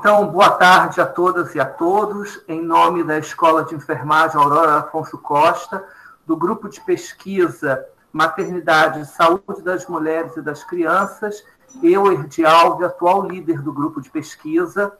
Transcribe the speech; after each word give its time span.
Então, 0.00 0.26
boa 0.28 0.52
tarde 0.52 0.98
a 0.98 1.04
todas 1.04 1.54
e 1.54 1.60
a 1.60 1.66
todos. 1.66 2.42
Em 2.48 2.62
nome 2.62 3.04
da 3.04 3.18
Escola 3.18 3.64
de 3.64 3.74
Enfermagem 3.74 4.34
Aurora 4.40 4.78
Afonso 4.78 5.18
Costa, 5.18 5.84
do 6.26 6.34
grupo 6.34 6.70
de 6.70 6.80
pesquisa 6.80 7.84
Maternidade 8.10 9.00
e 9.00 9.04
Saúde 9.04 9.60
das 9.62 9.86
Mulheres 9.86 10.34
e 10.38 10.40
das 10.40 10.64
Crianças, 10.64 11.44
eu, 11.82 12.10
Erdi 12.10 12.46
Alves, 12.46 12.86
atual 12.86 13.26
líder 13.26 13.60
do 13.60 13.74
grupo 13.74 14.00
de 14.00 14.08
pesquisa, 14.08 14.90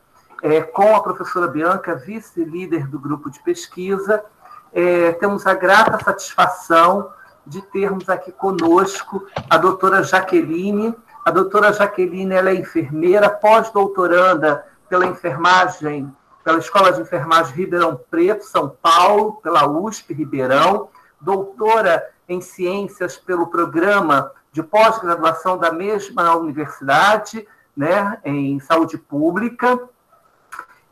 é, 0.42 0.60
com 0.60 0.94
a 0.94 1.02
professora 1.02 1.48
Bianca, 1.48 1.96
vice-líder 1.96 2.86
do 2.86 2.98
grupo 2.98 3.30
de 3.30 3.40
pesquisa, 3.40 4.22
é, 4.70 5.12
temos 5.12 5.46
a 5.46 5.54
grata 5.54 6.04
satisfação 6.04 7.10
de 7.46 7.62
termos 7.62 8.06
aqui 8.10 8.32
conosco 8.32 9.26
a 9.48 9.56
doutora 9.56 10.02
Jaqueline. 10.02 10.94
A 11.24 11.30
doutora 11.30 11.72
Jaqueline 11.72 12.34
ela 12.34 12.50
é 12.50 12.54
enfermeira, 12.54 13.30
pós-doutoranda 13.30 14.68
pela 14.90 15.06
enfermagem, 15.06 16.12
pela 16.42 16.58
Escola 16.58 16.92
de 16.92 17.00
Enfermagem 17.00 17.54
Ribeirão 17.54 17.98
Preto, 18.10 18.44
São 18.44 18.68
Paulo, 18.68 19.34
pela 19.40 19.66
USP 19.66 20.12
Ribeirão, 20.12 20.88
doutora 21.20 22.10
em 22.28 22.40
ciências 22.40 23.16
pelo 23.16 23.46
programa 23.46 24.32
de 24.52 24.62
pós-graduação 24.62 25.56
da 25.56 25.70
mesma 25.70 26.34
universidade, 26.36 27.46
né, 27.76 28.18
em 28.24 28.58
saúde 28.58 28.98
pública. 28.98 29.80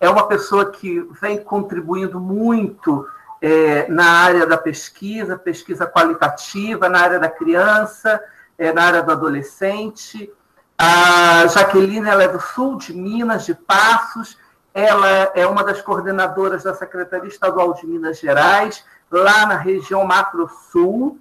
É 0.00 0.08
uma 0.08 0.28
pessoa 0.28 0.70
que 0.70 1.00
vem 1.20 1.42
contribuindo 1.42 2.20
muito 2.20 3.04
é, 3.42 3.88
na 3.88 4.10
área 4.10 4.46
da 4.46 4.56
pesquisa, 4.56 5.36
pesquisa 5.36 5.86
qualitativa, 5.86 6.88
na 6.88 7.00
área 7.00 7.18
da 7.18 7.28
criança, 7.28 8.22
é, 8.56 8.72
na 8.72 8.84
área 8.84 9.02
do 9.02 9.10
adolescente, 9.10 10.32
a 10.78 11.44
Jaqueline 11.48 12.08
ela 12.08 12.22
é 12.22 12.28
do 12.28 12.38
sul 12.38 12.76
de 12.76 12.94
Minas, 12.94 13.44
de 13.44 13.52
Passos. 13.52 14.38
Ela 14.72 15.32
é 15.34 15.44
uma 15.44 15.64
das 15.64 15.82
coordenadoras 15.82 16.62
da 16.62 16.72
Secretaria 16.72 17.28
Estadual 17.28 17.74
de 17.74 17.84
Minas 17.84 18.20
Gerais, 18.20 18.84
lá 19.10 19.44
na 19.44 19.56
região 19.56 20.04
Macro 20.04 20.48
Sul. 20.70 21.18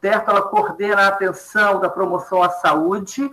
Certo? 0.00 0.30
Ela 0.30 0.42
coordena 0.42 1.02
a 1.02 1.08
atenção 1.08 1.80
da 1.80 1.90
promoção 1.90 2.40
à 2.40 2.50
saúde, 2.50 3.28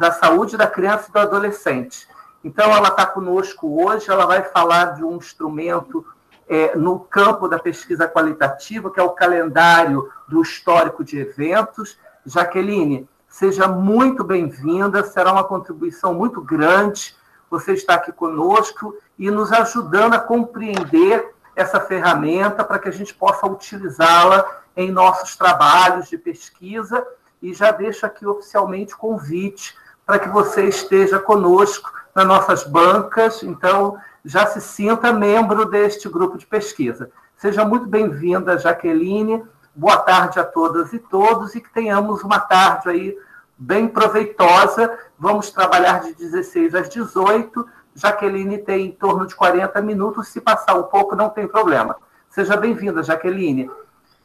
da 0.00 0.10
saúde 0.10 0.56
da 0.56 0.66
criança 0.66 1.06
e 1.08 1.12
do 1.12 1.18
adolescente. 1.18 2.08
Então, 2.42 2.74
ela 2.74 2.88
está 2.88 3.04
conosco 3.04 3.84
hoje. 3.84 4.10
Ela 4.10 4.24
vai 4.24 4.42
falar 4.42 4.94
de 4.94 5.04
um 5.04 5.16
instrumento 5.16 6.04
é, 6.48 6.74
no 6.74 6.98
campo 6.98 7.46
da 7.46 7.58
pesquisa 7.58 8.08
qualitativa, 8.08 8.90
que 8.90 8.98
é 8.98 9.02
o 9.02 9.10
calendário 9.10 10.10
do 10.26 10.40
histórico 10.40 11.04
de 11.04 11.18
eventos. 11.18 11.98
Jaqueline, 12.24 13.06
Seja 13.38 13.68
muito 13.68 14.24
bem-vinda, 14.24 15.04
será 15.04 15.30
uma 15.30 15.44
contribuição 15.44 16.12
muito 16.12 16.42
grande 16.42 17.14
você 17.48 17.72
estar 17.72 17.94
aqui 17.94 18.10
conosco 18.10 18.96
e 19.16 19.30
nos 19.30 19.52
ajudando 19.52 20.14
a 20.14 20.18
compreender 20.18 21.36
essa 21.54 21.78
ferramenta 21.78 22.64
para 22.64 22.80
que 22.80 22.88
a 22.88 22.90
gente 22.92 23.14
possa 23.14 23.46
utilizá-la 23.46 24.44
em 24.76 24.90
nossos 24.90 25.36
trabalhos 25.36 26.08
de 26.08 26.18
pesquisa. 26.18 27.06
E 27.40 27.54
já 27.54 27.70
deixo 27.70 28.04
aqui 28.04 28.26
oficialmente 28.26 28.94
o 28.94 28.98
convite 28.98 29.72
para 30.04 30.18
que 30.18 30.28
você 30.28 30.64
esteja 30.64 31.20
conosco 31.20 31.92
nas 32.12 32.26
nossas 32.26 32.64
bancas. 32.64 33.44
Então, 33.44 33.96
já 34.24 34.46
se 34.46 34.60
sinta 34.60 35.12
membro 35.12 35.64
deste 35.64 36.08
grupo 36.08 36.36
de 36.36 36.44
pesquisa. 36.44 37.08
Seja 37.36 37.64
muito 37.64 37.86
bem-vinda, 37.86 38.58
Jaqueline. 38.58 39.44
Boa 39.76 39.98
tarde 39.98 40.40
a 40.40 40.44
todas 40.44 40.92
e 40.92 40.98
todos 40.98 41.54
e 41.54 41.60
que 41.60 41.72
tenhamos 41.72 42.24
uma 42.24 42.40
tarde 42.40 42.88
aí 42.88 43.27
bem 43.58 43.88
proveitosa. 43.88 44.96
Vamos 45.18 45.50
trabalhar 45.50 46.00
de 46.00 46.14
16 46.14 46.74
às 46.74 46.88
18. 46.88 47.68
Jaqueline 47.94 48.58
tem 48.58 48.86
em 48.86 48.92
torno 48.92 49.26
de 49.26 49.34
40 49.34 49.82
minutos. 49.82 50.28
Se 50.28 50.40
passar 50.40 50.74
um 50.78 50.84
pouco, 50.84 51.16
não 51.16 51.28
tem 51.28 51.48
problema. 51.48 51.96
Seja 52.30 52.56
bem-vinda, 52.56 53.02
Jaqueline. 53.02 53.68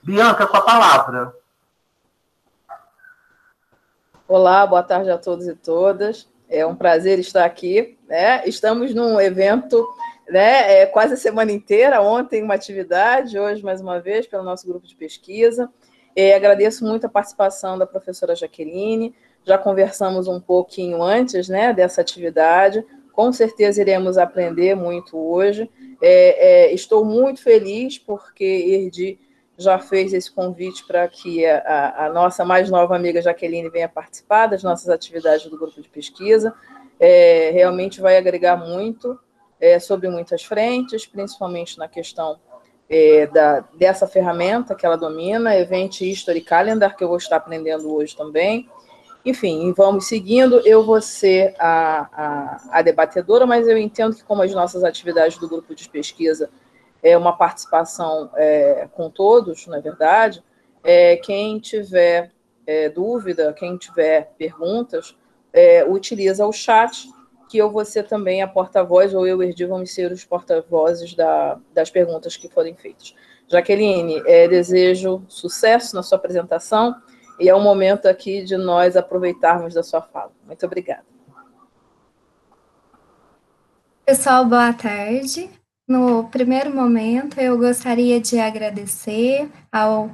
Bianca, 0.03 0.45
com 0.45 0.57
a 0.57 0.61
palavra. 0.61 1.33
Olá, 4.27 4.65
boa 4.67 4.83
tarde 4.83 5.09
a 5.09 5.17
todos 5.17 5.47
e 5.47 5.55
todas. 5.55 6.29
É 6.47 6.65
um 6.65 6.75
prazer 6.75 7.17
estar 7.17 7.45
aqui. 7.45 7.97
Né? 8.07 8.45
Estamos 8.45 8.93
num 8.93 9.19
evento 9.19 9.87
né, 10.29 10.81
é, 10.81 10.85
quase 10.85 11.15
a 11.15 11.17
semana 11.17 11.51
inteira. 11.51 12.01
Ontem, 12.01 12.43
uma 12.43 12.53
atividade, 12.53 13.39
hoje, 13.39 13.63
mais 13.63 13.81
uma 13.81 13.99
vez, 13.99 14.27
pelo 14.27 14.43
nosso 14.43 14.67
grupo 14.67 14.85
de 14.85 14.95
pesquisa. 14.95 15.69
É, 16.15 16.35
agradeço 16.35 16.85
muito 16.85 17.05
a 17.05 17.09
participação 17.09 17.77
da 17.77 17.87
professora 17.87 18.35
Jaqueline. 18.35 19.15
Já 19.45 19.57
conversamos 19.57 20.27
um 20.27 20.39
pouquinho 20.39 21.01
antes 21.01 21.49
né, 21.49 21.73
dessa 21.73 22.01
atividade. 22.01 22.83
Com 23.11 23.31
certeza 23.31 23.81
iremos 23.81 24.17
aprender 24.17 24.75
muito 24.75 25.17
hoje. 25.17 25.69
É, 26.01 26.67
é, 26.67 26.73
estou 26.73 27.05
muito 27.05 27.41
feliz 27.41 27.97
porque 27.97 28.43
Erdi 28.43 29.19
já 29.57 29.77
fez 29.77 30.13
esse 30.13 30.31
convite 30.31 30.85
para 30.85 31.07
que 31.07 31.45
a, 31.45 32.05
a, 32.05 32.09
nossa 32.09 32.43
mais 32.43 32.69
nova 32.69 32.95
amiga 32.95 33.21
Jaqueline 33.21 33.69
venha 33.69 33.87
participar 33.87 34.47
das 34.47 34.63
nossas 34.63 34.89
atividades 34.89 35.45
do 35.45 35.57
grupo 35.57 35.81
de 35.81 35.89
pesquisa. 35.89 36.53
É, 36.99 37.51
realmente 37.51 38.01
vai 38.01 38.17
agregar 38.17 38.57
muito 38.57 39.17
é, 39.59 39.79
sobre 39.79 40.09
muitas 40.09 40.43
frentes, 40.43 41.05
principalmente 41.05 41.77
na 41.77 41.87
questão 41.87 42.39
é, 42.89 43.27
da, 43.27 43.61
dessa 43.77 44.07
ferramenta 44.07 44.75
que 44.75 44.85
ela 44.85 44.97
domina, 44.97 45.55
Event 45.55 46.01
History 46.01 46.41
Calendar, 46.41 46.95
que 46.95 47.03
eu 47.03 47.07
vou 47.07 47.17
estar 47.17 47.37
aprendendo 47.37 47.93
hoje 47.93 48.15
também. 48.15 48.69
Enfim, 49.25 49.73
vamos 49.75 50.07
seguindo. 50.07 50.59
Eu 50.65 50.83
vou 50.83 51.01
ser 51.01 51.55
a, 51.57 52.09
a, 52.11 52.79
a, 52.79 52.81
debatedora, 52.81 53.45
mas 53.45 53.67
eu 53.67 53.77
entendo 53.77 54.15
que, 54.15 54.23
como 54.23 54.41
as 54.41 54.53
nossas 54.53 54.83
atividades 54.83 55.37
do 55.37 55.47
grupo 55.47 55.73
de 55.73 55.87
pesquisa 55.87 56.49
é 57.01 57.17
uma 57.17 57.35
participação 57.35 58.29
é, 58.35 58.87
com 58.93 59.09
todos, 59.09 59.67
na 59.67 59.77
é 59.77 59.81
verdade, 59.81 60.43
é, 60.83 61.17
quem 61.17 61.59
tiver 61.59 62.31
é, 62.67 62.89
dúvida, 62.89 63.53
quem 63.53 63.77
tiver 63.77 64.31
perguntas, 64.37 65.15
é, 65.51 65.85
utiliza 65.85 66.45
o 66.45 66.51
chat 66.51 67.09
que 67.49 67.57
eu 67.57 67.69
vou 67.69 67.85
ser 67.85 68.07
também 68.07 68.41
a 68.41 68.47
porta-voz, 68.47 69.13
ou 69.13 69.27
eu, 69.27 69.43
Erdi, 69.43 69.65
vamos 69.65 69.93
ser 69.93 70.11
os 70.11 70.25
porta-vozes 70.25 71.13
da, 71.13 71.59
das 71.73 71.89
perguntas 71.91 72.35
que 72.35 72.49
forem 72.49 72.75
feitas. 72.75 73.13
Jaqueline, 73.47 74.23
é, 74.25 74.47
desejo 74.47 75.23
sucesso 75.27 75.95
na 75.95 76.01
sua 76.01 76.17
apresentação 76.17 76.95
e 77.39 77.49
é 77.49 77.55
o 77.55 77.59
momento 77.59 78.07
aqui 78.07 78.43
de 78.43 78.57
nós 78.57 78.95
aproveitarmos 78.95 79.73
da 79.73 79.83
sua 79.83 80.01
fala. 80.01 80.31
Muito 80.45 80.65
obrigada. 80.65 81.05
Pessoal, 84.05 84.45
boa 84.45 84.73
tarde. 84.73 85.49
No 85.87 86.29
primeiro 86.29 86.73
momento, 86.73 87.39
eu 87.39 87.57
gostaria 87.57 88.19
de 88.19 88.39
agradecer 88.39 89.49
ao 89.71 90.11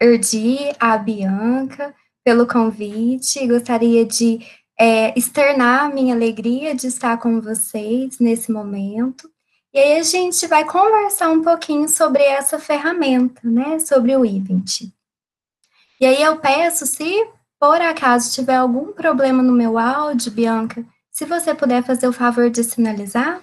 Erdi, 0.00 0.58
à 0.78 0.96
Bianca, 0.96 1.94
pelo 2.24 2.46
convite. 2.46 3.46
Gostaria 3.46 4.04
de 4.04 4.40
é, 4.78 5.18
externar 5.18 5.92
minha 5.92 6.14
alegria 6.14 6.74
de 6.74 6.86
estar 6.86 7.18
com 7.18 7.40
vocês 7.40 8.18
nesse 8.18 8.50
momento. 8.50 9.30
E 9.72 9.78
aí 9.78 9.98
a 9.98 10.02
gente 10.02 10.46
vai 10.46 10.64
conversar 10.64 11.30
um 11.30 11.42
pouquinho 11.42 11.88
sobre 11.88 12.22
essa 12.22 12.58
ferramenta, 12.58 13.40
né, 13.44 13.78
sobre 13.78 14.16
o 14.16 14.24
Event. 14.24 14.90
E 15.98 16.04
aí 16.04 16.22
eu 16.22 16.38
peço, 16.38 16.86
se 16.86 17.26
por 17.58 17.80
acaso 17.80 18.34
tiver 18.34 18.56
algum 18.56 18.92
problema 18.92 19.42
no 19.42 19.52
meu 19.52 19.78
áudio, 19.78 20.30
Bianca, 20.30 20.84
se 21.10 21.24
você 21.24 21.54
puder 21.54 21.82
fazer 21.82 22.06
o 22.06 22.12
favor 22.12 22.50
de 22.50 22.62
sinalizar. 22.62 23.42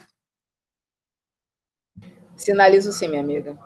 Sinalizo 2.38 2.92
sim, 2.92 3.07
minha 3.07 3.22
amiga. 3.22 3.57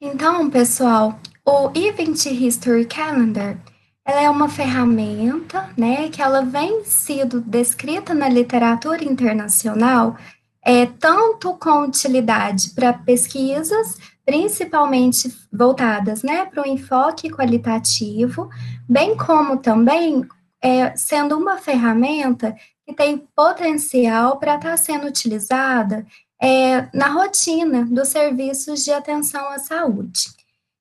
Então, 0.00 0.50
pessoal, 0.50 1.20
o 1.46 1.70
Event 1.76 2.26
History 2.26 2.86
Calendar, 2.86 3.56
ela 4.04 4.20
é 4.22 4.28
uma 4.28 4.48
ferramenta, 4.48 5.72
né, 5.78 6.08
que 6.08 6.20
ela 6.20 6.44
vem 6.44 6.84
sido 6.84 7.40
descrita 7.40 8.12
na 8.12 8.28
literatura 8.28 9.04
internacional, 9.04 10.18
é, 10.64 10.86
tanto 10.86 11.54
com 11.54 11.82
utilidade 11.82 12.70
para 12.70 12.92
pesquisas, 12.92 13.98
principalmente 14.24 15.34
voltadas, 15.52 16.22
né, 16.22 16.44
para 16.46 16.62
o 16.62 16.68
enfoque 16.68 17.30
qualitativo, 17.30 18.48
bem 18.88 19.16
como 19.16 19.56
também 19.56 20.26
é, 20.62 20.96
sendo 20.96 21.36
uma 21.36 21.58
ferramenta 21.58 22.54
que 22.86 22.94
tem 22.94 23.26
potencial 23.34 24.38
para 24.38 24.54
estar 24.54 24.70
tá 24.70 24.76
sendo 24.76 25.06
utilizada 25.06 26.06
é, 26.40 26.88
na 26.96 27.08
rotina 27.08 27.84
dos 27.84 28.08
serviços 28.08 28.84
de 28.84 28.92
atenção 28.92 29.48
à 29.48 29.58
saúde. 29.58 30.28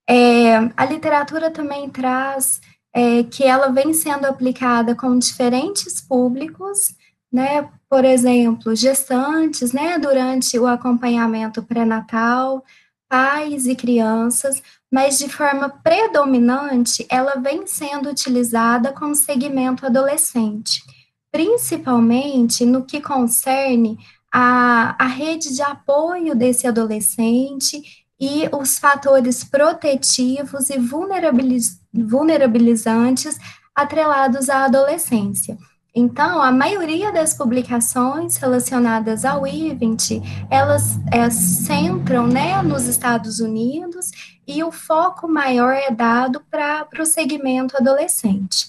É, 0.07 0.55
a 0.75 0.85
literatura 0.85 1.49
também 1.49 1.89
traz 1.89 2.59
é, 2.93 3.23
que 3.23 3.43
ela 3.43 3.69
vem 3.69 3.93
sendo 3.93 4.25
aplicada 4.25 4.95
com 4.95 5.17
diferentes 5.17 6.01
públicos, 6.01 6.95
né? 7.31 7.69
Por 7.91 8.05
exemplo, 8.05 8.73
gestantes, 8.73 9.73
né? 9.73 9.99
Durante 9.99 10.57
o 10.57 10.65
acompanhamento 10.65 11.61
pré-natal, 11.61 12.63
pais 13.09 13.67
e 13.67 13.75
crianças, 13.75 14.63
mas 14.89 15.19
de 15.19 15.27
forma 15.27 15.67
predominante 15.67 17.05
ela 17.09 17.35
vem 17.35 17.67
sendo 17.67 18.09
utilizada 18.09 18.93
como 18.93 19.13
segmento 19.13 19.85
adolescente, 19.85 20.81
principalmente 21.29 22.65
no 22.65 22.85
que 22.85 23.01
concerne 23.01 23.97
a, 24.33 24.95
a 24.97 25.07
rede 25.07 25.53
de 25.53 25.61
apoio 25.61 26.33
desse 26.33 26.65
adolescente 26.65 28.05
e 28.17 28.47
os 28.53 28.79
fatores 28.79 29.43
protetivos 29.43 30.69
e 30.69 30.77
vulnerabiliz, 30.77 31.81
vulnerabilizantes 31.93 33.37
atrelados 33.75 34.49
à 34.49 34.63
adolescência. 34.63 35.57
Então, 35.93 36.41
a 36.41 36.51
maioria 36.51 37.11
das 37.11 37.33
publicações 37.33 38.37
relacionadas 38.37 39.25
ao 39.25 39.45
IVENT, 39.45 40.21
elas 40.49 40.97
é, 41.11 41.29
centram 41.29 42.27
né, 42.27 42.61
nos 42.61 42.85
Estados 42.85 43.41
Unidos 43.41 44.09
e 44.47 44.63
o 44.63 44.71
foco 44.71 45.27
maior 45.27 45.73
é 45.73 45.91
dado 45.91 46.41
para 46.49 46.87
o 46.97 47.05
segmento 47.05 47.75
adolescente. 47.75 48.67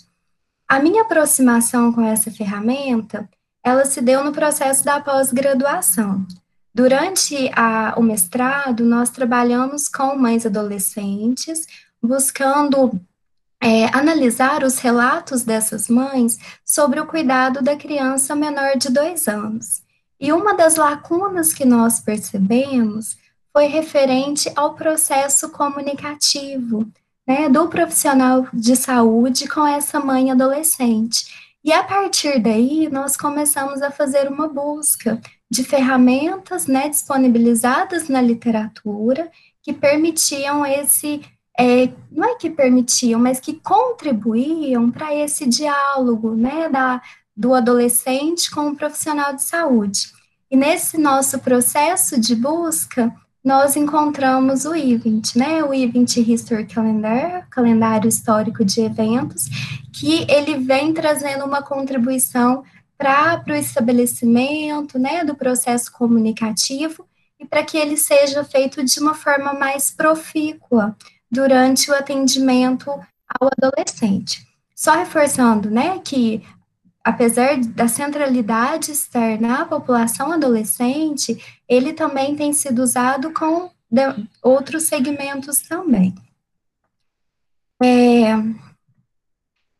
A 0.68 0.80
minha 0.80 1.02
aproximação 1.02 1.92
com 1.92 2.02
essa 2.02 2.30
ferramenta, 2.30 3.28
ela 3.62 3.84
se 3.84 4.00
deu 4.00 4.24
no 4.24 4.32
processo 4.32 4.84
da 4.84 5.00
pós-graduação. 5.00 6.26
Durante 6.74 7.50
a, 7.54 7.94
o 7.96 8.02
mestrado, 8.02 8.84
nós 8.84 9.10
trabalhamos 9.10 9.88
com 9.88 10.16
mães 10.16 10.44
adolescentes, 10.44 11.66
buscando 12.02 13.00
é, 13.62 13.86
analisar 13.96 14.64
os 14.64 14.78
relatos 14.78 15.44
dessas 15.44 15.88
mães 15.88 16.36
sobre 16.64 16.98
o 16.98 17.06
cuidado 17.06 17.62
da 17.62 17.76
criança 17.76 18.34
menor 18.34 18.76
de 18.76 18.90
dois 18.90 19.28
anos. 19.28 19.82
E 20.18 20.32
uma 20.32 20.52
das 20.52 20.74
lacunas 20.74 21.52
que 21.52 21.64
nós 21.64 22.00
percebemos 22.00 23.16
foi 23.52 23.66
referente 23.66 24.50
ao 24.56 24.74
processo 24.74 25.48
comunicativo, 25.50 26.90
né, 27.24 27.48
do 27.48 27.68
profissional 27.68 28.48
de 28.52 28.74
saúde 28.74 29.46
com 29.46 29.64
essa 29.64 30.00
mãe 30.00 30.32
adolescente. 30.32 31.52
E 31.62 31.72
a 31.72 31.84
partir 31.84 32.40
daí, 32.40 32.88
nós 32.90 33.16
começamos 33.16 33.80
a 33.80 33.92
fazer 33.92 34.28
uma 34.28 34.48
busca 34.48 35.20
de 35.48 35.62
ferramentas 35.62 36.66
né, 36.66 36.88
disponibilizadas 36.88 38.08
na 38.08 38.20
literatura 38.20 39.30
que 39.62 39.72
permitiam 39.72 40.66
esse 40.66 41.20
é, 41.58 41.90
não 42.10 42.28
é 42.28 42.34
que 42.36 42.50
permitiam, 42.50 43.20
mas 43.20 43.40
que 43.40 43.54
contribuíam 43.54 44.90
para 44.90 45.14
esse 45.14 45.46
diálogo, 45.46 46.34
né, 46.34 46.68
da, 46.68 47.00
do 47.36 47.54
adolescente 47.54 48.50
com 48.50 48.68
o 48.68 48.76
profissional 48.76 49.34
de 49.34 49.42
saúde. 49.42 50.12
E 50.50 50.56
nesse 50.56 50.98
nosso 50.98 51.38
processo 51.38 52.20
de 52.20 52.34
busca, 52.34 53.12
nós 53.44 53.74
encontramos 53.74 54.64
o 54.64 54.74
event, 54.74 55.34
né, 55.34 55.64
o 55.64 55.74
Event 55.74 56.16
History 56.16 56.66
Calendar, 56.66 57.48
calendário 57.50 58.08
histórico 58.08 58.64
de 58.64 58.82
eventos, 58.82 59.46
que 59.92 60.24
ele 60.30 60.58
vem 60.58 60.92
trazendo 60.92 61.44
uma 61.44 61.60
contribuição 61.62 62.62
para 62.96 63.42
o 63.48 63.52
estabelecimento, 63.52 64.98
né, 64.98 65.24
do 65.24 65.34
processo 65.34 65.90
comunicativo 65.90 67.04
e 67.40 67.44
para 67.44 67.64
que 67.64 67.76
ele 67.76 67.96
seja 67.96 68.44
feito 68.44 68.84
de 68.84 69.00
uma 69.00 69.14
forma 69.14 69.52
mais 69.52 69.90
profícua, 69.90 70.96
durante 71.32 71.90
o 71.90 71.94
atendimento 71.94 72.90
ao 73.26 73.48
adolescente. 73.56 74.46
Só 74.76 74.92
reforçando, 74.92 75.70
né, 75.70 75.98
que 76.00 76.46
apesar 77.02 77.56
da 77.58 77.88
centralidade 77.88 78.92
estar 78.92 79.40
na 79.40 79.64
população 79.64 80.30
adolescente, 80.30 81.42
ele 81.66 81.94
também 81.94 82.36
tem 82.36 82.52
sido 82.52 82.82
usado 82.82 83.32
com 83.32 83.70
outros 84.42 84.84
segmentos 84.84 85.62
também. 85.62 86.14
É, 87.82 88.32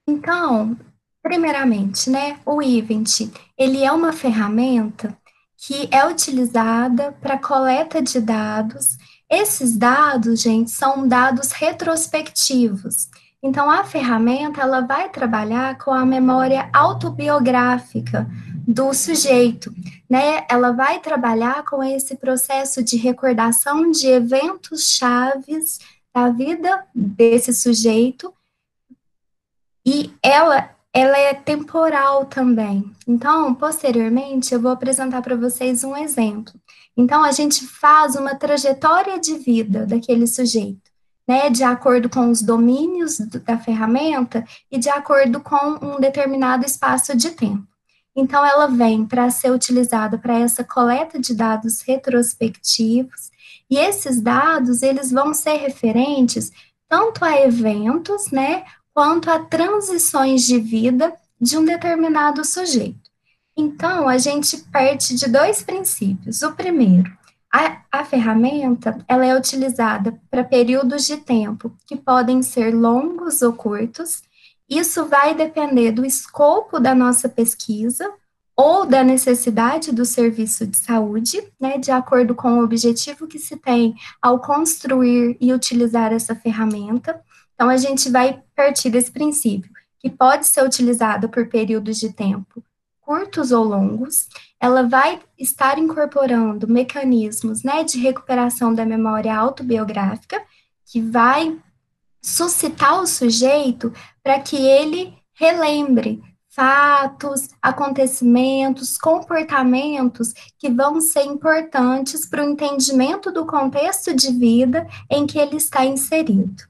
então, 0.08 0.76
primeiramente, 1.22 2.08
né, 2.08 2.40
o 2.46 2.62
Event, 2.62 3.31
ele 3.58 3.84
é 3.84 3.93
uma 3.93 4.12
ferramenta 4.12 5.16
que 5.56 5.88
é 5.93 6.04
utilizada 6.06 7.12
para 7.20 7.38
coleta 7.38 8.02
de 8.02 8.20
dados 8.20 8.96
esses 9.32 9.75
dados, 9.76 10.43
gente, 10.43 10.70
são 10.70 11.08
dados 11.08 11.52
retrospectivos. 11.52 13.08
Então, 13.43 13.69
a 13.69 13.82
ferramenta 13.82 14.61
ela 14.61 14.82
vai 14.82 15.08
trabalhar 15.08 15.79
com 15.79 15.90
a 15.90 16.05
memória 16.05 16.69
autobiográfica 16.73 18.29
do 18.69 18.93
sujeito, 18.93 19.75
né? 20.08 20.46
Ela 20.50 20.70
vai 20.73 21.00
trabalhar 21.00 21.64
com 21.64 21.82
esse 21.82 22.14
processo 22.17 22.84
de 22.84 22.96
recordação 22.96 23.90
de 23.90 24.06
eventos 24.06 24.93
chaves 24.96 25.81
da 26.14 26.28
vida 26.28 26.85
desse 26.94 27.55
sujeito 27.55 28.32
e 29.85 30.12
ela 30.23 30.70
ela 30.94 31.19
é 31.19 31.32
temporal 31.32 32.26
também. 32.26 32.85
Então, 33.08 33.55
posteriormente, 33.55 34.52
eu 34.52 34.61
vou 34.61 34.70
apresentar 34.70 35.23
para 35.23 35.35
vocês 35.35 35.82
um 35.82 35.96
exemplo. 35.96 36.52
Então, 36.96 37.24
a 37.24 37.32
gente 37.32 37.66
faz 37.66 38.16
uma 38.16 38.34
trajetória 38.34 39.18
de 39.18 39.38
vida 39.38 39.86
daquele 39.86 40.26
sujeito, 40.26 40.90
né, 41.26 41.48
de 41.48 41.64
acordo 41.64 42.08
com 42.08 42.30
os 42.30 42.42
domínios 42.42 43.18
da 43.18 43.58
ferramenta 43.58 44.44
e 44.70 44.78
de 44.78 44.90
acordo 44.90 45.40
com 45.40 45.78
um 45.80 46.00
determinado 46.00 46.66
espaço 46.66 47.16
de 47.16 47.30
tempo. 47.30 47.66
Então, 48.14 48.44
ela 48.44 48.66
vem 48.66 49.06
para 49.06 49.30
ser 49.30 49.50
utilizada 49.50 50.18
para 50.18 50.38
essa 50.38 50.62
coleta 50.62 51.18
de 51.18 51.34
dados 51.34 51.80
retrospectivos, 51.80 53.30
e 53.70 53.78
esses 53.78 54.20
dados, 54.20 54.82
eles 54.82 55.10
vão 55.10 55.32
ser 55.32 55.56
referentes 55.56 56.52
tanto 56.88 57.24
a 57.24 57.40
eventos, 57.40 58.30
né, 58.30 58.64
quanto 58.92 59.30
a 59.30 59.38
transições 59.38 60.42
de 60.42 60.58
vida 60.58 61.14
de 61.40 61.56
um 61.56 61.64
determinado 61.64 62.44
sujeito. 62.44 63.01
Então, 63.56 64.08
a 64.08 64.16
gente 64.16 64.56
parte 64.72 65.14
de 65.14 65.28
dois 65.28 65.62
princípios. 65.62 66.43
O 66.43 66.52
primeiro, 66.52 67.10
a, 67.52 67.82
a 67.93 68.04
ferramenta 68.04 68.99
ela 69.06 69.26
é 69.26 69.37
utilizada 69.37 70.19
para 70.31 70.43
períodos 70.43 71.06
de 71.06 71.19
tempo 71.19 71.70
que 71.87 71.96
podem 71.96 72.43
ser 72.43 72.75
longos 72.75 73.43
ou 73.43 73.52
curtos. 73.52 74.22
Isso 74.69 75.04
vai 75.04 75.34
depender 75.34 75.93
do 75.93 76.04
escopo 76.04 76.81
da 76.81 76.94
nossa 76.94 77.28
pesquisa 77.28 78.10
ou 78.56 78.87
da 78.87 79.04
necessidade 79.04 79.92
do 79.92 80.04
serviço 80.04 80.66
de 80.66 80.76
saúde, 80.76 81.42
né, 81.61 81.76
de 81.78 81.90
acordo 81.90 82.35
com 82.35 82.59
o 82.59 82.64
objetivo 82.64 83.26
que 83.26 83.38
se 83.38 83.56
tem 83.56 83.94
ao 84.21 84.40
construir 84.40 85.37
e 85.40 85.52
utilizar 85.52 86.12
essa 86.12 86.35
ferramenta. 86.35 87.21
Então, 87.54 87.68
a 87.68 87.76
gente 87.76 88.11
vai 88.11 88.42
partir 88.56 88.88
desse 88.88 89.11
princípio, 89.11 89.71
que 89.99 90.09
pode 90.09 90.47
ser 90.47 90.64
utilizada 90.64 91.28
por 91.28 91.49
períodos 91.49 91.99
de 91.99 92.12
tempo 92.12 92.62
curtos 93.02 93.52
ou 93.52 93.64
longos, 93.64 94.28
ela 94.59 94.85
vai 94.85 95.21
estar 95.38 95.78
incorporando 95.78 96.68
mecanismos 96.68 97.62
né, 97.62 97.85
de 97.85 97.99
recuperação 97.99 98.73
da 98.73 98.87
memória 98.87 99.37
autobiográfica, 99.37 100.40
que 100.87 101.00
vai 101.00 101.59
suscitar 102.23 103.00
o 103.00 103.06
sujeito 103.06 103.92
para 104.23 104.38
que 104.40 104.56
ele 104.56 105.14
relembre 105.35 106.23
fatos, 106.49 107.49
acontecimentos, 107.61 108.99
comportamentos 108.99 110.35
que 110.59 110.71
vão 110.71 111.00
ser 111.00 111.25
importantes 111.25 112.28
para 112.28 112.44
o 112.44 112.50
entendimento 112.50 113.32
do 113.32 113.47
contexto 113.47 114.14
de 114.14 114.30
vida 114.30 114.87
em 115.11 115.26
que 115.26 115.38
ele 115.38 115.56
está 115.56 115.85
inserido. 115.85 116.62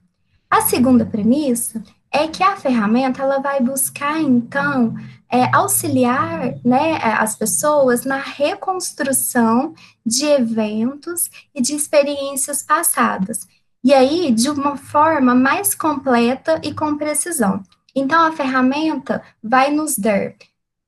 A 0.49 0.61
segunda 0.61 1.05
premissa 1.05 1.83
é 2.09 2.27
que 2.27 2.43
a 2.43 2.55
ferramenta 2.55 3.23
ela 3.23 3.39
vai 3.39 3.59
buscar 3.59 4.21
então 4.21 4.95
é, 5.33 5.49
auxiliar 5.51 6.59
né, 6.63 6.99
as 7.01 7.35
pessoas 7.35 8.05
na 8.05 8.17
reconstrução 8.17 9.73
de 10.05 10.27
eventos 10.27 11.27
e 11.55 11.59
de 11.59 11.73
experiências 11.73 12.61
passadas. 12.61 13.47
E 13.83 13.91
aí, 13.95 14.31
de 14.31 14.47
uma 14.47 14.77
forma 14.77 15.33
mais 15.33 15.73
completa 15.73 16.61
e 16.63 16.71
com 16.71 16.95
precisão. 16.97 17.63
Então, 17.95 18.23
a 18.23 18.31
ferramenta 18.31 19.23
vai 19.43 19.71
nos 19.71 19.97
dar, 19.97 20.35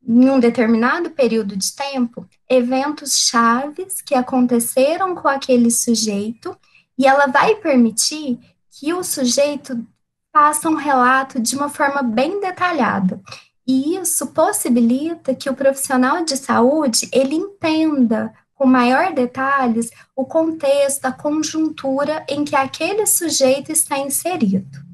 em 0.07 0.29
um 0.29 0.39
determinado 0.39 1.09
período 1.09 1.57
de 1.57 1.75
tempo, 1.75 2.29
eventos 2.47 3.27
chaves 3.27 3.99
que 3.99 4.13
aconteceram 4.13 5.15
com 5.15 5.27
aquele 5.27 5.71
sujeito, 5.71 6.55
e 6.99 7.07
ela 7.07 7.25
vai 7.25 7.55
permitir 7.55 8.39
que 8.69 8.93
o 8.93 9.03
sujeito 9.03 9.83
faça 10.31 10.69
um 10.69 10.75
relato 10.75 11.39
de 11.39 11.55
uma 11.55 11.67
forma 11.67 12.03
bem 12.03 12.39
detalhada. 12.39 13.19
E 13.67 13.95
isso 13.95 14.27
possibilita 14.27 15.33
que 15.33 15.49
o 15.49 15.55
profissional 15.55 16.23
de 16.23 16.37
saúde 16.37 17.09
ele 17.11 17.35
entenda 17.35 18.33
com 18.53 18.65
maior 18.65 19.13
detalhes 19.13 19.91
o 20.15 20.25
contexto, 20.25 21.05
a 21.05 21.11
conjuntura 21.11 22.25
em 22.29 22.45
que 22.45 22.55
aquele 22.55 23.05
sujeito 23.05 23.71
está 23.71 23.97
inserido. 23.97 24.85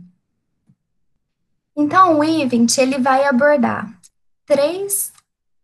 Então, 1.75 2.19
o 2.19 2.23
event 2.23 2.77
ele 2.77 2.97
vai 2.97 3.25
abordar 3.25 3.91
três, 4.45 5.13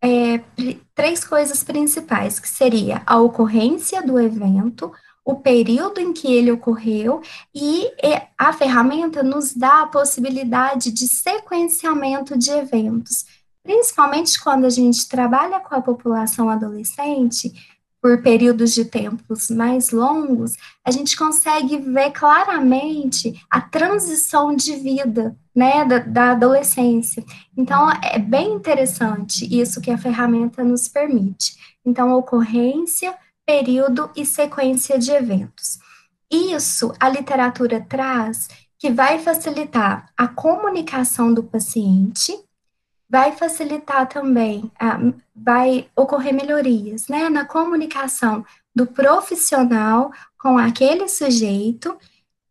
é, 0.02 0.40
três 0.96 1.24
coisas 1.24 1.64
principais, 1.64 2.40
que 2.40 2.48
seria 2.48 3.02
a 3.06 3.20
ocorrência 3.20 4.02
do 4.02 4.20
evento, 4.20 4.92
o 5.28 5.36
período 5.36 6.00
em 6.00 6.14
que 6.14 6.34
ele 6.34 6.54
ocorreu, 6.54 7.22
e 7.54 7.92
a 8.38 8.54
ferramenta 8.54 9.22
nos 9.22 9.54
dá 9.54 9.82
a 9.82 9.88
possibilidade 9.88 10.90
de 10.90 11.06
sequenciamento 11.06 12.38
de 12.38 12.50
eventos, 12.50 13.26
principalmente 13.62 14.42
quando 14.42 14.64
a 14.64 14.70
gente 14.70 15.10
trabalha 15.10 15.60
com 15.60 15.76
a 15.76 15.82
população 15.82 16.50
adolescente, 16.50 17.52
por 18.02 18.22
períodos 18.22 18.74
de 18.74 18.86
tempos 18.86 19.50
mais 19.50 19.92
longos, 19.92 20.54
a 20.86 20.92
gente 20.92 21.18
consegue 21.18 21.78
ver 21.78 22.12
claramente 22.12 23.38
a 23.50 23.60
transição 23.60 24.56
de 24.56 24.78
vida, 24.78 25.36
né, 25.54 25.84
da, 25.84 26.00
da, 26.00 26.32
adolescência. 26.32 27.22
Então, 27.58 27.92
é 28.02 28.18
bem 28.18 28.54
interessante 28.54 29.44
isso 29.60 29.82
que 29.82 29.92
a 29.92 29.98
ferramenta 29.98 30.64
nos 30.64 30.88
permite. 30.88 31.58
Então, 31.86 32.14
ocorrência, 32.14 33.14
período 33.48 34.12
e 34.14 34.26
sequência 34.26 35.00
de 35.00 35.10
eventos. 35.10 35.80
Isso 36.30 36.94
a 37.00 37.08
literatura 37.08 37.80
traz 37.80 38.50
que 38.78 38.92
vai 38.92 39.20
facilitar 39.20 40.12
a 40.18 40.28
comunicação 40.28 41.34
do 41.34 41.42
paciente, 41.42 42.38
vai 43.10 43.32
facilitar 43.32 44.08
também, 44.10 44.70
vai 45.34 45.90
ocorrer 45.96 46.34
melhorias 46.34 47.08
né, 47.08 47.30
na 47.30 47.46
comunicação 47.46 48.46
do 48.76 48.86
profissional 48.86 50.12
com 50.38 50.58
aquele 50.58 51.08
sujeito 51.08 51.98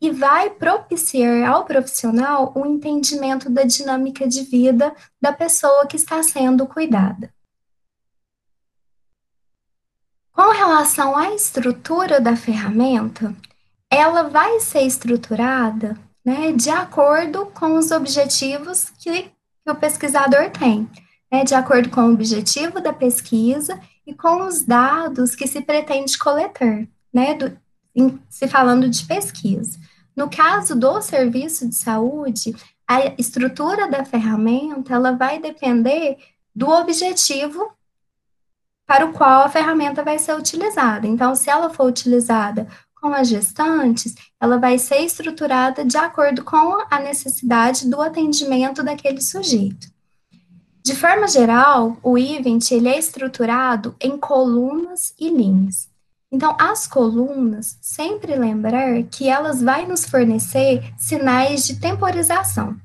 e 0.00 0.10
vai 0.10 0.50
propiciar 0.50 1.48
ao 1.48 1.64
profissional 1.64 2.52
o 2.54 2.62
um 2.62 2.66
entendimento 2.66 3.50
da 3.50 3.62
dinâmica 3.62 4.26
de 4.26 4.42
vida 4.42 4.94
da 5.20 5.32
pessoa 5.32 5.86
que 5.86 5.96
está 5.96 6.22
sendo 6.22 6.66
cuidada. 6.66 7.35
Com 10.36 10.52
relação 10.52 11.16
à 11.16 11.34
estrutura 11.34 12.20
da 12.20 12.36
ferramenta, 12.36 13.34
ela 13.90 14.24
vai 14.24 14.60
ser 14.60 14.82
estruturada 14.82 15.98
né, 16.22 16.52
de 16.52 16.68
acordo 16.68 17.46
com 17.46 17.78
os 17.78 17.90
objetivos 17.90 18.90
que 18.98 19.30
o 19.66 19.74
pesquisador 19.74 20.50
tem, 20.50 20.90
né, 21.32 21.42
de 21.42 21.54
acordo 21.54 21.88
com 21.88 22.02
o 22.02 22.12
objetivo 22.12 22.82
da 22.82 22.92
pesquisa 22.92 23.80
e 24.06 24.12
com 24.12 24.46
os 24.46 24.62
dados 24.62 25.34
que 25.34 25.46
se 25.46 25.62
pretende 25.62 26.18
coletar, 26.18 26.86
né, 27.10 27.32
do, 27.32 27.56
em, 27.94 28.20
se 28.28 28.46
falando 28.46 28.90
de 28.90 29.06
pesquisa. 29.06 29.78
No 30.14 30.28
caso 30.28 30.78
do 30.78 31.00
serviço 31.00 31.66
de 31.66 31.76
saúde, 31.76 32.54
a 32.86 33.06
estrutura 33.16 33.90
da 33.90 34.04
ferramenta 34.04 34.92
ela 34.92 35.12
vai 35.12 35.40
depender 35.40 36.18
do 36.54 36.68
objetivo 36.68 37.74
para 38.86 39.04
o 39.04 39.12
qual 39.12 39.42
a 39.42 39.48
ferramenta 39.48 40.02
vai 40.02 40.18
ser 40.18 40.34
utilizada. 40.36 41.06
Então, 41.06 41.34
se 41.34 41.50
ela 41.50 41.70
for 41.70 41.86
utilizada 41.86 42.66
com 43.00 43.08
as 43.08 43.28
gestantes, 43.28 44.14
ela 44.40 44.58
vai 44.58 44.78
ser 44.78 45.00
estruturada 45.00 45.84
de 45.84 45.96
acordo 45.96 46.44
com 46.44 46.84
a 46.90 46.98
necessidade 46.98 47.88
do 47.88 48.00
atendimento 48.00 48.82
daquele 48.82 49.20
sujeito. 49.20 49.88
De 50.82 50.94
forma 50.94 51.26
geral, 51.26 51.96
o 52.02 52.16
event 52.16 52.70
ele 52.70 52.88
é 52.88 52.98
estruturado 52.98 53.96
em 54.00 54.16
colunas 54.16 55.12
e 55.18 55.28
linhas. 55.28 55.88
Então, 56.30 56.56
as 56.60 56.86
colunas, 56.86 57.76
sempre 57.80 58.36
lembrar 58.36 59.02
que 59.04 59.28
elas 59.28 59.62
vão 59.62 59.88
nos 59.88 60.04
fornecer 60.04 60.92
sinais 60.96 61.66
de 61.66 61.80
temporização. 61.80 62.76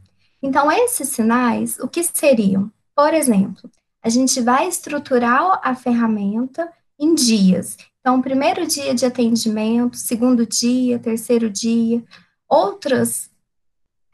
Então, 0.41 0.71
esses 0.71 1.09
sinais, 1.09 1.77
o 1.79 1.87
que 1.87 2.03
seriam? 2.03 2.71
Por 2.95 3.13
exemplo, 3.13 3.69
a 4.03 4.09
gente 4.09 4.41
vai 4.41 4.67
estruturar 4.67 5.59
a 5.63 5.75
ferramenta 5.75 6.71
em 6.99 7.13
dias. 7.13 7.77
Então, 7.99 8.21
primeiro 8.21 8.65
dia 8.65 8.95
de 8.95 9.05
atendimento, 9.05 9.95
segundo 9.95 10.45
dia, 10.45 10.97
terceiro 10.97 11.49
dia. 11.49 12.03
Outras, 12.49 13.29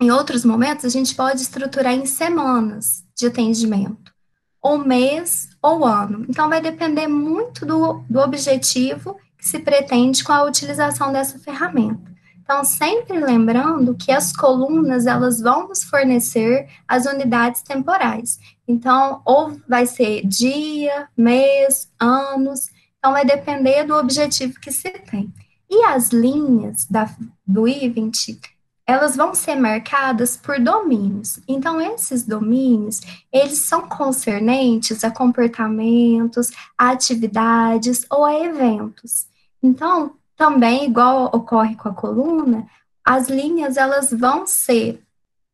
em 0.02 0.12
outros 0.12 0.44
momentos, 0.44 0.86
a 0.86 0.90
gente 0.90 1.16
pode 1.16 1.42
estruturar 1.42 1.94
em 1.94 2.06
semanas 2.06 3.06
de 3.16 3.28
atendimento, 3.28 4.14
ou 4.62 4.78
mês 4.78 5.50
ou 5.62 5.86
ano. 5.86 6.26
Então, 6.30 6.50
vai 6.50 6.62
depender 6.62 7.08
muito 7.08 7.66
do, 7.66 8.04
do 8.10 8.20
objetivo 8.20 9.18
que 9.38 9.48
se 9.48 9.60
pretende 9.60 10.24
com 10.24 10.34
a 10.34 10.44
utilização 10.44 11.12
dessa 11.12 11.40
ferramenta. 11.40 12.18
Então, 12.42 12.64
sempre 12.64 13.20
lembrando 13.20 13.96
que 13.96 14.12
as 14.12 14.32
colunas, 14.32 15.06
elas 15.06 15.42
vão 15.42 15.68
nos 15.68 15.84
fornecer 15.84 16.68
as 16.88 17.06
unidades 17.06 17.62
temporais. 17.62 18.40
Então, 18.68 19.22
ou 19.24 19.58
vai 19.68 19.86
ser 19.86 20.26
dia, 20.26 21.08
mês, 21.16 21.90
anos, 22.00 22.70
então, 23.08 23.14
vai 23.14 23.24
depender 23.24 23.86
do 23.86 23.96
objetivo 23.96 24.60
que 24.60 24.72
se 24.72 24.90
tem. 24.90 25.34
E 25.70 25.84
as 25.86 26.10
linhas 26.10 26.86
da, 26.90 27.10
do 27.46 27.68
I-20, 27.68 28.38
elas 28.86 29.16
vão 29.16 29.34
ser 29.34 29.56
marcadas 29.56 30.36
por 30.36 30.60
domínios. 30.60 31.40
Então, 31.48 31.80
esses 31.80 32.24
domínios, 32.24 33.00
eles 33.32 33.60
são 33.60 33.88
concernentes 33.88 35.04
a 35.04 35.12
comportamentos, 35.12 36.50
a 36.78 36.90
atividades 36.90 38.06
ou 38.10 38.26
a 38.26 38.34
eventos. 38.34 39.28
Então, 39.64 40.16
também, 40.36 40.86
igual 40.86 41.30
ocorre 41.34 41.76
com 41.76 41.90
a 41.90 41.94
coluna, 41.94 42.68
as 43.06 43.30
linhas, 43.30 43.78
elas 43.78 44.12
vão 44.12 44.46
ser 44.46 45.02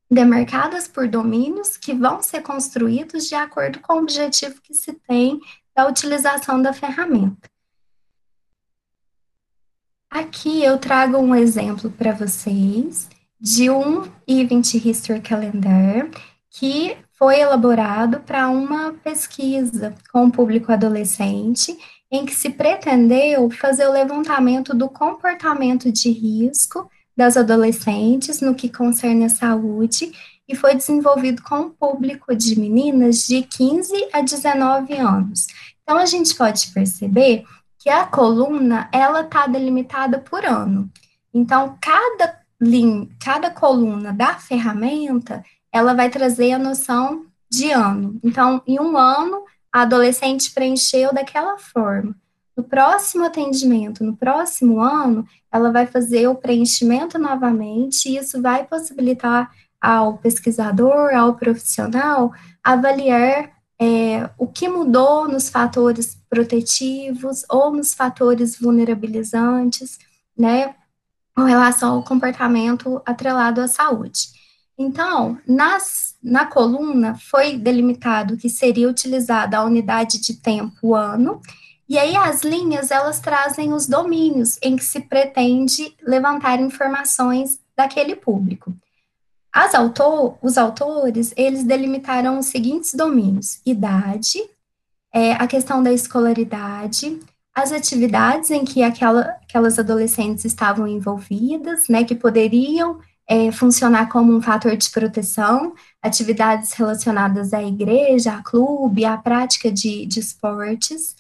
demarcadas 0.10 0.88
por 0.88 1.08
domínios 1.08 1.78
que 1.78 1.94
vão 1.94 2.22
ser 2.22 2.42
construídos 2.42 3.28
de 3.28 3.36
acordo 3.36 3.80
com 3.80 3.94
o 3.94 4.02
objetivo 4.02 4.62
que 4.62 4.74
se 4.74 4.94
tem 4.94 5.40
da 5.76 5.88
utilização 5.88 6.62
da 6.62 6.74
ferramenta. 6.74 7.50
Aqui 10.10 10.64
eu 10.64 10.78
trago 10.78 11.18
um 11.18 11.34
exemplo 11.34 11.90
para 11.90 12.12
vocês 12.12 13.10
de 13.40 13.70
um 13.70 14.04
Event 14.28 14.76
History 14.76 15.22
Calendar 15.22 16.08
que 16.52 16.96
foi 17.18 17.40
elaborado 17.40 18.20
para 18.20 18.48
uma 18.48 18.94
pesquisa 18.94 19.96
com 20.12 20.26
o 20.26 20.32
público 20.32 20.72
adolescente, 20.72 21.76
em 22.12 22.26
que 22.26 22.36
se 22.36 22.52
pretendeu 22.52 23.50
fazer 23.50 23.88
o 23.88 23.92
levantamento 23.92 24.74
do 24.76 24.88
comportamento 24.88 25.92
de 25.92 26.12
risco 26.12 26.88
das 27.16 27.38
adolescentes 27.38 28.42
no 28.42 28.56
que 28.56 28.70
concerne 28.70 29.26
a 29.26 29.30
saúde 29.30 30.12
e 30.48 30.56
foi 30.56 30.76
desenvolvido 30.76 31.42
com 31.42 31.56
um 31.56 31.70
público 31.70 32.36
de 32.36 32.60
meninas 32.60 33.26
de 33.26 33.44
15 33.44 34.10
a 34.12 34.22
19 34.22 34.94
anos. 34.96 35.48
Então, 35.84 35.98
a 35.98 36.06
gente 36.06 36.36
pode 36.36 36.68
perceber 36.72 37.46
que 37.80 37.90
a 37.90 38.06
coluna, 38.06 38.90
ela 38.92 39.22
está 39.22 39.48
delimitada 39.48 40.20
por 40.20 40.46
ano. 40.46 40.90
Então, 41.34 41.78
cada, 41.82 42.40
linha, 42.62 43.08
cada 43.20 43.50
coluna 43.50 44.14
da 44.14 44.36
ferramenta, 44.36 45.44
ela 45.72 45.94
vai 45.94 46.10
trazer 46.10 46.54
a 46.54 46.60
noção 46.60 47.26
de 47.50 47.72
ano. 47.72 48.20
Então, 48.24 48.62
em 48.66 48.80
um 48.80 48.98
ano, 48.98 49.44
a 49.72 49.82
adolescente 49.82 50.52
preencheu 50.54 51.14
daquela 51.14 51.58
forma. 51.58 52.16
No 52.56 52.64
próximo 52.64 53.26
atendimento, 53.26 54.04
no 54.04 54.16
próximo 54.16 54.80
ano, 54.80 55.28
ela 55.52 55.72
vai 55.72 55.88
fazer 55.88 56.28
o 56.28 56.36
preenchimento 56.36 57.18
novamente, 57.18 58.10
e 58.10 58.18
isso 58.18 58.42
vai 58.42 58.66
possibilitar 58.66 59.52
ao 59.82 60.18
pesquisador, 60.18 61.14
ao 61.14 61.36
profissional, 61.36 62.32
avaliar 62.64 63.52
é, 63.82 64.30
o 64.38 64.48
que 64.48 64.70
mudou 64.70 65.28
nos 65.28 65.50
fatores 65.50 66.18
protetivos 66.30 67.44
ou 67.50 67.72
nos 67.72 67.94
fatores 67.94 68.58
vulnerabilizantes, 68.58 70.00
né, 70.38 70.76
com 71.36 71.44
relação 71.44 71.96
ao 71.96 72.04
comportamento 72.04 73.02
atrelado 73.06 73.60
à 73.60 73.68
saúde. 73.68 74.30
Então, 74.78 75.38
nas, 75.48 76.16
na 76.24 76.46
coluna 76.46 77.16
foi 77.16 77.58
delimitado 77.58 78.38
que 78.38 78.50
seria 78.50 78.90
utilizada 78.90 79.58
a 79.58 79.64
unidade 79.64 80.20
de 80.20 80.36
tempo 80.36 80.96
ano, 80.96 81.42
e 81.88 81.98
aí 81.98 82.16
as 82.16 82.42
linhas 82.44 82.92
elas 82.92 83.20
trazem 83.20 83.74
os 83.74 83.88
domínios 83.88 84.58
em 84.62 84.76
que 84.76 84.84
se 84.84 85.02
pretende 85.02 85.96
levantar 86.02 86.60
informações 86.60 87.60
daquele 87.76 88.16
público. 88.16 88.74
As 89.52 89.76
autor, 89.76 90.38
os 90.42 90.58
autores, 90.58 91.34
eles 91.38 91.64
delimitaram 91.64 92.40
os 92.40 92.48
seguintes 92.48 92.94
domínios: 92.94 93.60
idade, 93.66 94.40
é, 95.14 95.34
a 95.34 95.46
questão 95.46 95.84
da 95.84 95.94
escolaridade, 95.94 97.20
as 97.54 97.72
atividades 97.72 98.50
em 98.50 98.66
que 98.66 98.82
aquela, 98.82 99.22
aquelas 99.44 99.78
adolescentes 99.78 100.44
estavam 100.44 100.88
envolvidas, 100.88 101.88
né, 101.88 102.04
que 102.04 102.16
poderiam 102.16 103.00
é, 103.28 103.52
funcionar 103.52 104.10
como 104.10 104.36
um 104.36 104.42
fator 104.42 104.76
de 104.76 104.90
proteção, 104.90 105.74
atividades 106.02 106.74
relacionadas 106.74 107.54
à 107.54 107.62
igreja, 107.64 108.34
a 108.34 108.44
clube, 108.44 109.06
à 109.06 109.18
prática 109.18 109.72
de, 109.72 110.06
de 110.08 110.20
esportes, 110.20 111.16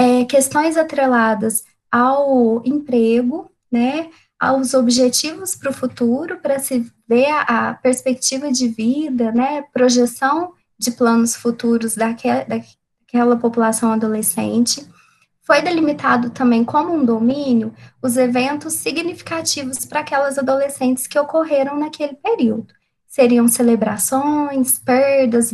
é, 0.00 0.24
questões 0.24 0.78
atreladas 0.78 1.62
ao 1.92 2.62
emprego, 2.64 3.50
né, 3.70 4.08
aos 4.38 4.72
objetivos 4.72 5.54
para 5.54 5.70
o 5.70 5.74
futuro, 5.74 6.38
para 6.38 6.58
se 6.58 6.90
ver 7.06 7.26
a, 7.26 7.68
a, 7.68 7.74
perspectiva 7.74 8.50
de 8.50 8.66
vida, 8.68 9.30
né, 9.30 9.62
projeção 9.74 10.54
de 10.78 10.90
planos 10.90 11.36
futuros 11.36 11.94
daquela, 11.94 12.44
daquela 12.44 13.36
população 13.36 13.92
adolescente, 13.92 14.88
foi 15.42 15.60
delimitado 15.60 16.30
também 16.30 16.64
como 16.64 16.94
um 16.94 17.04
domínio 17.04 17.74
os 18.00 18.16
eventos 18.16 18.74
significativos 18.74 19.84
para 19.84 20.00
aquelas 20.00 20.38
adolescentes 20.38 21.06
que 21.06 21.18
ocorreram 21.18 21.78
naquele 21.78 22.14
período. 22.14 22.68
Seriam 23.06 23.46
celebrações, 23.48 24.78
perdas, 24.78 25.52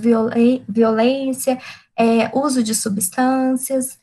violência, 0.68 1.58
é, 1.98 2.30
uso 2.32 2.62
de 2.62 2.74
substâncias. 2.74 3.98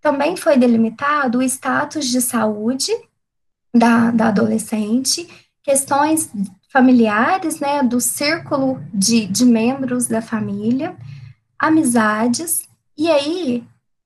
Também 0.00 0.36
foi 0.36 0.56
delimitado 0.56 1.38
o 1.38 1.42
status 1.42 2.06
de 2.06 2.20
saúde 2.20 2.92
da, 3.74 4.10
da 4.10 4.28
adolescente, 4.28 5.28
questões 5.62 6.30
familiares, 6.72 7.60
né, 7.60 7.82
do 7.82 8.00
círculo 8.00 8.82
de, 8.92 9.26
de 9.26 9.44
membros 9.44 10.06
da 10.06 10.22
família, 10.22 10.96
amizades, 11.58 12.68
e 12.96 13.10
aí 13.10 13.64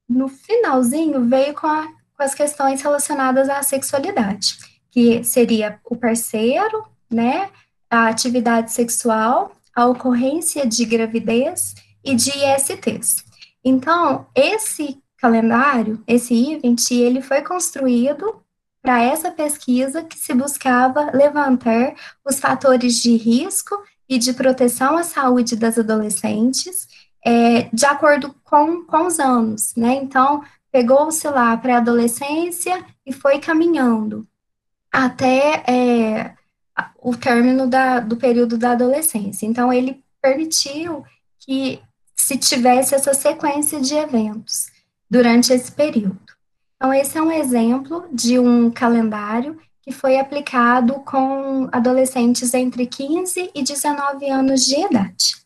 no 0.09 0.29
finalzinho 0.29 1.25
veio 1.27 1.55
com, 1.55 1.67
a, 1.67 1.87
com 1.87 2.23
as 2.23 2.35
questões 2.35 2.83
relacionadas 2.83 3.49
à 3.49 3.63
sexualidade, 3.63 4.57
que 4.91 5.23
seria 5.23 5.79
o 5.85 5.97
parceiro, 5.97 6.85
né, 7.11 7.51
a 7.89 8.09
atividade 8.09 8.73
sexual, 8.73 9.53
a 9.75 9.87
ocorrência 9.87 10.67
de 10.67 10.85
gravidez 10.85 11.75
e 12.05 12.15
de 12.15 12.31
ISTs. 12.31 13.25
Então, 13.65 14.27
esse 14.35 15.03
calendário, 15.25 16.02
esse 16.07 16.52
event, 16.52 16.90
ele 16.90 17.23
foi 17.23 17.40
construído 17.40 18.43
para 18.83 19.02
essa 19.02 19.31
pesquisa 19.31 20.04
que 20.04 20.19
se 20.19 20.35
buscava 20.35 21.11
levantar 21.14 21.95
os 22.23 22.38
fatores 22.38 23.00
de 23.00 23.16
risco 23.16 23.75
e 24.07 24.19
de 24.19 24.35
proteção 24.35 24.99
à 24.99 25.02
saúde 25.02 25.57
das 25.57 25.78
adolescentes 25.78 26.87
é, 27.25 27.71
de 27.73 27.87
acordo 27.87 28.35
com, 28.45 28.85
com 28.85 29.07
os 29.07 29.19
anos, 29.19 29.75
né? 29.75 29.95
Então, 29.95 30.45
pegou-se 30.71 31.26
lá 31.26 31.57
para 31.57 31.76
a 31.76 31.78
adolescência 31.78 32.85
e 33.07 33.11
foi 33.11 33.38
caminhando 33.38 34.26
até 34.93 35.62
é, 35.66 36.35
o 37.00 37.16
término 37.16 37.66
da, 37.66 37.99
do 37.99 38.19
período 38.19 38.59
da 38.59 38.73
adolescência. 38.73 39.47
Então, 39.47 39.73
ele 39.73 40.04
permitiu 40.21 41.02
que 41.38 41.81
se 42.14 42.37
tivesse 42.37 42.95
essa 42.95 43.14
sequência 43.14 43.81
de 43.81 43.95
eventos 43.95 44.74
durante 45.11 45.53
esse 45.53 45.71
período. 45.71 46.21
Então, 46.77 46.93
esse 46.93 47.17
é 47.17 47.23
um 47.23 47.33
exemplo 47.33 48.07
de 48.13 48.39
um 48.39 48.71
calendário 48.71 49.59
que 49.83 49.93
foi 49.93 50.19
aplicado 50.19 50.95
com 51.01 51.69
adolescentes 51.71 52.55
entre 52.55 52.87
15 52.87 53.51
e 53.55 53.63
19 53.63 54.29
anos 54.29 54.65
de 54.65 54.81
idade. 54.81 55.37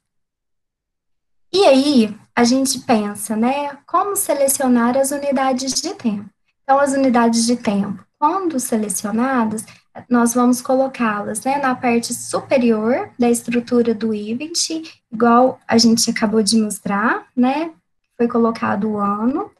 E 1.52 1.64
aí, 1.64 2.16
a 2.36 2.44
gente 2.44 2.80
pensa, 2.80 3.34
né, 3.34 3.76
como 3.86 4.14
selecionar 4.14 4.96
as 4.96 5.10
unidades 5.10 5.74
de 5.74 5.94
tempo. 5.94 6.28
Então, 6.62 6.78
as 6.78 6.92
unidades 6.92 7.46
de 7.46 7.56
tempo, 7.56 8.04
quando 8.18 8.60
selecionadas, 8.60 9.64
nós 10.08 10.34
vamos 10.34 10.60
colocá-las 10.60 11.42
né, 11.42 11.58
na 11.58 11.74
parte 11.74 12.14
superior 12.14 13.10
da 13.18 13.28
estrutura 13.28 13.94
do 13.94 14.14
event, 14.14 14.70
igual 15.10 15.58
a 15.66 15.78
gente 15.78 16.10
acabou 16.10 16.42
de 16.42 16.60
mostrar, 16.60 17.26
né, 17.34 17.72
foi 18.18 18.26
colocado 18.26 18.90
o 18.90 18.98
ano, 18.98 19.50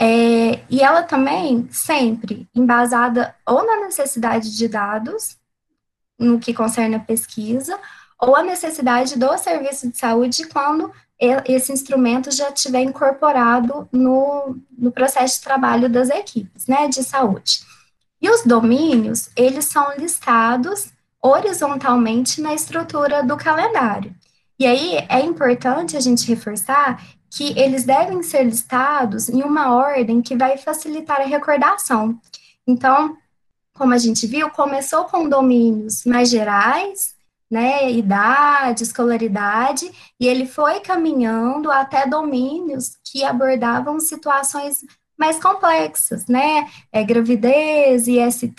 é, 0.00 0.64
e 0.70 0.80
ela 0.80 1.02
também 1.02 1.68
sempre 1.70 2.48
embasada 2.54 3.34
ou 3.46 3.66
na 3.66 3.84
necessidade 3.84 4.56
de 4.56 4.66
dados, 4.66 5.36
no 6.18 6.40
que 6.40 6.54
concerne 6.54 6.96
a 6.96 7.00
pesquisa, 7.00 7.78
ou 8.18 8.34
a 8.34 8.42
necessidade 8.42 9.18
do 9.18 9.36
serviço 9.36 9.90
de 9.90 9.98
saúde 9.98 10.46
quando 10.46 10.90
esse 11.46 11.70
instrumento 11.70 12.30
já 12.30 12.48
estiver 12.48 12.80
incorporado 12.80 13.86
no, 13.92 14.56
no 14.76 14.90
processo 14.90 15.36
de 15.36 15.44
trabalho 15.44 15.88
das 15.88 16.08
equipes, 16.08 16.66
né, 16.66 16.88
de 16.88 17.04
saúde. 17.04 17.60
E 18.22 18.30
os 18.30 18.42
domínios, 18.42 19.28
eles 19.36 19.66
são 19.66 19.94
listados 19.98 20.90
horizontalmente 21.22 22.40
na 22.40 22.54
estrutura 22.54 23.22
do 23.22 23.36
calendário. 23.36 24.14
E 24.58 24.66
aí 24.66 25.06
é 25.10 25.20
importante 25.20 25.94
a 25.94 26.00
gente 26.00 26.26
reforçar 26.26 27.02
que 27.30 27.56
eles 27.58 27.84
devem 27.84 28.22
ser 28.22 28.42
listados 28.42 29.28
em 29.28 29.42
uma 29.42 29.74
ordem 29.74 30.20
que 30.20 30.36
vai 30.36 30.58
facilitar 30.58 31.20
a 31.20 31.24
recordação. 31.24 32.18
Então, 32.66 33.16
como 33.72 33.94
a 33.94 33.98
gente 33.98 34.26
viu, 34.26 34.50
começou 34.50 35.04
com 35.04 35.28
domínios 35.28 36.04
mais 36.04 36.28
gerais, 36.28 37.14
né, 37.50 37.90
idade, 37.90 38.82
escolaridade, 38.82 39.90
e 40.18 40.26
ele 40.26 40.46
foi 40.46 40.80
caminhando 40.80 41.70
até 41.70 42.06
domínios 42.06 42.96
que 43.04 43.24
abordavam 43.24 43.98
situações 43.98 44.84
mais 45.18 45.40
complexas, 45.40 46.26
né, 46.26 46.68
é, 46.92 47.02
gravidez, 47.02 48.06
IST, 48.06 48.56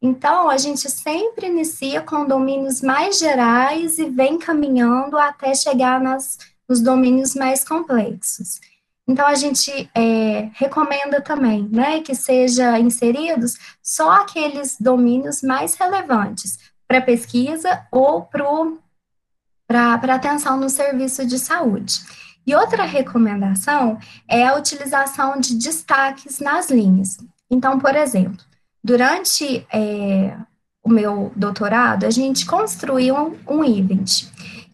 então 0.00 0.50
a 0.50 0.58
gente 0.58 0.90
sempre 0.90 1.46
inicia 1.46 2.02
com 2.02 2.26
domínios 2.26 2.82
mais 2.82 3.18
gerais 3.18 3.98
e 3.98 4.08
vem 4.10 4.38
caminhando 4.38 5.16
até 5.16 5.54
chegar 5.54 6.00
nas, 6.00 6.36
nos 6.68 6.80
domínios 6.80 7.34
mais 7.34 7.64
complexos. 7.64 8.60
Então, 9.06 9.26
a 9.26 9.34
gente 9.34 9.90
é, 9.94 10.48
recomenda 10.54 11.20
também, 11.20 11.68
né, 11.70 12.00
que 12.00 12.14
seja 12.14 12.78
inseridos 12.78 13.56
só 13.82 14.22
aqueles 14.22 14.76
domínios 14.80 15.42
mais 15.42 15.74
relevantes, 15.74 16.58
para 16.88 17.00
pesquisa 17.00 17.86
ou 17.90 18.22
para 18.22 20.14
atenção 20.14 20.58
no 20.58 20.70
serviço 20.70 21.26
de 21.26 21.38
saúde. 21.38 22.00
E 22.46 22.54
outra 22.54 22.84
recomendação 22.84 23.98
é 24.28 24.46
a 24.46 24.56
utilização 24.56 25.40
de 25.40 25.54
destaques 25.56 26.40
nas 26.40 26.70
linhas. 26.70 27.18
Então, 27.50 27.78
por 27.78 27.94
exemplo, 27.96 28.44
durante 28.82 29.66
é, 29.72 30.36
o 30.82 30.90
meu 30.90 31.32
doutorado, 31.34 32.04
a 32.04 32.10
gente 32.10 32.44
construiu 32.44 33.16
um, 33.16 33.38
um 33.48 33.64
event. 33.64 34.26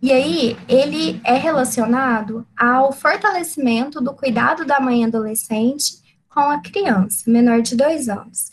E 0.03 0.13
aí, 0.13 0.57
ele 0.67 1.21
é 1.25 1.35
relacionado 1.35 2.47
ao 2.57 2.91
fortalecimento 2.91 4.01
do 4.01 4.15
cuidado 4.15 4.65
da 4.65 4.81
mãe 4.81 5.05
adolescente 5.05 6.01
com 6.29 6.41
a 6.41 6.59
criança, 6.61 7.31
menor 7.31 7.61
de 7.61 7.77
dois 7.77 8.09
anos. 8.09 8.51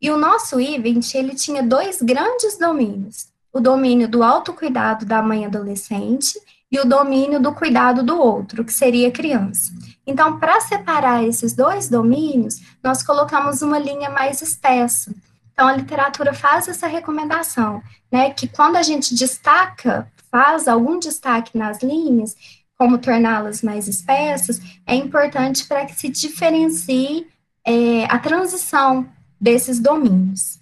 E 0.00 0.10
o 0.10 0.16
nosso 0.16 0.58
event, 0.60 1.14
ele 1.14 1.34
tinha 1.34 1.62
dois 1.62 2.00
grandes 2.00 2.58
domínios. 2.58 3.26
O 3.52 3.60
domínio 3.60 4.08
do 4.08 4.22
autocuidado 4.22 5.04
da 5.04 5.22
mãe 5.22 5.44
adolescente 5.44 6.40
e 6.70 6.78
o 6.78 6.84
domínio 6.84 7.40
do 7.40 7.52
cuidado 7.52 8.02
do 8.02 8.18
outro, 8.18 8.64
que 8.64 8.72
seria 8.72 9.08
a 9.08 9.12
criança. 9.12 9.72
Então, 10.06 10.38
para 10.38 10.60
separar 10.60 11.24
esses 11.24 11.52
dois 11.52 11.88
domínios, 11.88 12.60
nós 12.82 13.02
colocamos 13.02 13.62
uma 13.62 13.78
linha 13.78 14.10
mais 14.10 14.42
espessa. 14.42 15.14
Então, 15.52 15.66
a 15.66 15.76
literatura 15.76 16.34
faz 16.34 16.68
essa 16.68 16.86
recomendação, 16.86 17.82
né, 18.12 18.30
que 18.30 18.46
quando 18.46 18.76
a 18.76 18.82
gente 18.82 19.14
destaca, 19.14 20.10
faz 20.36 20.68
algum 20.68 20.98
destaque 20.98 21.56
nas 21.56 21.82
linhas, 21.82 22.36
como 22.76 22.98
torná-las 22.98 23.62
mais 23.62 23.88
espessas, 23.88 24.60
é 24.86 24.94
importante 24.94 25.66
para 25.66 25.86
que 25.86 25.98
se 25.98 26.10
diferencie 26.10 27.26
é, 27.66 28.04
a 28.04 28.18
transição 28.18 29.08
desses 29.40 29.80
domínios. 29.80 30.60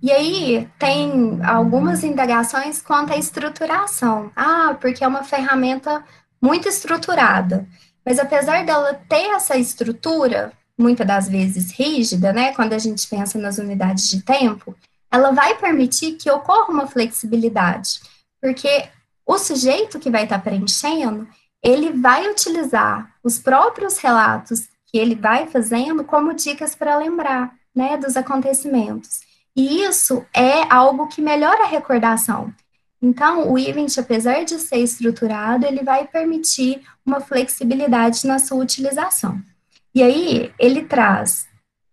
E 0.00 0.12
aí 0.12 0.68
tem 0.78 1.40
algumas 1.44 2.04
indagações 2.04 2.80
quanto 2.80 3.12
à 3.12 3.16
estruturação. 3.16 4.30
Ah, 4.36 4.76
porque 4.80 5.02
é 5.02 5.08
uma 5.08 5.24
ferramenta 5.24 6.04
muito 6.40 6.68
estruturada. 6.68 7.66
Mas 8.06 8.20
apesar 8.20 8.64
dela 8.64 8.94
ter 9.08 9.34
essa 9.34 9.56
estrutura, 9.56 10.52
muitas 10.78 11.06
das 11.08 11.28
vezes 11.28 11.72
rígida, 11.72 12.32
né, 12.32 12.52
quando 12.54 12.72
a 12.72 12.78
gente 12.78 13.08
pensa 13.08 13.36
nas 13.36 13.58
unidades 13.58 14.08
de 14.08 14.22
tempo, 14.22 14.76
ela 15.14 15.30
vai 15.30 15.54
permitir 15.54 16.16
que 16.16 16.28
ocorra 16.28 16.72
uma 16.72 16.88
flexibilidade, 16.88 18.00
porque 18.42 18.88
o 19.24 19.38
sujeito 19.38 20.00
que 20.00 20.10
vai 20.10 20.24
estar 20.24 20.40
preenchendo, 20.40 21.28
ele 21.62 21.92
vai 21.92 22.28
utilizar 22.28 23.14
os 23.22 23.38
próprios 23.38 23.98
relatos 23.98 24.66
que 24.86 24.98
ele 24.98 25.14
vai 25.14 25.46
fazendo 25.46 26.02
como 26.02 26.34
dicas 26.34 26.74
para 26.74 26.98
lembrar, 26.98 27.54
né, 27.72 27.96
dos 27.96 28.16
acontecimentos. 28.16 29.20
E 29.54 29.84
isso 29.84 30.26
é 30.34 30.62
algo 30.68 31.06
que 31.06 31.22
melhora 31.22 31.62
a 31.62 31.68
recordação. 31.68 32.52
Então, 33.00 33.52
o 33.52 33.56
event, 33.56 33.96
apesar 33.98 34.44
de 34.44 34.58
ser 34.58 34.78
estruturado, 34.78 35.64
ele 35.64 35.84
vai 35.84 36.08
permitir 36.08 36.82
uma 37.06 37.20
flexibilidade 37.20 38.26
na 38.26 38.40
sua 38.40 38.58
utilização. 38.58 39.40
E 39.94 40.02
aí, 40.02 40.52
ele 40.58 40.82
traz 40.86 41.46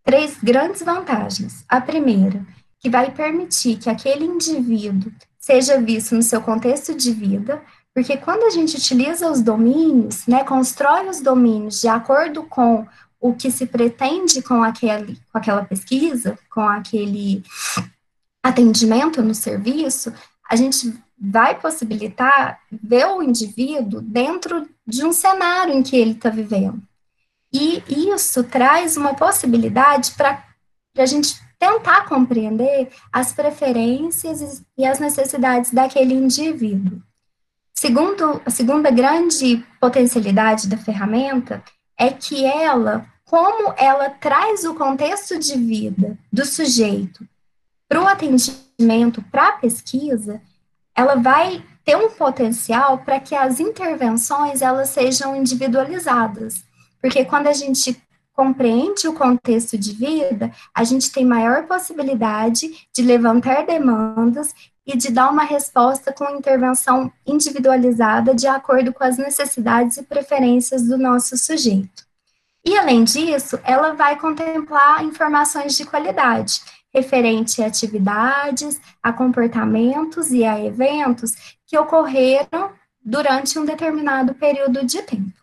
três 0.04 0.40
grandes 0.42 0.82
vantagens. 0.82 1.64
A 1.70 1.80
primeira, 1.80 2.44
que 2.82 2.90
vai 2.90 3.12
permitir 3.12 3.78
que 3.78 3.90
aquele 3.90 4.26
indivíduo 4.26 5.12
seja 5.40 5.80
visto 5.80 6.16
no 6.16 6.24
seu 6.24 6.42
contexto 6.42 6.96
de 6.96 7.12
vida, 7.12 7.62
porque 7.94 8.18
quando 8.18 8.44
a 8.44 8.50
gente 8.50 8.76
utiliza 8.76 9.30
os 9.30 9.42
domínios, 9.42 10.26
né, 10.26 10.44
constrói 10.44 11.08
os 11.08 11.22
domínios 11.22 11.80
de 11.80 11.88
acordo 11.88 12.44
com 12.44 12.86
o 13.20 13.36
que 13.36 13.52
se 13.52 13.68
pretende 13.68 14.42
com, 14.42 14.64
aquele, 14.64 15.20
com 15.32 15.38
aquela 15.38 15.64
pesquisa, 15.64 16.38
com 16.50 16.62
aquele 16.62 17.44
atendimento 18.44 19.22
no 19.22 19.36
serviço, 19.36 20.12
a 20.50 20.56
gente 20.56 20.92
vai 21.20 21.60
possibilitar 21.60 22.60
ver 22.72 23.06
o 23.06 23.22
indivíduo 23.22 24.02
dentro 24.02 24.68
de 24.88 25.06
um 25.06 25.14
cenário 25.14 25.74
em 25.74 25.84
que 25.84 25.96
ele 25.96 26.12
está 26.12 26.30
vivendo. 26.30 26.82
E 27.54 27.84
isso 27.88 28.44
traz 28.44 28.98
uma 28.98 29.14
possibilidade 29.14 30.12
para 30.14 30.44
a 30.98 31.06
gente 31.06 31.40
tentar 31.62 32.08
compreender 32.08 32.90
as 33.14 33.34
preferências 33.34 34.64
e 34.76 34.84
as 34.84 34.98
necessidades 34.98 35.70
daquele 35.72 36.16
indivíduo. 36.16 37.00
Segundo, 37.72 38.42
a 38.44 38.50
segunda 38.50 38.90
grande 38.90 39.64
potencialidade 39.80 40.68
da 40.68 40.76
ferramenta 40.76 41.64
é 41.96 42.10
que 42.10 42.44
ela, 42.44 43.06
como 43.24 43.76
ela 43.78 44.10
traz 44.10 44.64
o 44.66 44.74
contexto 44.74 45.38
de 45.38 45.56
vida 45.56 46.18
do 46.34 46.44
sujeito 46.44 47.28
para 47.88 48.02
o 48.02 48.08
atendimento, 48.08 49.24
para 49.32 49.50
a 49.50 49.58
pesquisa, 49.58 50.42
ela 50.96 51.14
vai 51.14 51.64
ter 51.86 51.96
um 51.96 52.10
potencial 52.10 52.98
para 53.00 53.20
que 53.20 53.36
as 53.36 53.60
intervenções 53.60 54.64
elas 54.64 54.90
sejam 54.90 55.36
individualizadas. 55.36 56.64
Porque 57.00 57.24
quando 57.24 57.46
a 57.46 57.54
gente 57.54 58.02
compreende 58.34 59.08
o 59.08 59.14
contexto 59.14 59.78
de 59.78 59.94
vida, 59.94 60.52
a 60.74 60.84
gente 60.84 61.12
tem 61.12 61.26
maior 61.26 61.68
possibilidade 61.68 62.88
de 62.94 63.02
levantar 63.02 63.66
demandas 63.66 64.54
e 64.86 64.98
de 64.98 65.12
dar 65.12 65.30
uma 65.30 65.44
resposta 65.44 66.12
com 66.12 66.36
intervenção 66.36 67.12
individualizada 67.26 68.34
de 68.34 68.48
acordo 68.48 68.92
com 68.94 69.04
as 69.04 69.18
necessidades 69.18 69.98
e 69.98 70.04
preferências 70.04 70.88
do 70.88 70.98
nosso 70.98 71.38
sujeito. 71.38 72.06
E, 72.66 72.78
além 72.78 73.04
disso, 73.04 73.60
ela 73.64 73.94
vai 73.94 74.20
contemplar 74.20 75.04
informações 75.04 75.76
de 75.76 75.86
qualidade, 75.86 76.62
referente 76.94 77.62
a 77.62 77.68
atividades, 77.68 78.80
a 79.02 79.12
comportamentos 79.12 80.32
e 80.32 80.44
a 80.44 80.64
eventos 80.64 81.58
que 81.66 81.78
ocorreram 81.78 82.72
durante 83.04 83.58
um 83.58 83.66
determinado 83.66 84.36
período 84.36 84.86
de 84.86 85.02
tempo. 85.02 85.41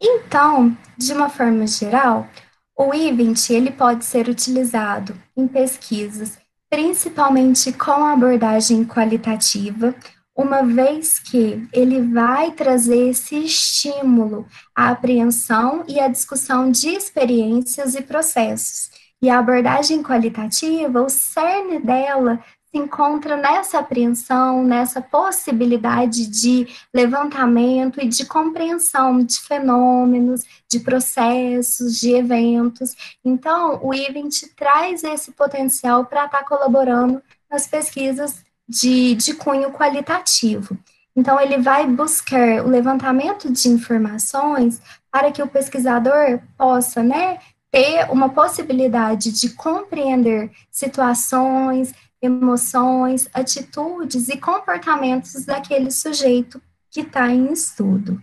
Então, 0.00 0.76
de 0.96 1.12
uma 1.12 1.28
forma 1.28 1.66
geral, 1.66 2.28
o 2.76 2.92
event 2.92 3.50
ele 3.50 3.70
pode 3.70 4.04
ser 4.04 4.28
utilizado 4.28 5.14
em 5.36 5.46
pesquisas, 5.46 6.38
principalmente 6.68 7.72
com 7.72 8.04
abordagem 8.04 8.84
qualitativa, 8.84 9.94
uma 10.36 10.62
vez 10.62 11.20
que 11.20 11.66
ele 11.72 12.02
vai 12.02 12.50
trazer 12.50 13.10
esse 13.10 13.36
estímulo 13.36 14.46
à 14.74 14.90
apreensão 14.90 15.84
e 15.86 16.00
à 16.00 16.08
discussão 16.08 16.70
de 16.70 16.88
experiências 16.88 17.94
e 17.94 18.02
processos. 18.02 18.90
E 19.22 19.30
a 19.30 19.38
abordagem 19.38 20.02
qualitativa, 20.02 21.00
o 21.00 21.08
cerne 21.08 21.78
dela 21.78 22.42
se 22.74 22.78
encontra 22.78 23.36
nessa 23.36 23.78
apreensão, 23.78 24.64
nessa 24.64 25.00
possibilidade 25.00 26.26
de 26.26 26.66
levantamento 26.92 28.00
e 28.00 28.08
de 28.08 28.26
compreensão 28.26 29.22
de 29.22 29.38
fenômenos, 29.40 30.42
de 30.68 30.80
processos, 30.80 32.00
de 32.00 32.10
eventos. 32.14 33.16
Então, 33.24 33.78
o 33.80 33.94
event 33.94 34.42
traz 34.56 35.04
esse 35.04 35.30
potencial 35.30 36.04
para 36.06 36.24
estar 36.24 36.38
tá 36.38 36.44
colaborando 36.44 37.22
nas 37.48 37.68
pesquisas 37.68 38.42
de, 38.68 39.14
de 39.14 39.34
cunho 39.34 39.70
qualitativo. 39.70 40.76
Então, 41.14 41.40
ele 41.40 41.58
vai 41.58 41.86
buscar 41.86 42.64
o 42.64 42.68
levantamento 42.68 43.52
de 43.52 43.68
informações 43.68 44.82
para 45.12 45.30
que 45.30 45.40
o 45.40 45.46
pesquisador 45.46 46.40
possa, 46.58 47.04
né, 47.04 47.38
ter 47.70 48.10
uma 48.10 48.28
possibilidade 48.28 49.32
de 49.32 49.50
compreender 49.50 50.50
situações, 50.70 51.92
emoções, 52.24 53.28
atitudes 53.32 54.28
e 54.28 54.36
comportamentos 54.38 55.44
daquele 55.44 55.90
sujeito 55.90 56.60
que 56.90 57.00
está 57.00 57.28
em 57.28 57.52
estudo. 57.52 58.20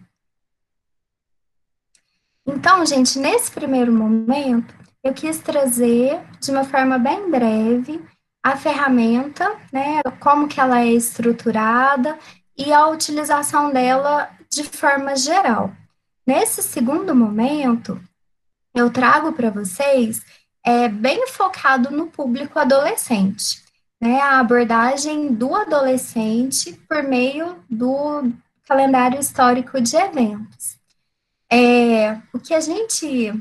Então, 2.46 2.86
gente, 2.86 3.20
nesse 3.20 3.52
primeiro 3.52 3.92
momento, 3.92 4.74
eu 5.04 5.14
quis 5.14 5.40
trazer 5.40 6.20
de 6.40 6.52
uma 6.52 6.64
forma 6.64 6.98
bem 6.98 7.30
breve 7.30 8.04
a 8.44 8.58
ferramenta, 8.58 9.56
né, 9.72 10.02
como 10.20 10.48
que 10.48 10.60
ela 10.60 10.82
é 10.82 10.88
estruturada 10.88 12.18
e 12.58 12.74
a 12.74 12.88
utilização 12.88 13.72
dela 13.72 14.30
de 14.50 14.64
forma 14.64 15.16
geral. 15.16 15.72
Nesse 16.26 16.64
segundo 16.64 17.16
momento, 17.16 18.02
eu 18.74 18.90
trago 18.90 19.34
para 19.34 19.50
vocês 19.50 20.22
é 20.64 20.88
bem 20.88 21.28
focado 21.28 21.90
no 21.90 22.08
público 22.08 22.60
adolescente, 22.60 23.64
né, 24.02 24.20
a 24.20 24.40
abordagem 24.40 25.32
do 25.32 25.56
adolescente 25.56 26.74
por 26.90 27.04
meio 27.04 27.58
do 27.70 28.32
calendário 28.68 29.20
histórico 29.20 29.80
de 29.80 29.96
eventos. 29.96 30.80
É, 31.52 32.18
o 32.34 32.40
que 32.40 32.54
a 32.54 32.60
gente 32.60 33.34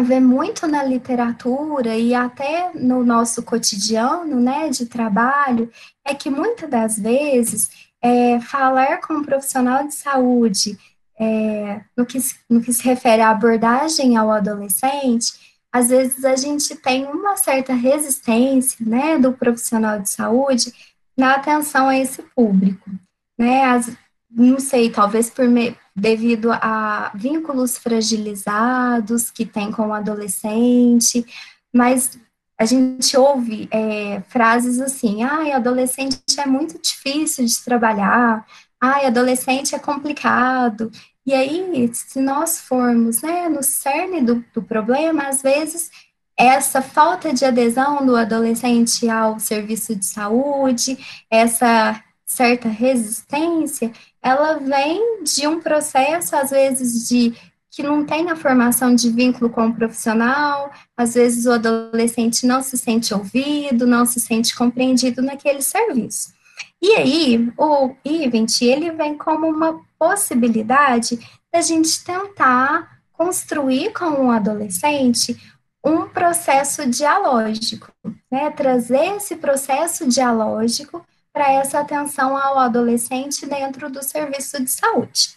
vê 0.00 0.18
muito 0.18 0.66
na 0.66 0.82
literatura 0.82 1.94
e 1.94 2.14
até 2.14 2.72
no 2.74 3.04
nosso 3.04 3.42
cotidiano, 3.42 4.40
né, 4.40 4.68
de 4.68 4.86
trabalho, 4.86 5.70
é 6.04 6.14
que 6.14 6.28
muitas 6.28 6.68
das 6.68 6.98
vezes 6.98 7.70
é, 8.02 8.40
falar 8.40 9.00
com 9.00 9.14
um 9.14 9.24
profissional 9.24 9.86
de 9.86 9.94
saúde 9.94 10.78
é, 11.18 11.80
no, 11.96 12.04
que, 12.04 12.18
no 12.48 12.60
que 12.60 12.72
se 12.72 12.82
refere 12.82 13.22
à 13.22 13.30
abordagem 13.30 14.16
ao 14.16 14.30
adolescente, 14.30 15.45
às 15.76 15.88
vezes 15.88 16.24
a 16.24 16.34
gente 16.36 16.74
tem 16.76 17.04
uma 17.04 17.36
certa 17.36 17.74
resistência, 17.74 18.78
né, 18.84 19.18
do 19.18 19.32
profissional 19.32 20.00
de 20.00 20.08
saúde 20.08 20.72
na 21.16 21.34
atenção 21.34 21.88
a 21.88 21.98
esse 21.98 22.22
público, 22.34 22.90
né, 23.38 23.64
as, 23.64 23.94
não 24.30 24.58
sei, 24.58 24.90
talvez 24.90 25.28
por 25.28 25.46
me, 25.46 25.76
devido 25.94 26.50
a 26.50 27.12
vínculos 27.14 27.76
fragilizados 27.76 29.30
que 29.30 29.44
tem 29.44 29.70
com 29.70 29.88
o 29.88 29.92
adolescente, 29.92 31.26
mas 31.70 32.18
a 32.58 32.64
gente 32.64 33.14
ouve 33.14 33.68
é, 33.70 34.22
frases 34.28 34.80
assim, 34.80 35.22
ai, 35.22 35.52
adolescente 35.52 36.18
é 36.38 36.46
muito 36.46 36.80
difícil 36.80 37.44
de 37.44 37.62
trabalhar, 37.62 38.46
ai, 38.80 39.04
adolescente 39.04 39.74
é 39.74 39.78
complicado, 39.78 40.90
e 41.26 41.34
aí, 41.34 41.90
se 41.92 42.20
nós 42.20 42.60
formos 42.60 43.20
né, 43.20 43.48
no 43.48 43.62
cerne 43.62 44.22
do, 44.22 44.44
do 44.54 44.62
problema, 44.62 45.24
às 45.24 45.42
vezes 45.42 45.90
essa 46.38 46.82
falta 46.82 47.32
de 47.32 47.44
adesão 47.44 48.04
do 48.04 48.14
adolescente 48.14 49.08
ao 49.08 49.40
serviço 49.40 49.96
de 49.96 50.04
saúde, 50.04 50.98
essa 51.30 52.00
certa 52.26 52.68
resistência, 52.68 53.90
ela 54.22 54.54
vem 54.54 55.22
de 55.24 55.46
um 55.46 55.60
processo, 55.60 56.36
às 56.36 56.50
vezes, 56.50 57.08
de 57.08 57.34
que 57.70 57.82
não 57.82 58.04
tem 58.04 58.30
a 58.30 58.36
formação 58.36 58.94
de 58.94 59.10
vínculo 59.10 59.50
com 59.50 59.66
o 59.66 59.74
profissional, 59.74 60.70
às 60.96 61.14
vezes 61.14 61.46
o 61.46 61.52
adolescente 61.52 62.46
não 62.46 62.62
se 62.62 62.76
sente 62.76 63.12
ouvido, 63.12 63.86
não 63.86 64.06
se 64.06 64.18
sente 64.20 64.56
compreendido 64.56 65.22
naquele 65.22 65.62
serviço. 65.62 66.34
E 66.80 66.94
aí, 66.94 67.52
o 67.56 67.94
event, 68.04 68.60
ele 68.62 68.90
vem 68.92 69.16
como 69.16 69.46
uma 69.46 69.80
possibilidade 69.98 71.18
da 71.52 71.60
gente 71.60 72.02
tentar 72.04 73.00
construir 73.12 73.92
com 73.92 74.26
o 74.26 74.30
adolescente 74.30 75.36
um 75.84 76.08
processo 76.08 76.88
dialógico, 76.88 77.92
né? 78.30 78.50
Trazer 78.50 79.16
esse 79.16 79.36
processo 79.36 80.08
dialógico 80.08 81.04
para 81.32 81.52
essa 81.52 81.80
atenção 81.80 82.36
ao 82.36 82.58
adolescente 82.58 83.46
dentro 83.46 83.90
do 83.90 84.02
serviço 84.02 84.62
de 84.62 84.70
saúde. 84.70 85.36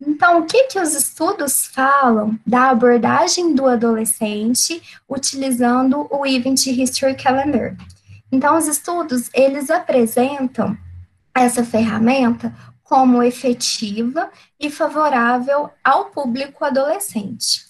Então, 0.00 0.40
o 0.40 0.44
que, 0.44 0.64
que 0.64 0.78
os 0.78 0.94
estudos 0.94 1.66
falam 1.66 2.38
da 2.46 2.68
abordagem 2.68 3.54
do 3.54 3.66
adolescente 3.66 4.82
utilizando 5.08 6.06
o 6.10 6.26
Event 6.26 6.66
History 6.66 7.14
Calendar? 7.14 7.74
Então, 8.30 8.58
os 8.58 8.66
estudos, 8.66 9.30
eles 9.32 9.70
apresentam 9.70 10.76
essa 11.34 11.64
ferramenta 11.64 12.54
como 12.88 13.22
efetiva 13.22 14.30
e 14.58 14.70
favorável 14.70 15.70
ao 15.82 16.06
público 16.06 16.64
adolescente. 16.64 17.66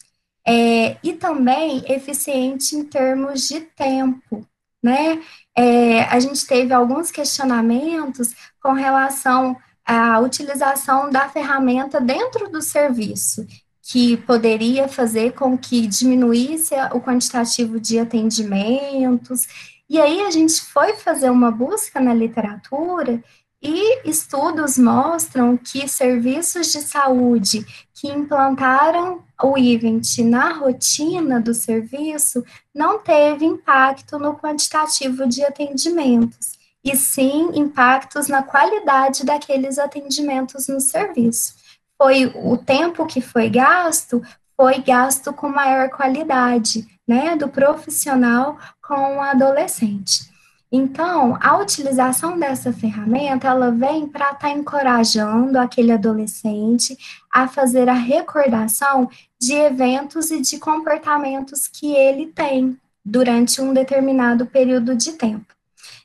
É, 0.47 0.97
e 1.03 1.13
também 1.13 1.85
eficiente 1.89 2.77
em 2.77 2.85
termos 2.85 3.49
de 3.49 3.61
tempo, 3.61 4.47
né? 4.83 5.21
é, 5.57 6.03
a 6.03 6.21
gente 6.21 6.47
teve 6.47 6.75
alguns 6.75 7.11
questionamentos 7.11 8.35
com 8.61 8.73
relação 8.73 9.57
à 9.85 10.19
utilização 10.21 11.09
da 11.09 11.29
ferramenta 11.31 11.99
dentro 11.99 12.51
do 12.51 12.61
serviço, 12.61 13.47
que 13.81 14.19
poderia 14.19 14.87
fazer 14.87 15.33
com 15.33 15.57
que 15.57 15.87
diminuísse 15.87 16.75
o 16.93 17.01
quantitativo 17.01 17.81
de 17.81 17.99
atendimentos. 17.99 19.47
E 19.89 19.99
aí 19.99 20.21
a 20.23 20.31
gente 20.31 20.61
foi 20.61 20.95
fazer 20.95 21.31
uma 21.31 21.51
busca 21.51 22.01
na 22.01 22.13
literatura 22.13 23.23
e 23.69 24.09
estudos 24.09 24.79
mostram 24.79 25.57
que 25.57 25.89
serviços 25.89 26.71
de 26.71 26.81
saúde 26.81 27.67
que 27.93 28.07
implantaram 28.09 29.25
o 29.43 29.59
event 29.59 30.19
na 30.19 30.53
rotina 30.53 31.41
do 31.41 31.53
serviço 31.53 32.45
não 32.73 33.01
teve 33.01 33.45
impacto 33.45 34.21
no 34.21 34.37
quantitativo 34.37 35.29
de 35.29 35.45
atendimentos, 35.45 36.53
e 36.85 36.95
sim 36.95 37.51
impactos 37.55 38.29
na 38.29 38.41
qualidade 38.45 39.27
daqueles 39.27 39.79
atendimentos 39.79 40.69
no 40.69 40.81
serviço. 40.81 41.55
foi 42.01 42.27
o 42.37 42.57
tempo 42.59 43.07
que 43.07 43.21
foi 43.21 43.49
gasto, 43.49 44.23
foi 44.55 44.81
gasto 44.81 45.33
com 45.33 45.49
maior 45.49 45.89
qualidade, 45.89 46.87
né, 47.09 47.35
do 47.35 47.49
profissional 47.49 48.59
com 48.87 49.17
o 49.17 49.21
adolescente. 49.21 50.36
Então, 50.71 51.39
a 51.41 51.59
utilização 51.59 52.39
dessa 52.39 52.73
ferramenta, 52.73 53.47
ela 53.47 53.71
vem 53.71 54.09
para 54.09 54.33
estar 54.33 54.39
tá 54.39 54.51
encorajando 54.51 55.59
aquele 55.59 55.93
adolescente 55.93 56.97
a 57.33 57.47
fazer 57.47 57.89
a 57.89 57.95
recordação 57.95 59.09
de 59.41 59.53
eventos 59.55 60.31
e 60.31 60.41
de 60.41 60.59
comportamentos 60.59 61.69
que 61.69 61.95
ele 61.95 62.27
tem 62.27 62.77
durante 63.05 63.61
um 63.61 63.73
determinado 63.73 64.47
período 64.47 64.97
de 64.97 65.13
tempo. 65.13 65.55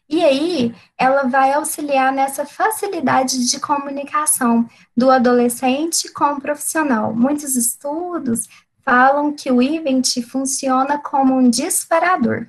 E 0.08 0.24
aí, 0.24 0.76
ela 0.97 1.24
vai 1.24 1.54
auxiliar 1.54 2.12
nessa 2.12 2.45
facilidade 2.45 3.50
de 3.50 3.60
comunicação 3.60 4.69
do 4.95 5.10
adolescente 5.10 6.12
com 6.12 6.34
o 6.34 6.41
profissional. 6.41 7.15
Muitos 7.15 7.56
estudos 7.56 8.47
falam 8.84 9.32
que 9.32 9.50
o 9.50 9.62
event 9.62 10.21
funciona 10.28 11.00
como 11.00 11.34
um 11.34 11.50
disparador. 11.50 12.45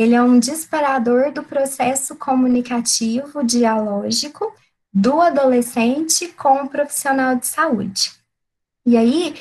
Ele 0.00 0.14
é 0.14 0.22
um 0.22 0.38
disparador 0.38 1.30
do 1.30 1.42
processo 1.42 2.16
comunicativo 2.16 3.44
dialógico 3.44 4.50
do 4.90 5.20
adolescente 5.20 6.28
com 6.28 6.62
o 6.62 6.68
profissional 6.70 7.36
de 7.36 7.46
saúde. 7.46 8.10
E 8.86 8.96
aí, 8.96 9.36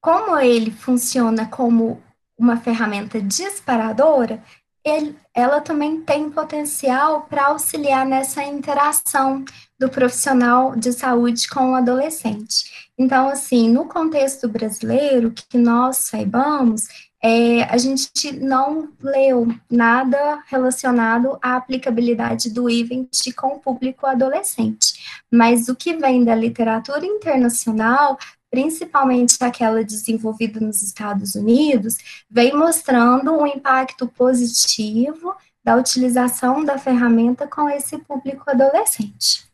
como 0.00 0.36
ele 0.40 0.72
funciona 0.72 1.46
como 1.46 2.02
uma 2.36 2.56
ferramenta 2.56 3.20
disparadora, 3.22 4.42
ele, 4.84 5.16
ela 5.32 5.60
também 5.60 6.00
tem 6.00 6.28
potencial 6.28 7.28
para 7.30 7.46
auxiliar 7.46 8.04
nessa 8.04 8.42
interação 8.42 9.44
do 9.78 9.88
profissional 9.88 10.74
de 10.74 10.92
saúde 10.92 11.48
com 11.48 11.70
o 11.70 11.74
adolescente. 11.76 12.90
Então, 12.98 13.28
assim, 13.28 13.68
no 13.68 13.84
contexto 13.84 14.48
brasileiro, 14.48 15.30
que 15.30 15.56
nós 15.56 15.98
saibamos, 15.98 16.88
é, 17.24 17.62
a 17.64 17.78
gente 17.78 18.32
não 18.32 18.90
leu 19.00 19.46
nada 19.70 20.42
relacionado 20.48 21.38
à 21.40 21.56
aplicabilidade 21.56 22.50
do 22.50 22.68
event 22.68 23.32
com 23.36 23.48
o 23.48 23.60
público 23.60 24.06
adolescente, 24.06 25.24
mas 25.30 25.68
o 25.68 25.76
que 25.76 25.96
vem 25.96 26.24
da 26.24 26.34
literatura 26.34 27.06
internacional 27.06 28.18
principalmente 28.50 29.42
aquela 29.42 29.82
desenvolvida 29.82 30.60
nos 30.60 30.82
Estados 30.82 31.34
Unidos, 31.34 31.96
vem 32.30 32.54
mostrando 32.54 33.32
um 33.32 33.46
impacto 33.46 34.06
positivo 34.06 35.34
da 35.64 35.74
utilização 35.74 36.62
da 36.62 36.76
ferramenta 36.76 37.46
com 37.46 37.66
esse 37.70 37.96
público 37.96 38.50
adolescente. 38.50 39.50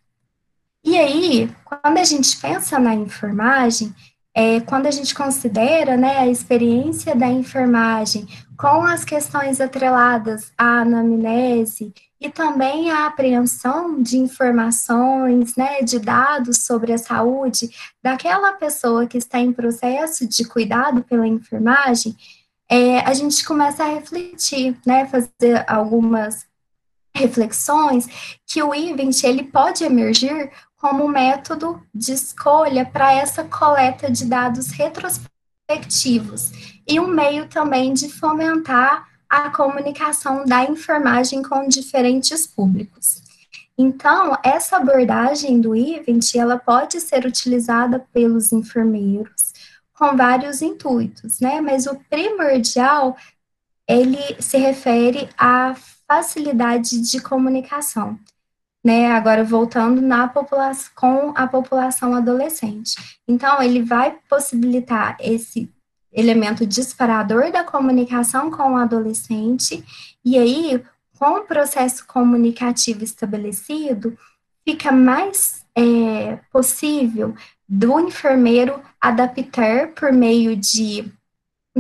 E 0.85 0.99
aí, 0.99 1.49
quando 1.65 1.99
a 1.99 2.03
gente 2.03 2.37
pensa 2.39 2.79
na 2.81 2.93
enfermagem, 2.93 3.95
é, 4.39 4.61
quando 4.61 4.87
a 4.87 4.91
gente 4.93 5.13
considera 5.17 5.97
né, 5.97 6.19
a 6.19 6.29
experiência 6.29 7.13
da 7.13 7.27
enfermagem 7.27 8.25
com 8.57 8.85
as 8.85 9.05
questões 9.05 9.61
atreladas 9.61 10.53
à 10.57 10.83
anamnese 10.83 11.93
e 12.21 12.31
também 12.31 12.89
a 12.89 13.07
apreensão 13.07 14.01
de 14.01 14.17
informações, 14.17 15.57
né, 15.57 15.83
de 15.83 15.99
dados 15.99 16.59
sobre 16.59 16.93
a 16.93 16.99
saúde 16.99 17.69
daquela 18.01 18.53
pessoa 18.53 19.09
que 19.09 19.19
está 19.19 19.41
em 19.41 19.53
processo 19.53 20.25
de 20.25 20.45
cuidado 20.45 21.03
pela 21.03 21.27
enfermagem, 21.27 22.17
é, 22.71 23.01
a 23.01 23.15
gente 23.15 23.45
começa 23.45 23.83
a 23.83 23.93
refletir, 23.93 24.79
né, 24.87 25.05
fazer 25.07 25.65
algumas 25.67 26.47
reflexões 27.13 28.39
que 28.47 28.63
o 28.63 28.73
event 28.73 29.25
ele 29.25 29.43
pode 29.43 29.83
emergir 29.83 30.53
como 30.79 31.09
método 31.09 31.83
de 31.93 32.13
escolha 32.13 32.87
para 32.87 33.13
essa 33.13 33.45
coleta 33.45 34.11
de 34.11 34.25
dados 34.25 34.71
retrospectivos 34.71 36.53
e 36.87 37.01
um 37.01 37.09
meio 37.09 37.49
também 37.49 37.93
de 37.93 38.09
fomentar 38.09 39.09
a 39.29 39.51
comunicação 39.51 40.45
da 40.45 40.65
enfermagem 40.65 41.43
com 41.43 41.69
diferentes 41.69 42.47
públicos. 42.47 43.23
Então, 43.77 44.37
essa 44.43 44.77
abordagem 44.77 45.61
do 45.61 45.75
event, 45.75 46.35
ela 46.35 46.59
pode 46.59 47.01
ser 47.01 47.27
utilizada 47.27 48.07
pelos 48.13 48.53
enfermeiros 48.53 49.53
com 49.93 50.17
vários 50.17 50.63
intuitos, 50.63 51.41
né? 51.41 51.61
Mas 51.61 51.87
o 51.87 51.97
primordial, 52.09 53.17
ele 53.87 54.19
se 54.41 54.57
refere 54.57 55.29
à 55.37 55.75
facilidade 56.09 57.01
de 57.01 57.21
comunicação, 57.21 58.19
né? 58.89 59.13
Agora 59.13 59.45
voltando 59.45 60.01
na 60.01 60.27
população 60.29 60.91
com 60.95 61.33
a 61.37 61.47
população 61.47 62.15
adolescente. 62.15 63.21
Então, 63.29 63.63
ele 63.63 63.83
vai 63.83 64.17
possibilitar 64.31 65.15
esse 65.21 65.71
elemento 66.11 66.65
disparador 66.65 67.53
da 67.53 67.63
comunicação 67.63 68.51
com 68.51 68.73
o 68.73 68.77
adolescente, 68.79 69.85
e 70.25 70.39
aí, 70.39 70.83
com 71.19 71.33
o 71.33 71.45
processo 71.45 72.07
comunicativo 72.07 73.05
estabelecido, 73.05 74.17
fica 74.65 74.91
mais 74.91 75.67
é, 75.77 76.39
possível 76.51 77.35
do 77.69 78.01
enfermeiro 78.01 78.81
adaptar 78.99 79.89
por 79.89 80.11
meio 80.11 80.57
de 80.57 81.13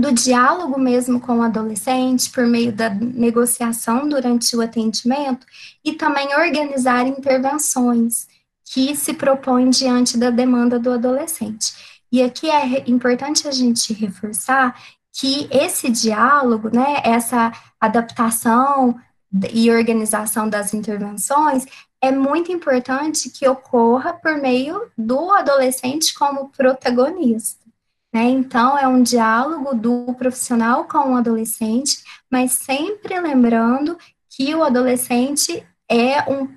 do 0.00 0.12
diálogo 0.12 0.78
mesmo 0.78 1.20
com 1.20 1.38
o 1.38 1.42
adolescente, 1.42 2.30
por 2.30 2.46
meio 2.46 2.72
da 2.72 2.90
negociação 2.90 4.08
durante 4.08 4.56
o 4.56 4.60
atendimento 4.60 5.46
e 5.84 5.92
também 5.92 6.34
organizar 6.34 7.06
intervenções 7.06 8.26
que 8.64 8.94
se 8.94 9.14
propõem 9.14 9.70
diante 9.70 10.18
da 10.18 10.30
demanda 10.30 10.78
do 10.78 10.92
adolescente. 10.92 11.72
E 12.10 12.22
aqui 12.22 12.50
é 12.50 12.88
importante 12.88 13.46
a 13.46 13.50
gente 13.50 13.92
reforçar 13.92 14.74
que 15.12 15.48
esse 15.50 15.90
diálogo, 15.90 16.70
né, 16.72 17.02
essa 17.04 17.52
adaptação 17.80 18.98
e 19.52 19.70
organização 19.70 20.48
das 20.48 20.72
intervenções 20.72 21.66
é 22.00 22.10
muito 22.10 22.52
importante 22.52 23.30
que 23.30 23.48
ocorra 23.48 24.12
por 24.12 24.36
meio 24.38 24.90
do 24.96 25.32
adolescente 25.32 26.14
como 26.14 26.50
protagonista. 26.50 27.67
Né? 28.12 28.24
Então, 28.24 28.78
é 28.78 28.88
um 28.88 29.02
diálogo 29.02 29.74
do 29.74 30.14
profissional 30.14 30.84
com 30.84 31.12
o 31.12 31.16
adolescente, 31.16 32.02
mas 32.30 32.52
sempre 32.52 33.18
lembrando 33.20 33.98
que 34.30 34.54
o 34.54 34.62
adolescente 34.62 35.66
é 35.90 36.22
um, 36.30 36.48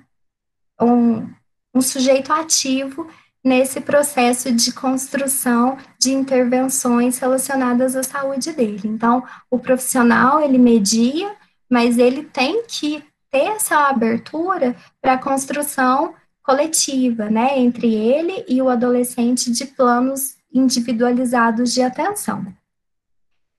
um, 0.80 1.30
um 1.74 1.80
sujeito 1.80 2.32
ativo 2.32 3.06
nesse 3.44 3.80
processo 3.80 4.52
de 4.52 4.72
construção 4.72 5.76
de 5.98 6.12
intervenções 6.12 7.18
relacionadas 7.18 7.96
à 7.96 8.02
saúde 8.02 8.52
dele. 8.52 8.82
Então, 8.84 9.24
o 9.50 9.58
profissional, 9.58 10.40
ele 10.40 10.58
media, 10.58 11.34
mas 11.68 11.98
ele 11.98 12.22
tem 12.22 12.62
que 12.64 13.02
ter 13.30 13.46
essa 13.46 13.88
abertura 13.88 14.76
para 15.00 15.14
a 15.14 15.18
construção 15.18 16.14
coletiva, 16.42 17.30
né, 17.30 17.58
entre 17.58 17.94
ele 17.94 18.44
e 18.48 18.60
o 18.60 18.68
adolescente 18.68 19.50
de 19.50 19.64
planos 19.64 20.36
individualizados 20.52 21.72
de 21.72 21.82
atenção. 21.82 22.46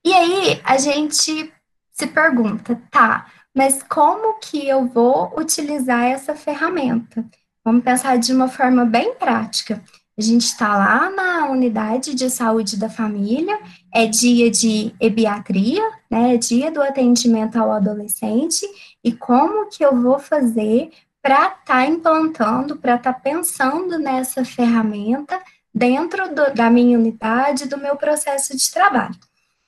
E 0.04 0.12
aí, 0.12 0.60
a 0.64 0.76
gente 0.78 1.52
se 1.90 2.06
pergunta, 2.06 2.80
tá, 2.90 3.26
mas 3.54 3.82
como 3.82 4.38
que 4.38 4.68
eu 4.68 4.86
vou 4.86 5.32
utilizar 5.38 6.04
essa 6.04 6.34
ferramenta? 6.34 7.24
Vamos 7.64 7.84
pensar 7.84 8.18
de 8.18 8.32
uma 8.32 8.48
forma 8.48 8.84
bem 8.84 9.14
prática. 9.14 9.82
A 10.16 10.22
gente 10.22 10.42
está 10.42 10.76
lá 10.76 11.10
na 11.10 11.48
unidade 11.48 12.14
de 12.14 12.28
saúde 12.30 12.76
da 12.76 12.88
família, 12.88 13.58
é 13.92 14.06
dia 14.06 14.50
de 14.50 14.94
ebiatria, 15.00 15.82
né? 16.10 16.34
É 16.34 16.36
dia 16.36 16.70
do 16.70 16.82
atendimento 16.82 17.56
ao 17.56 17.72
adolescente, 17.72 18.64
e 19.02 19.12
como 19.12 19.68
que 19.68 19.84
eu 19.84 20.00
vou 20.00 20.18
fazer 20.18 20.90
para 21.22 21.46
estar 21.46 21.64
tá 21.64 21.86
implantando, 21.86 22.76
para 22.76 22.96
estar 22.96 23.14
tá 23.14 23.18
pensando 23.18 23.98
nessa 23.98 24.44
ferramenta 24.44 25.40
dentro 25.74 26.32
do, 26.34 26.54
da 26.54 26.70
minha 26.70 26.98
unidade, 26.98 27.68
do 27.68 27.76
meu 27.76 27.96
processo 27.96 28.56
de 28.56 28.70
trabalho. 28.70 29.16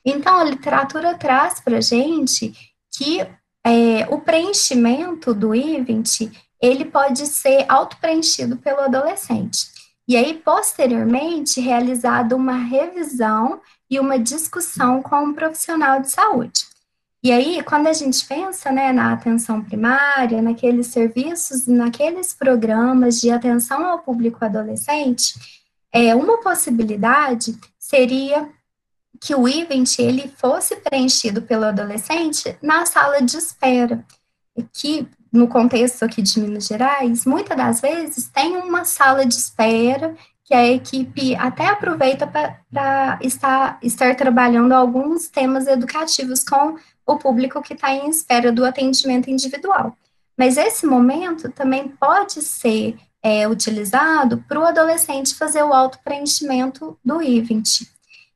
Então, 0.05 0.39
a 0.39 0.43
literatura 0.43 1.15
traz 1.15 1.59
para 1.59 1.81
gente 1.81 2.53
que 2.95 3.19
é, 3.65 4.07
o 4.09 4.19
preenchimento 4.21 5.33
do 5.33 5.53
event 5.53 6.31
ele 6.61 6.85
pode 6.85 7.27
ser 7.27 7.65
auto-preenchido 7.67 8.57
pelo 8.57 8.79
adolescente. 8.79 9.67
E 10.07 10.15
aí, 10.15 10.33
posteriormente, 10.35 11.59
realizada 11.59 12.35
uma 12.35 12.53
revisão 12.53 13.59
e 13.89 13.99
uma 13.99 14.17
discussão 14.17 15.01
com 15.01 15.17
um 15.17 15.33
profissional 15.33 16.01
de 16.01 16.09
saúde. 16.09 16.65
E 17.21 17.31
aí, 17.31 17.61
quando 17.61 17.87
a 17.87 17.93
gente 17.93 18.25
pensa 18.25 18.71
né, 18.71 18.93
na 18.93 19.11
atenção 19.11 19.61
primária, 19.61 20.41
naqueles 20.41 20.87
serviços, 20.87 21.67
naqueles 21.67 22.33
programas 22.33 23.19
de 23.19 23.29
atenção 23.29 23.85
ao 23.85 23.99
público 23.99 24.43
adolescente, 24.45 25.33
é, 25.91 26.15
uma 26.15 26.39
possibilidade 26.39 27.57
seria 27.77 28.49
que 29.19 29.33
o 29.33 29.47
event 29.47 29.97
ele 29.99 30.31
fosse 30.37 30.75
preenchido 30.77 31.41
pelo 31.41 31.65
adolescente 31.65 32.57
na 32.61 32.85
sala 32.85 33.21
de 33.21 33.37
espera, 33.37 34.05
que 34.73 35.07
no 35.31 35.47
contexto 35.47 36.03
aqui 36.03 36.21
de 36.21 36.39
Minas 36.39 36.67
Gerais, 36.67 37.25
muitas 37.25 37.57
das 37.57 37.81
vezes 37.81 38.27
tem 38.29 38.55
uma 38.57 38.85
sala 38.85 39.25
de 39.25 39.35
espera 39.35 40.15
que 40.43 40.53
a 40.53 40.65
equipe 40.65 41.35
até 41.35 41.67
aproveita 41.67 42.25
para 42.25 43.19
estar, 43.21 43.77
estar 43.81 44.15
trabalhando 44.15 44.71
alguns 44.71 45.27
temas 45.27 45.67
educativos 45.67 46.43
com 46.43 46.77
o 47.05 47.17
público 47.17 47.61
que 47.61 47.73
está 47.73 47.91
em 47.91 48.09
espera 48.09 48.51
do 48.51 48.65
atendimento 48.65 49.29
individual. 49.29 49.97
Mas 50.37 50.55
esse 50.55 50.85
momento 50.85 51.51
também 51.51 51.89
pode 51.89 52.41
ser 52.41 52.97
é, 53.23 53.47
utilizado 53.47 54.43
para 54.47 54.59
o 54.59 54.65
adolescente 54.65 55.35
fazer 55.35 55.63
o 55.63 55.73
auto-preenchimento 55.73 56.97
do 57.03 57.21
I-20. 57.21 57.87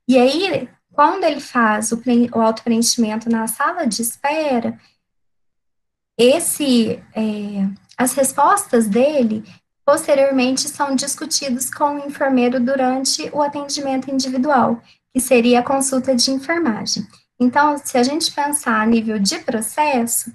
E 0.08 0.18
aí, 0.18 0.70
quando 0.92 1.24
ele 1.24 1.40
faz 1.40 1.92
o, 1.92 2.02
o 2.34 2.42
auto-preenchimento 2.42 3.30
na 3.30 3.48
sala 3.48 3.86
de 3.86 4.02
espera, 4.02 4.78
esse, 6.18 7.02
é, 7.16 7.68
as 7.98 8.14
respostas 8.14 8.88
dele 8.88 9.44
posteriormente 9.86 10.70
são 10.70 10.96
discutidos 10.96 11.70
com 11.70 11.96
o 11.96 12.06
enfermeiro 12.06 12.60
durante 12.60 13.30
o 13.34 13.42
atendimento 13.42 14.12
individual, 14.12 14.82
que 15.14 15.20
seria 15.20 15.60
a 15.60 15.64
consulta 15.64 16.16
de 16.16 16.32
enfermagem. 16.32 17.06
Então, 17.40 17.78
se 17.78 17.98
a 17.98 18.04
gente 18.04 18.32
pensar 18.32 18.82
a 18.82 18.86
nível 18.86 19.18
de 19.18 19.40
processo, 19.40 20.32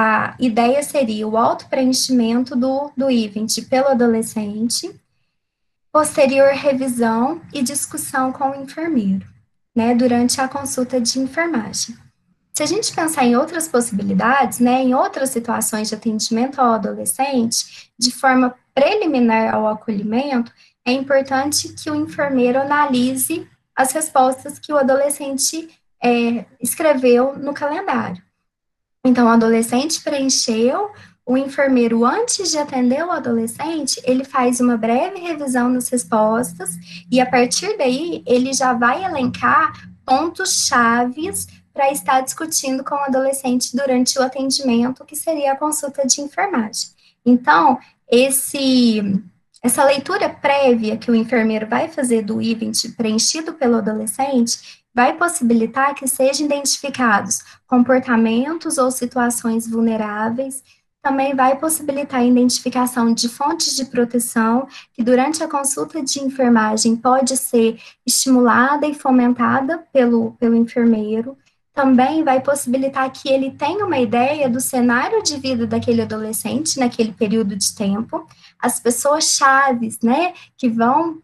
a 0.00 0.36
ideia 0.38 0.80
seria 0.80 1.26
o 1.26 1.36
auto-preenchimento 1.36 2.54
do, 2.54 2.92
do 2.96 3.10
IVENT 3.10 3.62
pelo 3.62 3.88
adolescente, 3.88 4.94
posterior 5.90 6.50
revisão 6.52 7.42
e 7.52 7.64
discussão 7.64 8.30
com 8.30 8.50
o 8.50 8.54
enfermeiro, 8.54 9.26
né, 9.74 9.96
durante 9.96 10.40
a 10.40 10.46
consulta 10.46 11.00
de 11.00 11.18
enfermagem. 11.18 11.96
Se 12.54 12.62
a 12.62 12.66
gente 12.66 12.94
pensar 12.94 13.24
em 13.24 13.34
outras 13.34 13.66
possibilidades, 13.66 14.60
né, 14.60 14.84
em 14.84 14.94
outras 14.94 15.30
situações 15.30 15.88
de 15.88 15.96
atendimento 15.96 16.60
ao 16.60 16.74
adolescente, 16.74 17.90
de 17.98 18.12
forma 18.12 18.54
preliminar 18.72 19.52
ao 19.52 19.66
acolhimento, 19.66 20.52
é 20.86 20.92
importante 20.92 21.70
que 21.70 21.90
o 21.90 21.96
enfermeiro 21.96 22.60
analise 22.60 23.48
as 23.74 23.90
respostas 23.90 24.60
que 24.60 24.72
o 24.72 24.78
adolescente 24.78 25.68
é, 26.00 26.44
escreveu 26.60 27.36
no 27.36 27.52
calendário. 27.52 28.27
Então, 29.04 29.26
o 29.26 29.30
adolescente 29.30 30.02
preencheu, 30.02 30.90
o 31.24 31.36
enfermeiro, 31.36 32.04
antes 32.04 32.50
de 32.50 32.58
atender 32.58 33.04
o 33.04 33.10
adolescente, 33.10 34.00
ele 34.04 34.24
faz 34.24 34.60
uma 34.60 34.76
breve 34.76 35.20
revisão 35.20 35.72
das 35.72 35.88
respostas 35.88 36.70
e, 37.10 37.20
a 37.20 37.26
partir 37.26 37.76
daí, 37.76 38.22
ele 38.26 38.52
já 38.52 38.72
vai 38.72 39.04
elencar 39.04 39.72
pontos 40.04 40.66
chaves 40.66 41.46
para 41.72 41.92
estar 41.92 42.22
discutindo 42.22 42.82
com 42.82 42.94
o 42.94 43.04
adolescente 43.04 43.76
durante 43.76 44.18
o 44.18 44.22
atendimento, 44.22 45.04
que 45.04 45.14
seria 45.14 45.52
a 45.52 45.56
consulta 45.56 46.06
de 46.06 46.20
enfermagem. 46.20 46.88
Então, 47.24 47.78
esse 48.10 49.22
essa 49.62 49.84
leitura 49.84 50.28
prévia 50.28 50.96
que 50.96 51.10
o 51.10 51.14
enfermeiro 51.14 51.66
vai 51.66 51.88
fazer 51.88 52.22
do 52.22 52.40
I-20 52.40 52.94
preenchido 52.96 53.52
pelo 53.54 53.76
adolescente 53.76 54.82
vai 54.94 55.16
possibilitar 55.16 55.94
que 55.94 56.06
sejam 56.06 56.46
identificados 56.46 57.40
comportamentos 57.68 58.78
ou 58.78 58.90
situações 58.90 59.68
vulneráveis, 59.68 60.64
também 61.00 61.34
vai 61.34 61.56
possibilitar 61.56 62.20
a 62.20 62.24
identificação 62.24 63.14
de 63.14 63.28
fontes 63.28 63.76
de 63.76 63.84
proteção, 63.84 64.66
que 64.92 65.02
durante 65.02 65.44
a 65.44 65.48
consulta 65.48 66.02
de 66.02 66.20
enfermagem 66.20 66.96
pode 66.96 67.36
ser 67.36 67.78
estimulada 68.04 68.86
e 68.86 68.94
fomentada 68.94 69.78
pelo, 69.92 70.32
pelo 70.32 70.56
enfermeiro, 70.56 71.36
também 71.72 72.24
vai 72.24 72.40
possibilitar 72.40 73.08
que 73.12 73.28
ele 73.28 73.52
tenha 73.52 73.86
uma 73.86 73.98
ideia 73.98 74.48
do 74.48 74.60
cenário 74.60 75.22
de 75.22 75.38
vida 75.38 75.64
daquele 75.64 76.02
adolescente 76.02 76.80
naquele 76.80 77.12
período 77.12 77.54
de 77.54 77.72
tempo, 77.72 78.26
as 78.58 78.80
pessoas 78.80 79.36
chaves, 79.36 80.00
né, 80.00 80.34
que 80.56 80.68
vão 80.68 81.22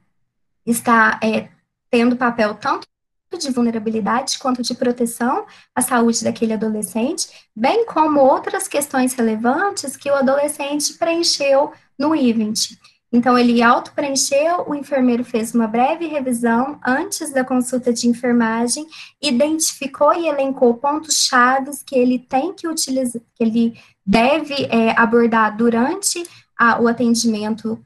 estar 0.64 1.18
é, 1.20 1.48
tendo 1.90 2.16
papel 2.16 2.54
tanto 2.54 2.86
de 3.36 3.50
vulnerabilidade 3.50 4.38
quanto 4.38 4.62
de 4.62 4.74
proteção 4.74 5.46
à 5.74 5.80
saúde 5.80 6.24
daquele 6.24 6.52
adolescente, 6.52 7.28
bem 7.54 7.86
como 7.86 8.20
outras 8.20 8.68
questões 8.68 9.14
relevantes 9.14 9.96
que 9.96 10.10
o 10.10 10.14
adolescente 10.14 10.94
preencheu 10.94 11.72
no 11.98 12.14
event. 12.14 12.72
Então, 13.12 13.38
ele 13.38 13.62
auto-preencheu, 13.62 14.64
o 14.66 14.74
enfermeiro 14.74 15.24
fez 15.24 15.54
uma 15.54 15.68
breve 15.68 16.06
revisão 16.06 16.80
antes 16.84 17.30
da 17.32 17.44
consulta 17.44 17.92
de 17.92 18.08
enfermagem, 18.08 18.84
identificou 19.22 20.12
e 20.12 20.26
elencou 20.26 20.74
pontos 20.74 21.24
chaves 21.24 21.80
que 21.80 21.94
ele 21.94 22.18
tem 22.18 22.52
que 22.52 22.66
utilizar, 22.66 23.22
que 23.36 23.44
ele 23.44 23.78
deve 24.04 24.64
é, 24.64 24.90
abordar 24.98 25.56
durante 25.56 26.24
a, 26.58 26.80
o 26.80 26.88
atendimento 26.88 27.78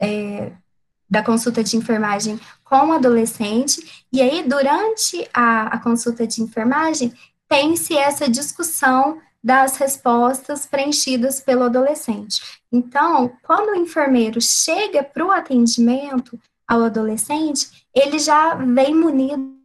é, 0.00 0.52
da 1.10 1.22
consulta 1.22 1.64
de 1.64 1.76
enfermagem 1.76 2.38
com 2.64 2.88
o 2.88 2.92
adolescente, 2.92 4.04
e 4.12 4.22
aí, 4.22 4.44
durante 4.46 5.28
a, 5.34 5.62
a 5.74 5.78
consulta 5.78 6.26
de 6.26 6.40
enfermagem, 6.40 7.12
tem-se 7.48 7.96
essa 7.96 8.28
discussão 8.28 9.18
das 9.42 9.76
respostas 9.76 10.66
preenchidas 10.66 11.40
pelo 11.40 11.64
adolescente. 11.64 12.40
Então, 12.70 13.32
quando 13.42 13.70
o 13.70 13.76
enfermeiro 13.76 14.40
chega 14.40 15.02
para 15.02 15.24
o 15.24 15.32
atendimento 15.32 16.38
ao 16.68 16.84
adolescente, 16.84 17.86
ele 17.92 18.18
já 18.18 18.54
vem 18.54 18.94
munido 18.94 19.58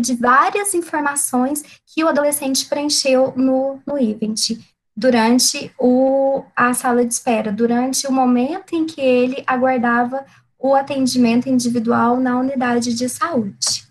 de 0.00 0.14
várias 0.14 0.74
informações 0.74 1.62
que 1.86 2.02
o 2.02 2.08
adolescente 2.08 2.66
preencheu 2.66 3.32
no, 3.36 3.80
no 3.86 3.98
event, 3.98 4.58
durante 4.96 5.72
o, 5.78 6.42
a 6.56 6.74
sala 6.74 7.04
de 7.04 7.14
espera, 7.14 7.52
durante 7.52 8.06
o 8.06 8.12
momento 8.12 8.74
em 8.74 8.84
que 8.84 9.00
ele 9.00 9.44
aguardava 9.46 10.26
o 10.58 10.74
atendimento 10.74 11.48
individual 11.48 12.18
na 12.18 12.38
unidade 12.38 12.94
de 12.94 13.08
saúde. 13.08 13.86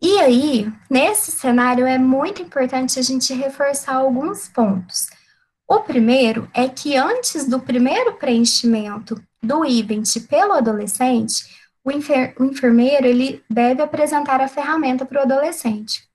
E 0.00 0.18
aí, 0.20 0.72
nesse 0.88 1.32
cenário, 1.32 1.86
é 1.86 1.98
muito 1.98 2.42
importante 2.42 2.98
a 2.98 3.02
gente 3.02 3.34
reforçar 3.34 3.94
alguns 3.94 4.48
pontos. 4.48 5.08
O 5.66 5.80
primeiro 5.80 6.48
é 6.54 6.68
que 6.68 6.96
antes 6.96 7.46
do 7.46 7.60
primeiro 7.60 8.14
preenchimento 8.14 9.20
do 9.42 9.64
IBENT 9.64 10.20
pelo 10.28 10.52
adolescente, 10.52 11.44
o, 11.84 11.90
enfer 11.90 12.34
o 12.38 12.44
enfermeiro 12.44 13.06
ele 13.06 13.42
deve 13.50 13.82
apresentar 13.82 14.40
a 14.40 14.48
ferramenta 14.48 15.04
para 15.04 15.20
o 15.20 15.22
adolescente. 15.22 16.08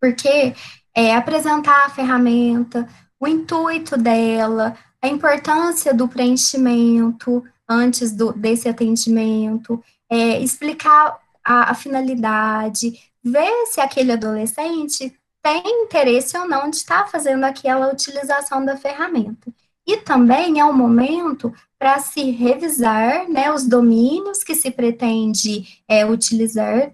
Porque 0.00 0.54
é 0.94 1.14
apresentar 1.14 1.86
a 1.86 1.90
ferramenta, 1.90 2.88
o 3.20 3.26
intuito 3.26 3.96
dela, 3.96 4.76
a 5.00 5.08
importância 5.08 5.94
do 5.94 6.08
preenchimento 6.08 7.44
antes 7.72 8.12
do, 8.12 8.32
desse 8.32 8.68
atendimento, 8.68 9.82
é, 10.10 10.40
explicar 10.40 11.18
a, 11.44 11.70
a 11.70 11.74
finalidade, 11.74 12.92
ver 13.22 13.66
se 13.66 13.80
aquele 13.80 14.12
adolescente 14.12 15.12
tem 15.42 15.62
interesse 15.84 16.36
ou 16.36 16.46
não 16.46 16.70
de 16.70 16.76
estar 16.76 17.08
fazendo 17.08 17.44
aquela 17.44 17.92
utilização 17.92 18.64
da 18.64 18.76
ferramenta. 18.76 19.52
E 19.86 19.96
também 19.96 20.60
é 20.60 20.64
um 20.64 20.72
momento 20.72 21.52
para 21.78 21.98
se 21.98 22.30
revisar 22.30 23.28
né, 23.28 23.52
os 23.52 23.66
domínios 23.66 24.44
que 24.44 24.54
se 24.54 24.70
pretende 24.70 25.82
é, 25.88 26.06
utilizar 26.06 26.92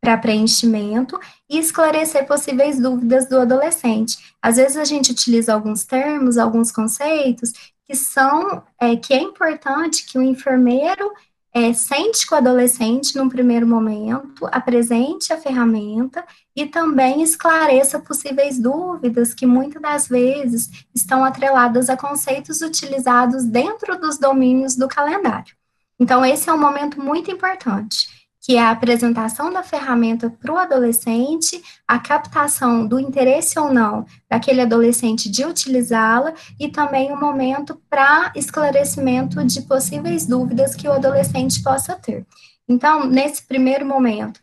para 0.00 0.18
preenchimento 0.18 1.18
e 1.48 1.58
esclarecer 1.58 2.26
possíveis 2.26 2.78
dúvidas 2.78 3.26
do 3.28 3.40
adolescente. 3.40 4.18
Às 4.40 4.56
vezes 4.56 4.76
a 4.76 4.84
gente 4.84 5.10
utiliza 5.10 5.52
alguns 5.52 5.84
termos, 5.84 6.36
alguns 6.36 6.70
conceitos 6.70 7.52
que 7.86 7.94
são 7.94 8.62
é, 8.80 8.96
que 8.96 9.12
é 9.12 9.20
importante 9.20 10.06
que 10.06 10.18
o 10.18 10.22
enfermeiro 10.22 11.12
é, 11.52 11.72
sente 11.72 12.26
com 12.26 12.34
o 12.34 12.38
adolescente 12.38 13.16
num 13.16 13.28
primeiro 13.28 13.64
momento, 13.64 14.46
apresente 14.50 15.32
a 15.32 15.40
ferramenta 15.40 16.24
e 16.56 16.66
também 16.66 17.22
esclareça 17.22 18.00
possíveis 18.00 18.58
dúvidas 18.58 19.32
que 19.32 19.46
muitas 19.46 19.80
das 19.80 20.08
vezes 20.08 20.84
estão 20.92 21.24
atreladas 21.24 21.88
a 21.88 21.96
conceitos 21.96 22.60
utilizados 22.60 23.44
dentro 23.44 23.98
dos 24.00 24.18
domínios 24.18 24.74
do 24.74 24.88
calendário. 24.88 25.54
Então, 25.98 26.24
esse 26.24 26.50
é 26.50 26.52
um 26.52 26.58
momento 26.58 27.00
muito 27.00 27.30
importante 27.30 28.23
que 28.44 28.56
é 28.56 28.60
a 28.60 28.72
apresentação 28.72 29.50
da 29.50 29.62
ferramenta 29.62 30.28
para 30.28 30.52
o 30.52 30.58
adolescente, 30.58 31.62
a 31.88 31.98
captação 31.98 32.86
do 32.86 33.00
interesse 33.00 33.58
ou 33.58 33.72
não 33.72 34.04
daquele 34.28 34.60
adolescente 34.60 35.30
de 35.30 35.46
utilizá-la 35.46 36.34
e 36.60 36.68
também 36.68 37.10
o 37.10 37.14
um 37.14 37.20
momento 37.20 37.80
para 37.88 38.30
esclarecimento 38.36 39.42
de 39.46 39.62
possíveis 39.62 40.26
dúvidas 40.26 40.76
que 40.76 40.86
o 40.86 40.92
adolescente 40.92 41.62
possa 41.62 41.94
ter. 41.94 42.26
Então, 42.68 43.06
nesse 43.06 43.42
primeiro 43.42 43.86
momento, 43.86 44.40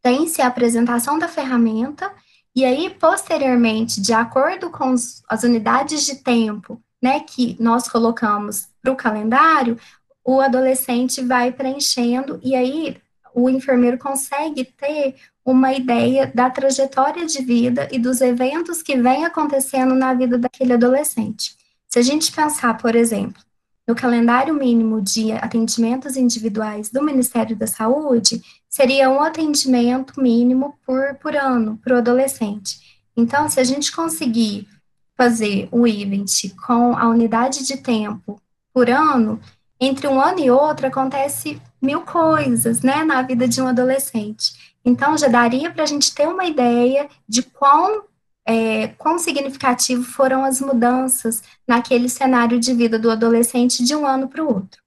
tem-se 0.00 0.40
a 0.40 0.46
apresentação 0.46 1.18
da 1.18 1.28
ferramenta 1.28 2.10
e 2.56 2.64
aí, 2.64 2.88
posteriormente, 2.88 4.00
de 4.00 4.14
acordo 4.14 4.70
com 4.70 4.92
os, 4.92 5.22
as 5.28 5.42
unidades 5.42 6.06
de 6.06 6.14
tempo 6.14 6.80
né, 7.02 7.20
que 7.20 7.58
nós 7.60 7.90
colocamos 7.90 8.68
para 8.80 8.90
o 8.90 8.96
calendário, 8.96 9.78
o 10.24 10.40
adolescente 10.40 11.20
vai 11.20 11.52
preenchendo 11.52 12.40
e 12.42 12.56
aí 12.56 12.96
o 13.34 13.48
enfermeiro 13.48 13.98
consegue 13.98 14.64
ter 14.64 15.16
uma 15.44 15.72
ideia 15.72 16.30
da 16.34 16.50
trajetória 16.50 17.24
de 17.24 17.42
vida 17.42 17.88
e 17.90 17.98
dos 17.98 18.20
eventos 18.20 18.82
que 18.82 18.96
vem 18.96 19.24
acontecendo 19.24 19.94
na 19.94 20.12
vida 20.12 20.36
daquele 20.36 20.74
adolescente. 20.74 21.56
Se 21.88 21.98
a 21.98 22.02
gente 22.02 22.30
pensar, 22.30 22.76
por 22.76 22.94
exemplo, 22.94 23.42
no 23.86 23.94
calendário 23.94 24.52
mínimo 24.52 25.00
de 25.00 25.32
atendimentos 25.32 26.16
individuais 26.16 26.90
do 26.90 27.02
Ministério 27.02 27.56
da 27.56 27.66
Saúde, 27.66 28.42
seria 28.68 29.08
um 29.08 29.22
atendimento 29.22 30.20
mínimo 30.20 30.78
por, 30.84 31.14
por 31.14 31.34
ano 31.34 31.78
para 31.82 31.94
o 31.94 31.98
adolescente. 31.98 32.78
Então, 33.16 33.48
se 33.48 33.58
a 33.58 33.64
gente 33.64 33.90
conseguir 33.90 34.68
fazer 35.16 35.68
o 35.72 35.86
event 35.86 36.54
com 36.66 36.96
a 36.96 37.08
unidade 37.08 37.66
de 37.66 37.78
tempo 37.78 38.40
por 38.72 38.90
ano, 38.90 39.40
entre 39.80 40.06
um 40.06 40.20
ano 40.20 40.38
e 40.38 40.50
outro 40.50 40.86
acontece 40.86 41.60
mil 41.80 42.02
coisas, 42.02 42.82
né, 42.82 43.04
na 43.04 43.22
vida 43.22 43.46
de 43.46 43.60
um 43.60 43.68
adolescente. 43.68 44.76
Então, 44.84 45.16
já 45.16 45.28
daria 45.28 45.70
para 45.70 45.82
a 45.82 45.86
gente 45.86 46.14
ter 46.14 46.26
uma 46.26 46.44
ideia 46.44 47.08
de 47.28 47.42
quão 47.42 48.04
é, 48.46 48.88
quão 48.96 49.18
significativo 49.18 50.02
foram 50.02 50.42
as 50.42 50.58
mudanças 50.58 51.42
naquele 51.66 52.08
cenário 52.08 52.58
de 52.58 52.72
vida 52.72 52.98
do 52.98 53.10
adolescente 53.10 53.84
de 53.84 53.94
um 53.94 54.06
ano 54.06 54.26
para 54.26 54.42
o 54.42 54.48
outro. 54.48 54.82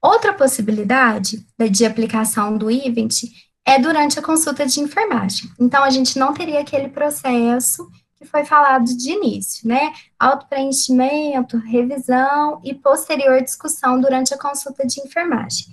Outra 0.00 0.32
possibilidade 0.32 1.46
de 1.70 1.84
aplicação 1.84 2.56
do 2.56 2.70
event 2.70 3.24
é 3.66 3.78
durante 3.78 4.18
a 4.18 4.22
consulta 4.22 4.64
de 4.64 4.80
enfermagem. 4.80 5.50
Então, 5.60 5.84
a 5.84 5.90
gente 5.90 6.18
não 6.18 6.32
teria 6.32 6.60
aquele 6.60 6.88
processo 6.88 7.86
que 8.16 8.24
foi 8.24 8.46
falado 8.46 8.86
de 8.86 9.10
início, 9.10 9.68
né? 9.68 9.92
Autopreenchimento, 10.18 11.58
revisão 11.58 12.60
e 12.64 12.72
posterior 12.72 13.42
discussão 13.42 14.00
durante 14.00 14.32
a 14.32 14.38
consulta 14.38 14.86
de 14.86 15.00
enfermagem. 15.00 15.66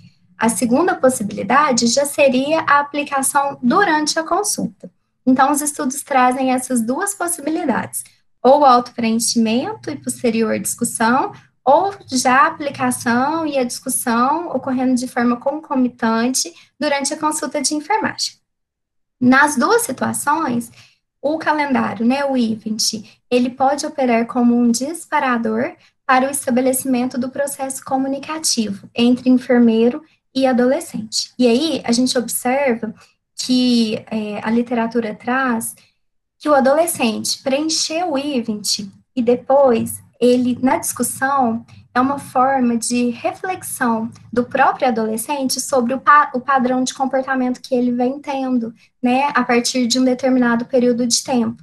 A 0.44 0.50
segunda 0.50 0.94
possibilidade 0.94 1.86
já 1.86 2.04
seria 2.04 2.60
a 2.68 2.80
aplicação 2.80 3.58
durante 3.62 4.18
a 4.18 4.22
consulta. 4.22 4.90
Então, 5.24 5.50
os 5.50 5.62
estudos 5.62 6.02
trazem 6.02 6.52
essas 6.52 6.82
duas 6.82 7.14
possibilidades, 7.14 8.04
ou 8.42 8.62
auto-preenchimento 8.62 9.90
e 9.90 9.96
posterior 9.96 10.58
discussão, 10.58 11.32
ou 11.64 11.94
já 12.12 12.42
a 12.42 12.48
aplicação 12.48 13.46
e 13.46 13.56
a 13.56 13.64
discussão 13.64 14.48
ocorrendo 14.48 14.96
de 14.96 15.08
forma 15.08 15.38
concomitante 15.38 16.52
durante 16.78 17.14
a 17.14 17.18
consulta 17.18 17.62
de 17.62 17.74
enfermagem. 17.74 18.34
Nas 19.18 19.56
duas 19.56 19.80
situações, 19.80 20.70
o 21.22 21.38
calendário, 21.38 22.04
né, 22.04 22.22
o 22.22 22.36
event, 22.36 23.02
ele 23.30 23.48
pode 23.48 23.86
operar 23.86 24.26
como 24.26 24.54
um 24.54 24.70
disparador 24.70 25.74
para 26.04 26.26
o 26.26 26.30
estabelecimento 26.30 27.16
do 27.16 27.30
processo 27.30 27.82
comunicativo 27.82 28.90
entre 28.94 29.30
enfermeiro 29.30 30.04
e 30.34 30.46
adolescente. 30.46 31.32
E 31.38 31.46
aí, 31.46 31.82
a 31.84 31.92
gente 31.92 32.16
observa 32.18 32.94
que 33.36 34.04
é, 34.10 34.40
a 34.42 34.50
literatura 34.50 35.14
traz 35.14 35.74
que 36.38 36.48
o 36.48 36.54
adolescente 36.54 37.42
preencheu 37.42 38.12
o 38.12 38.18
event 38.18 38.80
e 39.16 39.22
depois 39.22 40.02
ele, 40.20 40.58
na 40.62 40.76
discussão, 40.76 41.64
é 41.94 42.00
uma 42.00 42.18
forma 42.18 42.76
de 42.76 43.10
reflexão 43.10 44.10
do 44.32 44.44
próprio 44.44 44.88
adolescente 44.88 45.60
sobre 45.60 45.94
o, 45.94 46.00
pa 46.00 46.30
o 46.34 46.40
padrão 46.40 46.82
de 46.82 46.92
comportamento 46.92 47.60
que 47.60 47.74
ele 47.74 47.92
vem 47.92 48.18
tendo, 48.20 48.74
né, 49.02 49.30
a 49.34 49.44
partir 49.44 49.86
de 49.86 49.98
um 49.98 50.04
determinado 50.04 50.64
período 50.64 51.06
de 51.06 51.22
tempo. 51.22 51.62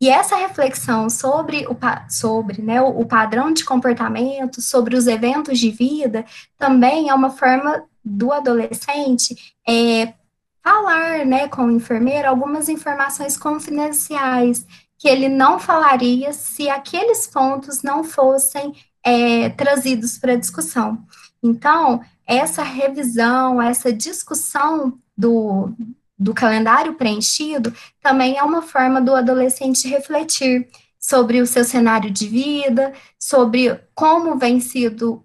E 0.00 0.08
essa 0.08 0.36
reflexão 0.36 1.10
sobre 1.10 1.66
o, 1.66 1.76
sobre, 2.08 2.62
né, 2.62 2.80
o, 2.80 3.00
o 3.00 3.06
padrão 3.06 3.52
de 3.52 3.64
comportamento, 3.64 4.60
sobre 4.60 4.96
os 4.96 5.06
eventos 5.06 5.58
de 5.58 5.70
vida, 5.70 6.24
também 6.56 7.08
é 7.08 7.14
uma 7.14 7.30
forma 7.30 7.84
do 8.08 8.32
adolescente 8.32 9.54
é, 9.68 10.14
falar 10.62 11.24
né, 11.24 11.48
com 11.48 11.66
o 11.66 11.70
enfermeiro 11.70 12.28
algumas 12.28 12.68
informações 12.68 13.36
confidenciais 13.36 14.66
que 14.98 15.08
ele 15.08 15.28
não 15.28 15.58
falaria 15.58 16.32
se 16.32 16.68
aqueles 16.68 17.26
pontos 17.26 17.82
não 17.82 18.02
fossem 18.02 18.74
é, 19.04 19.48
trazidos 19.50 20.18
para 20.18 20.36
discussão. 20.36 20.98
Então, 21.42 22.00
essa 22.26 22.62
revisão, 22.62 23.62
essa 23.62 23.92
discussão 23.92 24.98
do, 25.16 25.72
do 26.18 26.34
calendário 26.34 26.94
preenchido 26.94 27.72
também 28.02 28.36
é 28.36 28.42
uma 28.42 28.60
forma 28.60 29.00
do 29.00 29.14
adolescente 29.14 29.88
refletir 29.88 30.68
sobre 30.98 31.40
o 31.40 31.46
seu 31.46 31.64
cenário 31.64 32.10
de 32.10 32.26
vida, 32.26 32.92
sobre 33.18 33.80
como 33.94 34.36
vem 34.36 34.60
sido 34.60 35.22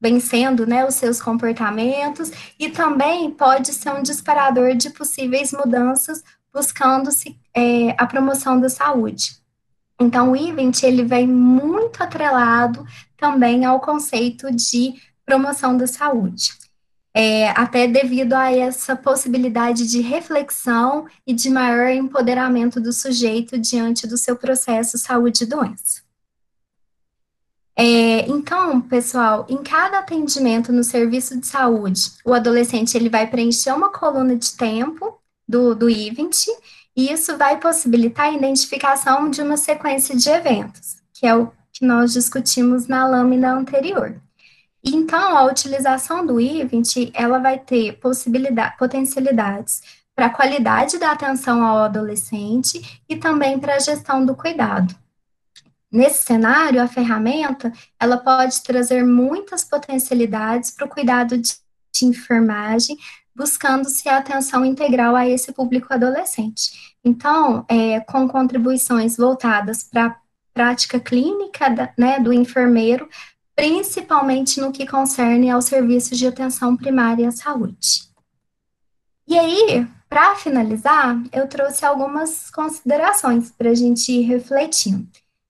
vencendo 0.00 0.66
né, 0.66 0.86
os 0.86 0.94
seus 0.94 1.20
comportamentos 1.20 2.30
e 2.58 2.68
também 2.68 3.30
pode 3.30 3.72
ser 3.72 3.90
um 3.90 4.02
disparador 4.02 4.74
de 4.74 4.90
possíveis 4.90 5.52
mudanças 5.52 6.22
buscando-se 6.52 7.38
é, 7.54 7.90
a 7.98 8.06
promoção 8.06 8.60
da 8.60 8.68
saúde. 8.68 9.36
Então, 10.00 10.32
o 10.32 10.36
event 10.36 10.82
ele 10.82 11.02
vem 11.02 11.26
muito 11.26 12.02
atrelado 12.02 12.86
também 13.16 13.64
ao 13.64 13.80
conceito 13.80 14.50
de 14.54 14.94
promoção 15.26 15.76
da 15.76 15.86
saúde, 15.86 16.52
é, 17.12 17.50
até 17.50 17.86
devido 17.86 18.32
a 18.32 18.50
essa 18.50 18.94
possibilidade 18.94 19.88
de 19.88 20.00
reflexão 20.00 21.06
e 21.26 21.34
de 21.34 21.50
maior 21.50 21.90
empoderamento 21.90 22.80
do 22.80 22.92
sujeito 22.92 23.58
diante 23.58 24.06
do 24.06 24.16
seu 24.16 24.36
processo 24.36 24.96
saúde 24.96 25.44
doença. 25.44 26.07
É, 27.80 28.28
então, 28.28 28.80
pessoal, 28.80 29.46
em 29.48 29.62
cada 29.62 30.00
atendimento 30.00 30.72
no 30.72 30.82
serviço 30.82 31.38
de 31.38 31.46
saúde, 31.46 32.10
o 32.24 32.34
adolescente 32.34 32.96
ele 32.96 33.08
vai 33.08 33.24
preencher 33.28 33.70
uma 33.70 33.92
coluna 33.92 34.34
de 34.34 34.56
tempo 34.56 35.20
do, 35.46 35.76
do 35.76 35.88
event, 35.88 36.48
e 36.96 37.12
isso 37.12 37.38
vai 37.38 37.60
possibilitar 37.60 38.26
a 38.26 38.32
identificação 38.32 39.30
de 39.30 39.40
uma 39.40 39.56
sequência 39.56 40.16
de 40.16 40.28
eventos, 40.28 40.96
que 41.14 41.24
é 41.24 41.36
o 41.36 41.52
que 41.72 41.86
nós 41.86 42.12
discutimos 42.12 42.88
na 42.88 43.06
lâmina 43.06 43.54
anterior. 43.54 44.20
Então, 44.82 45.38
a 45.38 45.44
utilização 45.44 46.26
do 46.26 46.40
event, 46.40 47.12
ela 47.14 47.38
vai 47.38 47.60
ter 47.60 47.92
possibilidade, 48.00 48.76
potencialidades 48.76 49.82
para 50.16 50.26
a 50.26 50.30
qualidade 50.30 50.98
da 50.98 51.12
atenção 51.12 51.62
ao 51.64 51.78
adolescente 51.78 53.00
e 53.08 53.14
também 53.14 53.56
para 53.56 53.76
a 53.76 53.78
gestão 53.78 54.26
do 54.26 54.34
cuidado. 54.34 54.96
Nesse 55.90 56.24
cenário, 56.24 56.82
a 56.82 56.86
ferramenta, 56.86 57.72
ela 57.98 58.18
pode 58.18 58.62
trazer 58.62 59.04
muitas 59.04 59.64
potencialidades 59.64 60.70
para 60.70 60.86
o 60.86 60.88
cuidado 60.88 61.38
de, 61.38 61.54
de 61.94 62.04
enfermagem, 62.04 62.96
buscando-se 63.34 64.08
a 64.08 64.18
atenção 64.18 64.64
integral 64.64 65.16
a 65.16 65.26
esse 65.26 65.52
público 65.52 65.92
adolescente. 65.92 66.96
Então, 67.02 67.64
é, 67.68 68.00
com 68.00 68.28
contribuições 68.28 69.16
voltadas 69.16 69.82
para 69.82 70.06
a 70.06 70.16
prática 70.52 71.00
clínica 71.00 71.70
da, 71.70 71.92
né, 71.96 72.18
do 72.18 72.32
enfermeiro, 72.32 73.08
principalmente 73.56 74.60
no 74.60 74.70
que 74.70 74.86
concerne 74.86 75.50
aos 75.50 75.64
serviços 75.64 76.18
de 76.18 76.26
atenção 76.26 76.76
primária 76.76 77.28
à 77.28 77.32
saúde. 77.32 78.08
E 79.26 79.38
aí, 79.38 79.86
para 80.08 80.36
finalizar, 80.36 81.20
eu 81.32 81.46
trouxe 81.48 81.84
algumas 81.84 82.50
considerações 82.50 83.50
para 83.50 83.70
a 83.70 83.74
gente 83.74 84.12
ir 84.12 84.22
refletindo. 84.22 85.08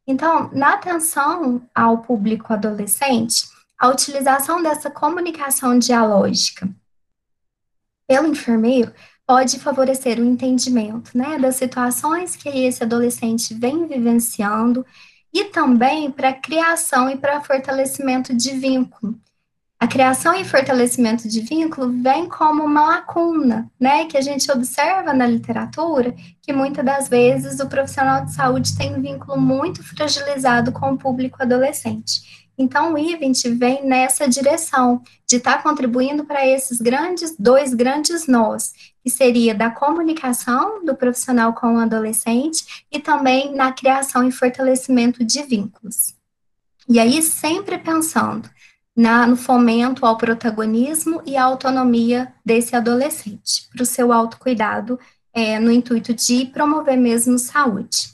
Então, 0.09 0.49
na 0.55 0.73
atenção 0.73 1.61
ao 1.75 1.99
público 1.99 2.51
adolescente, 2.51 3.47
a 3.79 3.89
utilização 3.89 4.63
dessa 4.63 4.91
comunicação 4.91 5.79
dialógica 5.79 6.67
pelo 8.07 8.29
enfermeiro 8.29 8.91
pode 9.27 9.59
favorecer 9.59 10.19
o 10.19 10.25
entendimento 10.25 11.17
né, 11.17 11.39
das 11.39 11.57
situações 11.57 12.35
que 12.35 12.49
esse 12.49 12.83
adolescente 12.83 13.53
vem 13.53 13.87
vivenciando 13.87 14.85
e 15.31 15.45
também 15.45 16.11
para 16.11 16.31
a 16.31 16.41
criação 16.41 17.11
e 17.11 17.17
para 17.19 17.43
fortalecimento 17.43 18.35
de 18.35 18.53
vínculo. 18.53 19.21
A 19.81 19.87
criação 19.87 20.35
e 20.35 20.45
fortalecimento 20.45 21.29
de 21.29 21.41
vínculo 21.41 22.03
vem 22.03 22.29
como 22.29 22.65
uma 22.65 22.85
lacuna, 22.85 23.71
né, 23.79 24.07
que 24.07 24.17
a 24.17 24.21
gente 24.21 24.51
observa 24.51 25.13
na 25.13 25.25
literatura, 25.25 26.17
que 26.43 26.53
muitas 26.53 26.85
das 26.85 27.09
vezes 27.09 27.61
o 27.61 27.69
profissional 27.69 28.25
de 28.25 28.35
saúde 28.35 28.77
tem 28.77 28.97
um 28.97 29.01
vínculo 29.01 29.41
muito 29.41 29.85
fragilizado 29.85 30.73
com 30.73 30.91
o 30.91 30.99
público 30.99 31.41
adolescente. 31.41 32.49
Então, 32.59 32.93
o 32.93 32.99
event 32.99 33.41
vem 33.57 33.87
nessa 33.87 34.29
direção 34.29 35.01
de 35.25 35.37
estar 35.37 35.59
tá 35.59 35.63
contribuindo 35.63 36.25
para 36.25 36.45
esses 36.45 36.81
grandes, 36.81 37.37
dois 37.39 37.73
grandes 37.73 38.27
nós, 38.27 38.73
que 39.01 39.09
seria 39.09 39.55
da 39.55 39.71
comunicação 39.71 40.85
do 40.85 40.97
profissional 40.97 41.53
com 41.53 41.77
o 41.77 41.79
adolescente 41.79 42.85
e 42.91 42.99
também 42.99 43.55
na 43.55 43.71
criação 43.71 44.27
e 44.27 44.33
fortalecimento 44.33 45.25
de 45.25 45.41
vínculos. 45.45 46.17
E 46.89 46.99
aí, 46.99 47.23
sempre 47.23 47.79
pensando 47.79 48.51
na, 48.99 49.29
no 49.29 49.37
fomento 49.37 50.05
ao 50.05 50.19
protagonismo 50.19 51.23
e 51.25 51.37
à 51.37 51.45
autonomia 51.45 52.35
desse 52.45 52.75
adolescente, 52.75 53.69
para 53.73 53.85
o 53.85 53.87
seu 53.87 54.13
autocuidado, 54.13 54.99
é, 55.33 55.61
no 55.61 55.71
intuito 55.71 56.13
de 56.13 56.47
promover 56.47 56.97
mesmo 56.97 57.39
saúde. 57.39 58.11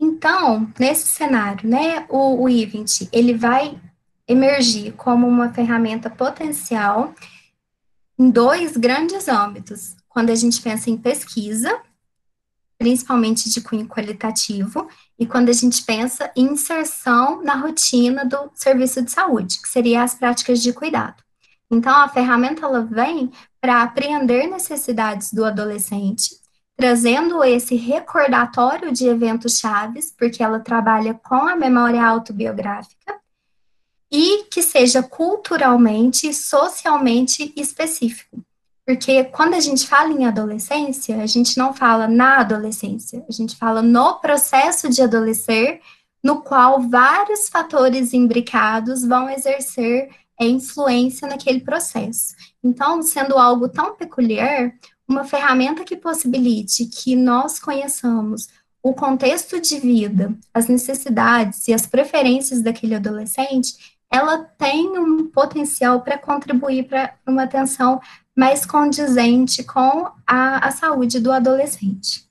Então, 0.00 0.68
nesse 0.76 1.06
cenário, 1.06 1.70
né, 1.70 2.04
o, 2.08 2.42
o 2.42 2.48
event, 2.48 3.02
ele 3.12 3.32
vai 3.32 3.80
emergir 4.26 4.92
como 4.94 5.28
uma 5.28 5.52
ferramenta 5.52 6.10
potencial 6.10 7.14
em 8.18 8.28
dois 8.28 8.76
grandes 8.76 9.28
âmbitos. 9.28 9.94
Quando 10.08 10.30
a 10.30 10.34
gente 10.34 10.60
pensa 10.60 10.90
em 10.90 10.96
pesquisa, 10.96 11.80
principalmente 12.82 13.48
de 13.48 13.60
cunho 13.60 13.86
qualitativo, 13.86 14.88
e 15.16 15.24
quando 15.24 15.50
a 15.50 15.52
gente 15.52 15.84
pensa 15.84 16.32
em 16.34 16.46
inserção 16.46 17.40
na 17.40 17.54
rotina 17.54 18.24
do 18.24 18.50
serviço 18.54 19.00
de 19.00 19.08
saúde, 19.08 19.62
que 19.62 19.68
seria 19.68 20.02
as 20.02 20.16
práticas 20.16 20.60
de 20.60 20.72
cuidado. 20.72 21.22
Então, 21.70 21.94
a 21.94 22.08
ferramenta 22.08 22.66
ela 22.66 22.80
vem 22.80 23.30
para 23.60 23.84
apreender 23.84 24.50
necessidades 24.50 25.32
do 25.32 25.44
adolescente, 25.44 26.30
trazendo 26.76 27.44
esse 27.44 27.76
recordatório 27.76 28.90
de 28.90 29.06
eventos 29.06 29.58
chaves, 29.58 30.12
porque 30.18 30.42
ela 30.42 30.58
trabalha 30.58 31.14
com 31.14 31.36
a 31.36 31.54
memória 31.54 32.04
autobiográfica, 32.04 33.14
e 34.10 34.42
que 34.50 34.60
seja 34.60 35.04
culturalmente 35.04 36.28
e 36.28 36.34
socialmente 36.34 37.52
específico. 37.56 38.44
Porque 38.86 39.24
quando 39.24 39.54
a 39.54 39.60
gente 39.60 39.86
fala 39.86 40.10
em 40.12 40.26
adolescência, 40.26 41.22
a 41.22 41.26
gente 41.26 41.56
não 41.56 41.72
fala 41.72 42.08
na 42.08 42.40
adolescência, 42.40 43.24
a 43.28 43.32
gente 43.32 43.56
fala 43.56 43.80
no 43.80 44.18
processo 44.18 44.88
de 44.88 45.00
adolescer, 45.00 45.80
no 46.22 46.40
qual 46.40 46.80
vários 46.80 47.48
fatores 47.48 48.12
imbricados 48.12 49.04
vão 49.04 49.30
exercer 49.30 50.08
influência 50.40 51.28
naquele 51.28 51.60
processo. 51.60 52.34
Então, 52.62 53.02
sendo 53.02 53.38
algo 53.38 53.68
tão 53.68 53.94
peculiar, 53.94 54.72
uma 55.06 55.24
ferramenta 55.24 55.84
que 55.84 55.96
possibilite 55.96 56.86
que 56.86 57.14
nós 57.14 57.58
conheçamos 57.58 58.48
o 58.82 58.92
contexto 58.92 59.60
de 59.60 59.78
vida, 59.78 60.34
as 60.52 60.66
necessidades 60.66 61.68
e 61.68 61.72
as 61.72 61.86
preferências 61.86 62.62
daquele 62.62 62.96
adolescente, 62.96 63.74
ela 64.10 64.38
tem 64.38 64.98
um 64.98 65.28
potencial 65.28 66.00
para 66.02 66.18
contribuir 66.18 66.84
para 66.84 67.14
uma 67.26 67.44
atenção 67.44 68.00
mais 68.36 68.64
condizente 68.64 69.62
com 69.62 70.10
a, 70.26 70.66
a 70.66 70.70
saúde 70.70 71.20
do 71.20 71.30
adolescente. 71.30 72.30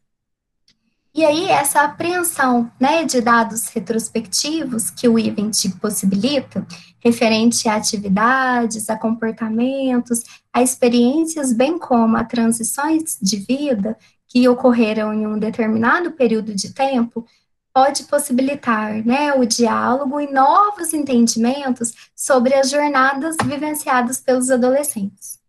E 1.13 1.25
aí, 1.25 1.49
essa 1.49 1.81
apreensão 1.81 2.71
né, 2.79 3.03
de 3.03 3.19
dados 3.19 3.67
retrospectivos 3.67 4.89
que 4.89 5.09
o 5.09 5.19
Event 5.19 5.69
possibilita, 5.81 6.65
referente 7.01 7.67
a 7.67 7.75
atividades, 7.75 8.89
a 8.89 8.97
comportamentos, 8.97 10.23
a 10.53 10.61
experiências, 10.61 11.51
bem 11.51 11.77
como 11.77 12.15
a 12.15 12.23
transições 12.23 13.17
de 13.21 13.35
vida 13.37 13.97
que 14.25 14.47
ocorreram 14.47 15.13
em 15.13 15.27
um 15.27 15.37
determinado 15.37 16.11
período 16.13 16.55
de 16.55 16.73
tempo, 16.73 17.25
pode 17.73 18.05
possibilitar 18.05 19.05
né, 19.05 19.33
o 19.33 19.45
diálogo 19.45 20.17
e 20.21 20.31
novos 20.31 20.93
entendimentos 20.93 21.93
sobre 22.15 22.53
as 22.53 22.69
jornadas 22.69 23.35
vivenciadas 23.43 24.21
pelos 24.21 24.49
adolescentes. 24.49 25.40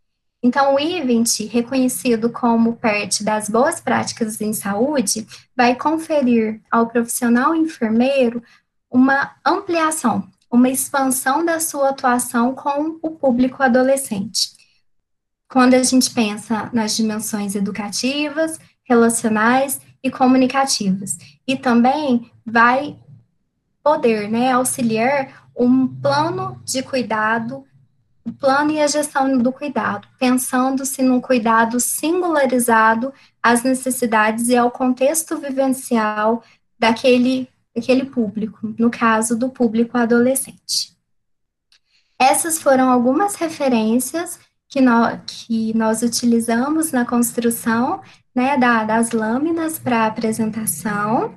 Então, 0.42 0.74
o 0.74 0.80
IVENT, 0.80 1.46
reconhecido 1.46 2.30
como 2.30 2.76
parte 2.76 3.22
das 3.22 3.48
boas 3.48 3.80
práticas 3.80 4.40
em 4.40 4.52
saúde, 4.52 5.26
vai 5.56 5.76
conferir 5.76 6.60
ao 6.70 6.88
profissional 6.88 7.54
enfermeiro 7.54 8.42
uma 8.90 9.36
ampliação, 9.44 10.28
uma 10.50 10.68
expansão 10.68 11.44
da 11.44 11.60
sua 11.60 11.90
atuação 11.90 12.54
com 12.54 12.98
o 13.00 13.10
público 13.12 13.62
adolescente. 13.62 14.50
Quando 15.48 15.74
a 15.74 15.82
gente 15.82 16.10
pensa 16.10 16.68
nas 16.72 16.96
dimensões 16.96 17.54
educativas, 17.54 18.58
relacionais 18.84 19.80
e 20.02 20.10
comunicativas. 20.10 21.16
E 21.46 21.56
também 21.56 22.30
vai 22.44 22.96
poder 23.82 24.28
né, 24.28 24.52
auxiliar 24.52 25.48
um 25.56 25.86
plano 25.86 26.60
de 26.64 26.82
cuidado 26.82 27.64
o 28.24 28.32
plano 28.32 28.70
e 28.70 28.80
a 28.80 28.86
gestão 28.86 29.36
do 29.36 29.52
cuidado, 29.52 30.06
pensando-se 30.18 31.02
num 31.02 31.20
cuidado 31.20 31.80
singularizado 31.80 33.12
às 33.42 33.62
necessidades 33.62 34.48
e 34.48 34.56
ao 34.56 34.70
contexto 34.70 35.36
vivencial 35.38 36.42
daquele, 36.78 37.48
daquele 37.74 38.04
público, 38.06 38.74
no 38.78 38.90
caso 38.90 39.36
do 39.36 39.48
público 39.48 39.98
adolescente. 39.98 40.96
Essas 42.18 42.62
foram 42.62 42.90
algumas 42.90 43.34
referências 43.34 44.38
que 44.68 44.80
nós, 44.80 45.20
que 45.26 45.76
nós 45.76 46.02
utilizamos 46.02 46.92
na 46.92 47.04
construção 47.04 48.00
né, 48.34 48.56
da, 48.56 48.84
das 48.84 49.10
lâminas 49.10 49.78
para 49.78 50.06
apresentação. 50.06 51.34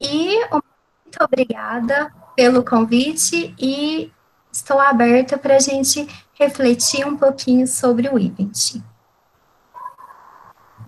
E 0.00 0.38
muito 0.48 1.18
obrigada 1.20 2.10
pelo 2.34 2.64
convite 2.64 3.54
e 3.58 4.10
estou 4.52 4.78
aberta 4.78 5.38
para 5.38 5.56
a 5.56 5.58
gente 5.58 6.06
refletir 6.34 7.06
um 7.06 7.16
pouquinho 7.16 7.66
sobre 7.66 8.08
o 8.08 8.18
event. 8.18 8.82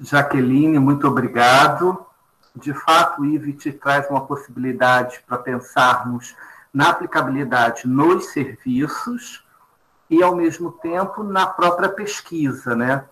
Jaqueline, 0.01 0.79
muito 0.79 1.09
obrigado. 1.09 2.05
De 2.55 2.73
fato, 2.75 3.23
o 3.23 3.25
IVIT 3.25 3.73
traz 3.73 4.09
uma 4.11 4.27
possibilidade 4.27 5.21
para 5.27 5.39
pensarmos 5.39 6.37
na 6.73 6.91
aplicabilidade 6.91 7.89
nos 7.89 8.27
serviços 8.27 9.45
e, 10.11 10.23
ao 10.23 10.37
mesmo 10.37 10.71
tempo, 10.71 11.23
na 11.23 11.47
própria 11.47 11.89
pesquisa. 11.89 12.77
Né? 12.77 13.05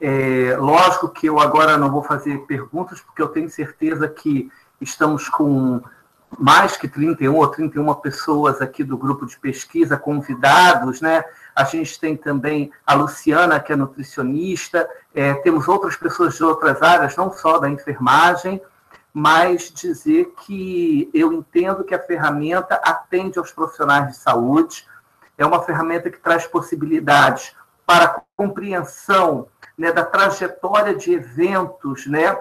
É, 0.00 0.56
lógico 0.58 1.08
que 1.08 1.26
eu 1.26 1.38
agora 1.38 1.76
não 1.78 1.90
vou 1.90 2.02
fazer 2.02 2.38
perguntas, 2.46 3.00
porque 3.00 3.22
eu 3.22 3.28
tenho 3.28 3.48
certeza 3.48 4.08
que 4.08 4.50
estamos 4.80 5.28
com 5.28 5.82
mais 6.38 6.76
que 6.76 6.88
31 6.88 7.34
ou 7.34 7.48
31 7.48 7.92
pessoas 7.94 8.60
aqui 8.60 8.84
do 8.84 8.96
grupo 8.96 9.26
de 9.26 9.38
pesquisa, 9.38 9.96
convidados, 9.96 11.00
né? 11.00 11.24
A 11.54 11.64
gente 11.64 11.98
tem 11.98 12.16
também 12.16 12.70
a 12.86 12.94
Luciana, 12.94 13.60
que 13.60 13.72
é 13.72 13.76
nutricionista, 13.76 14.88
é, 15.14 15.34
temos 15.34 15.66
outras 15.68 15.96
pessoas 15.96 16.34
de 16.36 16.44
outras 16.44 16.80
áreas, 16.80 17.16
não 17.16 17.32
só 17.32 17.58
da 17.58 17.68
enfermagem, 17.68 18.62
mas 19.12 19.72
dizer 19.72 20.32
que 20.44 21.10
eu 21.12 21.32
entendo 21.32 21.84
que 21.84 21.94
a 21.94 22.02
ferramenta 22.02 22.76
atende 22.76 23.38
aos 23.38 23.50
profissionais 23.50 24.08
de 24.08 24.16
saúde, 24.16 24.86
é 25.36 25.44
uma 25.44 25.62
ferramenta 25.62 26.10
que 26.10 26.18
traz 26.18 26.46
possibilidades 26.46 27.54
para 27.84 28.04
a 28.04 28.20
compreensão 28.36 29.48
né, 29.76 29.90
da 29.90 30.04
trajetória 30.04 30.94
de 30.94 31.12
eventos 31.12 32.06
né, 32.06 32.38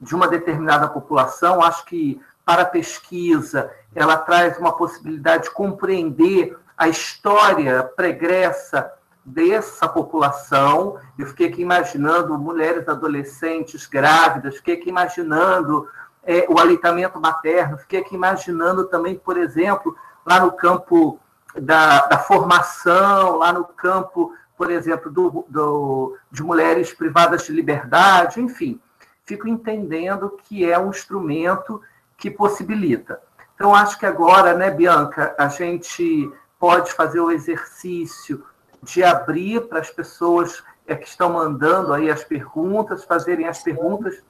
de 0.00 0.14
uma 0.14 0.28
determinada 0.28 0.88
população. 0.88 1.62
Acho 1.62 1.86
que 1.86 2.20
para 2.44 2.62
a 2.62 2.66
pesquisa, 2.66 3.70
ela 3.94 4.16
traz 4.16 4.58
uma 4.58 4.72
possibilidade 4.72 5.44
de 5.44 5.50
compreender 5.50 6.56
a 6.76 6.88
história 6.88 7.82
pregressa 7.82 8.90
dessa 9.24 9.86
população. 9.88 10.98
Eu 11.18 11.26
fiquei 11.26 11.48
aqui 11.48 11.62
imaginando 11.62 12.36
mulheres 12.38 12.88
adolescentes 12.88 13.86
grávidas, 13.86 14.56
fiquei 14.56 14.74
aqui 14.74 14.88
imaginando 14.88 15.88
é, 16.24 16.46
o 16.48 16.58
aleitamento 16.58 17.20
materno, 17.20 17.78
fiquei 17.78 18.00
aqui 18.00 18.14
imaginando 18.14 18.84
também, 18.86 19.14
por 19.16 19.36
exemplo, 19.36 19.96
lá 20.26 20.40
no 20.40 20.52
campo 20.52 21.18
da, 21.54 22.06
da 22.06 22.18
formação, 22.18 23.36
lá 23.36 23.52
no 23.52 23.64
campo, 23.64 24.34
por 24.56 24.70
exemplo, 24.70 25.10
do, 25.10 25.44
do, 25.48 26.16
de 26.30 26.42
mulheres 26.42 26.92
privadas 26.92 27.44
de 27.44 27.52
liberdade, 27.52 28.40
enfim, 28.40 28.80
fico 29.24 29.48
entendendo 29.48 30.36
que 30.44 30.68
é 30.68 30.78
um 30.78 30.90
instrumento 30.90 31.80
que 32.22 32.30
possibilita. 32.30 33.20
Então, 33.56 33.74
acho 33.74 33.98
que 33.98 34.06
agora, 34.06 34.54
né, 34.54 34.70
Bianca, 34.70 35.34
a 35.36 35.48
gente 35.48 36.30
pode 36.56 36.92
fazer 36.92 37.18
o 37.18 37.32
exercício 37.32 38.44
de 38.80 39.02
abrir 39.02 39.62
para 39.62 39.80
as 39.80 39.90
pessoas 39.90 40.62
é, 40.86 40.94
que 40.94 41.08
estão 41.08 41.32
mandando 41.32 41.92
aí 41.92 42.08
as 42.08 42.22
perguntas, 42.22 43.02
fazerem 43.02 43.48
as 43.48 43.60
perguntas, 43.60 44.22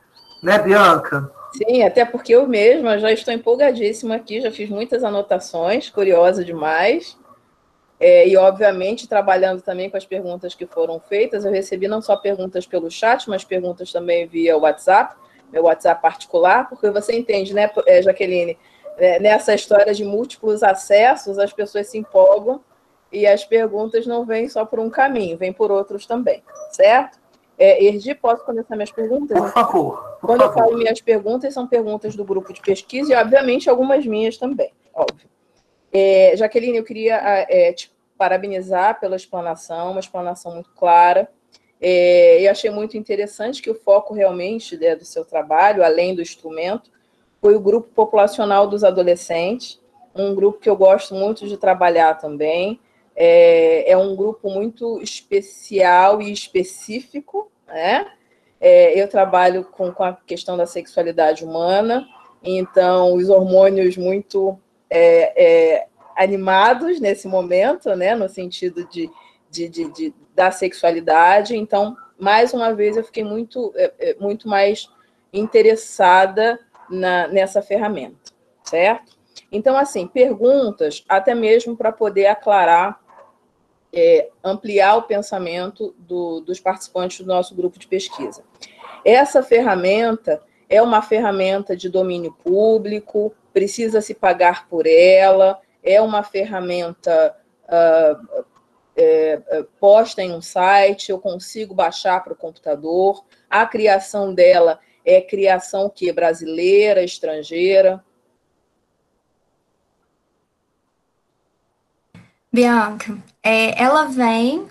né, 0.43 0.59
Bianca? 0.59 1.30
Sim, 1.53 1.82
até 1.82 2.03
porque 2.07 2.34
eu 2.34 2.49
mesma 2.49 2.99
já 2.99 3.12
estou 3.12 3.34
empolgadíssima 3.34 4.16
aqui, 4.16 4.40
já 4.40 4.51
fiz 4.51 4.70
muitas 4.70 5.05
anotações, 5.05 5.90
curiosa 5.90 6.43
demais. 6.43 7.18
É, 8.01 8.26
e, 8.26 8.38
obviamente, 8.38 9.07
trabalhando 9.07 9.61
também 9.61 9.90
com 9.90 9.99
as 9.99 10.07
perguntas 10.07 10.55
que 10.55 10.66
foram 10.66 10.99
feitas, 10.99 11.45
eu 11.45 11.53
recebi 11.53 11.86
não 11.86 12.01
só 12.01 12.16
perguntas 12.16 12.66
pelo 12.66 12.90
chat, 12.90 13.28
mas 13.28 13.45
perguntas 13.45 13.93
também 13.93 14.26
via 14.26 14.57
WhatsApp 14.57 15.14
meu 15.53 15.64
WhatsApp 15.64 16.00
particular, 16.00 16.68
porque 16.68 16.90
você 16.90 17.14
entende, 17.14 17.53
né, 17.53 17.70
eh, 17.86 18.03
Jaqueline? 18.03 18.59
É, 18.98 19.18
nessa 19.18 19.55
história 19.55 19.94
de 19.94 20.05
múltiplos 20.05 20.62
acessos, 20.62 21.38
as 21.38 21.53
pessoas 21.53 21.88
se 21.88 21.98
empolgam 21.98 22.61
e 23.11 23.26
as 23.26 23.44
perguntas 23.44 24.07
não 24.07 24.24
vêm 24.24 24.48
só 24.48 24.64
por 24.64 24.78
um 24.80 24.90
caminho, 24.90 25.36
vêm 25.36 25.53
por 25.53 25.70
outros 25.70 26.07
também, 26.07 26.42
certo? 26.70 27.18
É, 27.59 27.84
Erdi, 27.84 28.14
posso 28.14 28.44
começar 28.44 28.74
minhas 28.74 28.90
perguntas? 28.90 29.38
Por 29.38 29.50
favor. 29.50 30.16
Por 30.20 30.26
Quando 30.26 30.40
favor. 30.40 30.59
eu 30.59 30.64
falo 30.64 30.78
minhas 30.78 31.00
perguntas, 31.00 31.55
são 31.55 31.66
perguntas 31.66 32.14
do 32.16 32.24
grupo 32.24 32.53
de 32.53 32.61
pesquisa 32.61 33.12
e, 33.12 33.16
obviamente, 33.16 33.68
algumas 33.68 34.05
minhas 34.07 34.36
também, 34.36 34.72
óbvio. 34.94 35.28
É, 35.92 36.34
Jaqueline, 36.36 36.78
eu 36.78 36.84
queria 36.84 37.16
é, 37.48 37.72
te 37.72 37.92
parabenizar 38.16 38.98
pela 38.98 39.16
explanação, 39.16 39.90
uma 39.90 40.00
explanação 40.00 40.55
muito 40.55 40.70
clara. 40.70 41.28
É, 41.85 42.47
eu 42.47 42.51
achei 42.51 42.70
muito 42.70 42.97
interessante 42.97 43.61
que 43.61 43.70
o 43.70 43.74
foco 43.74 44.14
realmente 44.14 44.76
né, 44.76 44.95
do 44.95 45.05
seu 45.05 45.24
trabalho, 45.24 45.85
além 45.85 46.14
do 46.14 46.22
instrumento, 46.22 46.91
foi 47.41 47.57
o 47.57 47.61
grupo 47.61 47.89
populacional 47.93 48.68
dos 48.68 48.85
adolescentes, 48.85 49.80
um 50.14 50.35
grupo 50.35 50.61
que 50.61 50.70
eu 50.70 50.76
gosto 50.76 51.14
muito 51.14 51.49
de 51.49 51.57
trabalhar 51.57 52.14
também. 52.14 52.78
É, 53.16 53.91
é 53.91 53.97
um 53.97 54.14
grupo 54.14 54.49
muito 54.49 55.03
especial 55.03 56.22
e 56.22 56.33
específico, 56.33 57.51
né? 57.66 58.07
é, 58.62 58.99
eu 58.99 59.09
trabalho 59.09 59.64
com, 59.64 59.91
com 59.93 60.05
a 60.05 60.12
questão 60.24 60.57
da 60.57 60.66
sexualidade 60.66 61.45
humana, 61.45 62.07
então 62.45 63.14
os 63.14 63.28
hormônios 63.28 63.97
muito 63.97 64.57
é, 64.89 65.78
é, 65.80 65.87
animados 66.16 67.01
nesse 67.01 67.26
momento, 67.26 67.93
né, 67.97 68.14
no 68.14 68.28
sentido 68.28 68.89
de, 68.89 69.11
de, 69.51 69.68
de, 69.68 69.91
de, 69.91 70.14
da 70.35 70.51
sexualidade. 70.51 71.57
Então, 71.57 71.97
mais 72.18 72.53
uma 72.53 72.74
vez, 72.74 72.97
eu 72.97 73.05
fiquei 73.05 73.24
muito, 73.24 73.72
é, 73.76 73.93
é, 73.99 74.16
muito 74.18 74.49
mais 74.49 74.89
interessada 75.33 76.59
na, 76.89 77.26
nessa 77.28 77.62
ferramenta, 77.62 78.33
certo? 78.64 79.16
Então, 79.51 79.76
assim, 79.76 80.07
perguntas, 80.07 81.05
até 81.09 81.35
mesmo 81.35 81.76
para 81.76 81.93
poder 81.93 82.26
aclarar, 82.26 83.01
é, 83.93 84.30
ampliar 84.43 84.97
o 84.97 85.03
pensamento 85.03 85.95
do, 85.99 86.41
dos 86.41 86.59
participantes 86.59 87.20
do 87.20 87.26
nosso 87.26 87.55
grupo 87.55 87.78
de 87.78 87.87
pesquisa. 87.87 88.43
Essa 89.05 89.43
ferramenta 89.43 90.41
é 90.68 90.80
uma 90.80 91.03
ferramenta 91.03 91.76
de 91.76 91.89
domínio 91.89 92.33
público, 92.43 93.35
precisa 93.53 94.01
se 94.01 94.14
pagar 94.14 94.68
por 94.68 94.87
ela, 94.87 95.61
é 95.83 96.01
uma 96.01 96.22
ferramenta 96.22 97.37
uh, 97.64 98.45
é, 98.97 99.40
é, 99.47 99.62
posta 99.80 100.22
em 100.22 100.32
um 100.32 100.43
site, 100.43 101.11
eu 101.11 101.18
consigo 101.18 101.74
baixar 101.74 102.22
para 102.22 102.32
o 102.32 102.36
computador. 102.36 103.24
A 103.49 103.66
criação 103.66 104.34
dela 104.34 104.78
é 105.05 105.20
criação 105.20 105.90
que 105.90 106.12
brasileira, 106.12 107.03
estrangeira. 107.03 108.05
Bianca, 112.53 113.18
é, 113.43 113.82
ela 113.82 114.05
vem 114.05 114.68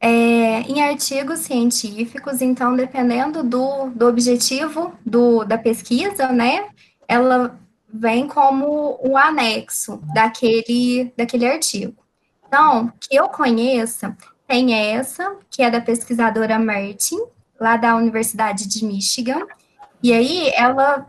é, 0.00 0.60
em 0.62 0.80
artigos 0.80 1.40
científicos, 1.40 2.40
então, 2.40 2.74
dependendo 2.74 3.42
do, 3.42 3.90
do 3.90 4.06
objetivo 4.08 4.94
do, 5.04 5.44
da 5.44 5.58
pesquisa, 5.58 6.28
né, 6.32 6.68
ela 7.06 7.58
vem 7.92 8.26
como 8.26 8.98
o 9.02 9.16
anexo 9.16 10.00
daquele, 10.14 11.12
daquele 11.16 11.46
artigo. 11.46 12.07
Então, 12.48 12.90
que 12.98 13.14
eu 13.14 13.28
conheça, 13.28 14.16
tem 14.46 14.74
essa, 14.74 15.36
que 15.50 15.62
é 15.62 15.70
da 15.70 15.80
pesquisadora 15.80 16.58
Martin, 16.58 17.18
lá 17.60 17.76
da 17.76 17.94
Universidade 17.94 18.66
de 18.66 18.84
Michigan, 18.84 19.46
e 20.02 20.12
aí 20.12 20.50
ela 20.54 21.06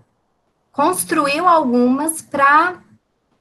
construiu 0.72 1.48
algumas 1.48 2.22
para 2.22 2.82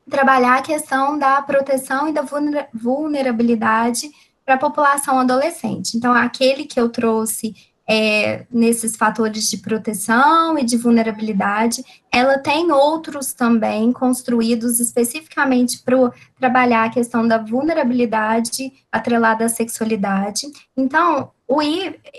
trabalhar 0.08 0.58
a 0.58 0.62
questão 0.62 1.18
da 1.18 1.42
proteção 1.42 2.08
e 2.08 2.12
da 2.12 2.24
vulnerabilidade 2.72 4.10
para 4.44 4.54
a 4.54 4.58
população 4.58 5.18
adolescente. 5.18 5.96
Então, 5.96 6.14
aquele 6.14 6.64
que 6.64 6.80
eu 6.80 6.88
trouxe 6.88 7.54
é, 7.88 8.44
nesses 8.50 8.96
fatores 8.96 9.48
de 9.48 9.56
proteção 9.56 10.58
e 10.58 10.64
de 10.64 10.76
vulnerabilidade, 10.76 11.82
ela 12.12 12.38
tem 12.38 12.70
outros 12.70 13.32
também 13.32 13.90
construídos 13.92 14.78
especificamente 14.78 15.82
para 15.82 16.12
trabalhar 16.38 16.84
a 16.84 16.90
questão 16.90 17.26
da 17.26 17.38
vulnerabilidade 17.38 18.70
atrelada 18.92 19.46
à 19.46 19.48
sexualidade. 19.48 20.46
Então, 20.76 21.30
o, 21.46 21.62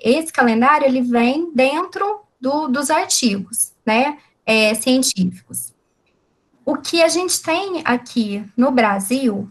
esse 0.04 0.34
calendário 0.34 0.88
ele 0.88 1.04
vem 1.04 1.54
dentro 1.54 2.22
do, 2.42 2.68
dos 2.68 2.90
artigos, 2.90 3.74
né, 3.86 4.18
é, 4.44 4.74
científicos. 4.74 5.72
O 6.66 6.78
que 6.78 7.04
a 7.04 7.08
gente 7.08 7.42
tem 7.44 7.84
aqui 7.86 8.44
no 8.58 8.72
Brasil, 8.72 9.50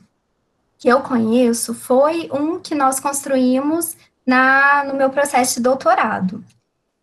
que 0.79 0.89
eu 0.89 1.01
conheço, 1.01 1.75
foi 1.75 2.29
um 2.33 2.59
que 2.59 2.75
nós 2.75 2.99
construímos 2.99 3.97
na, 4.29 4.85
no 4.85 4.95
meu 4.95 5.11
processo 5.11 5.57
de 5.57 5.63
doutorado. 5.63 6.45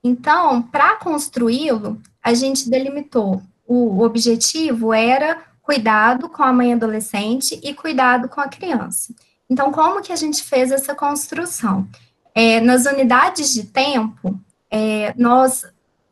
Então, 0.02 0.62
para 0.62 0.96
construí-lo, 0.96 2.00
a 2.24 2.34
gente 2.34 2.70
delimitou 2.70 3.42
o 3.68 4.02
objetivo 4.02 4.94
era 4.94 5.44
cuidado 5.62 6.30
com 6.30 6.44
a 6.44 6.54
mãe 6.54 6.74
adolescente 6.74 7.60
e 7.64 7.74
cuidado 7.74 8.30
com 8.30 8.40
a 8.40 8.48
criança. 8.48 9.14
Então, 9.50 9.72
como 9.72 10.02
que 10.02 10.12
a 10.14 10.16
gente 10.16 10.44
fez 10.44 10.72
essa 10.72 10.94
construção? 10.94 11.88
É, 12.34 12.60
nas 12.60 12.86
unidades 12.86 13.54
de 13.54 13.64
tempo, 13.64 14.40
é, 14.70 15.14
nós 15.18 15.64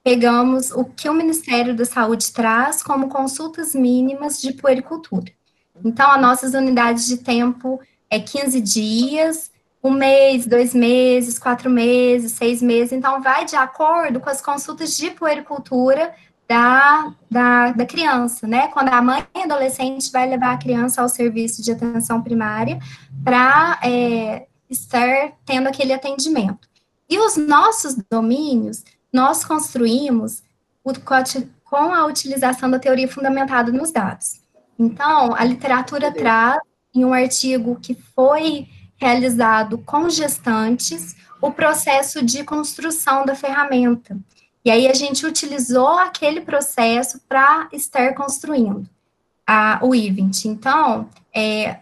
pegamos 0.03 0.71
o 0.71 0.83
que 0.83 1.07
o 1.07 1.13
Ministério 1.13 1.75
da 1.75 1.85
Saúde 1.85 2.31
traz 2.31 2.81
como 2.81 3.09
consultas 3.09 3.75
mínimas 3.75 4.41
de 4.41 4.53
puericultura. 4.53 5.31
Então, 5.83 6.09
as 6.09 6.21
nossas 6.21 6.53
unidades 6.53 7.05
de 7.05 7.17
tempo 7.17 7.79
é 8.09 8.19
15 8.19 8.61
dias, 8.61 9.51
um 9.83 9.91
mês, 9.91 10.47
dois 10.47 10.73
meses, 10.73 11.37
quatro 11.37 11.69
meses, 11.69 12.31
seis 12.31 12.61
meses. 12.61 12.93
Então, 12.93 13.21
vai 13.21 13.43
de 13.43 13.55
acordo 13.55 14.21
com 14.21 14.29
as 14.29 14.41
consultas 14.41 14.95
de 14.95 15.11
puericultura 15.11 16.13
da, 16.47 17.13
da, 17.29 17.71
da 17.71 17.85
criança, 17.85 18.47
né? 18.47 18.67
Quando 18.69 18.89
a 18.89 19.01
mãe 19.01 19.25
adolescente 19.35 20.11
vai 20.11 20.29
levar 20.29 20.53
a 20.53 20.57
criança 20.57 21.01
ao 21.01 21.09
serviço 21.09 21.61
de 21.61 21.71
atenção 21.71 22.21
primária 22.21 22.79
para 23.23 23.79
é, 23.83 24.47
estar 24.69 25.33
tendo 25.45 25.67
aquele 25.67 25.91
atendimento. 25.91 26.67
E 27.09 27.19
os 27.19 27.35
nossos 27.35 27.95
domínios, 28.09 28.83
nós 29.11 29.43
construímos 29.43 30.43
o, 30.83 30.93
com 31.63 31.93
a 31.93 32.05
utilização 32.05 32.69
da 32.69 32.79
teoria 32.79 33.07
fundamentada 33.07 33.71
nos 33.71 33.91
dados. 33.91 34.41
Então, 34.79 35.35
a 35.35 35.43
literatura 35.43 36.11
traz 36.11 36.59
em 36.95 37.03
um 37.03 37.13
artigo 37.13 37.77
que 37.81 37.95
foi 38.15 38.67
realizado 39.03 39.77
com 39.79 40.09
gestantes 40.09 41.13
o 41.41 41.51
processo 41.51 42.23
de 42.23 42.41
construção 42.45 43.25
da 43.25 43.35
ferramenta. 43.35 44.17
E 44.63 44.71
aí 44.71 44.87
a 44.87 44.93
gente 44.93 45.25
utilizou 45.25 45.99
aquele 45.99 46.39
processo 46.39 47.19
para 47.27 47.67
estar 47.73 48.13
construindo 48.13 48.89
a, 49.45 49.77
o 49.81 49.93
event. 49.93 50.45
Então, 50.45 51.09
é, 51.35 51.79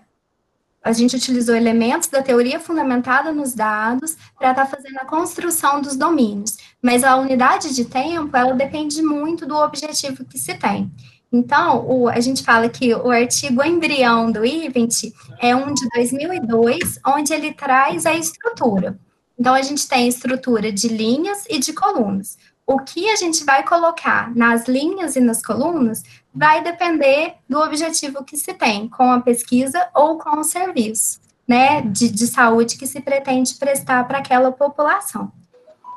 a 0.84 0.92
gente 0.92 1.16
utilizou 1.16 1.56
elementos 1.56 2.10
da 2.10 2.24
teoria 2.24 2.60
fundamentada 2.60 3.32
nos 3.32 3.54
dados 3.54 4.18
para 4.36 4.50
estar 4.50 4.66
tá 4.66 4.76
fazendo 4.76 4.98
a 4.98 5.06
construção 5.06 5.80
dos 5.80 5.96
domínios. 5.96 6.58
Mas 6.82 7.04
a 7.04 7.16
unidade 7.18 7.76
de 7.76 7.86
tempo, 7.86 8.36
ela 8.36 8.56
depende 8.56 9.00
muito 9.04 9.46
do 9.46 9.56
objetivo 9.56 10.26
que 10.26 10.40
se 10.40 10.56
tem. 10.56 10.92
Então, 11.32 11.86
o, 11.88 12.10
a 12.10 12.20
gente 12.20 12.44
fala 12.44 12.68
que 12.68 12.94
o 12.94 13.10
artigo 13.10 13.64
embrião 13.64 14.32
do 14.32 14.46
IVENT 14.46 15.14
é 15.40 15.56
um 15.56 15.74
de 15.74 15.88
2002, 15.96 17.00
onde 17.06 17.34
ele 17.34 17.54
traz 17.54 18.06
a 18.06 18.14
estrutura. 18.14 19.00
Então, 19.40 19.54
a 19.54 19.62
gente 19.62 19.88
tem 19.88 20.08
estrutura 20.08 20.72
de 20.72 20.90
linhas 20.90 21.46
e 21.50 21.58
de 21.58 21.72
colunas. 21.72 22.38
O 22.68 22.80
que 22.80 23.10
a 23.10 23.16
gente 23.16 23.46
vai 23.46 23.64
colocar 23.66 24.36
nas 24.36 24.68
linhas 24.68 25.16
e 25.16 25.22
nas 25.22 25.42
colunas 25.42 26.04
vai 26.34 26.64
depender 26.64 27.36
do 27.48 27.60
objetivo 27.60 28.24
que 28.24 28.38
se 28.38 28.54
tem 28.54 28.88
com 28.88 29.12
a 29.12 29.22
pesquisa 29.22 29.90
ou 29.96 30.18
com 30.18 30.40
o 30.40 30.44
serviço, 30.44 31.20
né, 31.48 31.82
de, 31.82 32.10
de 32.10 32.28
saúde 32.28 32.78
que 32.78 32.86
se 32.86 33.02
pretende 33.02 33.56
prestar 33.56 34.06
para 34.08 34.20
aquela 34.20 34.52
população. 34.52 35.32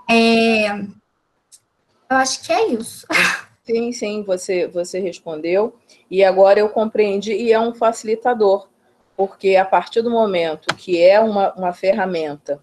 É, 0.09 0.75
eu 0.79 2.17
acho 2.17 2.43
que 2.43 2.53
é 2.53 2.69
isso. 2.69 3.07
Sim, 3.67 3.93
sim, 3.93 4.23
você, 4.23 4.67
você 4.67 4.99
respondeu. 5.01 5.75
E 6.11 6.23
agora 6.23 6.61
eu 6.61 6.69
compreendi, 6.69 7.33
e 7.33 7.51
é 7.51 7.59
um 7.59 7.75
facilitador, 7.75 8.69
porque 9.17 9.57
a 9.57 9.65
partir 9.65 10.03
do 10.03 10.11
momento 10.11 10.75
que 10.75 11.01
é 11.01 11.19
uma, 11.19 11.53
uma 11.55 11.73
ferramenta 11.73 12.63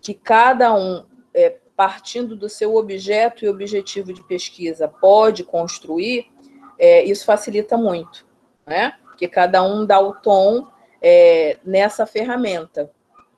que 0.00 0.14
cada 0.14 0.72
um, 0.72 1.04
é, 1.34 1.56
partindo 1.76 2.36
do 2.36 2.48
seu 2.48 2.76
objeto 2.76 3.44
e 3.44 3.48
objetivo 3.48 4.12
de 4.12 4.22
pesquisa, 4.22 4.86
pode 4.86 5.42
construir, 5.42 6.30
é, 6.78 7.02
isso 7.04 7.24
facilita 7.24 7.76
muito, 7.76 8.24
né? 8.64 8.94
Porque 9.02 9.26
cada 9.26 9.64
um 9.64 9.84
dá 9.84 9.98
o 9.98 10.14
tom 10.14 10.68
é, 11.02 11.58
nessa 11.64 12.06
ferramenta, 12.06 12.88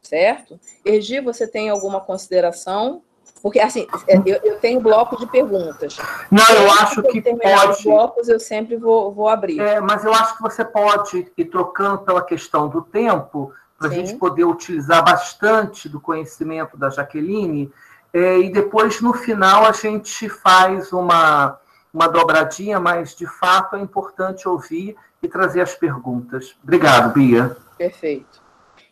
certo? 0.03 0.61
Ergi, 0.85 1.21
você 1.21 1.49
tem 1.49 1.71
alguma 1.71 2.01
consideração 2.03 3.03
porque, 3.43 3.61
assim, 3.61 3.87
é, 4.07 4.17
eu, 4.17 4.41
eu 4.43 4.59
tenho 4.59 4.81
bloco 4.81 5.17
de 5.17 5.27
perguntas. 5.27 5.97
Não, 6.31 6.49
eu 6.55 6.71
acho 6.73 7.03
que 7.03 7.23
pode. 7.23 7.71
Os 7.71 7.83
blocos 7.85 8.29
eu 8.29 8.41
sempre 8.41 8.77
vou, 8.77 9.13
vou 9.13 9.29
abrir. 9.29 9.61
É, 9.61 9.81
mas 9.81 10.05
eu 10.05 10.13
acho 10.13 10.37
que 10.37 10.43
você 10.43 10.65
pode 10.65 11.31
ir 11.37 11.45
trocando 11.47 11.99
pela 11.99 12.23
questão 12.23 12.69
do 12.69 12.83
tempo, 12.83 13.53
para 13.79 13.89
a 13.89 13.93
gente 13.93 14.15
poder 14.17 14.45
utilizar 14.45 15.05
bastante 15.05 15.89
do 15.89 16.01
conhecimento 16.01 16.77
da 16.77 16.91
Jaqueline, 16.91 17.73
é, 18.13 18.39
e 18.39 18.51
depois, 18.51 19.01
no 19.01 19.13
final, 19.15 19.65
a 19.67 19.73
gente 19.73 20.29
faz 20.29 20.93
uma, 20.93 21.59
uma 21.93 22.09
dobradinha, 22.09 22.81
mas, 22.81 23.15
de 23.15 23.27
fato, 23.27 23.77
é 23.77 23.81
importante 23.81 24.49
ouvir 24.49 24.97
e 25.23 25.29
trazer 25.29 25.61
as 25.61 25.75
perguntas. 25.75 26.57
Obrigado, 26.63 27.13
Bia. 27.13 27.57
Perfeito. 27.77 28.43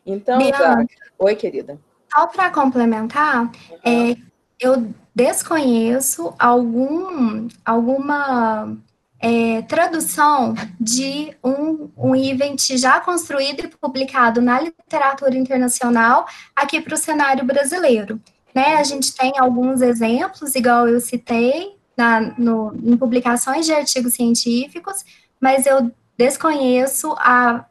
Então, 0.04 0.38
Bia, 0.38 0.86
oi, 1.18 1.34
querida. 1.34 1.80
Só 2.12 2.26
para 2.26 2.50
complementar, 2.50 3.42
uhum. 3.42 3.50
é, 3.84 4.16
eu 4.60 4.92
desconheço 5.14 6.34
algum, 6.38 7.48
alguma 7.64 8.76
é, 9.18 9.62
tradução 9.62 10.54
de 10.80 11.34
um, 11.42 11.90
um 11.96 12.14
event 12.14 12.76
já 12.76 13.00
construído 13.00 13.60
e 13.60 13.68
publicado 13.68 14.40
na 14.40 14.60
literatura 14.60 15.36
internacional 15.36 16.26
aqui 16.54 16.80
para 16.80 16.94
o 16.94 16.98
cenário 16.98 17.44
brasileiro. 17.44 18.20
né? 18.54 18.76
A 18.76 18.84
gente 18.84 19.14
tem 19.14 19.38
alguns 19.38 19.80
exemplos, 19.80 20.54
igual 20.54 20.88
eu 20.88 21.00
citei, 21.00 21.76
na, 21.96 22.20
no, 22.38 22.74
em 22.84 22.96
publicações 22.96 23.64
de 23.64 23.72
artigos 23.72 24.14
científicos, 24.14 25.04
mas 25.40 25.66
eu 25.66 25.90
desconheço 26.16 27.14
a, 27.18 27.64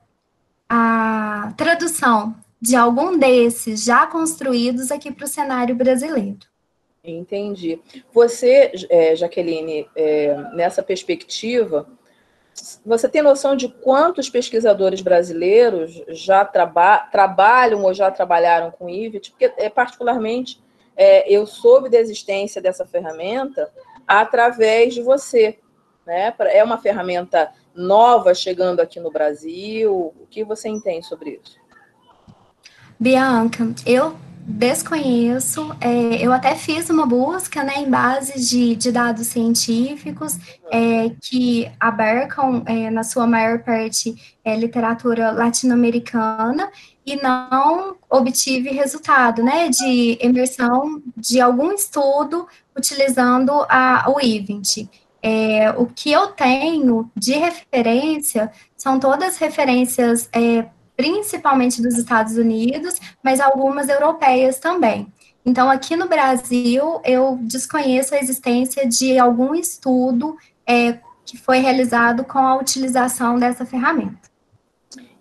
a 0.68 1.54
tradução 1.56 2.36
de 2.60 2.76
algum 2.76 3.18
desses 3.18 3.84
já 3.84 4.08
construídos 4.08 4.92
aqui 4.92 5.12
para 5.12 5.26
o 5.26 5.28
cenário 5.28 5.76
brasileiro. 5.76 6.40
Entendi. 7.06 7.80
Você, 8.12 8.72
é, 8.90 9.16
Jaqueline, 9.16 9.88
é, 9.96 10.36
nessa 10.54 10.82
perspectiva, 10.82 11.88
você 12.86 13.10
tem 13.10 13.22
noção 13.22 13.56
de 13.56 13.68
quantos 13.68 14.30
pesquisadores 14.30 15.02
brasileiros 15.02 16.02
já 16.08 16.46
traba 16.46 17.00
trabalham 17.12 17.84
ou 17.84 17.94
já 17.94 18.10
trabalharam 18.10 18.72
com 18.72 18.90
IVIT? 18.90 19.32
Porque, 19.32 19.54
é, 19.58 19.70
particularmente, 19.70 20.64
é, 20.96 21.30
eu 21.32 21.46
soube 21.46 21.90
da 21.90 22.00
existência 22.00 22.62
dessa 22.62 22.86
ferramenta 22.86 23.70
através 24.08 24.94
de 24.94 25.02
você. 25.02 25.60
Né? 26.06 26.34
É 26.40 26.64
uma 26.64 26.78
ferramenta 26.78 27.52
nova 27.76 28.34
chegando 28.34 28.80
aqui 28.80 29.00
no 29.00 29.12
Brasil. 29.12 30.14
O 30.20 30.28
que 30.30 30.44
você 30.44 30.70
entende 30.70 31.06
sobre 31.06 31.42
isso? 31.44 31.58
Bianca, 32.98 33.66
eu 33.86 34.16
desconheço. 34.46 35.76
É, 35.82 36.24
eu 36.24 36.32
até 36.32 36.56
fiz 36.56 36.90
uma 36.90 37.06
busca 37.06 37.64
né, 37.64 37.74
em 37.78 37.90
base 37.90 38.40
de, 38.40 38.76
de 38.76 38.92
dados 38.92 39.28
científicos 39.28 40.38
é, 40.72 41.10
que 41.22 41.70
abarcam, 41.80 42.64
é, 42.66 42.90
na 42.92 43.04
sua 43.04 43.26
maior 43.26 43.60
parte, 43.60 44.16
é, 44.44 44.56
literatura 44.56 45.32
latino-americana 45.32 46.70
e 47.06 47.16
não 47.16 47.98
obtive 48.10 48.70
resultado 48.70 49.44
né, 49.44 49.70
de 49.70 50.18
emersão 50.22 51.02
de 51.18 51.42
algum 51.42 51.72
estudo 51.72 52.48
utilizando 52.78 53.52
a, 53.68 54.06
o 54.10 54.22
IVENT. 54.22 54.88
É, 55.22 55.72
o 55.72 55.88
que 55.88 56.12
eu 56.12 56.28
tenho 56.28 57.10
de 57.16 57.34
referência 57.34 58.52
são 58.78 59.00
todas 59.00 59.38
referências 59.38 60.30
é, 60.32 60.66
principalmente 60.96 61.82
dos 61.82 61.98
Estados 61.98 62.38
Unidos, 62.38 62.96
mas 63.24 63.40
algumas 63.40 63.90
europeias 63.90 64.60
também. 64.60 65.12
Então, 65.46 65.70
aqui 65.70 65.96
no 65.96 66.08
Brasil, 66.08 67.00
eu 67.04 67.38
desconheço 67.42 68.16
a 68.16 68.20
existência 68.20 68.88
de 68.88 69.20
algum 69.20 69.54
estudo 69.54 70.36
é, 70.66 71.00
que 71.24 71.38
foi 71.38 71.60
realizado 71.60 72.24
com 72.24 72.40
a 72.40 72.58
utilização 72.58 73.38
dessa 73.38 73.66
ferramenta. 73.66 74.30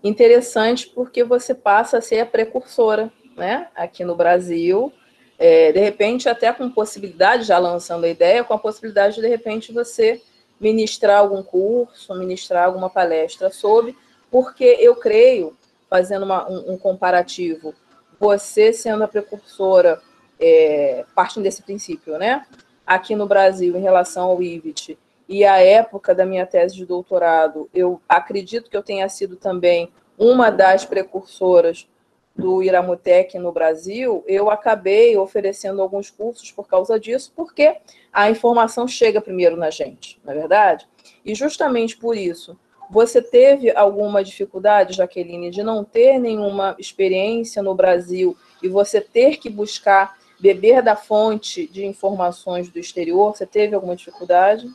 Interessante, 0.02 0.86
porque 0.94 1.24
você 1.24 1.54
passa 1.54 1.98
a 1.98 2.00
ser 2.00 2.20
a 2.20 2.26
precursora, 2.26 3.12
né, 3.36 3.68
aqui 3.74 4.04
no 4.04 4.14
Brasil, 4.14 4.92
é, 5.38 5.72
de 5.72 5.80
repente, 5.80 6.28
até 6.28 6.52
com 6.52 6.70
possibilidade, 6.70 7.44
já 7.44 7.58
lançando 7.58 8.04
a 8.04 8.08
ideia, 8.08 8.44
com 8.44 8.54
a 8.54 8.58
possibilidade 8.58 9.16
de, 9.16 9.22
de 9.22 9.28
repente, 9.28 9.72
você 9.72 10.22
ministrar 10.60 11.18
algum 11.18 11.42
curso, 11.42 12.14
ministrar 12.14 12.64
alguma 12.64 12.88
palestra 12.88 13.50
sobre, 13.50 13.96
porque 14.30 14.64
eu 14.64 14.96
creio 14.96 15.56
fazendo 15.94 16.24
uma, 16.24 16.50
um, 16.50 16.72
um, 16.72 16.76
comparativo, 16.76 17.72
você 18.18 18.72
sendo 18.72 19.04
a 19.04 19.06
precursora, 19.06 20.02
é, 20.40 21.04
partindo 21.14 21.44
desse 21.44 21.62
princípio, 21.62 22.18
né? 22.18 22.44
Aqui 22.84 23.14
no 23.14 23.28
Brasil, 23.28 23.76
em 23.76 23.80
relação 23.80 24.24
ao 24.24 24.42
IVIT, 24.42 24.98
e 25.28 25.44
a 25.44 25.58
época 25.58 26.12
da 26.12 26.26
minha 26.26 26.44
tese 26.44 26.74
de 26.74 26.84
doutorado, 26.84 27.70
eu 27.72 28.02
acredito 28.08 28.68
que 28.68 28.76
eu 28.76 28.82
tenha 28.82 29.08
sido 29.08 29.36
também 29.36 29.88
uma 30.18 30.50
das 30.50 30.84
precursoras 30.84 31.88
do 32.34 32.60
Iramutec 32.60 33.38
no 33.38 33.52
Brasil, 33.52 34.24
eu 34.26 34.50
acabei 34.50 35.16
oferecendo 35.16 35.80
alguns 35.80 36.10
cursos 36.10 36.50
por 36.50 36.66
causa 36.66 36.98
disso, 36.98 37.32
porque 37.36 37.76
a 38.12 38.28
informação 38.28 38.88
chega 38.88 39.20
primeiro 39.20 39.56
na 39.56 39.70
gente, 39.70 40.20
não 40.24 40.32
é 40.32 40.36
verdade? 40.36 40.88
E 41.24 41.36
justamente 41.36 41.96
por 41.96 42.16
isso, 42.16 42.58
você 42.90 43.20
teve 43.20 43.70
alguma 43.70 44.22
dificuldade, 44.22 44.96
Jaqueline, 44.96 45.50
de 45.50 45.62
não 45.62 45.84
ter 45.84 46.18
nenhuma 46.18 46.74
experiência 46.78 47.62
no 47.62 47.74
Brasil 47.74 48.36
e 48.62 48.68
você 48.68 49.00
ter 49.00 49.38
que 49.38 49.50
buscar 49.50 50.16
beber 50.40 50.82
da 50.82 50.96
fonte 50.96 51.66
de 51.66 51.84
informações 51.86 52.68
do 52.68 52.78
exterior? 52.78 53.34
Você 53.34 53.46
teve 53.46 53.74
alguma 53.74 53.96
dificuldade? 53.96 54.68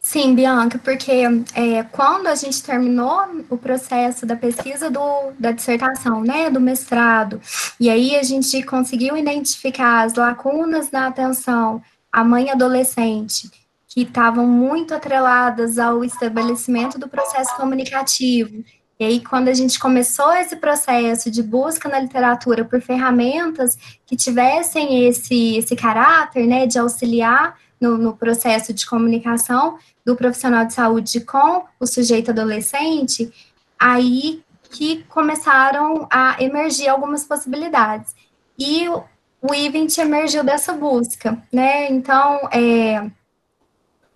Sim, 0.00 0.34
Bianca, 0.34 0.80
porque 0.82 1.12
é, 1.54 1.82
quando 1.92 2.28
a 2.28 2.34
gente 2.34 2.62
terminou 2.62 3.44
o 3.50 3.58
processo 3.58 4.24
da 4.24 4.34
pesquisa 4.34 4.90
do, 4.90 5.32
da 5.38 5.52
dissertação, 5.52 6.22
né, 6.22 6.48
do 6.48 6.58
mestrado, 6.58 7.38
e 7.78 7.90
aí 7.90 8.16
a 8.16 8.22
gente 8.22 8.62
conseguiu 8.62 9.16
identificar 9.18 10.04
as 10.04 10.14
lacunas 10.14 10.90
na 10.90 11.08
atenção 11.08 11.82
à 12.10 12.24
mãe 12.24 12.48
adolescente 12.50 13.50
que 13.98 14.02
estavam 14.02 14.46
muito 14.46 14.94
atreladas 14.94 15.76
ao 15.76 16.04
estabelecimento 16.04 17.00
do 17.00 17.08
processo 17.08 17.56
comunicativo. 17.56 18.62
E 19.00 19.04
aí, 19.04 19.20
quando 19.20 19.48
a 19.48 19.54
gente 19.54 19.76
começou 19.76 20.32
esse 20.34 20.54
processo 20.54 21.28
de 21.28 21.42
busca 21.42 21.88
na 21.88 21.98
literatura 21.98 22.64
por 22.64 22.80
ferramentas 22.80 23.76
que 24.06 24.14
tivessem 24.14 25.08
esse, 25.08 25.56
esse 25.56 25.74
caráter, 25.74 26.46
né, 26.46 26.64
de 26.64 26.78
auxiliar 26.78 27.58
no, 27.80 27.98
no 27.98 28.16
processo 28.16 28.72
de 28.72 28.86
comunicação 28.86 29.78
do 30.06 30.14
profissional 30.14 30.64
de 30.64 30.74
saúde 30.74 31.20
com 31.20 31.64
o 31.80 31.86
sujeito 31.86 32.30
adolescente, 32.30 33.32
aí 33.76 34.44
que 34.70 35.02
começaram 35.08 36.06
a 36.08 36.36
emergir 36.40 36.86
algumas 36.86 37.24
possibilidades. 37.24 38.14
E 38.56 38.88
o, 38.88 39.54
Event 39.54 39.98
emergiu 39.98 40.44
dessa 40.44 40.72
busca, 40.72 41.36
né? 41.52 41.90
Então, 41.90 42.48
é, 42.52 43.10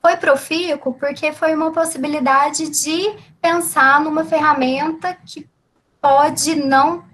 foi 0.02 0.16
profícuo 0.16 0.94
porque 0.94 1.32
foi 1.32 1.54
uma 1.54 1.70
possibilidade 1.70 2.68
de 2.68 3.14
pensar 3.40 4.00
numa 4.00 4.24
ferramenta 4.24 5.16
que 5.24 5.48
pode 6.00 6.56
não, 6.56 7.04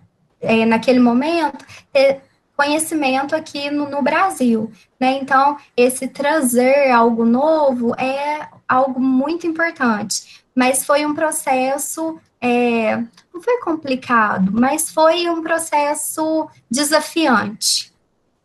é, 0.40 0.64
naquele 0.64 0.98
momento, 0.98 1.62
ter 1.92 2.22
conhecimento 2.56 3.36
aqui 3.36 3.70
no, 3.70 3.88
no 3.88 4.02
Brasil. 4.02 4.72
Né? 4.98 5.18
Então, 5.18 5.58
esse 5.76 6.08
trazer 6.08 6.90
algo 6.90 7.24
novo 7.26 7.94
é 8.00 8.48
algo 8.66 8.98
muito 8.98 9.46
importante. 9.46 10.42
Mas 10.54 10.84
foi 10.84 11.06
um 11.06 11.14
processo, 11.14 12.18
é, 12.40 12.96
não 13.32 13.40
foi 13.40 13.60
complicado, 13.60 14.50
mas 14.52 14.90
foi 14.90 15.28
um 15.28 15.42
processo 15.42 16.48
desafiante. 16.68 17.92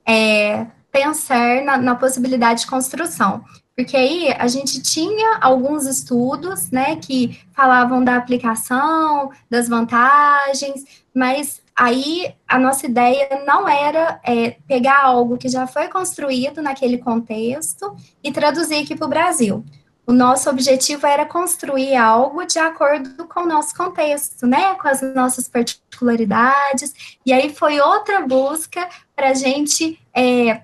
É, 0.06 0.68
pensar 0.92 1.64
na, 1.64 1.78
na 1.78 1.96
possibilidade 1.96 2.62
de 2.62 2.68
construção. 2.68 3.44
Porque 3.76 3.98
aí 3.98 4.32
a 4.38 4.48
gente 4.48 4.82
tinha 4.82 5.40
alguns 5.42 5.86
estudos, 5.88 6.70
né, 6.70 6.96
que 6.98 7.42
falavam 7.54 8.04
da 8.04 8.16
aplicação, 8.16 9.32
das 9.50 9.68
vantagens, 9.68 10.86
mas 11.14 11.62
aí 11.76 12.36
a 12.48 12.60
nossa 12.60 12.86
ideia 12.86 13.44
não 13.48 13.68
era 13.68 14.20
é, 14.24 14.52
pegar 14.68 15.04
algo 15.04 15.38
que 15.38 15.50
já 15.50 15.66
foi 15.66 15.88
construído 15.88 16.62
naquele 16.62 17.00
contexto 17.00 17.96
e 18.24 18.32
traduzir 18.32 18.84
aqui 18.84 18.96
para 18.96 19.08
o 19.08 19.10
Brasil. 19.10 19.66
O 20.06 20.12
nosso 20.12 20.50
objetivo 20.50 21.08
era 21.08 21.26
construir 21.26 21.96
algo 21.96 22.46
de 22.46 22.60
acordo 22.60 23.26
com 23.26 23.42
o 23.42 23.48
nosso 23.48 23.74
contexto, 23.74 24.46
né, 24.46 24.76
com 24.76 24.88
as 24.88 25.02
nossas 25.02 25.48
particularidades, 25.48 27.18
e 27.26 27.34
aí 27.34 27.50
foi 27.50 27.80
outra 27.80 28.22
busca 28.22 28.88
para 29.16 29.30
a 29.30 29.34
gente 29.34 30.00
é, 30.14 30.62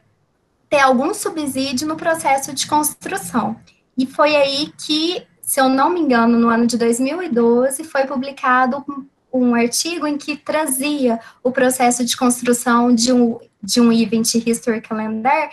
ter 0.70 0.80
algum 0.80 1.13
subsídio 1.13 1.88
no 1.88 1.95
processo 1.95 2.53
de 2.53 2.67
construção. 2.67 3.59
E 3.97 4.05
foi 4.05 4.36
aí 4.36 4.72
que, 4.78 5.26
se 5.41 5.59
eu 5.59 5.67
não 5.67 5.89
me 5.89 5.99
engano, 5.99 6.38
no 6.38 6.47
ano 6.47 6.67
de 6.67 6.78
2012, 6.78 7.84
foi 7.84 8.05
publicado 8.05 8.86
um 9.32 9.53
artigo 9.53 10.07
em 10.07 10.17
que 10.17 10.36
trazia 10.36 11.19
o 11.43 11.51
processo 11.51 12.03
de 12.03 12.17
construção 12.17 12.93
de 12.93 13.13
um, 13.13 13.39
de 13.61 13.80
um 13.80 13.91
Event 13.91 14.34
History 14.36 14.82
Calendar 14.82 15.51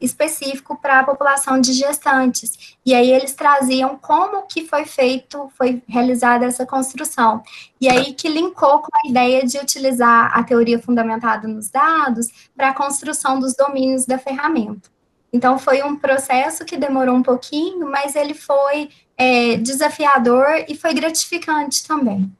específico 0.00 0.76
para 0.80 1.00
a 1.00 1.04
população 1.04 1.60
de 1.60 1.72
gestantes. 1.72 2.76
E 2.84 2.94
aí 2.94 3.10
eles 3.10 3.32
traziam 3.32 3.96
como 3.96 4.46
que 4.46 4.66
foi 4.66 4.84
feito, 4.84 5.50
foi 5.56 5.82
realizada 5.88 6.44
essa 6.44 6.66
construção. 6.66 7.42
E 7.80 7.88
aí 7.88 8.12
que 8.12 8.28
linkou 8.28 8.80
com 8.80 8.90
a 8.94 9.08
ideia 9.08 9.44
de 9.44 9.58
utilizar 9.58 10.36
a 10.36 10.42
teoria 10.42 10.78
fundamentada 10.78 11.48
nos 11.48 11.70
dados 11.70 12.28
para 12.56 12.70
a 12.70 12.74
construção 12.74 13.40
dos 13.40 13.54
domínios 13.54 14.04
da 14.04 14.18
ferramenta. 14.18 14.90
Então 15.32 15.58
foi 15.58 15.82
um 15.82 15.96
processo 15.96 16.64
que 16.64 16.76
demorou 16.76 17.14
um 17.14 17.22
pouquinho, 17.22 17.90
mas 17.90 18.16
ele 18.16 18.34
foi 18.34 18.88
é, 19.16 19.56
desafiador 19.56 20.64
e 20.68 20.74
foi 20.74 20.94
gratificante 20.94 21.86
também. 21.86 22.32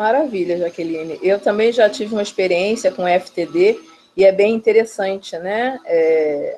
Maravilha, 0.00 0.56
Jaqueline. 0.56 1.18
Eu 1.22 1.38
também 1.38 1.70
já 1.70 1.86
tive 1.90 2.14
uma 2.14 2.22
experiência 2.22 2.90
com 2.90 3.06
FTD 3.06 3.78
e 4.16 4.24
é 4.24 4.32
bem 4.32 4.54
interessante, 4.54 5.36
né? 5.36 5.78
É, 5.84 6.56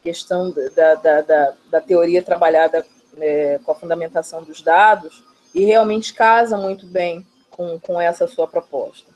questão 0.00 0.54
da, 0.76 0.94
da, 0.94 1.20
da, 1.20 1.54
da, 1.72 1.80
teoria 1.80 2.22
trabalhada 2.22 2.86
é, 3.18 3.58
com 3.64 3.72
a 3.72 3.74
fundamentação 3.74 4.44
dos 4.44 4.62
dados 4.62 5.24
e 5.52 5.64
realmente 5.64 6.14
casa 6.14 6.56
muito 6.56 6.86
bem 6.86 7.26
com, 7.50 7.80
com 7.80 8.00
essa 8.00 8.28
sua 8.28 8.46
proposta. 8.46 9.10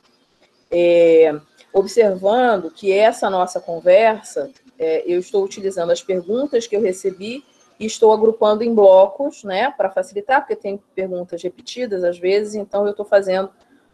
é, 0.72 1.38
observando 1.72 2.72
que 2.72 2.92
essa 2.92 3.30
nossa 3.30 3.60
conversa, 3.60 4.50
é, 4.76 5.04
eu 5.06 5.20
estou 5.20 5.44
utilizando 5.44 5.92
as 5.92 6.02
perguntas 6.02 6.66
que 6.66 6.74
eu 6.74 6.82
recebi 6.82 7.44
e 7.78 7.86
estou 7.86 8.12
agrupando 8.12 8.64
em 8.64 8.74
blocos, 8.74 9.44
né, 9.44 9.72
para 9.76 9.88
facilitar, 9.88 10.40
porque 10.40 10.56
tem 10.56 10.82
perguntas 10.96 11.40
repetidas 11.40 12.02
às 12.02 12.18
vezes, 12.18 12.56
então 12.56 12.84
eu 12.84 12.90
estou 12.90 13.06
fazendo 13.06 13.48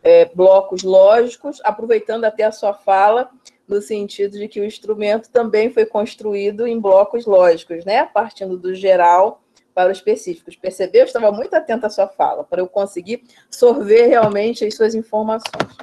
é, 0.04 0.26
blocos 0.26 0.82
lógicos, 0.82 1.60
aproveitando 1.64 2.24
até 2.24 2.44
a 2.44 2.52
sua 2.52 2.74
fala, 2.74 3.30
no 3.66 3.80
sentido 3.80 4.38
de 4.38 4.46
que 4.46 4.60
o 4.60 4.64
instrumento 4.64 5.30
também 5.30 5.70
foi 5.70 5.86
construído 5.86 6.66
em 6.66 6.78
blocos 6.78 7.24
lógicos, 7.24 7.84
né, 7.86 8.04
partindo 8.04 8.58
do 8.58 8.74
geral 8.74 9.42
para 9.74 9.90
os 9.90 9.98
específicos. 9.98 10.54
Percebeu? 10.54 11.00
Eu 11.00 11.06
estava 11.06 11.32
muito 11.32 11.54
atenta 11.54 11.86
à 11.86 11.90
sua 11.90 12.06
fala, 12.06 12.44
para 12.44 12.60
eu 12.60 12.68
conseguir 12.68 13.24
sorver 13.50 14.06
realmente 14.06 14.64
as 14.64 14.74
suas 14.74 14.94
informações. 14.94 15.74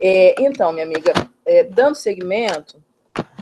É, 0.00 0.34
então, 0.42 0.72
minha 0.72 0.86
amiga, 0.86 1.12
é, 1.44 1.62
dando 1.62 1.94
segmento, 1.94 2.82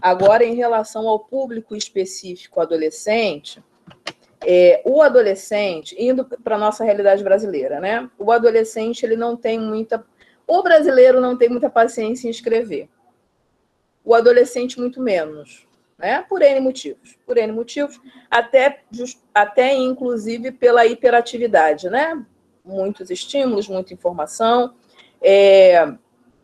agora 0.03 0.45
em 0.45 0.55
relação 0.55 1.09
ao 1.09 1.20
público 1.20 1.74
específico 1.76 2.61
adolescente, 2.61 3.62
é, 4.47 4.82
o 4.85 5.01
adolescente, 5.01 5.97
indo 5.99 6.24
para 6.24 6.57
a 6.57 6.59
nossa 6.59 6.85
realidade 6.85 7.24
brasileira, 7.24 7.80
né? 7.80 8.09
O 8.18 8.30
adolescente, 8.30 9.05
ele 9.05 9.16
não 9.16 9.37
tem 9.37 9.59
muita. 9.59 10.05
O 10.47 10.62
brasileiro 10.62 11.20
não 11.20 11.36
tem 11.36 11.49
muita 11.49 11.70
paciência 11.70 12.26
em 12.26 12.30
escrever. 12.30 12.88
O 14.05 14.14
adolescente, 14.14 14.78
muito 14.78 15.01
menos 15.01 15.66
né? 15.99 16.24
Por 16.28 16.42
N 16.42 16.61
motivos. 16.61 17.16
Por 17.26 17.36
N 17.36 17.53
motivos, 17.53 18.01
até, 18.30 18.82
até 19.32 19.74
inclusive 19.74 20.53
pela 20.53 20.86
hiperatividade, 20.86 21.88
né? 21.88 22.24
Muitos 22.64 23.11
estímulos, 23.11 23.68
muita 23.68 23.95
informação. 23.95 24.74
É, 25.22 25.92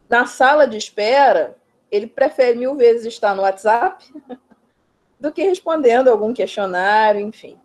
na 0.08 0.26
sala 0.26 0.66
de 0.66 0.76
espera, 0.76 1.56
ele 1.90 2.06
prefere 2.06 2.58
mil 2.58 2.74
vezes 2.74 3.06
estar 3.06 3.34
no 3.34 3.42
WhatsApp 3.42 4.04
do 5.18 5.32
que 5.32 5.42
respondendo 5.42 6.08
algum 6.08 6.32
questionário, 6.32 7.20
enfim. 7.20 7.58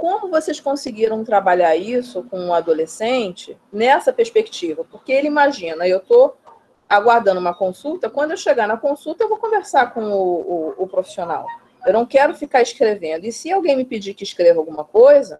Como 0.00 0.30
vocês 0.30 0.58
conseguiram 0.58 1.22
trabalhar 1.22 1.76
isso 1.76 2.22
com 2.22 2.40
um 2.40 2.54
adolescente 2.54 3.54
nessa 3.70 4.10
perspectiva? 4.10 4.82
Porque 4.82 5.12
ele 5.12 5.26
imagina, 5.26 5.86
eu 5.86 5.98
estou 5.98 6.38
aguardando 6.88 7.38
uma 7.38 7.52
consulta, 7.52 8.08
quando 8.08 8.30
eu 8.30 8.36
chegar 8.38 8.66
na 8.66 8.78
consulta, 8.78 9.22
eu 9.22 9.28
vou 9.28 9.36
conversar 9.36 9.92
com 9.92 10.10
o, 10.10 10.40
o, 10.40 10.74
o, 10.84 10.88
profissional. 10.88 11.44
Eu 11.86 11.92
não 11.92 12.06
quero 12.06 12.34
ficar 12.34 12.62
escrevendo. 12.62 13.26
E 13.26 13.30
se 13.30 13.52
alguém 13.52 13.76
me 13.76 13.84
pedir 13.84 14.14
que 14.14 14.24
escreva 14.24 14.58
alguma 14.58 14.84
coisa, 14.84 15.38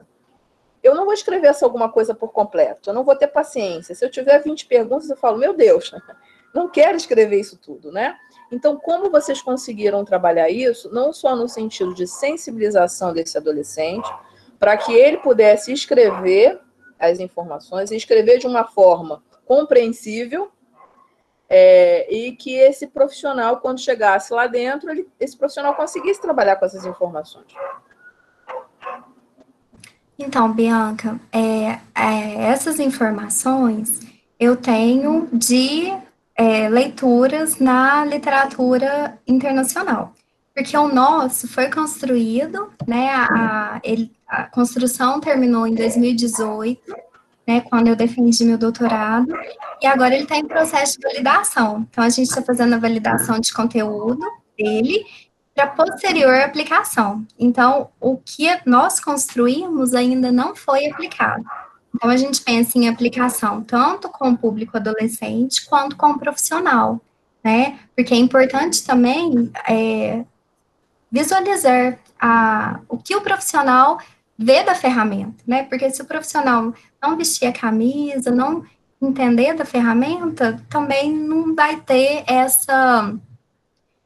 eu 0.82 0.94
não 0.94 1.06
vou 1.06 1.14
escrever 1.14 1.46
essa 1.46 1.64
alguma 1.64 1.90
coisa 1.90 2.14
por 2.14 2.30
completo. 2.30 2.90
Eu 2.90 2.94
não 2.94 3.02
vou 3.02 3.16
ter 3.16 3.28
paciência. 3.28 3.94
Se 3.94 4.04
eu 4.04 4.10
tiver 4.10 4.42
20 4.42 4.66
perguntas, 4.66 5.08
eu 5.08 5.16
falo, 5.16 5.38
meu 5.38 5.54
Deus, 5.54 5.90
não 6.54 6.68
quero 6.68 6.98
escrever 6.98 7.40
isso 7.40 7.56
tudo, 7.56 7.90
né? 7.90 8.14
Então, 8.52 8.76
como 8.76 9.10
vocês 9.10 9.40
conseguiram 9.40 10.04
trabalhar 10.04 10.50
isso, 10.50 10.92
não 10.92 11.14
só 11.14 11.34
no 11.34 11.48
sentido 11.48 11.94
de 11.94 12.06
sensibilização 12.06 13.14
desse 13.14 13.38
adolescente, 13.38 14.06
para 14.60 14.76
que 14.76 14.92
ele 14.92 15.16
pudesse 15.16 15.72
escrever 15.72 16.60
as 16.98 17.18
informações 17.18 17.90
escrever 17.90 18.38
de 18.38 18.46
uma 18.46 18.64
forma 18.64 19.22
compreensível, 19.46 20.52
é, 21.48 22.06
e 22.14 22.32
que 22.36 22.54
esse 22.54 22.86
profissional, 22.86 23.56
quando 23.56 23.80
chegasse 23.80 24.32
lá 24.32 24.46
dentro, 24.46 24.88
ele, 24.88 25.08
esse 25.18 25.36
profissional 25.36 25.74
conseguisse 25.74 26.20
trabalhar 26.20 26.54
com 26.54 26.64
essas 26.64 26.86
informações. 26.86 27.46
Então, 30.16 30.52
Bianca, 30.52 31.18
é, 31.32 31.80
é, 31.92 32.42
essas 32.44 32.78
informações 32.78 34.00
eu 34.38 34.56
tenho 34.56 35.28
de 35.32 35.92
é, 36.36 36.68
leituras 36.68 37.58
na 37.58 38.04
literatura 38.04 39.18
internacional, 39.26 40.12
porque 40.54 40.76
o 40.76 40.88
nosso 40.88 41.48
foi 41.48 41.70
construído, 41.70 42.70
né, 42.86 43.10
a, 43.14 43.80
ele, 43.82 44.12
a 44.28 44.44
construção 44.44 45.20
terminou 45.20 45.66
em 45.66 45.74
2018, 45.74 46.94
né, 47.46 47.60
quando 47.62 47.88
eu 47.88 47.96
defendi 47.96 48.44
meu 48.44 48.58
doutorado, 48.58 49.32
e 49.80 49.86
agora 49.86 50.14
ele 50.14 50.24
está 50.24 50.36
em 50.36 50.46
processo 50.46 50.98
de 50.98 51.06
validação. 51.06 51.86
Então, 51.90 52.04
a 52.04 52.08
gente 52.08 52.28
está 52.28 52.42
fazendo 52.42 52.74
a 52.74 52.78
validação 52.78 53.40
de 53.40 53.52
conteúdo 53.52 54.20
dele 54.58 55.04
para 55.54 55.66
posterior 55.66 56.34
aplicação. 56.34 57.26
Então, 57.38 57.88
o 58.00 58.16
que 58.16 58.46
nós 58.66 59.00
construímos 59.00 59.94
ainda 59.94 60.30
não 60.30 60.54
foi 60.54 60.86
aplicado. 60.86 61.44
Então, 61.94 62.08
a 62.08 62.16
gente 62.16 62.40
pensa 62.42 62.78
em 62.78 62.88
aplicação 62.88 63.62
tanto 63.62 64.08
com 64.08 64.30
o 64.30 64.38
público 64.38 64.76
adolescente 64.76 65.66
quanto 65.66 65.96
com 65.96 66.10
o 66.10 66.18
profissional, 66.18 67.00
né? 67.42 67.78
Porque 67.96 68.14
é 68.14 68.16
importante 68.16 68.84
também 68.84 69.50
é, 69.68 70.24
visualizar 71.10 71.98
a, 72.20 72.80
o 72.88 72.96
que 72.96 73.16
o 73.16 73.20
profissional 73.20 73.98
vê 74.38 74.62
da 74.62 74.74
ferramenta, 74.74 75.42
né? 75.46 75.64
Porque 75.64 75.90
se 75.90 76.00
o 76.00 76.06
profissional 76.06 76.72
não 77.02 77.16
vestir 77.16 77.46
a 77.46 77.52
camisa, 77.52 78.30
não 78.30 78.64
entender 79.00 79.54
da 79.54 79.64
ferramenta, 79.64 80.62
também 80.68 81.12
não 81.14 81.54
vai 81.54 81.76
ter 81.80 82.24
essa 82.26 83.14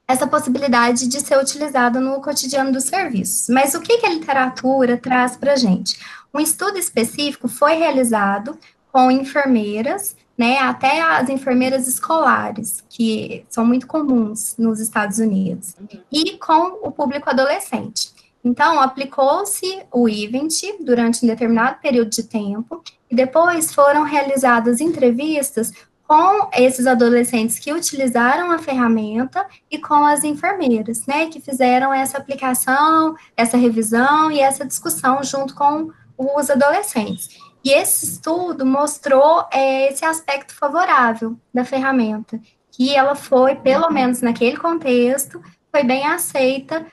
essa 0.06 0.26
possibilidade 0.26 1.08
de 1.08 1.18
ser 1.20 1.38
utilizada 1.38 1.98
no 1.98 2.20
cotidiano 2.20 2.70
dos 2.70 2.84
serviços. 2.84 3.48
Mas 3.48 3.74
o 3.74 3.80
que, 3.80 3.96
que 3.96 4.06
a 4.06 4.10
literatura 4.10 4.98
traz 4.98 5.34
para 5.34 5.54
a 5.54 5.56
gente? 5.56 5.98
Um 6.32 6.40
estudo 6.40 6.76
específico 6.78 7.48
foi 7.48 7.74
realizado 7.76 8.58
com 8.92 9.10
enfermeiras, 9.10 10.14
né, 10.36 10.58
até 10.58 11.00
as 11.00 11.28
enfermeiras 11.28 11.86
escolares, 11.86 12.84
que 12.88 13.44
são 13.48 13.64
muito 13.64 13.86
comuns 13.86 14.56
nos 14.58 14.80
Estados 14.80 15.18
Unidos, 15.18 15.74
e 16.10 16.36
com 16.38 16.86
o 16.86 16.90
público 16.90 17.30
adolescente. 17.30 18.12
Então, 18.44 18.80
aplicou-se 18.80 19.82
o 19.90 20.08
event 20.08 20.60
durante 20.80 21.24
um 21.24 21.28
determinado 21.28 21.78
período 21.80 22.10
de 22.10 22.24
tempo, 22.24 22.82
e 23.10 23.14
depois 23.14 23.72
foram 23.72 24.02
realizadas 24.02 24.80
entrevistas 24.80 25.72
com 26.06 26.50
esses 26.52 26.86
adolescentes 26.86 27.58
que 27.58 27.72
utilizaram 27.72 28.50
a 28.50 28.58
ferramenta 28.58 29.46
e 29.70 29.78
com 29.78 30.04
as 30.04 30.22
enfermeiras, 30.22 31.06
né, 31.06 31.26
que 31.26 31.40
fizeram 31.40 31.94
essa 31.94 32.18
aplicação, 32.18 33.16
essa 33.36 33.56
revisão 33.56 34.30
e 34.30 34.38
essa 34.38 34.66
discussão 34.66 35.22
junto 35.22 35.54
com 35.54 35.90
os 36.18 36.50
adolescentes. 36.50 37.38
E 37.64 37.72
esse 37.72 38.04
estudo 38.04 38.66
mostrou 38.66 39.46
é, 39.50 39.90
esse 39.90 40.04
aspecto 40.04 40.54
favorável 40.54 41.34
da 41.52 41.64
ferramenta, 41.64 42.38
que 42.70 42.94
ela 42.94 43.14
foi, 43.14 43.54
pelo 43.54 43.88
menos 43.90 44.20
naquele 44.20 44.56
contexto, 44.58 45.40
foi 45.70 45.82
bem 45.82 46.06
aceita 46.06 46.84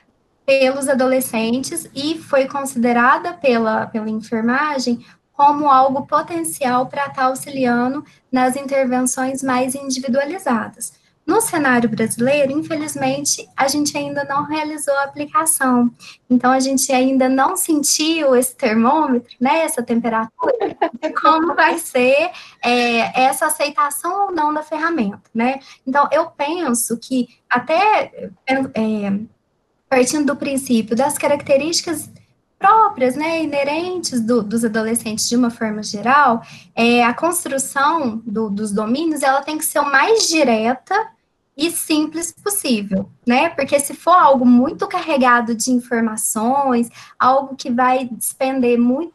pelos 0.46 0.88
adolescentes 0.88 1.88
e 1.94 2.18
foi 2.18 2.46
considerada 2.48 3.34
pela, 3.34 3.86
pela 3.86 4.08
enfermagem 4.08 5.04
como 5.32 5.68
algo 5.68 6.06
potencial 6.06 6.86
para 6.86 7.06
estar 7.06 7.24
auxiliando 7.24 8.04
nas 8.30 8.56
intervenções 8.56 9.42
mais 9.42 9.74
individualizadas. 9.74 10.94
No 11.24 11.40
cenário 11.40 11.88
brasileiro, 11.88 12.50
infelizmente, 12.50 13.48
a 13.56 13.68
gente 13.68 13.96
ainda 13.96 14.24
não 14.24 14.44
realizou 14.44 14.92
a 14.94 15.04
aplicação. 15.04 15.90
Então, 16.28 16.50
a 16.50 16.58
gente 16.58 16.92
ainda 16.92 17.28
não 17.28 17.56
sentiu 17.56 18.34
esse 18.34 18.56
termômetro, 18.56 19.32
né, 19.40 19.62
essa 19.62 19.82
temperatura, 19.82 20.76
como 21.22 21.54
vai 21.54 21.78
ser 21.78 22.30
é, 22.62 23.22
essa 23.22 23.46
aceitação 23.46 24.26
ou 24.26 24.32
não 24.32 24.52
da 24.52 24.62
ferramenta, 24.62 25.22
né? 25.32 25.60
Então, 25.86 26.08
eu 26.10 26.26
penso 26.26 26.98
que 26.98 27.28
até 27.48 28.30
é, 28.74 29.12
partindo 29.88 30.26
do 30.26 30.36
princípio 30.36 30.96
das 30.96 31.16
características 31.18 32.10
próprias, 32.62 33.16
né, 33.16 33.42
inerentes 33.42 34.20
do, 34.20 34.40
dos 34.40 34.64
adolescentes 34.64 35.28
de 35.28 35.34
uma 35.34 35.50
forma 35.50 35.82
geral, 35.82 36.42
é, 36.76 37.02
a 37.02 37.12
construção 37.12 38.22
do, 38.24 38.48
dos 38.48 38.70
domínios, 38.70 39.20
ela 39.20 39.42
tem 39.42 39.58
que 39.58 39.64
ser 39.64 39.80
o 39.80 39.90
mais 39.90 40.28
direta 40.28 40.94
e 41.56 41.72
simples 41.72 42.30
possível, 42.30 43.10
né, 43.26 43.48
porque 43.48 43.80
se 43.80 43.94
for 43.94 44.14
algo 44.14 44.46
muito 44.46 44.86
carregado 44.86 45.56
de 45.56 45.72
informações, 45.72 46.88
algo 47.18 47.56
que 47.56 47.68
vai 47.68 48.08
despender 48.08 48.78
muito, 48.78 49.12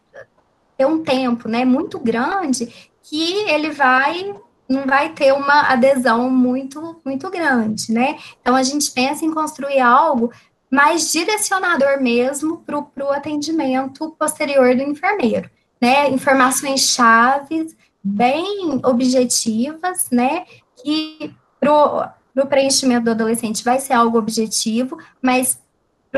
ter 0.78 0.86
um 0.86 1.02
tempo, 1.02 1.48
né, 1.48 1.64
muito 1.64 1.98
grande, 2.00 2.92
que 3.02 3.34
ele 3.50 3.72
vai 3.72 4.36
não 4.70 4.86
vai 4.86 5.14
ter 5.14 5.32
uma 5.32 5.72
adesão 5.72 6.30
muito 6.30 7.00
muito 7.06 7.30
grande, 7.30 7.94
né? 7.94 8.18
Então 8.42 8.54
a 8.54 8.64
gente 8.64 8.92
pensa 8.92 9.24
em 9.24 9.34
construir 9.34 9.80
algo 9.80 10.30
mais 10.70 11.12
direcionador 11.12 12.02
mesmo 12.02 12.58
para 12.58 13.06
o 13.06 13.12
atendimento 13.12 14.12
posterior 14.12 14.76
do 14.76 14.84
enfermeiro, 14.84 15.50
né? 15.82 16.10
Informações 16.10 16.82
chaves, 16.82 17.76
bem 18.04 18.82
objetivas, 18.84 20.10
né? 20.12 20.46
Que 20.82 21.34
para 21.60 22.14
o 22.36 22.48
preenchimento 22.48 23.06
do 23.06 23.12
adolescente 23.12 23.64
vai 23.64 23.80
ser 23.80 23.94
algo 23.94 24.18
objetivo, 24.18 24.98
mas 25.22 25.60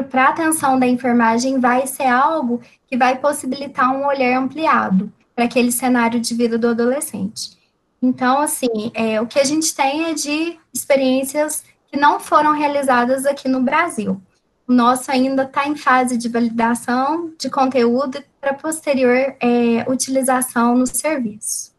para 0.09 0.25
a 0.25 0.29
atenção 0.29 0.79
da 0.79 0.87
enfermagem 0.87 1.59
vai 1.59 1.87
ser 1.87 2.07
algo 2.07 2.61
que 2.87 2.97
vai 2.97 3.17
possibilitar 3.17 3.95
um 3.95 4.05
olhar 4.05 4.37
ampliado 4.37 5.11
para 5.35 5.45
aquele 5.45 5.71
cenário 5.71 6.19
de 6.19 6.33
vida 6.33 6.57
do 6.57 6.69
adolescente. 6.69 7.57
Então, 8.01 8.39
assim, 8.39 8.91
é, 8.93 9.19
o 9.21 9.27
que 9.27 9.39
a 9.39 9.43
gente 9.43 9.75
tem 9.75 10.05
é 10.05 10.13
de 10.13 10.57
experiências 10.73 11.63
que 11.87 11.97
não 11.97 12.19
foram 12.19 12.53
realizadas 12.53 13.25
aqui 13.25 13.47
no 13.47 13.61
Brasil. 13.61 14.21
O 14.69 14.73
nosso 14.73 15.11
ainda 15.11 15.45
está 15.45 15.67
em 15.67 15.75
fase 15.75 16.15
de 16.15 16.29
validação 16.29 17.33
de 17.39 17.49
conteúdo 17.49 18.23
para 18.39 18.53
posterior 18.53 19.35
é, 19.41 19.83
utilização 19.89 20.75
no 20.75 20.85
serviço. 20.85 21.73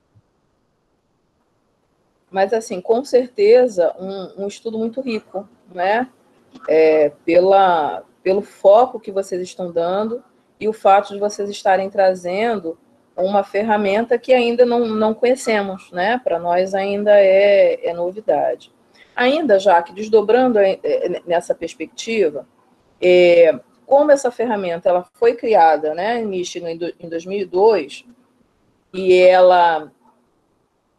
Mas, 2.28 2.52
assim, 2.52 2.80
com 2.80 3.04
certeza, 3.04 3.94
um, 3.96 4.42
um 4.42 4.48
estudo 4.48 4.76
muito 4.76 5.00
rico, 5.00 5.48
né? 5.72 6.08
É, 6.68 7.12
pela, 7.24 8.02
pelo 8.24 8.42
foco 8.42 8.98
que 8.98 9.12
vocês 9.12 9.40
estão 9.40 9.70
dando 9.70 10.20
e 10.58 10.68
o 10.68 10.72
fato 10.72 11.14
de 11.14 11.20
vocês 11.20 11.48
estarem 11.48 11.88
trazendo 11.88 12.76
uma 13.16 13.44
ferramenta 13.44 14.18
que 14.18 14.32
ainda 14.32 14.66
não, 14.66 14.84
não 14.84 15.14
conhecemos, 15.14 15.92
né? 15.92 16.20
Para 16.24 16.40
nós 16.40 16.74
ainda 16.74 17.12
é, 17.12 17.88
é 17.88 17.94
novidade. 17.94 18.72
Ainda, 19.14 19.60
já 19.60 19.80
que 19.80 19.92
desdobrando 19.92 20.58
é, 20.58 20.80
é, 20.82 21.22
nessa 21.24 21.54
perspectiva, 21.54 22.48
é, 23.00 23.58
como 23.86 24.10
essa 24.10 24.30
ferramenta 24.30 24.88
ela 24.88 25.06
foi 25.14 25.34
criada 25.34 25.94
né, 25.94 26.20
em 26.20 26.26
Michigan 26.26 26.70
em 26.70 27.08
2002, 27.08 28.04
e 28.92 29.14
ela, 29.14 29.92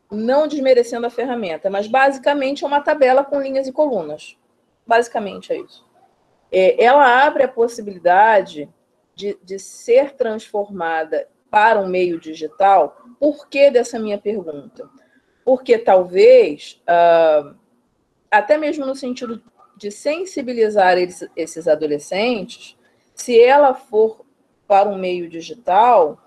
não 0.10 0.48
desmerecendo 0.48 1.08
a 1.08 1.10
ferramenta, 1.10 1.70
mas 1.70 1.88
basicamente 1.88 2.64
é 2.64 2.68
uma 2.68 2.82
tabela 2.82 3.24
com 3.24 3.42
linhas 3.42 3.68
e 3.68 3.72
colunas. 3.72 4.38
Basicamente 4.86 5.54
é 5.54 5.60
isso. 5.60 5.86
É, 6.52 6.84
ela 6.84 7.26
abre 7.26 7.44
a 7.44 7.48
possibilidade 7.48 8.70
de, 9.16 9.38
de 9.44 9.60
ser 9.60 10.12
transformada 10.14 11.28
para 11.50 11.80
um 11.80 11.88
meio 11.88 12.20
digital. 12.20 12.98
Por 13.20 13.48
que 13.48 13.70
dessa 13.70 14.00
minha 14.00 14.18
pergunta? 14.18 14.90
Porque 15.44 15.78
talvez, 15.78 16.82
uh, 16.84 17.56
até 18.30 18.58
mesmo 18.58 18.86
no 18.86 18.96
sentido 18.96 19.42
de 19.82 19.90
sensibilizar 19.90 20.96
esses 21.36 21.68
adolescentes, 21.68 22.78
se 23.16 23.42
ela 23.42 23.74
for 23.74 24.24
para 24.68 24.88
um 24.88 24.96
meio 24.96 25.28
digital, 25.28 26.20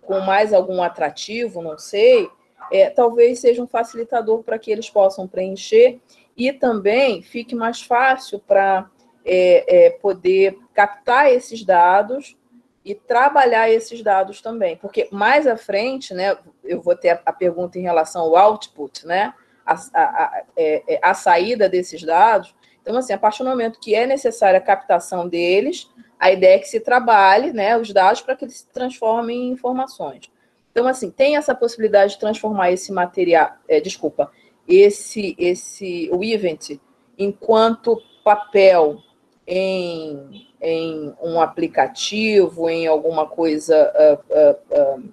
com 0.00 0.20
mais 0.20 0.52
algum 0.52 0.80
atrativo, 0.80 1.60
não 1.60 1.76
sei, 1.76 2.30
é, 2.70 2.90
talvez 2.90 3.40
seja 3.40 3.60
um 3.60 3.66
facilitador 3.66 4.44
para 4.44 4.56
que 4.56 4.70
eles 4.70 4.88
possam 4.88 5.26
preencher 5.26 6.00
e 6.36 6.52
também 6.52 7.22
fique 7.22 7.56
mais 7.56 7.82
fácil 7.82 8.38
para 8.38 8.88
é, 9.24 9.86
é, 9.86 9.90
poder 9.90 10.56
captar 10.72 11.32
esses 11.32 11.64
dados 11.64 12.36
e 12.84 12.94
trabalhar 12.94 13.68
esses 13.68 14.00
dados 14.00 14.40
também, 14.40 14.76
porque 14.76 15.08
mais 15.10 15.44
à 15.44 15.56
frente, 15.56 16.14
né, 16.14 16.38
eu 16.62 16.80
vou 16.80 16.94
ter 16.94 17.20
a 17.26 17.32
pergunta 17.32 17.80
em 17.80 17.82
relação 17.82 18.22
ao 18.22 18.36
output, 18.36 19.04
né, 19.04 19.34
a, 19.68 20.02
a, 20.02 20.42
é, 20.56 20.94
é, 20.94 21.00
a, 21.02 21.12
saída 21.14 21.68
desses 21.68 22.02
dados. 22.02 22.54
Então, 22.80 22.96
assim, 22.96 23.12
a 23.12 23.18
partir 23.18 23.42
do 23.42 23.50
momento 23.50 23.80
que 23.80 23.94
é 23.94 24.06
necessária 24.06 24.58
a 24.58 24.62
captação 24.62 25.28
deles, 25.28 25.90
a 26.18 26.32
ideia 26.32 26.56
é 26.56 26.58
que 26.58 26.68
se 26.68 26.80
trabalhe, 26.80 27.52
né, 27.52 27.76
os 27.76 27.92
dados 27.92 28.22
para 28.22 28.34
que 28.34 28.44
eles 28.44 28.58
se 28.58 28.66
transformem 28.68 29.48
em 29.48 29.50
informações. 29.50 30.30
Então, 30.72 30.86
assim, 30.86 31.10
tem 31.10 31.36
essa 31.36 31.54
possibilidade 31.54 32.14
de 32.14 32.20
transformar 32.20 32.72
esse 32.72 32.92
material, 32.92 33.52
é, 33.68 33.80
desculpa, 33.80 34.30
esse, 34.66 35.34
esse, 35.38 36.08
o 36.12 36.22
event, 36.24 36.78
enquanto 37.18 38.00
papel 38.24 39.02
em, 39.46 40.46
em 40.60 41.14
um 41.22 41.40
aplicativo, 41.40 42.68
em 42.68 42.86
alguma 42.86 43.26
coisa 43.26 43.92
uh, 43.94 44.94
uh, 44.94 44.98
uh, 44.98 45.12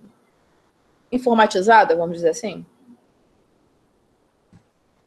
informatizada, 1.12 1.96
vamos 1.96 2.18
dizer 2.18 2.30
assim? 2.30 2.66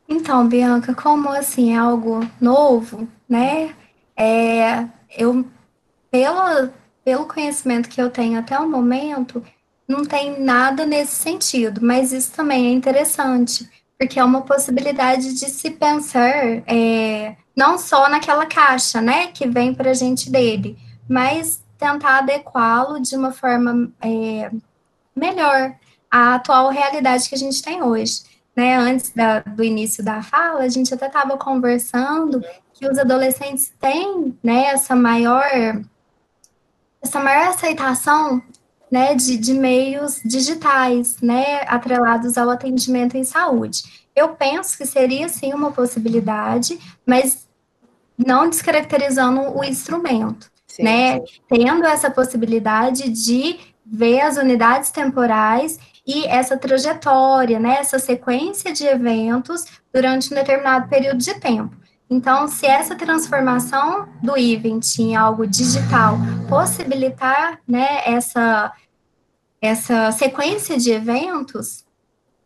Então, 0.08 0.48
Bianca, 0.48 0.94
como 0.94 1.28
assim 1.28 1.74
é 1.74 1.76
algo 1.76 2.20
novo, 2.40 3.06
né? 3.28 3.74
É, 4.16 4.86
eu, 5.16 5.44
pelo, 6.10 6.70
pelo 7.04 7.26
conhecimento 7.26 7.88
que 7.90 8.00
eu 8.00 8.10
tenho 8.10 8.38
até 8.38 8.58
o 8.58 8.68
momento, 8.68 9.44
não 9.86 10.04
tem 10.04 10.40
nada 10.40 10.86
nesse 10.86 11.14
sentido, 11.14 11.80
mas 11.82 12.12
isso 12.12 12.32
também 12.32 12.68
é 12.68 12.72
interessante, 12.72 13.68
porque 13.98 14.18
é 14.18 14.24
uma 14.24 14.42
possibilidade 14.42 15.34
de 15.34 15.46
se 15.50 15.70
pensar 15.70 16.62
é, 16.66 17.36
não 17.54 17.76
só 17.78 18.08
naquela 18.08 18.46
caixa, 18.46 19.00
né, 19.00 19.28
que 19.28 19.46
vem 19.46 19.74
para 19.74 19.90
a 19.90 19.94
gente 19.94 20.30
dele, 20.30 20.78
mas 21.08 21.62
tentar 21.78 22.18
adequá-lo 22.18 23.00
de 23.00 23.14
uma 23.14 23.32
forma 23.32 23.92
é, 24.00 24.50
melhor 25.14 25.74
à 26.10 26.34
atual 26.36 26.70
realidade 26.70 27.28
que 27.28 27.34
a 27.34 27.38
gente 27.38 27.62
tem 27.62 27.82
hoje. 27.82 28.27
Né, 28.58 28.76
antes 28.76 29.10
da, 29.10 29.38
do 29.38 29.62
início 29.62 30.04
da 30.04 30.20
fala, 30.20 30.64
a 30.64 30.68
gente 30.68 30.92
até 30.92 31.06
estava 31.06 31.38
conversando 31.38 32.42
que 32.74 32.88
os 32.88 32.98
adolescentes 32.98 33.72
têm 33.78 34.36
né, 34.42 34.64
essa 34.72 34.96
maior 34.96 35.44
essa 37.00 37.20
maior 37.20 37.50
aceitação 37.50 38.42
né, 38.90 39.14
de, 39.14 39.36
de 39.36 39.54
meios 39.54 40.20
digitais, 40.24 41.20
né, 41.22 41.60
atrelados 41.68 42.36
ao 42.36 42.50
atendimento 42.50 43.16
em 43.16 43.22
saúde. 43.22 44.08
Eu 44.12 44.30
penso 44.30 44.76
que 44.76 44.84
seria 44.84 45.28
sim 45.28 45.54
uma 45.54 45.70
possibilidade, 45.70 46.80
mas 47.06 47.46
não 48.18 48.50
descaracterizando 48.50 49.56
o 49.56 49.62
instrumento, 49.62 50.50
sim, 50.66 50.82
né? 50.82 51.20
Sim. 51.20 51.26
Tendo 51.48 51.86
essa 51.86 52.10
possibilidade 52.10 53.08
de 53.08 53.60
ver 53.86 54.22
as 54.22 54.36
unidades 54.36 54.90
temporais 54.90 55.78
e 56.08 56.24
essa 56.24 56.56
trajetória, 56.56 57.60
né? 57.60 57.76
Essa 57.80 57.98
sequência 57.98 58.72
de 58.72 58.86
eventos 58.86 59.66
durante 59.92 60.32
um 60.32 60.34
determinado 60.34 60.88
período 60.88 61.18
de 61.18 61.34
tempo. 61.34 61.76
Então, 62.08 62.48
se 62.48 62.64
essa 62.64 62.94
transformação 62.94 64.08
do 64.22 64.34
event 64.34 64.98
em 64.98 65.14
algo 65.14 65.46
digital 65.46 66.16
possibilitar, 66.48 67.60
né, 67.68 68.00
essa, 68.06 68.72
essa 69.60 70.10
sequência 70.12 70.78
de 70.78 70.90
eventos, 70.90 71.84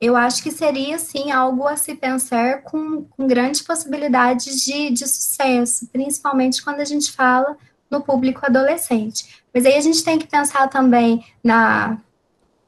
eu 0.01 0.17
acho 0.17 0.43
que 0.43 0.51
seria, 0.51 0.99
sim, 0.99 1.31
algo 1.31 1.69
a 1.69 1.77
se 1.77 1.95
pensar 1.95 2.63
com, 2.63 3.05
com 3.05 3.29
grande 3.29 3.63
possibilidade 3.63 4.65
de, 4.65 4.91
de 4.91 5.07
sucesso, 5.07 5.87
principalmente 5.93 6.61
quando 6.61 6.81
a 6.81 6.85
gente 6.85 7.13
fala 7.13 7.57
no 7.89 8.03
público 8.03 8.45
adolescente. 8.45 9.45
Mas 9.55 9.65
aí 9.65 9.77
a 9.77 9.81
gente 9.81 10.03
tem 10.03 10.19
que 10.19 10.27
pensar 10.27 10.67
também 10.67 11.25
na, 11.45 11.99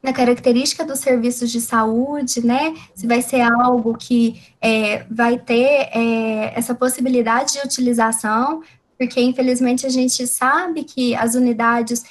na 0.05 0.13
característica 0.13 0.85
dos 0.85 0.99
serviços 0.99 1.51
de 1.51 1.59
saúde, 1.59 2.45
né? 2.45 2.75
Se 2.93 3.07
vai 3.07 3.21
ser 3.21 3.41
algo 3.41 3.97
que 3.97 4.39
é, 4.61 5.03
vai 5.09 5.37
ter 5.37 5.89
é, 5.91 6.53
essa 6.55 6.75
possibilidade 6.75 7.53
de 7.53 7.59
utilização, 7.59 8.61
porque 8.97 9.19
infelizmente 9.19 9.85
a 9.85 9.89
gente 9.89 10.25
sabe 10.27 10.83
que 10.83 11.15
as 11.15 11.33
unidades, 11.33 12.03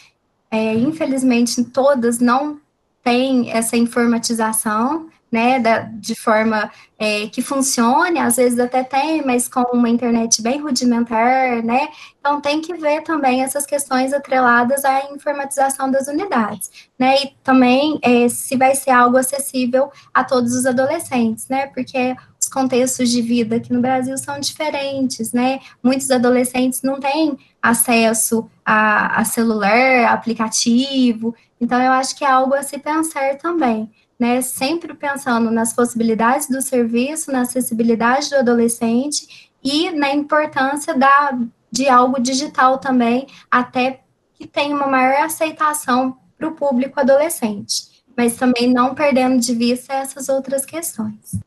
é, 0.51 0.75
infelizmente 0.75 1.63
todas 1.65 2.19
não 2.19 2.61
têm 3.03 3.53
essa 3.53 3.77
informatização, 3.77 5.09
né, 5.35 5.59
da, 5.59 5.81
de 5.81 6.15
forma 6.15 6.71
é, 6.97 7.27
que 7.27 7.43
funcione, 7.43 8.21
às 8.21 8.37
vezes 8.37 8.57
até 8.57 8.85
tem, 8.85 9.21
mas 9.27 9.49
com 9.49 9.63
uma 9.73 9.89
internet 9.89 10.41
bem 10.41 10.61
rudimentar, 10.61 11.61
né, 11.61 11.89
então 12.21 12.41
tem 12.41 12.61
que 12.61 12.73
ver 12.75 13.03
também 13.03 13.43
essas 13.43 13.67
questões 13.67 14.13
atreladas 14.13 14.85
à 14.85 15.11
informatização 15.11 15.91
das 15.91 16.07
unidades, 16.07 16.71
né, 16.97 17.17
e 17.17 17.35
também 17.43 17.99
é, 18.01 18.29
se 18.29 18.57
vai 18.57 18.77
ser 18.77 18.93
algo 18.93 19.17
acessível 19.17 19.91
a 20.15 20.23
todos 20.23 20.55
os 20.55 20.67
adolescentes, 20.67 21.49
né, 21.49 21.67
porque 21.67 22.15
os 22.41 22.49
contextos 22.49 23.11
de 23.11 23.21
vida 23.21 23.57
aqui 23.57 23.73
no 23.73 23.81
Brasil 23.81 24.17
são 24.17 24.39
diferentes, 24.39 25.33
né, 25.33 25.59
muitos 25.83 26.09
adolescentes 26.13 26.81
não 26.81 27.01
têm 27.01 27.37
acesso 27.61 28.49
a, 28.65 29.21
a 29.21 29.25
celular, 29.25 30.13
aplicativo, 30.13 31.35
então 31.61 31.83
eu 31.83 31.91
acho 31.91 32.15
que 32.15 32.25
é 32.25 32.31
algo 32.31 32.55
a 32.55 32.63
se 32.63 32.79
pensar 32.79 33.37
também 33.39 33.91
né, 34.25 34.41
sempre 34.41 34.95
pensando 34.95 35.51
nas 35.51 35.75
possibilidades 35.75 36.49
do 36.49 36.63
serviço, 36.63 37.31
na 37.31 37.43
acessibilidade 37.43 38.31
do 38.31 38.37
adolescente 38.37 39.51
e 39.63 39.91
na 39.91 40.15
importância 40.15 40.97
da, 40.97 41.39
de 41.71 41.91
algo 41.91 42.19
digital 42.19 42.79
também, 42.79 43.27
até 43.51 44.01
que 44.33 44.47
tenha 44.47 44.75
uma 44.75 44.87
maior 44.87 45.25
aceitação 45.25 46.17
para 46.39 46.49
o 46.49 46.53
público 46.53 46.99
adolescente, 46.99 48.03
mas 48.17 48.35
também 48.37 48.73
não 48.73 48.95
perdendo 48.95 49.39
de 49.39 49.55
vista 49.55 49.93
essas 49.93 50.31
outras 50.31 50.65
questões. 50.65 51.39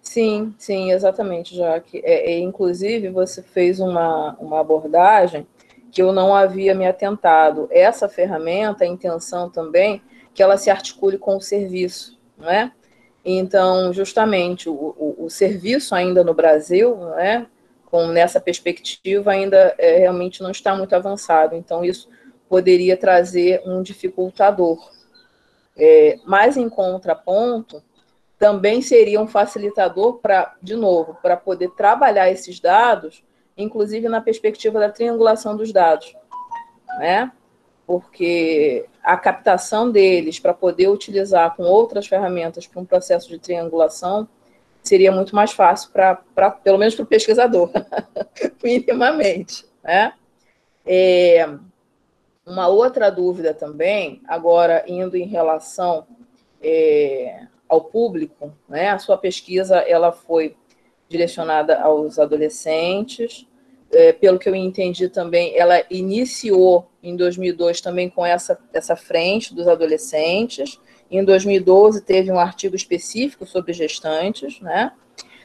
Sim, 0.00 0.54
sim, 0.56 0.92
exatamente, 0.92 1.56
Jaque. 1.56 2.00
É, 2.04 2.30
é, 2.30 2.38
inclusive, 2.38 3.08
você 3.08 3.42
fez 3.42 3.80
uma, 3.80 4.36
uma 4.38 4.60
abordagem 4.60 5.48
que 5.90 6.00
eu 6.00 6.12
não 6.12 6.32
havia 6.32 6.76
me 6.76 6.86
atentado. 6.86 7.66
Essa 7.72 8.08
ferramenta, 8.08 8.84
a 8.84 8.86
intenção 8.86 9.50
também 9.50 10.00
que 10.34 10.42
ela 10.42 10.56
se 10.56 10.70
articule 10.70 11.18
com 11.18 11.36
o 11.36 11.40
serviço, 11.40 12.18
não 12.36 12.50
é? 12.50 12.72
Então, 13.24 13.92
justamente, 13.92 14.68
o, 14.68 14.72
o, 14.72 15.26
o 15.26 15.30
serviço 15.30 15.94
ainda 15.94 16.24
no 16.24 16.34
Brasil, 16.34 16.96
não 16.96 17.18
é? 17.18 17.46
com 17.92 18.06
nessa 18.06 18.40
perspectiva, 18.40 19.32
ainda 19.32 19.74
é, 19.76 19.98
realmente 19.98 20.42
não 20.42 20.50
está 20.50 20.74
muito 20.74 20.94
avançado. 20.94 21.54
Então, 21.54 21.84
isso 21.84 22.08
poderia 22.48 22.96
trazer 22.96 23.62
um 23.66 23.82
dificultador. 23.82 24.78
É, 25.76 26.18
mas, 26.24 26.56
em 26.56 26.70
contraponto, 26.70 27.82
também 28.38 28.80
seria 28.80 29.20
um 29.20 29.28
facilitador 29.28 30.14
para, 30.18 30.56
de 30.62 30.74
novo, 30.74 31.18
para 31.20 31.36
poder 31.36 31.70
trabalhar 31.72 32.30
esses 32.30 32.58
dados, 32.58 33.22
inclusive 33.58 34.08
na 34.08 34.22
perspectiva 34.22 34.80
da 34.80 34.90
triangulação 34.90 35.54
dos 35.54 35.70
dados, 35.70 36.16
né? 36.98 37.30
Porque 37.86 38.86
a 39.02 39.16
captação 39.16 39.90
deles 39.90 40.38
para 40.38 40.54
poder 40.54 40.88
utilizar 40.88 41.56
com 41.56 41.64
outras 41.64 42.06
ferramentas 42.06 42.66
para 42.66 42.80
um 42.80 42.84
processo 42.84 43.28
de 43.28 43.38
triangulação 43.38 44.28
seria 44.82 45.12
muito 45.12 45.34
mais 45.34 45.52
fácil 45.52 45.90
para, 45.92 46.50
pelo 46.50 46.78
menos 46.78 46.94
para 46.94 47.04
o 47.04 47.06
pesquisador, 47.06 47.70
minimamente, 48.62 49.64
né? 49.82 50.12
É, 50.84 51.48
uma 52.44 52.66
outra 52.66 53.08
dúvida 53.10 53.54
também, 53.54 54.20
agora 54.26 54.84
indo 54.88 55.16
em 55.16 55.26
relação 55.26 56.06
é, 56.60 57.46
ao 57.68 57.82
público, 57.82 58.52
né? 58.68 58.90
A 58.90 58.98
sua 58.98 59.16
pesquisa 59.16 59.78
ela 59.78 60.10
foi 60.10 60.56
direcionada 61.08 61.80
aos 61.80 62.18
adolescentes, 62.18 63.46
é, 63.92 64.12
pelo 64.12 64.38
que 64.38 64.48
eu 64.48 64.54
entendi 64.54 65.08
também, 65.08 65.56
ela 65.56 65.82
iniciou 65.90 66.88
em 67.02 67.14
2002 67.14 67.80
também 67.80 68.08
com 68.08 68.24
essa, 68.24 68.58
essa 68.72 68.96
frente 68.96 69.54
dos 69.54 69.68
adolescentes. 69.68 70.80
Em 71.10 71.22
2012 71.24 72.00
teve 72.02 72.32
um 72.32 72.38
artigo 72.38 72.74
específico 72.74 73.46
sobre 73.46 73.72
gestantes, 73.72 74.60
né? 74.60 74.92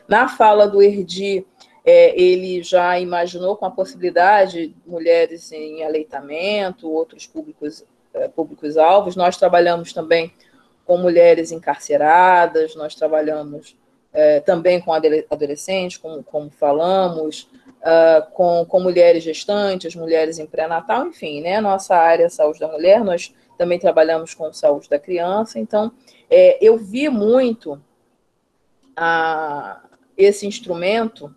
Na 0.08 0.30
fala 0.30 0.68
do 0.68 0.82
Erdi, 0.82 1.46
é, 1.84 2.20
ele 2.20 2.64
já 2.64 2.98
imaginou 3.00 3.58
com 3.58 3.66
a 3.66 3.72
possibilidade 3.72 4.68
de 4.68 4.76
mulheres 4.86 5.52
em 5.52 5.84
aleitamento, 5.84 6.90
outros 6.90 7.28
públicos, 7.28 7.84
é, 8.14 8.30
públicos 8.30 8.78
alvos. 8.78 9.18
Nós 9.18 9.36
trabalhamos 9.36 9.92
também 9.92 10.32
com 10.86 10.98
mulheres 10.98 11.52
encarceradas, 11.52 12.76
nós 12.76 12.96
trabalhamos 12.96 13.78
é, 14.14 14.40
também 14.40 14.80
com 14.80 14.94
adolescentes, 14.94 15.98
como, 15.98 16.24
como 16.24 16.50
falamos, 16.50 17.50
uh, 17.82 18.32
com, 18.32 18.66
com 18.66 18.80
mulheres 18.80 19.24
gestantes, 19.24 19.96
mulheres 19.96 20.40
em 20.40 20.46
pré-natal, 20.46 21.08
enfim, 21.08 21.42
né? 21.42 21.60
Nossa 21.62 21.96
área 21.96 22.30
saúde 22.30 22.60
da 22.60 22.68
mulher, 22.68 23.04
nós 23.04 23.34
também 23.58 23.80
trabalhamos 23.80 24.34
com 24.34 24.52
saúde 24.54 24.90
da 24.90 25.00
criança, 25.00 25.60
então 25.60 25.92
é, 26.30 26.58
eu 26.66 26.78
vi 26.78 27.10
muito 27.10 27.82
a, 28.96 29.82
esse 30.18 30.46
instrumento 30.46 31.34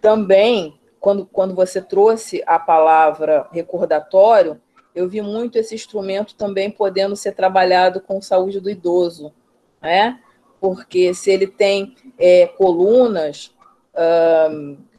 também, 0.00 0.78
quando, 1.00 1.26
quando 1.26 1.54
você 1.54 1.80
trouxe 1.80 2.42
a 2.46 2.58
palavra 2.58 3.48
recordatório, 3.52 4.60
eu 4.94 5.08
vi 5.08 5.20
muito 5.20 5.58
esse 5.58 5.74
instrumento 5.74 6.34
também 6.34 6.70
podendo 6.70 7.16
ser 7.16 7.32
trabalhado 7.32 8.00
com 8.00 8.22
saúde 8.22 8.60
do 8.60 8.70
idoso, 8.70 9.32
né? 9.82 10.20
Porque 10.60 11.12
se 11.12 11.30
ele 11.30 11.46
tem 11.46 11.94
é, 12.18 12.46
colunas, 12.46 13.52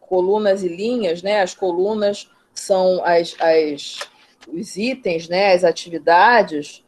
colunas 0.07 0.63
e 0.63 0.67
linhas, 0.67 1.21
né? 1.21 1.41
As 1.41 1.53
colunas 1.53 2.29
são 2.53 3.03
as, 3.03 3.35
as 3.39 3.99
os 4.47 4.77
itens, 4.77 5.27
né? 5.27 5.53
As 5.53 5.63
atividades. 5.63 6.83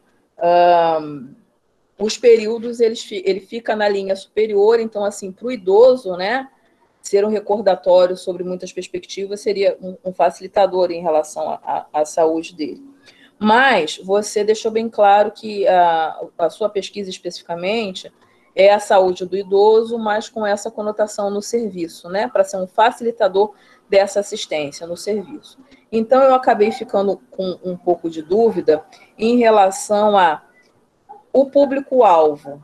os 1.98 2.16
períodos 2.16 2.80
eles, 2.80 3.06
ele 3.10 3.40
fica 3.40 3.74
na 3.74 3.88
linha 3.88 4.14
superior, 4.14 4.78
então 4.80 5.04
assim 5.04 5.32
para 5.32 5.46
o 5.46 5.52
idoso, 5.52 6.16
né? 6.16 6.48
ser 7.08 7.24
um 7.24 7.28
recordatório 7.28 8.16
sobre 8.16 8.44
muitas 8.44 8.72
perspectivas 8.72 9.40
seria 9.40 9.76
um, 9.80 9.96
um 10.04 10.12
facilitador 10.12 10.90
em 10.90 11.00
relação 11.00 11.58
à 11.92 12.04
saúde 12.04 12.54
dele. 12.54 12.82
Mas 13.38 13.98
você 14.02 14.44
deixou 14.44 14.70
bem 14.70 14.88
claro 14.88 15.30
que 15.30 15.66
a, 15.66 16.20
a 16.36 16.50
sua 16.50 16.68
pesquisa 16.68 17.08
especificamente 17.08 18.12
é 18.58 18.74
a 18.74 18.80
saúde 18.80 19.24
do 19.24 19.36
idoso, 19.36 19.96
mas 19.96 20.28
com 20.28 20.44
essa 20.44 20.68
conotação 20.68 21.30
no 21.30 21.40
serviço, 21.40 22.08
né? 22.08 22.26
Para 22.26 22.42
ser 22.42 22.56
um 22.56 22.66
facilitador 22.66 23.54
dessa 23.88 24.18
assistência 24.18 24.84
no 24.84 24.96
serviço. 24.96 25.58
Então, 25.92 26.20
eu 26.24 26.34
acabei 26.34 26.72
ficando 26.72 27.22
com 27.30 27.56
um 27.64 27.76
pouco 27.76 28.10
de 28.10 28.20
dúvida 28.20 28.84
em 29.16 29.38
relação 29.38 30.18
a 30.18 30.42
o 31.32 31.46
público-alvo. 31.46 32.62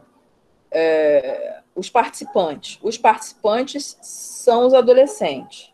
É, 0.68 1.60
os 1.76 1.88
participantes. 1.88 2.78
Os 2.82 2.98
participantes 2.98 3.96
são 4.02 4.66
os 4.66 4.74
adolescentes. 4.74 5.72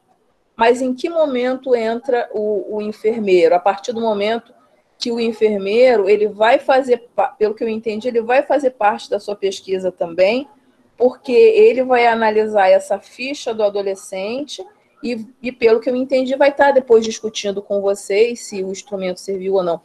Mas 0.55 0.83
em 0.83 0.95
que 0.95 1.09
momento 1.09 1.75
entra 1.75 2.29
o, 2.33 2.77
o, 2.77 2.83
enfermeiro? 2.83 3.55
A 3.55 3.59
partir 3.59 3.93
do 3.93 4.01
momento 4.01 4.53
que 5.01 5.11
o 5.11 5.19
enfermeiro 5.19 6.11
ele 6.11 6.29
vai 6.29 6.59
fazer, 6.59 7.09
pelo 7.39 7.55
que 7.55 7.65
eu 7.65 7.69
entendi, 7.69 8.07
ele 8.07 8.21
vai 8.21 8.43
fazer 8.43 8.73
parte 8.73 9.09
da 9.09 9.19
sua 9.19 9.35
pesquisa 9.35 9.91
também, 9.91 10.47
porque 10.95 11.33
ele 11.33 11.83
vai 11.83 12.07
analisar 12.07 12.69
essa 12.69 12.99
ficha 12.99 13.55
do 13.55 13.63
adolescente 13.63 14.63
e, 15.03 15.27
e 15.43 15.51
pelo 15.51 15.81
que 15.81 15.89
eu 15.89 15.97
entendi, 15.97 16.37
vai 16.37 16.51
estar 16.51 16.73
depois 16.73 17.03
discutindo 17.03 17.63
com 17.63 17.81
vocês 17.81 18.41
se 18.41 18.63
o 18.63 18.71
instrumento 18.71 19.19
serviu 19.19 19.55
ou 19.55 19.63
não. 19.63 19.81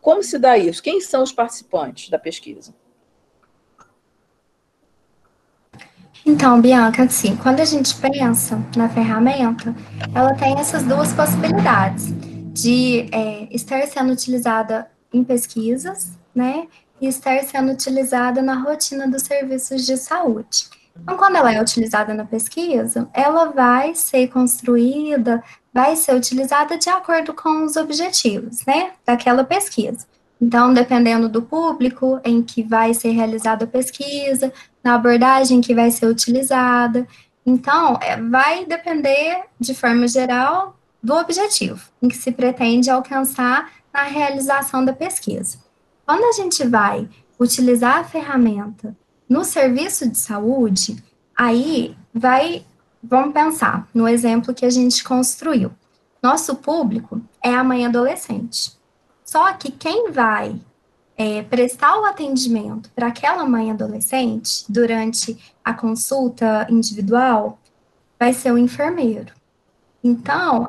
Como 0.00 0.24
se 0.24 0.36
dá 0.36 0.58
isso? 0.58 0.82
Quem 0.82 1.00
são 1.00 1.22
os 1.22 1.30
participantes 1.30 2.10
da 2.10 2.18
pesquisa? 2.18 2.74
Então, 6.26 6.60
Bianca, 6.60 7.04
assim, 7.04 7.36
quando 7.36 7.60
a 7.60 7.64
gente 7.64 7.94
pensa 7.94 8.60
na 8.76 8.88
ferramenta, 8.88 9.74
ela 10.12 10.34
tem 10.34 10.58
essas 10.58 10.82
duas 10.82 11.12
possibilidades 11.12 12.12
de 12.62 13.08
é, 13.12 13.48
estar 13.50 13.86
sendo 13.86 14.12
utilizada 14.12 14.90
em 15.12 15.22
pesquisas, 15.22 16.12
né, 16.34 16.66
e 17.00 17.06
estar 17.06 17.42
sendo 17.44 17.72
utilizada 17.72 18.42
na 18.42 18.54
rotina 18.54 19.06
dos 19.06 19.22
serviços 19.22 19.86
de 19.86 19.96
saúde. 19.96 20.68
Então, 21.00 21.16
quando 21.16 21.36
ela 21.36 21.52
é 21.52 21.62
utilizada 21.62 22.12
na 22.12 22.24
pesquisa, 22.24 23.08
ela 23.14 23.46
vai 23.46 23.94
ser 23.94 24.28
construída, 24.28 25.42
vai 25.72 25.94
ser 25.94 26.14
utilizada 26.14 26.76
de 26.76 26.90
acordo 26.90 27.32
com 27.32 27.64
os 27.64 27.76
objetivos, 27.76 28.64
né, 28.66 28.92
daquela 29.06 29.44
pesquisa. 29.44 30.06
Então, 30.40 30.72
dependendo 30.72 31.28
do 31.28 31.42
público 31.42 32.20
em 32.24 32.42
que 32.42 32.62
vai 32.62 32.94
ser 32.94 33.10
realizada 33.10 33.64
a 33.64 33.68
pesquisa, 33.68 34.52
na 34.82 34.94
abordagem 34.94 35.60
que 35.60 35.74
vai 35.74 35.90
ser 35.90 36.06
utilizada. 36.06 37.06
Então, 37.44 37.98
é, 38.00 38.20
vai 38.20 38.64
depender, 38.64 39.42
de 39.58 39.74
forma 39.74 40.06
geral, 40.06 40.77
do 41.02 41.14
objetivo 41.14 41.88
em 42.02 42.08
que 42.08 42.16
se 42.16 42.32
pretende 42.32 42.90
alcançar 42.90 43.70
na 43.92 44.02
realização 44.02 44.84
da 44.84 44.92
pesquisa. 44.92 45.58
Quando 46.04 46.24
a 46.24 46.32
gente 46.32 46.66
vai 46.66 47.08
utilizar 47.38 47.98
a 47.98 48.04
ferramenta 48.04 48.96
no 49.28 49.44
serviço 49.44 50.08
de 50.08 50.18
saúde, 50.18 51.02
aí 51.36 51.96
vai, 52.12 52.64
vamos 53.02 53.32
pensar 53.32 53.88
no 53.92 54.08
exemplo 54.08 54.54
que 54.54 54.64
a 54.64 54.70
gente 54.70 55.04
construiu. 55.04 55.70
Nosso 56.22 56.56
público 56.56 57.20
é 57.42 57.54
a 57.54 57.62
mãe 57.62 57.86
adolescente. 57.86 58.76
Só 59.24 59.52
que 59.52 59.70
quem 59.70 60.10
vai 60.10 60.58
é, 61.16 61.42
prestar 61.42 61.98
o 61.98 62.04
atendimento 62.04 62.90
para 62.94 63.08
aquela 63.08 63.44
mãe 63.44 63.70
adolescente 63.70 64.64
durante 64.68 65.36
a 65.64 65.74
consulta 65.74 66.66
individual 66.70 67.58
vai 68.18 68.32
ser 68.32 68.52
o 68.52 68.58
enfermeiro. 68.58 69.32
Então, 70.02 70.68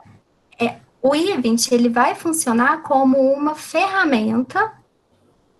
o 1.02 1.16
Event 1.16 1.72
ele 1.72 1.90
vai 1.90 2.16
funcionar 2.16 2.82
como 2.82 3.18
uma 3.18 3.56
ferramenta 3.56 4.74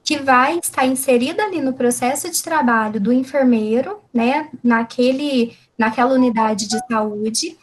que 0.03 0.18
vai 0.18 0.57
estar 0.57 0.86
inserida 0.86 1.44
ali 1.44 1.61
no 1.61 1.74
processo 1.74 2.30
de 2.30 2.41
trabalho 2.41 2.99
do 2.99 3.14
enfermeiro, 3.14 3.99
né, 4.14 4.49
naquele, 4.64 5.56
naquela 5.78 6.14
unidade 6.14 6.68
de 6.68 6.80
saúde, 6.88 7.57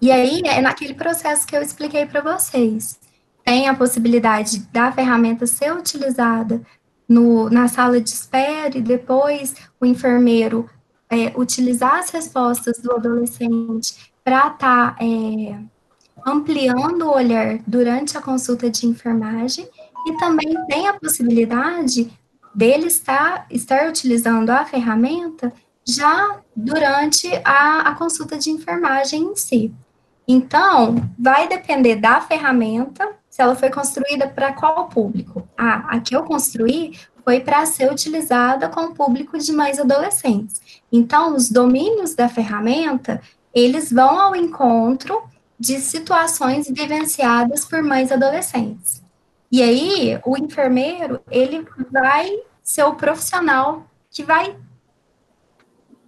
e 0.00 0.12
aí 0.12 0.42
é 0.44 0.60
naquele 0.60 0.92
processo 0.92 1.46
que 1.46 1.56
eu 1.56 1.62
expliquei 1.62 2.04
para 2.04 2.20
vocês. 2.20 3.00
Tem 3.42 3.68
a 3.68 3.74
possibilidade 3.74 4.58
da 4.72 4.92
ferramenta 4.92 5.46
ser 5.46 5.74
utilizada 5.74 6.60
no, 7.08 7.48
na 7.48 7.68
sala 7.68 8.00
de 8.00 8.10
espera 8.10 8.76
e 8.76 8.82
depois 8.82 9.54
o 9.80 9.86
enfermeiro 9.86 10.68
é, 11.08 11.32
utilizar 11.38 12.00
as 12.00 12.10
respostas 12.10 12.78
do 12.78 12.92
adolescente 12.92 14.12
para 14.22 14.48
estar 14.48 14.58
tá, 14.58 14.96
é, 15.00 15.58
ampliando 16.26 17.02
o 17.02 17.14
olhar 17.14 17.58
durante 17.66 18.16
a 18.16 18.22
consulta 18.22 18.70
de 18.70 18.86
enfermagem 18.86 19.68
e 20.06 20.16
também 20.18 20.54
tem 20.66 20.88
a 20.88 20.94
possibilidade 20.94 22.10
dele 22.54 22.86
estar, 22.86 23.46
estar 23.50 23.88
utilizando 23.88 24.50
a 24.50 24.64
ferramenta 24.64 25.52
já 25.86 26.40
durante 26.54 27.28
a, 27.44 27.80
a 27.80 27.94
consulta 27.94 28.38
de 28.38 28.50
enfermagem 28.50 29.22
em 29.22 29.36
si. 29.36 29.74
Então, 30.26 31.10
vai 31.18 31.46
depender 31.48 31.96
da 31.96 32.20
ferramenta 32.20 33.10
se 33.28 33.42
ela 33.42 33.54
foi 33.54 33.68
construída 33.68 34.28
para 34.28 34.52
qual 34.52 34.88
público. 34.88 35.46
Ah, 35.56 35.84
a 35.88 36.00
que 36.00 36.16
eu 36.16 36.22
construí 36.22 36.98
foi 37.22 37.40
para 37.40 37.66
ser 37.66 37.90
utilizada 37.90 38.68
com 38.68 38.82
o 38.82 38.94
público 38.94 39.38
de 39.38 39.52
mais 39.52 39.78
adolescentes. 39.78 40.60
Então, 40.92 41.34
os 41.34 41.50
domínios 41.50 42.14
da 42.14 42.28
ferramenta, 42.28 43.20
eles 43.52 43.92
vão 43.92 44.18
ao 44.18 44.36
encontro 44.36 45.22
de 45.64 45.80
situações 45.80 46.68
vivenciadas 46.68 47.64
por 47.64 47.82
mães 47.82 48.12
adolescentes. 48.12 49.02
E 49.50 49.62
aí, 49.62 50.20
o 50.24 50.36
enfermeiro, 50.36 51.20
ele 51.30 51.66
vai 51.90 52.28
ser 52.62 52.84
o 52.84 52.94
profissional 52.94 53.86
que 54.10 54.22
vai 54.22 54.56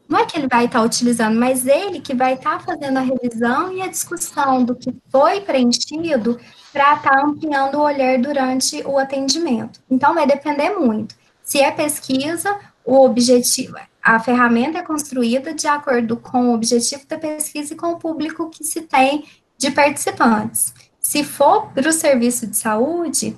não 0.09 0.20
é 0.20 0.24
que 0.24 0.39
ele 0.39 0.47
vai 0.47 0.66
estar 0.66 0.83
utilizando, 0.83 1.37
mas 1.37 1.66
ele 1.66 2.01
que 2.01 2.15
vai 2.15 2.35
estar 2.35 2.62
fazendo 2.62 2.99
a 2.99 3.01
revisão 3.01 3.73
e 3.73 3.83
a 3.83 3.89
discussão 3.89 4.62
do 4.62 4.77
que 4.77 4.95
foi 5.11 5.41
preenchido 5.41 6.39
para 6.73 6.95
estar 6.95 7.24
ampliando 7.24 7.74
o 7.74 7.83
olhar 7.83 8.16
durante 8.16 8.81
o 8.87 8.99
atendimento. 8.99 9.81
Então, 9.91 10.15
vai 10.15 10.24
depender 10.24 10.70
muito. 10.70 11.16
Se 11.43 11.59
é 11.59 11.73
pesquisa, 11.73 12.57
o 12.85 13.05
objetivo, 13.05 13.74
a 14.01 14.20
ferramenta 14.20 14.78
é 14.78 14.83
construída 14.83 15.53
de 15.53 15.66
acordo 15.66 16.16
com 16.16 16.51
o 16.51 16.55
objetivo 16.55 17.05
da 17.09 17.19
pesquisa 17.19 17.74
e 17.74 17.77
com 17.77 17.89
o 17.89 17.99
público 17.99 18.49
que 18.49 18.62
se 18.62 18.83
tem 18.83 19.24
de 19.59 19.70
participantes. 19.70 20.74
Se 21.01 21.23
for 21.23 21.69
para 21.73 21.89
o 21.89 21.93
serviço 21.93 22.47
de 22.47 22.57
saúde, 22.57 23.37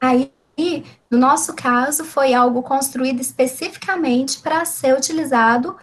aí, 0.00 0.30
no 1.10 1.18
nosso 1.18 1.54
caso, 1.54 2.04
foi 2.04 2.34
algo 2.34 2.62
construído 2.62 3.20
especificamente 3.20 4.40
para 4.40 4.64
ser 4.64 4.96
utilizado 4.96 5.76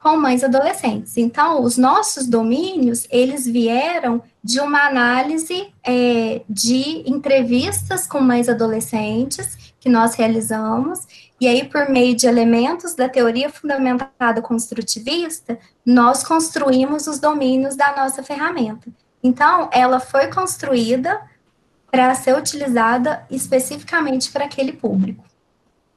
com 0.00 0.16
mães 0.16 0.44
adolescentes. 0.44 1.16
Então, 1.16 1.62
os 1.62 1.76
nossos 1.76 2.26
domínios, 2.26 3.06
eles 3.10 3.44
vieram 3.44 4.22
de 4.42 4.60
uma 4.60 4.86
análise 4.86 5.72
é, 5.84 6.42
de 6.48 7.08
entrevistas 7.10 8.06
com 8.06 8.20
mães 8.20 8.48
adolescentes 8.48 9.74
que 9.80 9.88
nós 9.88 10.14
realizamos, 10.14 11.00
e 11.40 11.46
aí, 11.46 11.64
por 11.64 11.88
meio 11.88 12.14
de 12.14 12.26
elementos 12.26 12.94
da 12.94 13.08
teoria 13.08 13.50
fundamentada 13.50 14.40
construtivista, 14.40 15.58
nós 15.84 16.24
construímos 16.24 17.06
os 17.06 17.18
domínios 17.18 17.76
da 17.76 17.94
nossa 17.94 18.22
ferramenta. 18.22 18.90
Então, 19.26 19.68
ela 19.72 19.98
foi 19.98 20.28
construída 20.28 21.20
para 21.90 22.14
ser 22.14 22.36
utilizada 22.36 23.24
especificamente 23.30 24.30
para 24.30 24.44
aquele 24.44 24.72
público. 24.72 25.24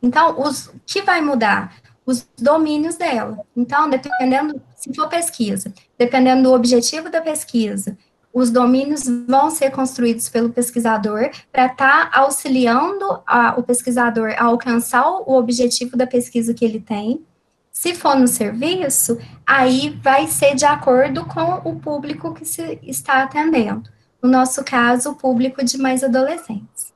Então, 0.02 0.40
os, 0.40 0.72
que 0.86 1.02
vai 1.02 1.22
mudar? 1.22 1.76
os 2.10 2.28
domínios 2.40 2.96
dela. 2.96 3.38
Então, 3.56 3.88
dependendo, 3.88 4.60
se 4.76 4.92
for 4.96 5.08
pesquisa, 5.08 5.72
dependendo 5.96 6.44
do 6.44 6.54
objetivo 6.54 7.08
da 7.08 7.22
pesquisa, 7.22 7.96
os 8.34 8.50
domínios 8.50 9.04
vão 9.28 9.52
ser 9.52 9.70
construídos 9.70 10.28
pelo 10.28 10.50
pesquisador 10.50 11.30
para 11.52 11.68
estar 11.68 12.10
tá 12.10 12.20
auxiliando 12.20 13.22
a, 13.28 13.54
o 13.60 13.64
pesquisador 13.64 14.34
a 14.38 14.46
alcançar 14.46 15.08
o 15.08 15.34
objetivo 15.34 15.96
da 15.96 16.08
pesquisa 16.08 16.54
que 16.54 16.66
ele 16.66 16.80
tem. 16.80 17.24
Se 17.80 17.96
for 17.96 18.14
no 18.18 18.28
serviço, 18.28 19.18
aí 19.48 19.92
vai 20.04 20.28
ser 20.28 20.54
de 20.54 20.66
acordo 20.66 21.26
com 21.26 21.62
o 21.64 21.80
público 21.80 22.34
que 22.34 22.44
se 22.44 22.78
está 22.84 23.24
atendendo. 23.24 23.90
No 24.22 24.30
nosso 24.30 24.66
caso, 24.66 25.12
o 25.12 25.16
público 25.16 25.64
de 25.64 25.78
mais 25.78 26.04
adolescentes. 26.04 26.94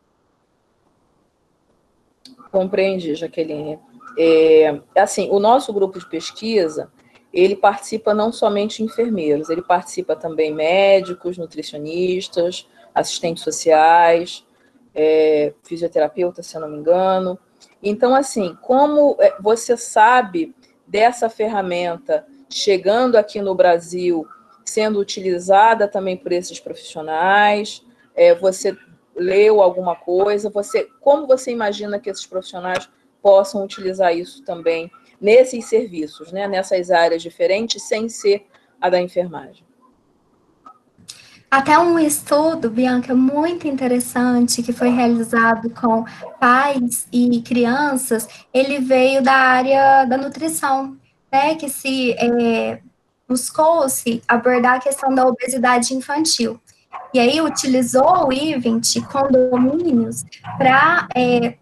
Compreendi, 2.52 3.16
Jaqueline. 3.16 3.80
É, 4.20 4.82
assim, 4.98 5.30
o 5.32 5.40
nosso 5.40 5.72
grupo 5.72 5.98
de 5.98 6.06
pesquisa, 6.06 6.92
ele 7.32 7.56
participa 7.56 8.14
não 8.14 8.34
somente 8.34 8.84
enfermeiros, 8.84 9.50
ele 9.50 9.62
participa 9.62 10.18
também 10.18 10.54
médicos, 10.54 11.38
nutricionistas, 11.38 12.68
assistentes 12.94 13.42
sociais, 13.42 14.46
é, 14.94 15.54
fisioterapeuta, 15.64 16.44
se 16.44 16.58
eu 16.58 16.60
não 16.60 16.70
me 16.70 16.78
engano. 16.80 17.40
Então, 17.82 18.14
assim, 18.14 18.58
como 18.62 19.16
é, 19.22 19.34
você 19.40 19.78
sabe 19.78 20.54
dessa 20.94 21.28
ferramenta 21.28 22.24
chegando 22.48 23.16
aqui 23.16 23.42
no 23.42 23.56
Brasil, 23.56 24.28
sendo 24.64 25.00
utilizada 25.00 25.88
também 25.88 26.16
por 26.16 26.32
esses 26.32 26.60
profissionais, 26.60 27.84
é, 28.16 28.36
você 28.36 28.78
leu 29.16 29.60
alguma 29.60 29.96
coisa, 29.96 30.52
você, 30.52 30.88
como 31.02 31.26
você 31.26 31.50
imagina 31.50 32.00
que 32.00 32.12
esses 32.12 32.28
profissionais 32.28 32.88
possam 33.24 33.64
utilizar 33.64 34.16
isso 34.16 34.44
também 34.44 34.92
nesses 35.20 35.66
serviços, 35.66 36.32
né, 36.32 36.48
nessas 36.48 36.92
áreas 36.92 37.24
diferentes, 37.24 37.82
sem 37.82 38.08
ser 38.08 38.46
a 38.80 38.88
da 38.88 39.02
enfermagem. 39.02 39.66
Até 41.54 41.78
um 41.78 42.00
estudo, 42.00 42.68
Bianca, 42.68 43.14
muito 43.14 43.68
interessante, 43.68 44.64
que 44.64 44.74
foi 44.74 44.90
realizado 44.90 45.70
com 45.70 46.04
pais 46.40 47.08
e 47.12 47.44
crianças, 47.44 48.28
ele 48.52 48.80
veio 48.80 49.22
da 49.22 49.36
área 49.36 50.04
da 50.06 50.18
nutrição, 50.18 50.98
né, 51.32 51.54
que 51.54 51.70
se 51.70 52.14
é, 52.14 52.80
buscou-se 53.30 54.20
abordar 54.28 54.78
a 54.78 54.80
questão 54.80 55.14
da 55.14 55.28
obesidade 55.28 55.94
infantil. 55.94 56.60
E 57.14 57.20
aí 57.20 57.40
utilizou 57.40 58.30
o 58.30 58.34
IVENT 58.34 59.02
com 59.02 59.32
domínios 59.32 60.26
para 60.58 61.08
é, 61.16 61.54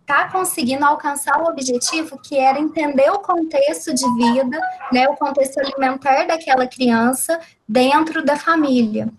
está 0.00 0.26
conseguindo 0.30 0.86
alcançar 0.86 1.38
o 1.42 1.50
objetivo 1.50 2.18
que 2.18 2.38
era 2.38 2.58
entender 2.58 3.10
o 3.10 3.18
contexto 3.18 3.92
de 3.92 4.06
vida, 4.14 4.58
né, 4.90 5.06
o 5.06 5.16
contexto 5.16 5.58
alimentar 5.58 6.26
daquela 6.26 6.66
criança 6.66 7.38
dentro 7.68 8.24
da 8.24 8.38
família. 8.38 9.12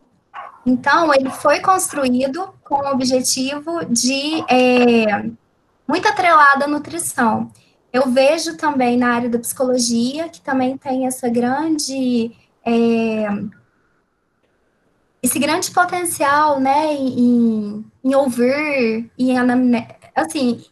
Então, 0.66 1.14
ele 1.14 1.30
foi 1.30 1.60
construído 1.60 2.54
com 2.64 2.76
o 2.76 2.92
objetivo 2.92 3.86
de 3.86 4.44
é, 4.50 5.30
muito 5.88 6.08
atrelada 6.08 6.66
à 6.66 6.68
nutrição. 6.68 7.52
Eu 7.94 8.10
vejo 8.10 8.58
também 8.58 8.98
na 8.98 9.14
área 9.14 9.30
da 9.30 9.40
psicologia, 9.40 10.28
que 10.28 10.42
também 10.42 10.78
tem 10.78 11.06
essa 11.06 11.30
grande. 11.30 12.32
É, 12.66 13.28
esse 15.22 15.40
grande 15.40 15.72
potencial, 15.72 16.60
né, 16.60 16.94
em, 16.94 17.86
em 18.04 18.16
ouvir, 18.16 19.10
em 19.18 19.36
assim, 20.16 20.64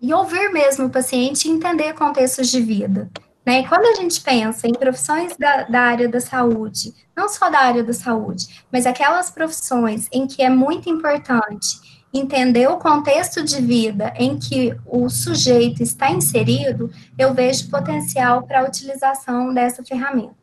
e 0.00 0.12
ouvir 0.12 0.52
mesmo 0.52 0.86
o 0.86 0.90
paciente 0.90 1.48
e 1.48 1.50
entender 1.50 1.92
contextos 1.94 2.48
de 2.48 2.60
vida. 2.60 3.10
Né? 3.46 3.60
E 3.60 3.68
quando 3.68 3.86
a 3.86 3.94
gente 3.94 4.20
pensa 4.20 4.66
em 4.66 4.72
profissões 4.72 5.36
da, 5.36 5.62
da, 5.62 5.80
área 5.80 6.08
da 6.08 6.20
saúde, 6.20 6.92
não 7.16 7.28
só 7.28 7.48
da 7.48 7.60
área 7.60 7.84
da 7.84 7.92
saúde, 7.92 8.64
mas 8.72 8.84
aquelas 8.84 9.30
profissões 9.30 10.08
em 10.12 10.26
que 10.26 10.42
é 10.42 10.50
muito 10.50 10.90
importante 10.90 11.96
entender 12.12 12.66
o 12.68 12.78
contexto 12.78 13.44
de 13.44 13.60
vida 13.60 14.12
em 14.16 14.38
que 14.38 14.74
o 14.84 15.08
sujeito 15.08 15.82
está 15.82 16.10
inserido, 16.10 16.90
eu 17.16 17.32
vejo 17.34 17.70
potencial 17.70 18.42
para 18.42 18.60
a 18.60 18.64
utilização 18.64 19.54
dessa 19.54 19.84
ferramenta. 19.84 20.34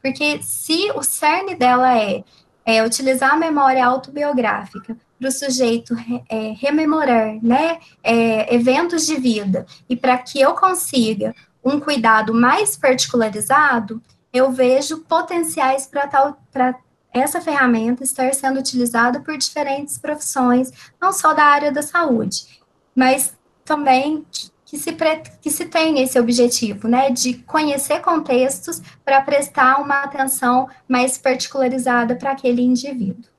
Porque 0.00 0.40
se 0.42 0.90
o 0.94 1.02
cerne 1.02 1.54
dela 1.54 1.98
é, 1.98 2.22
é 2.64 2.84
utilizar 2.84 3.32
a 3.32 3.36
memória 3.36 3.84
autobiográfica 3.84 4.96
para 5.18 5.28
o 5.28 5.32
sujeito 5.32 5.94
é, 6.28 6.54
rememorar 6.58 7.38
né, 7.42 7.78
é, 8.02 8.54
eventos 8.54 9.06
de 9.06 9.16
vida 9.16 9.64
e 9.88 9.96
para 9.96 10.18
que 10.18 10.40
eu 10.40 10.54
consiga 10.54 11.34
um 11.64 11.78
cuidado 11.78 12.34
mais 12.34 12.76
particularizado, 12.76 14.02
eu 14.32 14.50
vejo 14.50 14.98
potenciais 14.98 15.86
para 15.86 16.06
tal 16.06 16.38
para 16.52 16.74
essa 17.12 17.40
ferramenta 17.40 18.02
estar 18.02 18.32
sendo 18.34 18.58
utilizada 18.58 19.20
por 19.20 19.36
diferentes 19.36 19.98
profissões, 19.98 20.72
não 21.00 21.12
só 21.12 21.34
da 21.34 21.44
área 21.44 21.70
da 21.70 21.82
saúde, 21.82 22.46
mas 22.94 23.34
também 23.64 24.24
que 24.64 24.78
se, 24.78 24.96
que 25.42 25.50
se 25.50 25.66
tem 25.66 26.00
esse 26.00 26.18
objetivo, 26.18 26.88
né, 26.88 27.10
de 27.10 27.34
conhecer 27.34 28.00
contextos 28.00 28.80
para 29.04 29.20
prestar 29.20 29.78
uma 29.82 30.00
atenção 30.02 30.66
mais 30.88 31.18
particularizada 31.18 32.16
para 32.16 32.30
aquele 32.30 32.62
indivíduo. 32.62 33.30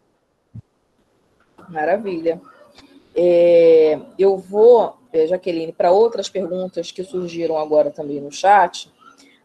Maravilha. 1.67 2.39
É, 3.15 3.99
eu 4.17 4.37
vou, 4.37 4.95
Jaqueline, 5.27 5.71
para 5.71 5.91
outras 5.91 6.29
perguntas 6.29 6.91
que 6.91 7.03
surgiram 7.03 7.57
agora 7.57 7.91
também 7.91 8.19
no 8.19 8.31
chat. 8.31 8.91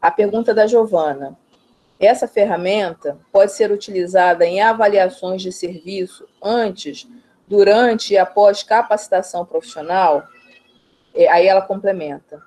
A 0.01 0.11
pergunta 0.11 0.55
da 0.55 0.67
Giovana. 0.67 1.37
Essa 2.01 2.29
ferramenta 2.29 3.19
pode 3.33 3.53
ser 3.53 3.73
utilizada 3.73 4.47
em 4.47 4.61
avaliações 4.61 5.43
de 5.43 5.51
serviço 5.51 6.27
antes, 6.43 7.09
durante 7.47 8.15
e 8.15 8.19
após 8.19 8.63
capacitação 8.63 9.45
profissional? 9.45 10.25
É, 11.15 11.29
aí 11.29 11.47
ela 11.47 11.63
complementa. 11.63 12.43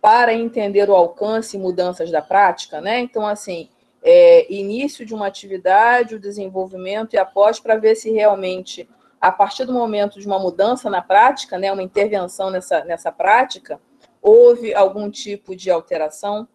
Para 0.00 0.32
entender 0.32 0.88
o 0.88 0.94
alcance 0.94 1.56
e 1.56 1.60
mudanças 1.60 2.10
da 2.10 2.22
prática, 2.22 2.80
né? 2.80 3.00
Então, 3.00 3.26
assim, 3.26 3.68
é, 4.02 4.50
início 4.52 5.04
de 5.04 5.14
uma 5.14 5.26
atividade, 5.26 6.14
o 6.14 6.20
desenvolvimento 6.20 7.14
e 7.14 7.18
após, 7.18 7.60
para 7.60 7.76
ver 7.76 7.94
se 7.94 8.10
realmente 8.10 8.88
a 9.20 9.32
partir 9.32 9.64
do 9.64 9.72
momento 9.72 10.20
de 10.20 10.26
uma 10.26 10.38
mudança 10.38 10.88
na 10.88 11.02
prática, 11.02 11.58
né, 11.58 11.72
uma 11.72 11.82
intervenção 11.82 12.50
nessa, 12.50 12.84
nessa 12.84 13.10
prática, 13.10 13.80
houve 14.22 14.74
algum 14.74 15.10
tipo 15.10 15.54
de 15.56 15.70
alteração? 15.70 16.46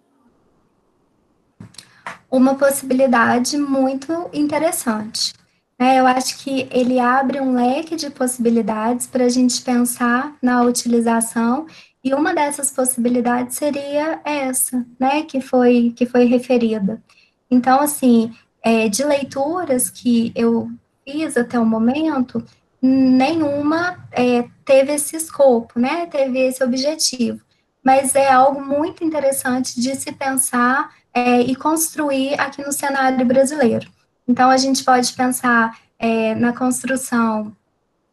Uma 2.29 2.55
possibilidade 2.55 3.57
muito 3.57 4.29
interessante. 4.33 5.33
É, 5.77 5.99
eu 5.99 6.07
acho 6.07 6.37
que 6.37 6.67
ele 6.71 6.99
abre 6.99 7.41
um 7.41 7.55
leque 7.55 7.95
de 7.95 8.09
possibilidades 8.09 9.07
para 9.07 9.25
a 9.25 9.29
gente 9.29 9.61
pensar 9.61 10.35
na 10.41 10.61
utilização, 10.63 11.65
e 12.03 12.13
uma 12.13 12.33
dessas 12.33 12.69
possibilidades 12.69 13.55
seria 13.55 14.19
essa, 14.25 14.85
né, 14.99 15.23
que 15.23 15.39
foi, 15.39 15.93
que 15.95 16.05
foi 16.05 16.25
referida. 16.25 17.01
Então, 17.49 17.79
assim, 17.79 18.33
é, 18.61 18.89
de 18.89 19.03
leituras 19.03 19.89
que 19.89 20.31
eu 20.35 20.69
fiz 21.03 21.37
até 21.37 21.59
o 21.59 21.65
momento, 21.65 22.43
nenhuma 22.81 23.97
é, 24.11 24.45
teve 24.65 24.93
esse 24.93 25.15
escopo, 25.15 25.79
né, 25.79 26.05
teve 26.07 26.39
esse 26.39 26.63
objetivo. 26.63 27.41
Mas 27.83 28.15
é 28.15 28.31
algo 28.31 28.63
muito 28.63 29.03
interessante 29.03 29.79
de 29.79 29.95
se 29.95 30.11
pensar 30.11 30.93
é, 31.13 31.41
e 31.41 31.55
construir 31.55 32.39
aqui 32.39 32.63
no 32.63 32.71
cenário 32.71 33.25
brasileiro. 33.25 33.89
Então, 34.27 34.49
a 34.49 34.57
gente 34.57 34.83
pode 34.83 35.11
pensar 35.13 35.77
é, 35.99 36.33
na 36.35 36.53
construção 36.53 37.55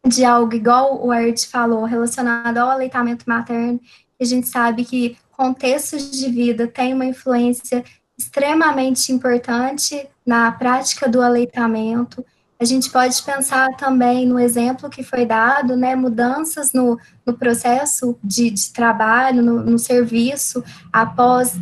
de 0.07 0.25
algo 0.25 0.55
igual 0.55 1.05
o 1.05 1.13
Art 1.13 1.47
falou, 1.47 1.85
relacionado 1.85 2.59
ao 2.59 2.71
aleitamento 2.71 3.25
materno, 3.29 3.81
a 4.21 4.25
gente 4.25 4.49
sabe 4.49 4.85
que 4.85 5.17
contextos 5.31 6.11
de 6.11 6.29
vida 6.31 6.67
têm 6.67 6.93
uma 6.93 7.07
influência 7.07 7.85
extremamente 8.19 9.13
importante 9.13 10.07
na 10.27 10.53
prática 10.53 11.09
do 11.09 11.23
aleitamento. 11.23 12.25
A 12.61 12.65
gente 12.67 12.91
pode 12.91 13.23
pensar 13.23 13.75
também 13.77 14.27
no 14.27 14.39
exemplo 14.39 14.91
que 14.91 15.03
foi 15.03 15.25
dado, 15.25 15.75
né, 15.77 15.97
mudanças 15.97 16.75
no, 16.75 17.01
no 17.25 17.33
processo 17.33 18.19
de, 18.23 18.51
de 18.51 18.71
trabalho, 18.71 19.43
no, 19.43 19.65
no 19.65 19.79
serviço, 19.79 20.63
após 20.93 21.55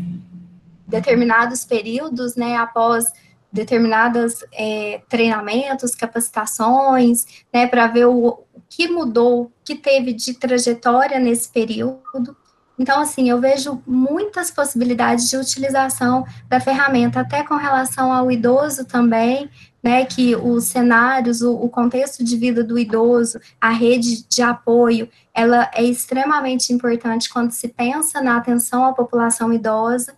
determinados 0.89 1.65
períodos, 1.65 2.35
né, 2.35 2.57
após 2.57 3.05
determinadas 3.53 4.45
é, 4.53 5.01
treinamentos, 5.09 5.95
capacitações, 5.95 7.45
né, 7.55 7.69
para 7.69 7.87
ver 7.87 8.07
o, 8.07 8.45
o 8.53 8.61
que 8.69 8.89
mudou, 8.89 9.43
o 9.43 9.53
que 9.65 9.77
teve 9.77 10.13
de 10.13 10.35
trajetória 10.35 11.21
nesse 11.21 11.49
período. 11.49 12.37
Então, 12.79 13.01
assim, 13.01 13.29
eu 13.29 13.41
vejo 13.41 13.83
muitas 13.87 14.51
possibilidades 14.51 15.29
de 15.29 15.37
utilização 15.37 16.25
da 16.49 16.61
ferramenta, 16.61 17.21
até 17.21 17.43
com 17.43 17.57
relação 17.57 18.13
ao 18.13 18.31
idoso 18.31 18.85
também, 18.85 19.51
né, 19.83 20.05
que 20.05 20.37
os 20.37 20.65
cenários, 20.65 21.43
o, 21.43 21.55
o, 21.55 21.69
contexto 21.69 22.23
de 22.23 22.37
vida 22.37 22.63
do 22.63 22.79
idoso, 22.79 23.41
a 23.61 23.71
rede 23.71 24.25
de 24.29 24.43
apoio, 24.43 25.09
ela 25.35 25.71
é 25.75 25.83
extremamente 25.83 26.73
importante 26.73 27.29
quando 27.31 27.53
se 27.53 27.69
pensa 27.69 28.21
na 28.21 28.37
atenção 28.37 28.85
à 28.85 28.93
população 28.93 29.53
idosa. 29.53 30.15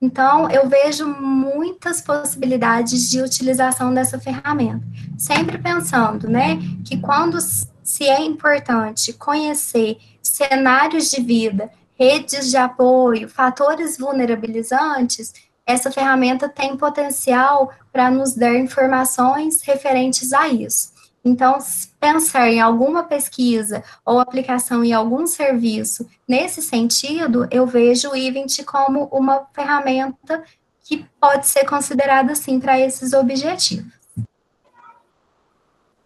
Então, 0.00 0.50
eu 0.50 0.68
vejo 0.68 1.06
muitas 1.06 2.00
possibilidades 2.00 3.08
de 3.08 3.20
utilização 3.20 3.94
dessa 3.94 4.18
ferramenta. 4.18 4.82
Sempre 5.16 5.58
pensando, 5.58 6.28
né, 6.28 6.58
que 6.84 6.98
quando 6.98 7.38
se 7.40 8.04
é 8.04 8.20
importante 8.20 9.12
conhecer 9.12 9.98
cenários 10.22 11.10
de 11.10 11.22
vida, 11.22 11.70
redes 11.98 12.50
de 12.50 12.56
apoio, 12.56 13.28
fatores 13.28 13.98
vulnerabilizantes, 13.98 15.32
essa 15.64 15.90
ferramenta 15.90 16.48
tem 16.48 16.76
potencial 16.76 17.72
para 17.92 18.10
nos 18.10 18.34
dar 18.34 18.54
informações 18.54 19.62
referentes 19.62 20.32
a 20.32 20.48
isso. 20.48 20.92
Então, 21.24 21.56
pensar 22.00 22.48
em 22.48 22.60
alguma 22.60 23.04
pesquisa 23.04 23.84
ou 24.04 24.18
aplicação 24.18 24.82
em 24.82 24.92
algum 24.92 25.24
serviço 25.24 26.08
nesse 26.26 26.60
sentido, 26.60 27.46
eu 27.48 27.64
vejo 27.64 28.10
o 28.10 28.16
Event 28.16 28.64
como 28.64 29.04
uma 29.04 29.46
ferramenta 29.54 30.42
que 30.84 31.06
pode 31.20 31.46
ser 31.46 31.64
considerada, 31.64 32.34
sim, 32.34 32.58
para 32.58 32.78
esses 32.80 33.12
objetivos. 33.12 33.92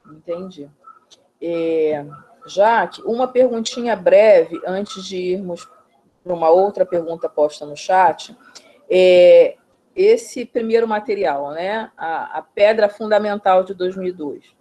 Entendi. 0.06 0.68
É, 1.40 2.04
uma 3.04 3.26
perguntinha 3.26 3.96
breve 3.96 4.60
antes 4.66 5.02
de 5.04 5.16
irmos 5.16 5.66
uma 6.32 6.50
outra 6.50 6.84
pergunta 6.84 7.28
posta 7.28 7.64
no 7.64 7.76
chat. 7.76 8.36
É, 8.90 9.56
esse 9.94 10.44
primeiro 10.44 10.86
material, 10.86 11.52
né, 11.52 11.90
a, 11.96 12.38
a 12.38 12.42
Pedra 12.42 12.88
Fundamental 12.88 13.64
de 13.64 13.72
2002, 13.72 14.56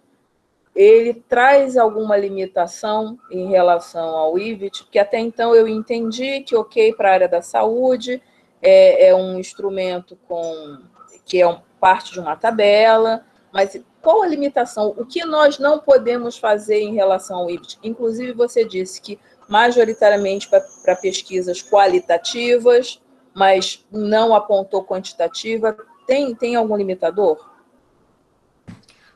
ele 0.74 1.14
traz 1.14 1.76
alguma 1.76 2.16
limitação 2.16 3.18
em 3.30 3.48
relação 3.48 4.16
ao 4.16 4.38
IVIT, 4.38 4.84
porque 4.84 4.98
até 4.98 5.18
então 5.18 5.54
eu 5.54 5.66
entendi 5.66 6.40
que, 6.40 6.54
ok, 6.54 6.94
para 6.94 7.10
a 7.10 7.12
área 7.14 7.28
da 7.28 7.40
saúde, 7.40 8.22
é, 8.60 9.08
é, 9.08 9.14
um 9.14 9.38
instrumento 9.38 10.18
com 10.28 10.78
que 11.24 11.40
é 11.40 11.48
um, 11.48 11.58
parte 11.80 12.12
de 12.12 12.20
uma 12.20 12.36
tabela, 12.36 13.24
mas 13.52 13.80
qual 14.02 14.22
a 14.22 14.26
limitação? 14.26 14.94
O 14.96 15.04
que 15.04 15.24
nós 15.24 15.58
não 15.58 15.78
podemos 15.78 16.36
fazer 16.36 16.80
em 16.80 16.94
relação 16.94 17.38
ao 17.38 17.50
IVIT? 17.50 17.78
Inclusive, 17.82 18.32
você 18.32 18.64
disse 18.64 19.00
que 19.00 19.18
majoritariamente 19.48 20.48
para 20.48 20.96
pesquisas 20.96 21.62
qualitativas, 21.62 23.00
mas 23.34 23.84
não 23.90 24.34
apontou 24.34 24.84
quantitativa. 24.84 25.76
Tem, 26.06 26.34
tem 26.34 26.56
algum 26.56 26.76
limitador? 26.76 27.56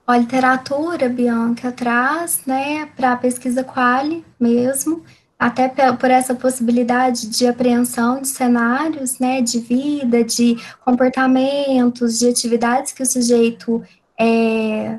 A 0.06 0.18
literatura, 0.18 1.08
Bianca, 1.08 1.70
traz 1.70 2.42
né, 2.44 2.86
para 2.96 3.12
a 3.12 3.16
pesquisa 3.16 3.62
quali 3.62 4.24
mesmo, 4.40 5.04
até 5.38 5.68
por 5.68 6.10
essa 6.10 6.34
possibilidade 6.34 7.28
de 7.28 7.46
apreensão 7.46 8.20
de 8.20 8.28
cenários, 8.28 9.18
né, 9.18 9.40
de 9.40 9.60
vida, 9.60 10.24
de 10.24 10.56
comportamentos, 10.84 12.18
de 12.18 12.28
atividades 12.28 12.92
que 12.92 13.02
o 13.02 13.06
sujeito 13.06 13.82
é, 14.18 14.98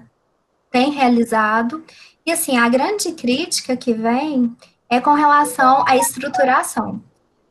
tem 0.71 0.91
realizado. 0.91 1.83
E, 2.25 2.31
assim, 2.31 2.57
a 2.57 2.69
grande 2.69 3.11
crítica 3.11 3.75
que 3.75 3.93
vem 3.93 4.55
é 4.91 4.99
com 4.99 5.13
relação 5.13 5.85
à 5.88 5.95
estruturação. 5.95 7.01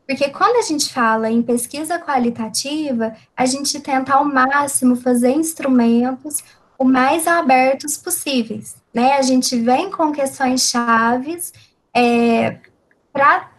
Porque 0.07 0.29
quando 0.29 0.57
a 0.57 0.63
gente 0.63 0.93
fala 0.93 1.31
em 1.31 1.41
pesquisa 1.41 1.99
qualitativa, 1.99 3.17
a 3.35 3.47
gente 3.47 3.81
tenta 3.81 4.13
ao 4.13 4.27
máximo 4.27 4.95
fazer 4.95 5.31
instrumentos 5.31 6.45
o 6.79 6.85
mais 6.85 7.27
abertos 7.27 7.97
possíveis, 7.97 8.77
né? 8.93 9.15
A 9.15 9.23
gente 9.23 9.59
vem 9.59 9.91
com 9.91 10.13
questões 10.13 10.69
chaves 10.69 11.53
é, 11.95 12.59
para 13.13 13.51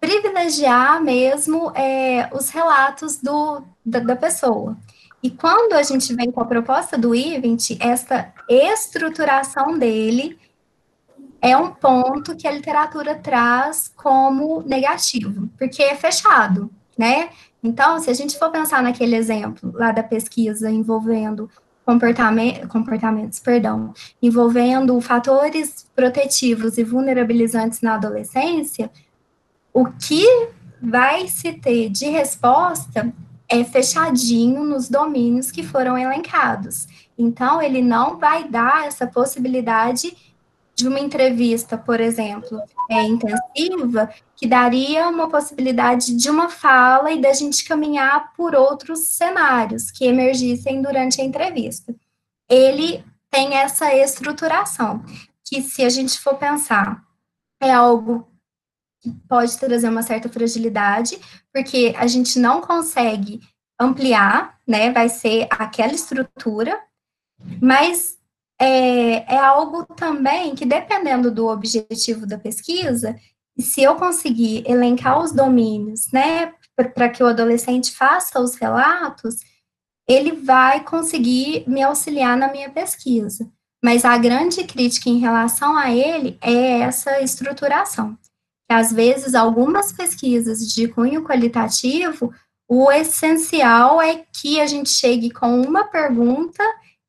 privilegiar 0.00 1.02
mesmo 1.02 1.72
é, 1.74 2.28
os 2.32 2.50
relatos 2.50 3.16
do, 3.16 3.62
da, 3.84 3.98
da, 3.98 4.16
pessoa. 4.16 4.76
E 5.22 5.30
quando 5.30 5.72
a 5.72 5.82
gente 5.82 6.14
vem 6.14 6.30
com 6.30 6.40
a 6.40 6.46
proposta 6.46 6.96
do 6.96 7.14
Event, 7.14 7.76
essa 7.80 8.32
estruturação 8.48 9.76
dele 9.76 10.38
é 11.40 11.56
um 11.56 11.70
ponto 11.70 12.36
que 12.36 12.46
a 12.46 12.52
literatura 12.52 13.14
traz 13.14 13.90
como 13.96 14.62
negativo, 14.62 15.48
porque 15.58 15.82
é 15.82 15.94
fechado, 15.94 16.70
né? 16.96 17.30
Então, 17.62 17.98
se 18.00 18.10
a 18.10 18.14
gente 18.14 18.38
for 18.38 18.50
pensar 18.50 18.82
naquele 18.82 19.16
exemplo 19.16 19.72
lá 19.74 19.92
da 19.92 20.02
pesquisa 20.02 20.70
envolvendo 20.70 21.50
comportamento, 21.84 22.68
comportamentos, 22.68 23.38
perdão, 23.38 23.94
envolvendo 24.20 25.00
fatores 25.00 25.86
protetivos 25.96 26.76
e 26.76 26.84
vulnerabilizantes 26.84 27.80
na 27.80 27.94
adolescência, 27.94 28.90
o 29.72 29.86
que 29.86 30.24
vai 30.82 31.26
se 31.28 31.52
ter 31.54 31.88
de 31.88 32.06
resposta 32.06 33.12
é 33.48 33.64
fechadinho 33.64 34.62
nos 34.64 34.88
domínios 34.88 35.50
que 35.50 35.62
foram 35.62 35.96
elencados. 35.96 36.86
Então, 37.16 37.62
ele 37.62 37.80
não 37.80 38.18
vai 38.18 38.46
dar 38.46 38.86
essa 38.86 39.06
possibilidade 39.06 40.14
de 40.78 40.86
uma 40.86 41.00
entrevista, 41.00 41.76
por 41.76 41.98
exemplo, 41.98 42.62
é, 42.88 43.02
intensiva, 43.02 44.08
que 44.36 44.46
daria 44.46 45.08
uma 45.08 45.28
possibilidade 45.28 46.16
de 46.16 46.30
uma 46.30 46.48
fala 46.48 47.10
e 47.10 47.20
da 47.20 47.32
gente 47.32 47.64
caminhar 47.64 48.32
por 48.34 48.54
outros 48.54 49.00
cenários 49.08 49.90
que 49.90 50.04
emergissem 50.04 50.80
durante 50.80 51.20
a 51.20 51.24
entrevista. 51.24 51.92
Ele 52.48 53.04
tem 53.28 53.54
essa 53.54 53.92
estruturação, 53.92 55.04
que 55.44 55.62
se 55.62 55.82
a 55.82 55.88
gente 55.88 56.16
for 56.20 56.36
pensar, 56.36 57.02
é 57.60 57.72
algo 57.72 58.28
que 59.00 59.10
pode 59.28 59.58
trazer 59.58 59.88
uma 59.88 60.04
certa 60.04 60.28
fragilidade, 60.28 61.18
porque 61.52 61.92
a 61.98 62.06
gente 62.06 62.38
não 62.38 62.60
consegue 62.60 63.40
ampliar, 63.80 64.60
né? 64.64 64.92
Vai 64.92 65.08
ser 65.08 65.48
aquela 65.50 65.92
estrutura, 65.92 66.80
mas 67.60 68.17
é, 68.60 69.34
é 69.34 69.38
algo 69.38 69.84
também 69.94 70.54
que, 70.54 70.66
dependendo 70.66 71.30
do 71.30 71.46
objetivo 71.46 72.26
da 72.26 72.38
pesquisa, 72.38 73.16
se 73.58 73.82
eu 73.82 73.96
conseguir 73.96 74.64
elencar 74.68 75.20
os 75.20 75.32
domínios, 75.32 76.10
né, 76.12 76.52
para 76.94 77.08
que 77.08 77.22
o 77.22 77.26
adolescente 77.26 77.92
faça 77.92 78.40
os 78.40 78.54
relatos, 78.54 79.36
ele 80.08 80.32
vai 80.32 80.82
conseguir 80.84 81.64
me 81.68 81.82
auxiliar 81.82 82.36
na 82.36 82.50
minha 82.50 82.70
pesquisa. 82.70 83.50
Mas 83.82 84.04
a 84.04 84.16
grande 84.16 84.64
crítica 84.64 85.08
em 85.08 85.18
relação 85.18 85.76
a 85.76 85.92
ele 85.92 86.38
é 86.40 86.80
essa 86.80 87.20
estruturação. 87.20 88.18
Às 88.70 88.92
vezes, 88.92 89.34
algumas 89.34 89.92
pesquisas 89.92 90.60
de 90.72 90.88
cunho 90.88 91.24
qualitativo, 91.24 92.32
o 92.68 92.90
essencial 92.90 94.00
é 94.00 94.24
que 94.32 94.60
a 94.60 94.66
gente 94.66 94.90
chegue 94.90 95.30
com 95.30 95.60
uma 95.60 95.84
pergunta 95.84 96.62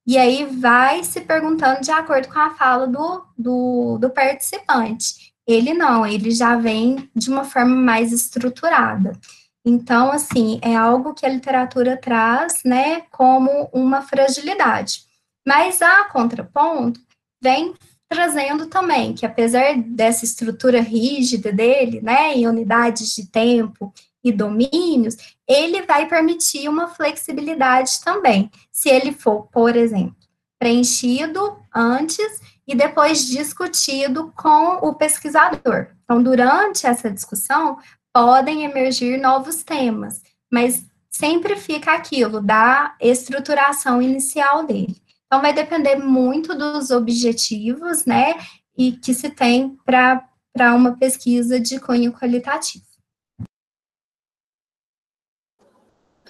e 0.10 0.18
aí 0.18 0.44
vai 0.44 1.04
se 1.04 1.22
perguntando 1.22 1.82
de 1.82 1.92
acordo 1.92 2.30
com 2.30 2.40
a 2.40 2.56
fala 2.56 2.88
do, 2.88 3.24
do, 3.38 4.00
do 4.00 4.10
participante. 4.10 5.32
Ele 5.46 5.72
não, 5.72 6.04
ele 6.04 6.32
já 6.32 6.56
vem 6.56 7.08
de 7.16 7.30
uma 7.30 7.44
forma 7.44 7.76
mais 7.76 8.12
estruturada. 8.12 9.12
Então, 9.64 10.12
assim, 10.12 10.60
é 10.64 10.76
algo 10.76 11.14
que 11.14 11.28
a 11.28 11.30
literatura 11.30 11.96
traz, 11.96 12.64
né, 12.66 13.02
como 13.12 13.70
uma 13.72 14.02
fragilidade. 14.02 15.04
Mas 15.48 15.80
a 15.80 16.06
contraponto 16.06 17.00
vem 17.40 17.76
trazendo 18.10 18.66
também 18.66 19.14
que 19.14 19.28
apesar 19.28 19.78
dessa 19.78 20.26
estrutura 20.26 20.82
rígida 20.82 21.52
dele, 21.52 22.02
né, 22.02 22.34
em 22.34 22.48
unidades 22.48 23.16
de 23.16 23.28
tempo 23.30 23.94
e 24.24 24.32
domínios, 24.32 25.38
ele 25.50 25.82
vai 25.82 26.08
permitir 26.08 26.70
uma 26.70 26.88
flexibilidade 26.90 28.02
também, 28.04 28.52
se 28.72 28.88
ele 28.88 29.12
for, 29.12 29.48
por 29.52 29.76
exemplo, 29.76 30.16
preenchido 30.60 31.58
antes 31.74 32.40
e 32.68 32.76
depois 32.76 33.26
discutido 33.26 34.32
com 34.38 34.76
o 34.88 34.94
pesquisador. 34.94 35.88
Então, 36.04 36.22
durante 36.22 36.86
essa 36.86 37.10
discussão, 37.10 37.80
podem 38.14 38.64
emergir 38.64 39.20
novos 39.20 39.64
temas, 39.64 40.22
mas 40.52 40.86
sempre 41.10 41.56
fica 41.56 41.94
aquilo 41.94 42.42
da 42.42 42.96
estruturação 43.00 44.02
inicial 44.02 44.66
dele. 44.66 44.96
Então, 45.26 45.42
vai 45.42 45.54
depender 45.54 45.96
muito 45.96 46.56
dos 46.56 46.92
objetivos, 46.92 48.06
né, 48.06 48.36
e 48.78 48.92
que 48.92 49.14
se 49.14 49.30
tem 49.30 49.78
para 49.86 50.76
uma 50.76 50.96
pesquisa 50.96 51.60
de 51.60 51.80
cunho 51.80 52.14
qualitativo. 52.14 52.89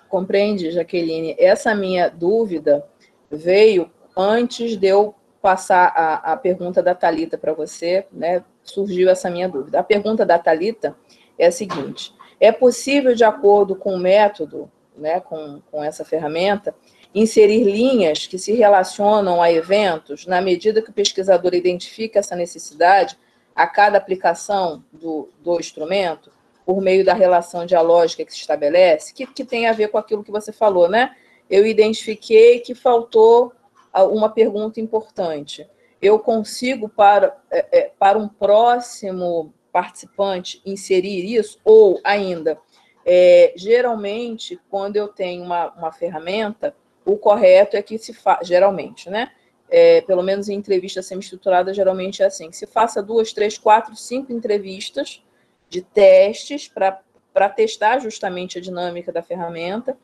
Compreende, 0.09 0.71
Jaqueline? 0.71 1.35
Essa 1.37 1.75
minha 1.75 2.09
dúvida 2.09 2.85
veio 3.31 3.89
antes 4.17 4.75
de 4.75 4.87
eu 4.87 5.15
passar 5.41 5.93
a, 5.95 6.33
a 6.33 6.37
pergunta 6.37 6.81
da 6.83 6.95
Talita 6.95 7.37
para 7.37 7.53
você, 7.53 8.05
né? 8.11 8.43
Surgiu 8.63 9.09
essa 9.09 9.29
minha 9.29 9.47
dúvida. 9.47 9.79
A 9.79 9.83
pergunta 9.83 10.25
da 10.25 10.37
Talita 10.37 10.95
é 11.37 11.47
a 11.47 11.51
seguinte: 11.51 12.13
é 12.39 12.51
possível, 12.51 13.15
de 13.15 13.23
acordo 13.23 13.75
com 13.75 13.93
o 13.93 13.99
método, 13.99 14.69
né, 14.97 15.19
com, 15.19 15.61
com 15.71 15.83
essa 15.83 16.03
ferramenta, 16.03 16.75
inserir 17.13 17.63
linhas 17.63 18.27
que 18.27 18.37
se 18.37 18.53
relacionam 18.53 19.41
a 19.41 19.51
eventos 19.51 20.25
na 20.25 20.41
medida 20.41 20.81
que 20.81 20.89
o 20.89 20.93
pesquisador 20.93 21.53
identifica 21.53 22.19
essa 22.19 22.35
necessidade 22.35 23.17
a 23.55 23.65
cada 23.65 23.97
aplicação 23.97 24.83
do, 24.91 25.29
do 25.41 25.59
instrumento, 25.59 26.31
por 26.69 26.83
meio 26.83 27.03
da 27.03 27.15
relação 27.15 27.65
dialógica 27.65 28.23
que 28.23 28.31
se 28.31 28.41
estabelece, 28.41 29.11
que, 29.11 29.25
que 29.25 29.43
tem 29.43 29.65
a 29.65 29.71
ver 29.71 29.87
com 29.87 29.97
aquilo 29.97 30.23
que 30.23 30.29
você 30.29 30.51
falou, 30.51 30.87
né? 30.87 31.15
Eu 31.49 31.65
identifiquei 31.65 32.59
que 32.59 32.75
faltou 32.75 33.51
uma 33.91 34.29
pergunta 34.29 34.79
importante. 34.79 35.67
Eu 35.99 36.19
consigo, 36.19 36.87
para, 36.87 37.35
é, 37.49 37.65
é, 37.71 37.91
para 37.97 38.19
um 38.19 38.27
próximo 38.27 39.51
participante, 39.71 40.61
inserir 40.63 41.33
isso? 41.33 41.57
Ou 41.65 41.99
ainda, 42.03 42.59
é, 43.03 43.51
geralmente, 43.55 44.61
quando 44.69 44.95
eu 44.95 45.07
tenho 45.07 45.43
uma, 45.43 45.71
uma 45.71 45.91
ferramenta, 45.91 46.75
o 47.03 47.17
correto 47.17 47.77
é 47.77 47.81
que 47.81 47.97
se 47.97 48.13
faça, 48.13 48.45
geralmente, 48.45 49.09
né? 49.09 49.31
É, 49.71 50.01
pelo 50.01 50.21
menos 50.21 50.47
em 50.49 50.53
entrevista 50.53 51.01
semi-estruturada, 51.01 51.73
geralmente 51.73 52.21
é 52.21 52.27
assim: 52.27 52.51
se 52.51 52.67
faça 52.67 53.01
duas, 53.01 53.33
três, 53.33 53.57
quatro, 53.57 53.95
cinco 53.95 54.31
entrevistas 54.31 55.23
de 55.69 55.81
testes 55.81 56.67
para 56.67 57.49
testar 57.49 57.99
justamente 57.99 58.57
a 58.57 58.61
dinâmica 58.61 59.11
da 59.11 59.21
ferramenta 59.21 59.97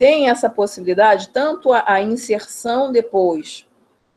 tem 0.00 0.30
essa 0.30 0.48
possibilidade, 0.48 1.28
tanto 1.28 1.74
a, 1.74 1.84
a 1.86 2.00
inserção 2.00 2.90
depois, 2.90 3.66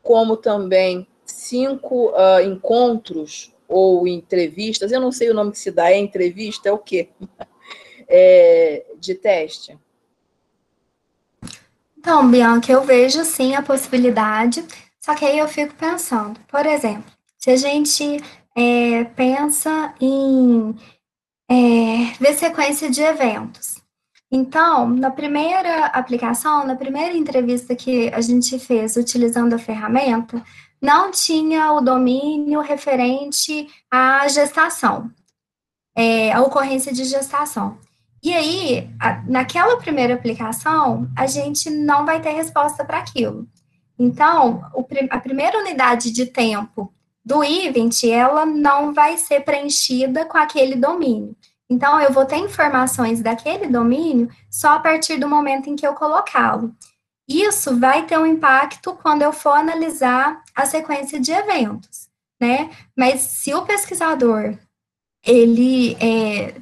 como 0.01 0.37
também 0.37 1.05
cinco 1.25 2.09
uh, 2.11 2.39
encontros 2.41 3.53
ou 3.67 4.07
entrevistas, 4.07 4.93
eu 4.93 5.01
não 5.01 5.11
sei 5.11 5.29
o 5.29 5.33
nome 5.33 5.51
que 5.51 5.59
se 5.59 5.71
dá, 5.71 5.91
é 5.91 5.97
entrevista, 5.97 6.69
é 6.69 6.71
o 6.71 6.79
quê? 6.79 7.09
É, 8.15 8.85
de 8.99 9.15
teste. 9.15 9.79
Então, 11.97 12.29
Bianca, 12.29 12.69
eu 12.69 12.83
vejo 12.83 13.23
sim 13.23 13.55
a 13.55 13.63
possibilidade, 13.63 14.63
só 14.99 15.15
que 15.15 15.23
aí 15.23 15.39
eu 15.39 15.47
fico 15.47 15.73
pensando, 15.73 16.37
por 16.49 16.65
exemplo, 16.65 17.09
se 17.39 17.49
a 17.49 17.55
gente 17.55 18.21
é, 18.55 19.03
pensa 19.03 19.93
em 19.99 20.75
é, 21.49 22.13
ver 22.19 22.33
sequência 22.33 22.89
de 22.89 23.01
eventos, 23.01 23.83
então, 24.35 24.89
na 24.89 25.11
primeira 25.11 25.85
aplicação, 25.85 26.65
na 26.65 26.75
primeira 26.75 27.15
entrevista 27.15 27.75
que 27.75 28.09
a 28.09 28.19
gente 28.19 28.57
fez 28.57 28.95
utilizando 28.95 29.53
a 29.53 29.59
ferramenta, 29.59 30.43
não 30.81 31.11
tinha 31.11 31.71
o 31.71 31.79
domínio 31.79 32.59
referente 32.59 33.67
à 33.91 34.27
gestação, 34.27 35.11
é, 35.95 36.31
a 36.33 36.41
ocorrência 36.41 36.91
de 36.91 37.03
gestação. 37.03 37.77
E 38.23 38.33
aí, 38.33 38.89
a, 38.99 39.21
naquela 39.21 39.77
primeira 39.77 40.15
aplicação, 40.15 41.07
a 41.15 41.27
gente 41.27 41.69
não 41.69 42.03
vai 42.03 42.19
ter 42.19 42.31
resposta 42.31 42.83
para 42.83 42.97
aquilo. 42.97 43.47
Então, 43.99 44.63
o, 44.73 44.83
a 45.11 45.19
primeira 45.19 45.59
unidade 45.59 46.11
de 46.11 46.25
tempo 46.25 46.91
do 47.25 47.43
event, 47.43 48.03
ela 48.03 48.45
não 48.45 48.93
vai 48.93 49.17
ser 49.17 49.41
preenchida 49.41 50.25
com 50.25 50.37
aquele 50.37 50.75
domínio. 50.75 51.35
Então, 51.69 51.99
eu 52.01 52.11
vou 52.11 52.25
ter 52.25 52.37
informações 52.37 53.21
daquele 53.21 53.67
domínio 53.67 54.29
só 54.49 54.75
a 54.75 54.79
partir 54.79 55.17
do 55.17 55.29
momento 55.29 55.69
em 55.69 55.75
que 55.75 55.87
eu 55.87 55.93
colocá-lo. 55.93 56.75
Isso 57.27 57.79
vai 57.79 58.05
ter 58.05 58.19
um 58.19 58.25
impacto 58.25 58.93
quando 59.01 59.21
eu 59.21 59.31
for 59.31 59.53
analisar 59.53 60.43
a 60.53 60.65
sequência 60.65 61.19
de 61.19 61.31
eventos, 61.31 62.09
né? 62.39 62.69
Mas 62.95 63.21
se 63.21 63.53
o 63.53 63.65
pesquisador, 63.65 64.57
ele 65.25 65.95
é, 66.01 66.53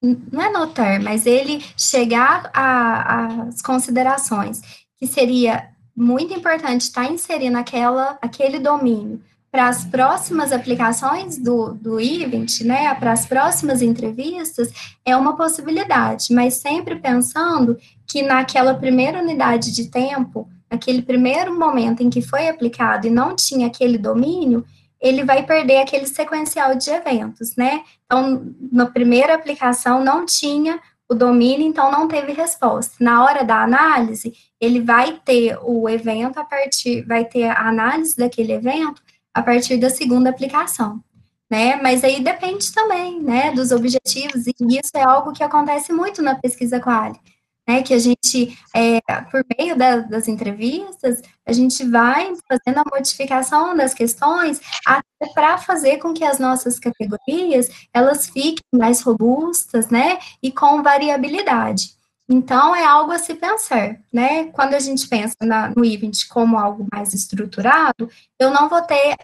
não 0.00 0.40
é 0.40 0.48
notar, 0.48 1.00
mas 1.00 1.26
ele 1.26 1.62
chegar 1.76 2.50
às 2.54 3.60
considerações 3.60 4.62
que 4.96 5.08
seria 5.08 5.70
muito 5.94 6.32
importante 6.32 6.82
estar 6.82 7.10
inserindo 7.10 7.58
aquela, 7.58 8.16
aquele 8.22 8.60
domínio 8.60 9.20
para 9.56 9.68
as 9.68 9.86
próximas 9.86 10.52
aplicações 10.52 11.38
do, 11.38 11.72
do 11.72 11.98
event, 11.98 12.60
né, 12.60 12.94
para 12.96 13.12
as 13.12 13.24
próximas 13.24 13.80
entrevistas, 13.80 14.70
é 15.02 15.16
uma 15.16 15.34
possibilidade, 15.34 16.26
mas 16.30 16.56
sempre 16.56 16.96
pensando 16.96 17.78
que 18.06 18.20
naquela 18.20 18.74
primeira 18.74 19.18
unidade 19.18 19.72
de 19.72 19.90
tempo, 19.90 20.46
naquele 20.70 21.00
primeiro 21.00 21.58
momento 21.58 22.02
em 22.02 22.10
que 22.10 22.20
foi 22.20 22.50
aplicado 22.50 23.06
e 23.06 23.10
não 23.10 23.34
tinha 23.34 23.68
aquele 23.68 23.96
domínio, 23.96 24.62
ele 25.00 25.24
vai 25.24 25.42
perder 25.42 25.78
aquele 25.78 26.06
sequencial 26.06 26.74
de 26.74 26.90
eventos, 26.90 27.56
né? 27.56 27.80
Então, 28.04 28.54
na 28.70 28.84
primeira 28.84 29.34
aplicação 29.34 30.04
não 30.04 30.26
tinha 30.26 30.78
o 31.08 31.14
domínio, 31.14 31.66
então 31.66 31.90
não 31.90 32.06
teve 32.06 32.34
resposta. 32.34 32.94
Na 33.00 33.24
hora 33.24 33.42
da 33.42 33.62
análise, 33.62 34.34
ele 34.60 34.82
vai 34.82 35.18
ter 35.24 35.58
o 35.62 35.88
evento 35.88 36.38
a 36.38 36.44
partir, 36.44 37.06
vai 37.06 37.24
ter 37.24 37.44
a 37.44 37.66
análise 37.66 38.14
daquele 38.14 38.52
evento 38.52 39.05
a 39.36 39.42
partir 39.42 39.76
da 39.76 39.90
segunda 39.90 40.30
aplicação, 40.30 41.04
né? 41.50 41.76
Mas 41.76 42.02
aí 42.02 42.24
depende 42.24 42.72
também, 42.72 43.20
né, 43.20 43.52
dos 43.52 43.70
objetivos, 43.70 44.46
e 44.46 44.54
isso 44.78 44.92
é 44.94 45.02
algo 45.02 45.34
que 45.34 45.44
acontece 45.44 45.92
muito 45.92 46.22
na 46.22 46.36
pesquisa 46.36 46.80
quali, 46.80 47.20
né, 47.68 47.82
que 47.82 47.92
a 47.92 47.98
gente, 47.98 48.58
é, 48.74 48.98
por 49.30 49.44
meio 49.58 49.76
da, 49.76 49.98
das 49.98 50.26
entrevistas, 50.26 51.20
a 51.44 51.52
gente 51.52 51.84
vai 51.84 52.32
fazendo 52.48 52.78
a 52.78 52.90
modificação 52.90 53.76
das 53.76 53.92
questões 53.92 54.58
até 54.86 55.30
para 55.34 55.58
fazer 55.58 55.98
com 55.98 56.14
que 56.14 56.24
as 56.24 56.38
nossas 56.38 56.78
categorias, 56.78 57.68
elas 57.92 58.30
fiquem 58.30 58.64
mais 58.72 59.02
robustas, 59.02 59.90
né, 59.90 60.18
e 60.42 60.50
com 60.50 60.82
variabilidade. 60.82 61.95
Então, 62.28 62.74
é 62.74 62.84
algo 62.84 63.12
a 63.12 63.18
se 63.18 63.34
pensar, 63.34 64.00
né? 64.12 64.46
Quando 64.50 64.74
a 64.74 64.80
gente 64.80 65.08
pensa 65.08 65.36
na, 65.42 65.68
no 65.70 65.84
event 65.84 66.26
como 66.28 66.58
algo 66.58 66.86
mais 66.92 67.14
estruturado, 67.14 68.10
eu 68.38 68.50
não 68.50 68.68
vou 68.68 68.82
ter 68.82 69.16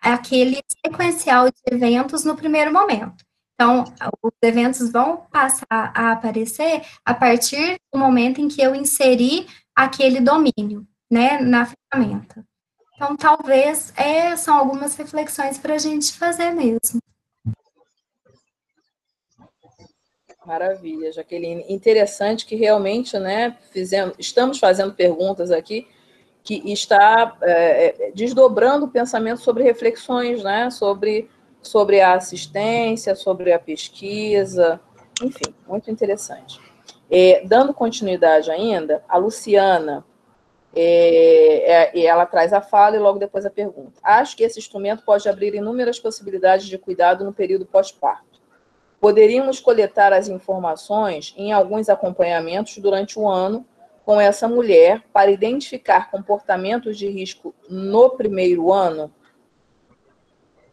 aquele 0.00 0.60
sequencial 0.84 1.46
de 1.46 1.56
eventos 1.70 2.24
no 2.24 2.36
primeiro 2.36 2.72
momento. 2.72 3.24
Então, 3.54 3.84
os 4.22 4.32
eventos 4.42 4.90
vão 4.90 5.26
passar 5.32 5.66
a 5.70 6.12
aparecer 6.12 6.82
a 7.04 7.12
partir 7.12 7.76
do 7.92 7.98
momento 7.98 8.40
em 8.40 8.48
que 8.48 8.62
eu 8.62 8.74
inseri 8.74 9.46
aquele 9.74 10.20
domínio, 10.20 10.86
né, 11.10 11.40
na 11.40 11.66
ferramenta. 11.66 12.44
Então, 12.94 13.16
talvez 13.16 13.92
é, 13.96 14.36
são 14.36 14.56
algumas 14.56 14.96
reflexões 14.96 15.58
para 15.58 15.74
a 15.74 15.78
gente 15.78 16.12
fazer 16.12 16.50
mesmo. 16.52 17.00
Maravilha, 20.48 21.12
Jaqueline. 21.12 21.62
Interessante 21.68 22.46
que 22.46 22.56
realmente, 22.56 23.18
né, 23.18 23.54
fizemos, 23.70 24.14
estamos 24.18 24.58
fazendo 24.58 24.94
perguntas 24.94 25.50
aqui 25.50 25.86
que 26.42 26.72
está 26.72 27.36
é, 27.42 28.06
é, 28.06 28.12
desdobrando 28.14 28.86
o 28.86 28.88
pensamento 28.88 29.42
sobre 29.42 29.62
reflexões, 29.62 30.42
né, 30.42 30.70
sobre, 30.70 31.28
sobre 31.60 32.00
a 32.00 32.14
assistência, 32.14 33.14
sobre 33.14 33.52
a 33.52 33.58
pesquisa, 33.58 34.80
enfim, 35.22 35.54
muito 35.66 35.90
interessante. 35.90 36.58
É, 37.10 37.42
dando 37.44 37.74
continuidade 37.74 38.50
ainda, 38.50 39.04
a 39.06 39.18
Luciana, 39.18 40.02
é, 40.74 41.92
é, 41.94 42.06
ela 42.06 42.24
traz 42.24 42.54
a 42.54 42.62
fala 42.62 42.96
e 42.96 42.98
logo 42.98 43.18
depois 43.18 43.44
a 43.44 43.50
pergunta. 43.50 44.00
Acho 44.02 44.34
que 44.34 44.44
esse 44.44 44.58
instrumento 44.58 45.02
pode 45.04 45.28
abrir 45.28 45.54
inúmeras 45.54 45.98
possibilidades 45.98 46.66
de 46.66 46.78
cuidado 46.78 47.22
no 47.22 47.34
período 47.34 47.66
pós-parto. 47.66 48.27
Poderíamos 49.00 49.60
coletar 49.60 50.12
as 50.12 50.28
informações 50.28 51.32
em 51.36 51.52
alguns 51.52 51.88
acompanhamentos 51.88 52.78
durante 52.78 53.18
o 53.18 53.28
ano 53.28 53.64
com 54.04 54.20
essa 54.20 54.48
mulher 54.48 55.02
para 55.12 55.30
identificar 55.30 56.10
comportamentos 56.10 56.96
de 56.96 57.08
risco 57.08 57.54
no 57.68 58.10
primeiro 58.10 58.72
ano? 58.72 59.12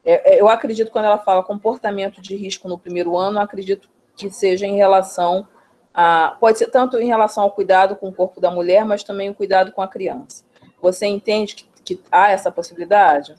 É, 0.06 0.36
é, 0.36 0.42
eu 0.42 0.48
acredito 0.48 0.92
quando 0.92 1.06
ela 1.06 1.18
fala 1.18 1.44
comportamento 1.44 2.22
de 2.22 2.36
risco 2.36 2.70
no 2.70 2.80
primeiro 2.80 3.18
ano, 3.18 3.40
acredito 3.40 3.90
que 4.16 4.30
seja 4.30 4.66
em 4.66 4.76
relação 4.76 5.48
a. 5.94 6.38
Pode 6.40 6.60
ser 6.60 6.68
tanto 6.68 6.98
em 6.98 7.08
relação 7.08 7.44
ao 7.44 7.52
cuidado 7.52 7.96
com 7.96 8.08
o 8.08 8.14
corpo 8.14 8.40
da 8.40 8.50
mulher, 8.50 8.86
mas 8.86 9.04
também 9.04 9.30
o 9.30 9.36
cuidado 9.36 9.72
com 9.72 9.82
a 9.82 9.88
criança. 9.88 10.46
Você 10.82 11.06
entende 11.06 11.56
que, 11.56 11.66
que 11.84 12.04
há 12.12 12.32
essa 12.32 12.52
possibilidade? 12.52 13.36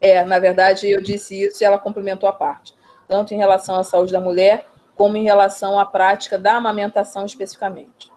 É, 0.00 0.24
na 0.24 0.38
verdade, 0.38 0.90
eu 0.90 1.00
disse 1.00 1.40
isso 1.40 1.62
e 1.62 1.64
ela 1.64 1.78
complementou 1.78 2.28
a 2.28 2.32
parte. 2.32 2.74
Tanto 3.10 3.34
em 3.34 3.36
relação 3.36 3.74
à 3.74 3.82
saúde 3.82 4.12
da 4.12 4.20
mulher, 4.20 4.68
como 4.94 5.16
em 5.16 5.24
relação 5.24 5.80
à 5.80 5.84
prática 5.84 6.38
da 6.38 6.54
amamentação 6.54 7.26
especificamente. 7.26 8.08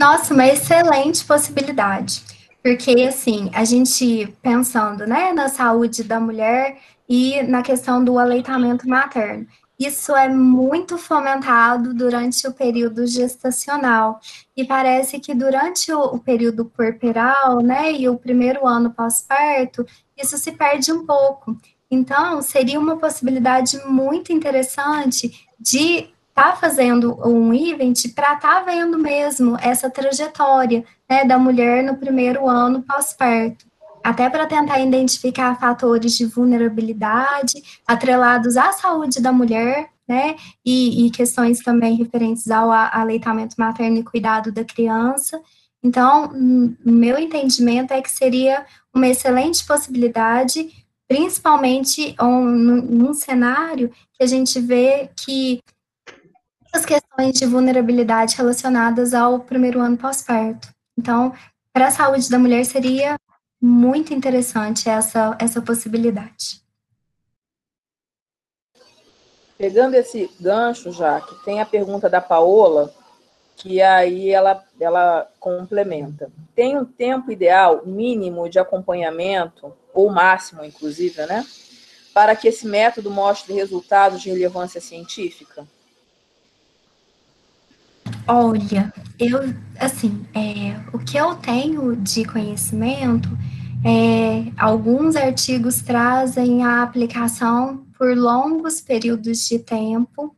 Nossa, 0.00 0.32
uma 0.32 0.46
excelente 0.46 1.22
possibilidade. 1.22 2.22
Porque, 2.62 2.92
assim, 3.06 3.50
a 3.52 3.62
gente 3.62 4.34
pensando 4.40 5.06
né, 5.06 5.34
na 5.34 5.48
saúde 5.48 6.02
da 6.02 6.18
mulher 6.18 6.78
e 7.06 7.42
na 7.42 7.60
questão 7.60 8.02
do 8.02 8.18
aleitamento 8.18 8.88
materno. 8.88 9.46
Isso 9.78 10.16
é 10.16 10.30
muito 10.30 10.96
fomentado 10.96 11.92
durante 11.92 12.48
o 12.48 12.54
período 12.54 13.06
gestacional. 13.06 14.18
E 14.56 14.64
parece 14.64 15.20
que 15.20 15.34
durante 15.34 15.92
o, 15.92 16.18
período 16.18 16.64
puerperal, 16.64 17.60
né, 17.60 17.92
e 17.92 18.08
o 18.08 18.16
primeiro 18.16 18.66
ano 18.66 18.94
pós-parto, 18.94 19.84
isso 20.16 20.38
se 20.38 20.52
perde 20.52 20.90
um 20.90 21.04
pouco. 21.04 21.54
Então, 21.94 22.42
seria 22.42 22.78
uma 22.78 22.96
possibilidade 22.96 23.78
muito 23.86 24.32
interessante 24.32 25.46
de 25.58 26.08
estar 26.28 26.52
tá 26.52 26.56
fazendo 26.56 27.16
um 27.26 27.54
event 27.54 28.12
para 28.14 28.34
estar 28.34 28.56
tá 28.56 28.60
vendo 28.62 28.98
mesmo 28.98 29.56
essa 29.60 29.88
trajetória 29.88 30.84
né, 31.08 31.24
da 31.24 31.38
mulher 31.38 31.82
no 31.84 31.96
primeiro 31.96 32.48
ano 32.48 32.82
pós-parto 32.82 33.64
até 34.04 34.28
para 34.28 34.46
tentar 34.46 34.80
identificar 34.80 35.58
fatores 35.58 36.14
de 36.14 36.26
vulnerabilidade 36.26 37.54
atrelados 37.86 38.54
à 38.58 38.70
saúde 38.70 39.18
da 39.18 39.32
mulher, 39.32 39.88
né, 40.06 40.36
e, 40.62 41.06
e 41.06 41.10
questões 41.10 41.60
também 41.60 41.96
referentes 41.96 42.50
ao 42.50 42.70
aleitamento 42.70 43.56
materno 43.58 43.96
e 43.96 44.04
cuidado 44.04 44.52
da 44.52 44.62
criança. 44.62 45.40
Então, 45.82 46.30
meu 46.84 47.18
entendimento 47.18 47.94
é 47.94 48.02
que 48.02 48.10
seria 48.10 48.66
uma 48.92 49.08
excelente 49.08 49.64
possibilidade, 49.66 50.83
principalmente 51.14 52.16
um, 52.20 52.44
num 52.44 53.14
cenário 53.14 53.88
que 54.14 54.24
a 54.24 54.26
gente 54.26 54.60
vê 54.60 55.08
que 55.14 55.62
as 56.72 56.84
questões 56.84 57.38
de 57.38 57.46
vulnerabilidade 57.46 58.34
relacionadas 58.34 59.14
ao 59.14 59.38
primeiro 59.38 59.80
ano 59.80 59.96
pós-parto. 59.96 60.74
Então, 60.98 61.32
para 61.72 61.86
a 61.86 61.90
saúde 61.92 62.28
da 62.28 62.36
mulher 62.36 62.64
seria 62.64 63.16
muito 63.62 64.12
interessante 64.12 64.88
essa, 64.88 65.36
essa 65.40 65.62
possibilidade. 65.62 66.60
Pegando 69.56 69.94
esse 69.94 70.28
gancho, 70.40 70.90
já 70.90 71.20
que 71.20 71.44
tem 71.44 71.60
a 71.60 71.66
pergunta 71.66 72.10
da 72.10 72.20
Paola, 72.20 72.92
que 73.56 73.80
aí 73.80 74.30
ela, 74.30 74.62
ela 74.80 75.28
complementa. 75.38 76.30
Tem 76.54 76.78
um 76.78 76.84
tempo 76.84 77.30
ideal 77.30 77.82
mínimo 77.86 78.48
de 78.48 78.58
acompanhamento, 78.58 79.72
ou 79.92 80.10
máximo, 80.10 80.64
inclusive, 80.64 81.24
né? 81.26 81.44
Para 82.12 82.34
que 82.34 82.48
esse 82.48 82.66
método 82.66 83.10
mostre 83.10 83.54
resultados 83.54 84.20
de 84.20 84.30
relevância 84.30 84.80
científica? 84.80 85.66
Olha, 88.26 88.92
eu, 89.18 89.54
assim, 89.78 90.26
é, 90.34 90.76
o 90.92 90.98
que 90.98 91.16
eu 91.16 91.34
tenho 91.36 91.96
de 91.96 92.24
conhecimento 92.24 93.28
é, 93.86 94.50
alguns 94.56 95.14
artigos 95.14 95.82
trazem 95.82 96.64
a 96.64 96.82
aplicação 96.82 97.84
por 97.98 98.16
longos 98.16 98.80
períodos 98.80 99.46
de 99.46 99.58
tempo 99.58 100.34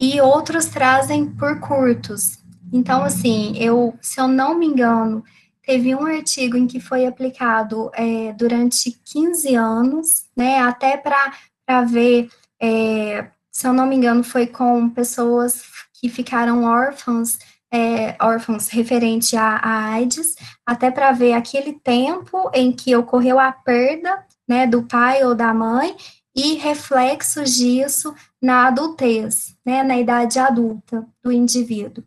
e 0.00 0.18
outros 0.18 0.64
trazem 0.64 1.26
por 1.26 1.60
curtos. 1.60 2.38
Então, 2.72 3.02
assim, 3.02 3.56
eu, 3.56 3.94
se 4.00 4.20
eu 4.20 4.28
não 4.28 4.56
me 4.56 4.66
engano, 4.66 5.24
teve 5.62 5.94
um 5.94 6.04
artigo 6.04 6.56
em 6.56 6.66
que 6.66 6.80
foi 6.80 7.06
aplicado 7.06 7.90
é, 7.94 8.32
durante 8.32 8.98
15 9.04 9.54
anos, 9.54 10.24
né, 10.36 10.60
até 10.60 10.96
para 10.96 11.82
ver, 11.84 12.28
é, 12.60 13.30
se 13.50 13.66
eu 13.66 13.72
não 13.72 13.86
me 13.86 13.96
engano, 13.96 14.22
foi 14.22 14.46
com 14.46 14.88
pessoas 14.90 15.62
que 15.92 16.08
ficaram 16.08 16.64
órfãos 16.64 17.38
é, 17.72 18.16
órfãos 18.20 18.68
referente 18.68 19.36
à, 19.36 19.56
à 19.56 19.92
AIDS, 19.92 20.34
até 20.66 20.90
para 20.90 21.12
ver 21.12 21.34
aquele 21.34 21.72
tempo 21.72 22.50
em 22.52 22.72
que 22.72 22.96
ocorreu 22.96 23.38
a 23.38 23.52
perda 23.52 24.26
né, 24.48 24.66
do 24.66 24.82
pai 24.82 25.24
ou 25.24 25.34
da 25.34 25.54
mãe 25.54 25.96
e 26.34 26.54
reflexos 26.54 27.54
disso 27.54 28.14
na 28.42 28.66
adultez, 28.66 29.56
né, 29.64 29.82
na 29.82 29.98
idade 29.98 30.38
adulta 30.38 31.06
do 31.22 31.30
indivíduo. 31.30 32.04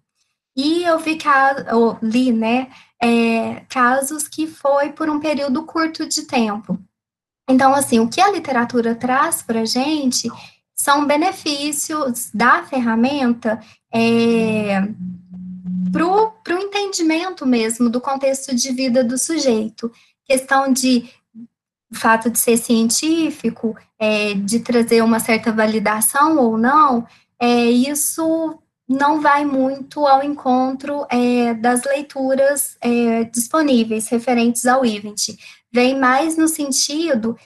E 0.56 0.84
eu 0.84 1.00
vi 1.00 1.18
eu 1.68 1.98
li, 2.02 2.32
né, 2.32 2.68
é, 3.02 3.62
casos 3.70 4.28
que 4.28 4.48
foi 4.48 4.92
por 4.92 5.10
um 5.10 5.20
período 5.20 5.64
curto 5.64 6.08
de 6.08 6.24
tempo. 6.24 6.80
Então, 7.50 7.74
assim, 7.74 8.00
o 8.00 8.08
que 8.08 8.22
a 8.22 8.32
literatura 8.32 8.96
traz 8.96 9.42
para 9.42 9.62
a 9.62 9.66
gente 9.66 10.30
são 10.76 11.06
benefícios 11.06 12.30
da 12.34 12.64
ferramenta 12.64 13.60
é, 13.94 14.82
para 15.92 16.56
o 16.56 16.60
entendimento 16.60 17.46
mesmo 17.46 17.90
do 17.90 18.02
contexto 18.02 18.56
de 18.56 18.72
vida 18.72 19.04
do 19.04 19.18
sujeito. 19.18 19.92
Questão 20.26 20.72
de 20.72 21.10
fato 21.94 22.30
de 22.30 22.40
ser 22.40 22.58
científico, 22.58 23.76
é, 24.00 24.34
de 24.34 24.60
trazer 24.60 25.04
uma 25.04 25.20
certa 25.20 25.52
validação 25.52 26.38
ou 26.38 26.58
não, 26.58 27.06
é, 27.40 27.66
isso 27.66 28.58
não 28.88 29.22
vai 29.22 29.46
muito 29.46 30.06
ao 30.06 30.24
encontro 30.24 31.06
é, 31.10 31.54
das 31.54 31.84
leituras 31.84 32.78
é, 32.82 33.24
disponíveis 33.26 34.08
referentes 34.08 34.66
ao 34.66 34.86
event. 34.86 35.30
Vem 35.72 35.98
mais 35.98 36.38
no 36.38 36.48
sentido 36.48 37.38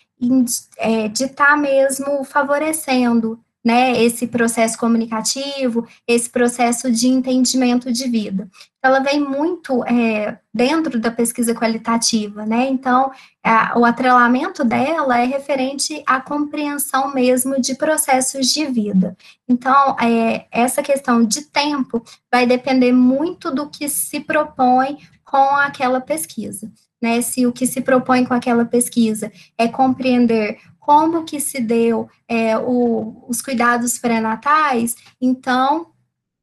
é, 0.78 1.08
de 1.08 1.26
estar 1.26 1.48
tá 1.48 1.58
mesmo 1.58 2.24
favorecendo 2.24 3.40
né, 3.68 4.02
esse 4.02 4.27
processo 4.27 4.77
comunicativo, 4.77 5.85
esse 6.07 6.30
processo 6.30 6.89
de 6.89 7.10
entendimento 7.10 7.91
de 7.91 8.07
vida. 8.07 8.48
Ela 8.81 9.02
vem 9.02 9.19
muito 9.19 9.84
é, 9.84 10.39
dentro 10.53 10.98
da 10.98 11.11
pesquisa 11.11 11.53
qualitativa, 11.53 12.45
né, 12.45 12.69
então 12.69 13.11
a, 13.44 13.77
o 13.77 13.84
atrelamento 13.84 14.64
dela 14.64 15.19
é 15.19 15.26
referente 15.26 16.02
à 16.07 16.22
compreensão 16.22 17.14
mesmo 17.14 17.60
de 17.60 17.76
processos 17.76 18.48
de 18.53 18.65
vida. 18.68 19.18
Então, 19.49 19.98
é, 19.99 20.45
essa 20.49 20.81
questão 20.81 21.26
de 21.26 21.41
tempo 21.41 22.02
vai 22.31 22.48
depender 22.48 22.94
muito 22.94 23.53
do 23.53 23.69
que 23.69 23.89
se 23.89 24.22
propõe 24.22 24.98
com 25.26 25.57
aquela 25.57 25.99
pesquisa. 25.99 26.72
Né, 26.99 27.22
se 27.22 27.45
o 27.45 27.52
que 27.52 27.68
se 27.68 27.81
propõe 27.81 28.26
com 28.26 28.34
aquela 28.34 28.65
pesquisa 28.65 29.31
é 29.56 29.68
compreender 29.68 30.57
como 30.88 31.26
que 31.26 31.38
se 31.42 31.60
deu 31.60 32.10
é, 32.30 32.58
o, 32.58 33.26
os 33.28 33.42
cuidados 33.42 34.00
pré-natais, 34.00 34.96
então 35.20 35.88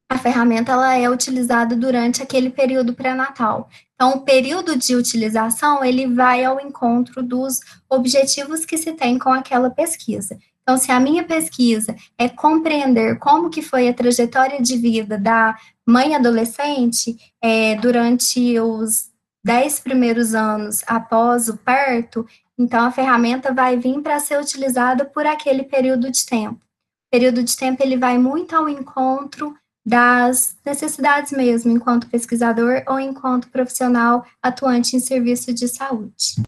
a 0.07 0.19
ferramenta 0.19 0.73
ela 0.73 0.95
é 0.95 1.09
utilizada 1.09 1.75
durante 1.75 2.23
aquele 2.23 2.51
período 2.51 2.93
pré-natal. 2.93 3.71
Então, 3.95 4.11
o 4.11 4.21
período 4.21 4.77
de 4.77 4.95
utilização, 4.95 5.83
ele 5.83 6.07
vai 6.07 6.45
ao 6.45 6.61
encontro 6.61 7.23
dos 7.23 7.59
objetivos 7.89 8.67
que 8.67 8.77
se 8.77 8.93
tem 8.93 9.19
com 9.19 9.31
aquela 9.31 9.71
pesquisa. 9.71 10.39
Então, 10.63 10.77
se 10.77 10.93
a 10.93 11.01
minha 11.01 11.25
pesquisa 11.25 11.97
é 12.19 12.29
compreender 12.29 13.19
como 13.19 13.49
que 13.49 13.63
foi 13.63 13.89
a 13.89 13.95
trajetória 13.95 14.61
de 14.61 14.77
vida 14.77 15.17
da 15.17 15.57
mãe 15.87 16.15
adolescente 16.15 17.17
é, 17.43 17.77
durante 17.77 18.61
os 18.61 19.07
dez 19.43 19.81
primeiros 19.81 20.35
anos 20.35 20.83
após 20.87 21.49
o 21.49 21.57
parto, 21.57 22.27
então, 22.57 22.87
a 22.87 22.93
ferramenta 22.93 23.53
vai 23.53 23.77
vir 23.77 24.01
para 24.01 24.21
ser 24.21 24.41
utilizada 24.41 25.05
por 25.05 25.27
aquele 25.27 25.65
período 25.65 26.11
de 26.11 26.25
tempo. 26.25 26.57
O 26.57 27.11
período 27.11 27.43
de 27.43 27.57
tempo 27.57 27.83
ele 27.83 27.97
vai 27.97 28.17
muito 28.17 28.55
ao 28.55 28.69
encontro 28.69 29.57
das 29.85 30.57
necessidades 30.65 31.33
mesmo, 31.33 31.71
enquanto 31.71 32.09
pesquisador 32.09 32.83
ou 32.87 32.99
enquanto 32.99 33.51
profissional 33.51 34.25
atuante 34.43 34.97
em 34.97 35.01
serviço 35.01 35.53
de 35.53 35.69
saúde. 35.69 36.43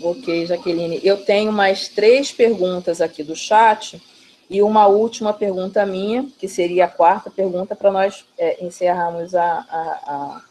Ok, 0.00 0.46
Jaqueline. 0.46 1.00
Eu 1.02 1.24
tenho 1.24 1.52
mais 1.52 1.88
três 1.88 2.30
perguntas 2.30 3.00
aqui 3.00 3.22
do 3.22 3.34
chat 3.34 4.02
e 4.50 4.60
uma 4.60 4.86
última 4.86 5.32
pergunta 5.32 5.86
minha, 5.86 6.28
que 6.38 6.46
seria 6.46 6.84
a 6.84 6.90
quarta 6.90 7.30
pergunta, 7.30 7.74
para 7.74 7.90
nós 7.90 8.24
é, 8.36 8.64
encerrarmos 8.64 9.34
a, 9.34 9.44
a, 9.44 10.02
a 10.06 10.42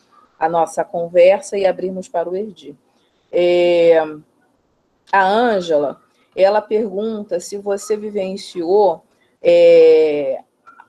a 0.41 0.49
nossa 0.49 0.83
conversa 0.83 1.55
e 1.55 1.67
abrirmos 1.67 2.07
para 2.07 2.27
o 2.27 2.35
Erdi. 2.35 2.75
É, 3.31 3.99
a 5.11 5.23
Ângela, 5.23 6.01
ela 6.35 6.59
pergunta 6.59 7.39
se 7.39 7.59
você 7.59 7.95
vivenciou 7.95 9.05
é, 9.39 10.43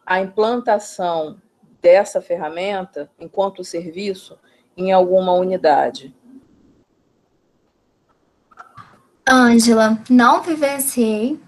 a 0.06 0.22
implantação 0.22 1.38
dessa 1.82 2.22
ferramenta 2.22 3.10
enquanto 3.20 3.62
serviço 3.62 4.38
em 4.74 4.90
alguma 4.90 5.34
unidade. 5.34 6.16
Ângela, 9.28 10.02
não 10.08 10.42
vivenciei, 10.42 11.38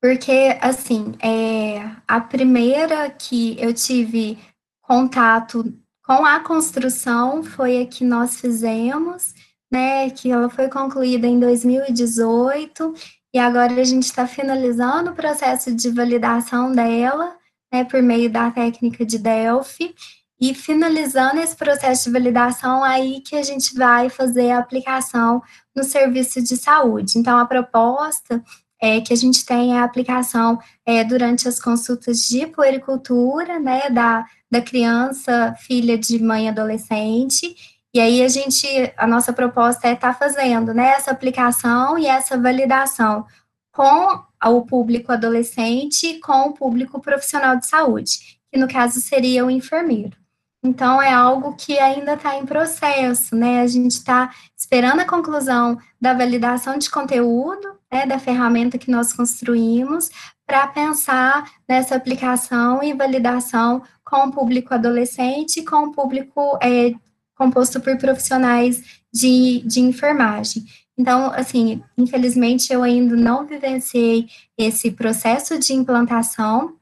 porque, 0.00 0.56
assim, 0.60 1.12
é, 1.20 1.90
a 2.06 2.20
primeira 2.20 3.10
que 3.10 3.60
eu 3.60 3.74
tive 3.74 4.38
contato 4.80 5.74
com 6.08 6.24
a 6.24 6.40
construção 6.40 7.42
foi 7.42 7.82
a 7.82 7.86
que 7.86 8.02
nós 8.02 8.40
fizemos, 8.40 9.34
né, 9.70 10.08
que 10.08 10.30
ela 10.30 10.48
foi 10.48 10.66
concluída 10.68 11.26
em 11.26 11.38
2018, 11.38 12.94
e 13.34 13.38
agora 13.38 13.74
a 13.74 13.84
gente 13.84 14.04
está 14.04 14.26
finalizando 14.26 15.10
o 15.10 15.14
processo 15.14 15.70
de 15.70 15.90
validação 15.90 16.72
dela, 16.72 17.36
né, 17.70 17.84
por 17.84 18.00
meio 18.00 18.30
da 18.30 18.50
técnica 18.50 19.04
de 19.04 19.18
Delphi, 19.18 19.94
e 20.40 20.54
finalizando 20.54 21.40
esse 21.42 21.54
processo 21.54 22.04
de 22.04 22.12
validação, 22.12 22.82
aí 22.82 23.20
que 23.20 23.36
a 23.36 23.42
gente 23.42 23.74
vai 23.74 24.08
fazer 24.08 24.52
a 24.52 24.60
aplicação 24.60 25.42
no 25.76 25.84
serviço 25.84 26.42
de 26.42 26.56
saúde. 26.56 27.18
Então, 27.18 27.36
a 27.36 27.44
proposta 27.44 28.42
é 28.80 29.02
que 29.02 29.12
a 29.12 29.16
gente 29.16 29.44
tenha 29.44 29.82
a 29.82 29.84
aplicação 29.84 30.58
é, 30.86 31.04
durante 31.04 31.46
as 31.46 31.60
consultas 31.60 32.20
de 32.20 32.46
puericultura, 32.46 33.58
né, 33.58 33.90
da, 33.90 34.24
da 34.50 34.60
criança, 34.60 35.54
filha 35.58 35.98
de 35.98 36.22
mãe 36.22 36.48
adolescente, 36.48 37.54
e 37.94 38.00
aí 38.00 38.22
a 38.22 38.28
gente, 38.28 38.66
a 38.96 39.06
nossa 39.06 39.32
proposta 39.32 39.88
é 39.88 39.92
estar 39.94 40.12
tá 40.12 40.18
fazendo, 40.18 40.74
né, 40.74 40.90
essa 40.90 41.10
aplicação 41.10 41.98
e 41.98 42.06
essa 42.06 42.38
validação 42.38 43.26
com 43.72 44.22
o 44.44 44.62
público 44.62 45.12
adolescente, 45.12 46.18
com 46.20 46.48
o 46.48 46.52
público 46.52 47.00
profissional 47.00 47.56
de 47.56 47.66
saúde, 47.66 48.38
que 48.52 48.58
no 48.58 48.68
caso 48.68 49.00
seria 49.00 49.44
o 49.44 49.50
enfermeiro. 49.50 50.16
Então, 50.62 51.00
é 51.00 51.12
algo 51.12 51.54
que 51.54 51.78
ainda 51.78 52.14
está 52.14 52.36
em 52.36 52.44
processo, 52.44 53.36
né? 53.36 53.60
A 53.60 53.66
gente 53.68 53.92
está 53.92 54.34
esperando 54.56 55.00
a 55.00 55.06
conclusão 55.06 55.78
da 56.00 56.12
validação 56.12 56.76
de 56.76 56.90
conteúdo, 56.90 57.78
né, 57.90 58.04
da 58.04 58.18
ferramenta 58.18 58.76
que 58.76 58.90
nós 58.90 59.12
construímos, 59.12 60.10
para 60.44 60.66
pensar 60.66 61.48
nessa 61.68 61.94
aplicação 61.94 62.82
e 62.82 62.92
validação 62.92 63.82
com 64.08 64.28
o 64.28 64.32
público 64.32 64.72
adolescente, 64.72 65.62
com 65.62 65.88
o 65.88 65.92
público 65.92 66.58
é, 66.62 66.94
composto 67.34 67.78
por 67.78 67.98
profissionais 67.98 69.02
de, 69.12 69.60
de 69.66 69.80
enfermagem. 69.80 70.64
Então, 70.96 71.30
assim, 71.32 71.82
infelizmente 71.96 72.72
eu 72.72 72.82
ainda 72.82 73.14
não 73.14 73.46
vivenciei 73.46 74.26
esse 74.56 74.90
processo 74.90 75.58
de 75.58 75.74
implantação, 75.74 76.76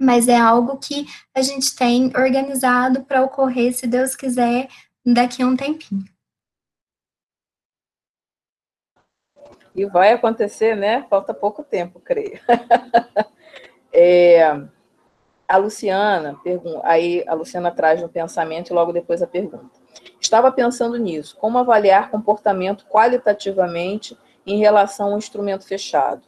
mas 0.00 0.28
é 0.28 0.36
algo 0.36 0.78
que 0.78 1.06
a 1.34 1.42
gente 1.42 1.76
tem 1.76 2.10
organizado 2.16 3.04
para 3.04 3.22
ocorrer, 3.22 3.74
se 3.74 3.86
Deus 3.86 4.16
quiser, 4.16 4.68
daqui 5.04 5.42
a 5.42 5.46
um 5.46 5.54
tempinho. 5.54 6.04
E 9.76 9.86
vai 9.86 10.12
acontecer, 10.12 10.74
né? 10.74 11.06
Falta 11.08 11.32
pouco 11.34 11.62
tempo, 11.62 12.00
creio. 12.00 12.40
é, 13.92 14.66
a 15.48 15.56
Luciana, 15.56 16.38
aí 16.82 17.24
a 17.26 17.34
Luciana 17.34 17.70
traz 17.70 18.02
um 18.02 18.08
pensamento 18.08 18.70
e 18.70 18.74
logo 18.74 18.92
depois 18.92 19.22
a 19.22 19.26
pergunta. 19.26 19.80
Estava 20.20 20.50
pensando 20.50 20.96
nisso, 20.96 21.36
como 21.38 21.58
avaliar 21.58 22.10
comportamento 22.10 22.86
qualitativamente 22.86 24.16
em 24.46 24.58
relação 24.58 25.12
ao 25.12 25.18
instrumento 25.18 25.66
fechado? 25.66 26.22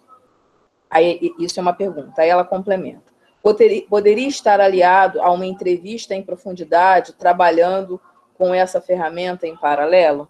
Aí, 0.91 1.32
isso 1.39 1.59
é 1.59 1.62
uma 1.62 1.73
pergunta. 1.73 2.23
Aí 2.23 2.28
ela 2.28 2.45
complementa 2.45 3.15
poderia, 3.45 3.86
poderia 3.86 4.27
estar 4.27 4.59
aliado 4.59 5.20
a 5.20 5.31
uma 5.31 5.45
entrevista 5.45 6.15
em 6.15 6.23
profundidade, 6.23 7.12
trabalhando 7.12 8.01
com 8.32 8.55
essa 8.55 8.81
ferramenta 8.81 9.47
em 9.47 9.55
paralelo? 9.55 10.27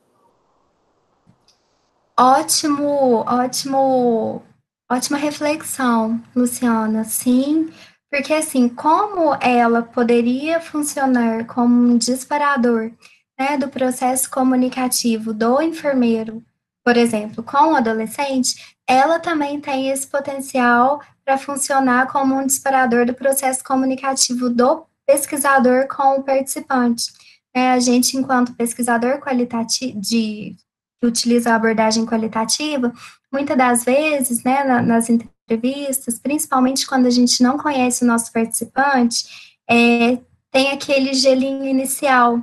Ótimo, 2.18 3.24
ótimo, 3.26 4.42
ótima 4.90 5.16
reflexão, 5.16 6.20
Luciana. 6.34 7.04
Sim, 7.04 7.72
porque 8.14 8.32
assim, 8.32 8.68
como 8.68 9.34
ela 9.40 9.82
poderia 9.82 10.60
funcionar 10.60 11.46
como 11.46 11.74
um 11.74 11.98
disparador 11.98 12.92
né, 13.36 13.58
do 13.58 13.66
processo 13.66 14.30
comunicativo 14.30 15.34
do 15.34 15.60
enfermeiro, 15.60 16.40
por 16.84 16.96
exemplo, 16.96 17.42
com 17.42 17.72
o 17.72 17.74
adolescente, 17.74 18.76
ela 18.86 19.18
também 19.18 19.60
tem 19.60 19.88
esse 19.88 20.06
potencial 20.06 21.00
para 21.24 21.36
funcionar 21.36 22.06
como 22.06 22.36
um 22.36 22.46
disparador 22.46 23.04
do 23.04 23.14
processo 23.14 23.64
comunicativo 23.64 24.48
do 24.48 24.86
pesquisador 25.04 25.88
com 25.88 26.20
o 26.20 26.22
participante. 26.22 27.06
É, 27.52 27.72
a 27.72 27.80
gente, 27.80 28.16
enquanto 28.16 28.54
pesquisador 28.54 29.18
qualitativo, 29.18 30.00
de, 30.00 30.54
que 31.00 31.06
utiliza 31.08 31.50
a 31.50 31.56
abordagem 31.56 32.06
qualitativa, 32.06 32.92
muitas 33.32 33.56
das 33.56 33.84
vezes, 33.84 34.44
né, 34.44 34.62
nas 34.62 35.10
entrevistas, 35.10 35.33
principalmente 36.22 36.86
quando 36.86 37.06
a 37.06 37.10
gente 37.10 37.42
não 37.42 37.58
conhece 37.58 38.04
o 38.04 38.06
nosso 38.06 38.32
participante, 38.32 39.24
é, 39.68 40.18
tem 40.50 40.70
aquele 40.70 41.14
gelinho 41.14 41.64
inicial. 41.64 42.42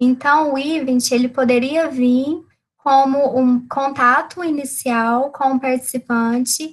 Então, 0.00 0.52
o 0.52 0.58
event, 0.58 1.10
ele 1.10 1.28
poderia 1.28 1.88
vir 1.88 2.42
como 2.76 3.38
um 3.38 3.66
contato 3.68 4.42
inicial 4.42 5.30
com 5.30 5.52
o 5.52 5.60
participante, 5.60 6.72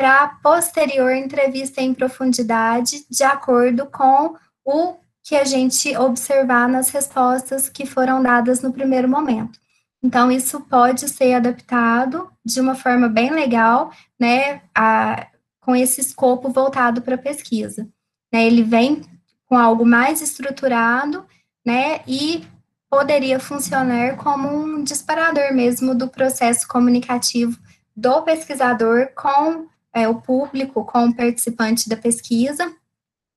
para 0.00 0.28
posterior 0.42 1.12
entrevista 1.12 1.82
em 1.82 1.92
profundidade, 1.92 3.04
de 3.10 3.22
acordo 3.22 3.84
com 3.84 4.34
o 4.64 4.94
que 5.22 5.36
a 5.36 5.44
gente 5.44 5.94
observar 5.94 6.66
nas 6.66 6.88
respostas 6.88 7.68
que 7.68 7.84
foram 7.84 8.22
dadas 8.22 8.62
no 8.62 8.72
primeiro 8.72 9.06
momento. 9.06 9.60
Então, 10.02 10.30
isso 10.32 10.60
pode 10.60 11.08
ser 11.08 11.34
adaptado 11.34 12.30
de 12.44 12.60
uma 12.60 12.74
forma 12.74 13.08
bem 13.08 13.30
legal, 13.30 13.92
né, 14.18 14.62
a, 14.74 15.26
com 15.60 15.76
esse 15.76 16.00
escopo 16.00 16.50
voltado 16.50 17.02
para 17.02 17.16
a 17.16 17.18
pesquisa. 17.18 17.86
Né, 18.32 18.46
ele 18.46 18.62
vem 18.62 19.02
com 19.46 19.58
algo 19.58 19.84
mais 19.84 20.22
estruturado, 20.22 21.26
né, 21.66 22.00
e 22.06 22.44
poderia 22.88 23.38
funcionar 23.38 24.16
como 24.16 24.48
um 24.48 24.82
disparador 24.82 25.54
mesmo 25.54 25.94
do 25.94 26.08
processo 26.08 26.66
comunicativo 26.66 27.58
do 27.94 28.22
pesquisador 28.22 29.10
com 29.14 29.68
é, 29.92 30.08
o 30.08 30.20
público 30.20 30.84
como 30.84 31.14
participante 31.14 31.88
da 31.88 31.96
pesquisa, 31.96 32.72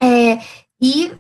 é, 0.02 0.40
e 0.82 1.12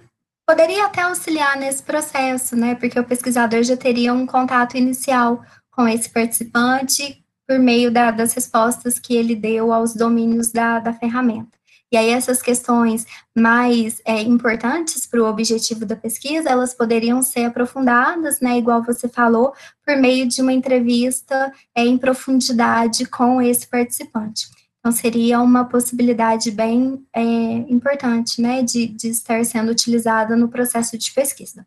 poderia 0.45 0.85
até 0.85 1.01
auxiliar 1.01 1.57
nesse 1.57 1.81
processo, 1.81 2.55
né, 2.55 2.75
porque 2.75 2.99
o 2.99 3.03
pesquisador 3.03 3.63
já 3.63 3.77
teria 3.77 4.13
um 4.13 4.25
contato 4.25 4.75
inicial 4.77 5.43
com 5.71 5.87
esse 5.87 6.09
participante 6.09 7.23
por 7.47 7.59
meio 7.59 7.91
da, 7.91 8.11
das 8.11 8.33
respostas 8.33 8.99
que 8.99 9.15
ele 9.15 9.35
deu 9.35 9.73
aos 9.73 9.93
domínios 9.93 10.51
da, 10.51 10.79
da 10.79 10.93
ferramenta. 10.93 11.57
E 11.91 11.97
aí 11.97 12.09
essas 12.09 12.41
questões 12.41 13.05
mais 13.37 14.01
é, 14.03 14.19
importantes 14.21 15.05
para 15.05 15.21
o 15.21 15.27
objetivo 15.27 15.85
da 15.85 15.95
pesquisa, 15.95 16.49
elas 16.49 16.73
poderiam 16.73 17.21
ser 17.21 17.45
aprofundadas, 17.45 18.39
né, 18.39 18.57
igual 18.57 18.81
você 18.81 19.07
falou, 19.07 19.53
por 19.85 19.95
meio 19.97 20.27
de 20.27 20.41
uma 20.41 20.51
entrevista 20.51 21.53
é, 21.75 21.85
em 21.85 21.97
profundidade 21.97 23.05
com 23.05 23.39
esse 23.39 23.67
participante. 23.67 24.47
Então, 24.85 24.91
seria 24.91 25.39
uma 25.39 25.63
possibilidade 25.63 26.51
bem 26.51 27.07
é, 27.13 27.21
importante, 27.21 28.41
né, 28.41 28.61
de, 28.61 28.85
de 28.85 29.07
estar 29.07 29.41
sendo 29.45 29.71
utilizada 29.71 30.35
no 30.35 30.49
processo 30.49 30.97
de 30.97 31.09
pesquisa. 31.13 31.65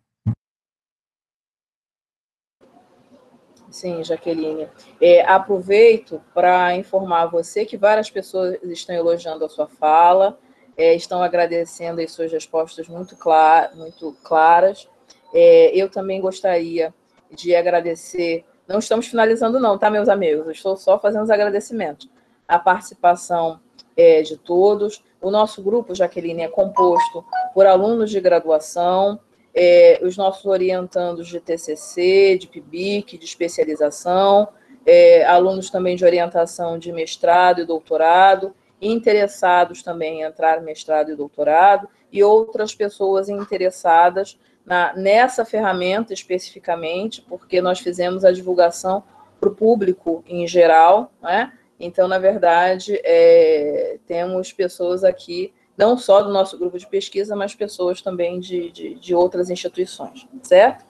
Sim, 3.71 4.05
Jaqueline. 4.05 4.69
É, 5.01 5.25
aproveito 5.27 6.21
para 6.35 6.77
informar 6.77 7.25
você 7.25 7.65
que 7.65 7.79
várias 7.79 8.11
pessoas 8.11 8.59
estão 8.65 8.95
elogiando 8.95 9.47
a 9.47 9.49
sua 9.49 9.67
fala, 9.67 10.39
é, 10.77 10.95
estão 10.95 11.23
agradecendo 11.23 12.03
as 12.03 12.13
suas 12.13 12.31
respostas 12.31 12.87
muito, 12.87 13.17
clar, 13.17 13.75
muito 13.75 14.15
claras. 14.23 14.87
É, 15.33 15.75
eu 15.75 15.89
também 15.89 16.21
gostaria 16.21 16.93
de 17.31 17.57
agradecer. 17.57 18.45
Não 18.69 18.79
estamos 18.79 19.07
finalizando, 19.07 19.59
não, 19.59 19.79
tá, 19.79 19.89
meus 19.89 20.11
amigos? 20.11 20.49
estou 20.49 20.77
só 20.77 20.99
fazendo 20.99 21.23
os 21.23 21.31
agradecimentos 21.31 22.15
a 22.47 22.59
participação 22.59 23.61
é, 23.97 24.23
de 24.23 24.37
todos. 24.37 25.03
O 25.21 25.31
nosso 25.31 25.63
grupo, 25.63 25.95
Jaqueline, 25.95 26.43
é 26.43 26.49
composto 26.49 27.25
por 27.55 27.67
alunos 27.67 28.11
de 28.11 28.21
graduação, 28.21 29.19
é, 29.55 29.99
os 30.03 30.17
nossos 30.17 30.45
orientandos 30.45 31.29
de 31.29 31.41
TCC, 31.41 32.37
de 32.39 32.47
PIBIC, 32.47 33.17
de 33.17 33.25
especialização, 33.25 34.49
é, 34.85 35.25
alunos 35.25 35.71
também 35.71 35.97
de 35.97 36.05
orientação 36.05 36.79
de 36.79 36.93
mestrado 36.93 37.63
e 37.63 37.65
doutorado, 37.65 38.55
interessados 38.81 39.83
também 39.83 40.21
em 40.21 40.23
entrar 40.23 40.61
mestrado 40.61 41.11
e 41.11 41.17
doutorado, 41.17 41.89
e 42.13 42.23
outras 42.23 42.75
pessoas 42.75 43.29
interessadas 43.29 44.39
na, 44.65 44.95
nessa 44.95 45.45
ferramenta 45.45 46.13
especificamente, 46.13 47.23
porque 47.23 47.61
nós 47.63 47.81
fizemos 47.81 48.25
a 48.25 48.33
divulgação 48.33 49.03
para 49.41 49.49
o 49.49 49.55
público 49.55 50.23
em 50.27 50.47
geral, 50.47 51.13
né? 51.23 51.53
Então, 51.79 52.09
na 52.09 52.19
verdade, 52.19 52.99
é, 53.05 53.99
temos 54.07 54.53
pessoas 54.53 55.05
aqui, 55.05 55.53
não 55.77 55.99
só 55.99 56.23
do 56.23 56.33
nosso 56.33 56.59
grupo 56.59 56.79
de 56.79 56.87
pesquisa, 56.87 57.37
mas 57.37 57.55
pessoas 57.55 58.01
também 58.01 58.41
de, 58.41 58.71
de, 58.71 58.95
de 58.95 59.15
outras 59.15 59.51
instituições, 59.51 60.27
certo? 60.43 60.85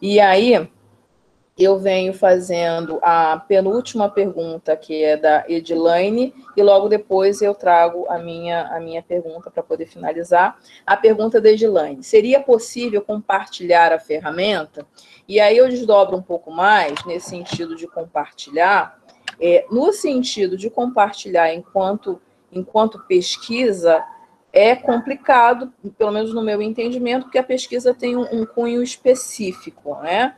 E 0.00 0.18
aí, 0.18 0.68
eu 1.58 1.78
venho 1.78 2.14
fazendo 2.14 2.98
a 3.02 3.36
penúltima 3.36 4.08
pergunta, 4.08 4.76
que 4.76 5.04
é 5.04 5.16
da 5.16 5.44
Edilaine, 5.48 6.34
e 6.56 6.62
logo 6.62 6.88
depois 6.88 7.42
eu 7.42 7.54
trago 7.54 8.06
a 8.08 8.18
minha, 8.18 8.68
a 8.68 8.80
minha 8.80 9.02
pergunta 9.02 9.50
para 9.50 9.62
poder 9.62 9.86
finalizar. 9.86 10.58
A 10.86 10.96
pergunta 10.96 11.40
da 11.40 11.50
Edilaine: 11.50 12.02
seria 12.02 12.40
possível 12.40 13.02
compartilhar 13.02 13.92
a 13.92 13.98
ferramenta? 13.98 14.86
E 15.28 15.38
aí 15.38 15.56
eu 15.56 15.68
desdobro 15.68 16.16
um 16.16 16.22
pouco 16.22 16.50
mais 16.50 16.94
nesse 17.04 17.30
sentido 17.30 17.76
de 17.76 17.86
compartilhar, 17.86 19.01
é, 19.42 19.66
no 19.68 19.92
sentido 19.92 20.56
de 20.56 20.70
compartilhar 20.70 21.52
enquanto, 21.52 22.22
enquanto 22.52 23.00
pesquisa, 23.00 24.04
é 24.52 24.76
complicado, 24.76 25.72
pelo 25.98 26.12
menos 26.12 26.32
no 26.32 26.42
meu 26.42 26.62
entendimento, 26.62 27.24
porque 27.24 27.38
a 27.38 27.42
pesquisa 27.42 27.92
tem 27.92 28.16
um, 28.16 28.22
um 28.32 28.46
cunho 28.46 28.80
específico, 28.82 29.96
né? 29.96 30.36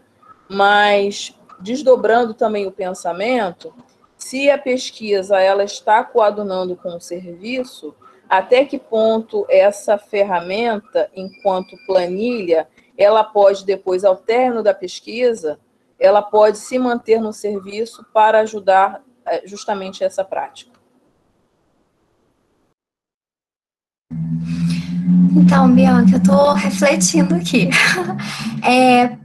Mas 0.48 1.38
desdobrando 1.60 2.32
também 2.32 2.66
o 2.66 2.72
pensamento, 2.72 3.74
se 4.16 4.48
a 4.48 4.56
pesquisa 4.56 5.38
ela 5.38 5.64
está 5.64 6.02
coadunando 6.02 6.74
com 6.74 6.96
o 6.96 7.00
serviço, 7.00 7.94
até 8.26 8.64
que 8.64 8.78
ponto 8.78 9.44
essa 9.50 9.98
ferramenta, 9.98 11.10
enquanto 11.14 11.76
planilha, 11.86 12.66
ela 12.96 13.22
pode 13.22 13.66
depois, 13.66 14.02
ao 14.02 14.16
término 14.16 14.62
da 14.62 14.72
pesquisa, 14.72 15.58
ela 15.98 16.22
pode 16.22 16.58
se 16.58 16.78
manter 16.78 17.20
no 17.20 17.32
serviço 17.32 18.04
para 18.12 18.40
ajudar 18.40 19.02
eh, 19.26 19.46
justamente 19.46 20.02
essa 20.04 20.24
prática. 20.24 20.72
Então, 25.36 25.72
Bianca, 25.72 26.12
eu 26.12 26.18
estou 26.18 26.52
refletindo 26.52 27.34
aqui. 27.34 27.68
É, 28.66 29.18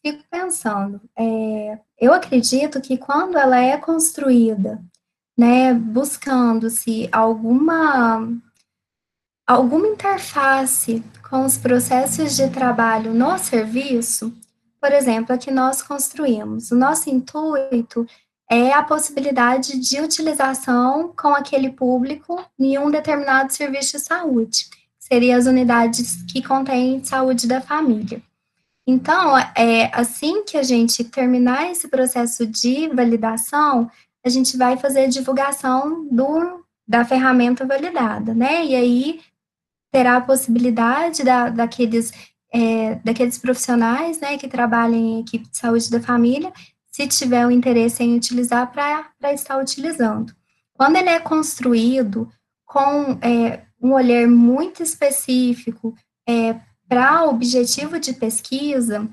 fico 0.00 0.22
pensando, 0.30 1.00
é, 1.18 1.78
eu 1.98 2.12
acredito 2.12 2.80
que 2.80 2.96
quando 2.96 3.36
ela 3.36 3.58
é 3.58 3.76
construída, 3.76 4.80
né, 5.36 5.74
buscando-se 5.74 7.08
alguma 7.10 8.28
alguma 9.46 9.88
interface 9.88 11.02
com 11.28 11.44
os 11.44 11.58
processos 11.58 12.36
de 12.36 12.48
trabalho 12.50 13.12
no 13.12 13.36
serviço, 13.36 14.32
por 14.80 14.92
exemplo, 14.92 15.34
a 15.34 15.38
que 15.38 15.50
nós 15.50 15.82
construímos. 15.82 16.70
O 16.70 16.76
nosso 16.76 17.10
intuito 17.10 18.06
é 18.50 18.72
a 18.72 18.82
possibilidade 18.82 19.78
de 19.78 20.00
utilização 20.00 21.12
com 21.16 21.28
aquele 21.28 21.70
público 21.70 22.44
em 22.58 22.78
um 22.78 22.90
determinado 22.90 23.52
serviço 23.52 23.98
de 23.98 24.04
saúde. 24.04 24.66
Seria 24.98 25.36
as 25.36 25.46
unidades 25.46 26.22
que 26.22 26.42
contêm 26.42 27.04
saúde 27.04 27.46
da 27.46 27.60
família. 27.60 28.22
Então, 28.86 29.38
é, 29.56 29.90
assim 29.92 30.44
que 30.44 30.56
a 30.56 30.62
gente 30.62 31.04
terminar 31.04 31.70
esse 31.70 31.86
processo 31.86 32.44
de 32.44 32.88
validação, 32.88 33.88
a 34.24 34.28
gente 34.28 34.56
vai 34.56 34.76
fazer 34.76 35.04
a 35.04 35.08
divulgação 35.08 36.08
do, 36.10 36.64
da 36.86 37.04
ferramenta 37.04 37.64
validada, 37.64 38.34
né? 38.34 38.64
E 38.64 38.74
aí 38.74 39.20
terá 39.92 40.16
a 40.16 40.20
possibilidade 40.20 41.22
da, 41.22 41.48
daqueles, 41.48 42.12
é, 42.52 42.96
daqueles 42.96 43.38
profissionais 43.38 44.20
né, 44.20 44.36
que 44.36 44.48
trabalham 44.48 44.96
em 44.96 45.20
equipe 45.20 45.48
de 45.48 45.56
saúde 45.56 45.90
da 45.90 46.00
família, 46.00 46.52
se 46.90 47.06
tiver 47.06 47.46
o 47.46 47.50
interesse 47.50 48.02
em 48.02 48.16
utilizar, 48.16 48.70
para 48.72 49.32
estar 49.32 49.58
utilizando. 49.58 50.34
Quando 50.74 50.96
ele 50.96 51.10
é 51.10 51.20
construído 51.20 52.28
com 52.64 53.18
é, 53.22 53.62
um 53.80 53.92
olhar 53.92 54.26
muito 54.26 54.82
específico 54.82 55.94
é, 56.28 56.56
para 56.88 57.24
objetivo 57.24 57.98
de 57.98 58.12
pesquisa, 58.12 59.08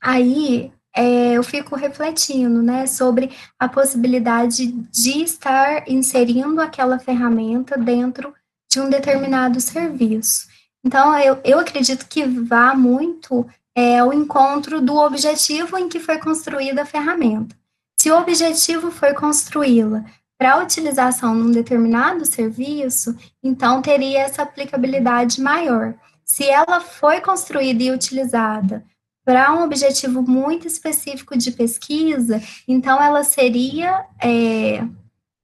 aí 0.00 0.72
é, 0.94 1.32
eu 1.32 1.42
fico 1.42 1.74
refletindo, 1.74 2.62
né, 2.62 2.86
sobre 2.86 3.30
a 3.58 3.68
possibilidade 3.68 4.66
de 4.66 5.22
estar 5.22 5.88
inserindo 5.88 6.60
aquela 6.60 6.98
ferramenta 6.98 7.78
dentro 7.78 8.34
de 8.70 8.80
um 8.80 8.88
determinado 8.88 9.60
serviço. 9.60 10.51
Então, 10.84 11.16
eu, 11.18 11.38
eu 11.44 11.58
acredito 11.58 12.06
que 12.08 12.24
vá 12.24 12.74
muito 12.74 13.46
é, 13.74 13.98
ao 13.98 14.12
encontro 14.12 14.80
do 14.80 14.96
objetivo 14.96 15.78
em 15.78 15.88
que 15.88 16.00
foi 16.00 16.18
construída 16.18 16.82
a 16.82 16.86
ferramenta. 16.86 17.56
Se 18.00 18.10
o 18.10 18.18
objetivo 18.18 18.90
foi 18.90 19.14
construí-la 19.14 20.04
para 20.36 20.58
utilização 20.58 21.34
num 21.34 21.52
determinado 21.52 22.26
serviço, 22.26 23.16
então 23.42 23.80
teria 23.80 24.22
essa 24.22 24.42
aplicabilidade 24.42 25.40
maior 25.40 25.94
se 26.24 26.48
ela 26.48 26.80
foi 26.80 27.20
construída 27.20 27.82
e 27.82 27.90
utilizada 27.90 28.84
para 29.24 29.52
um 29.52 29.62
objetivo 29.62 30.22
muito 30.22 30.66
específico 30.66 31.36
de 31.36 31.52
pesquisa, 31.52 32.42
então 32.66 33.00
ela 33.00 33.22
seria 33.22 34.04
é, 34.20 34.82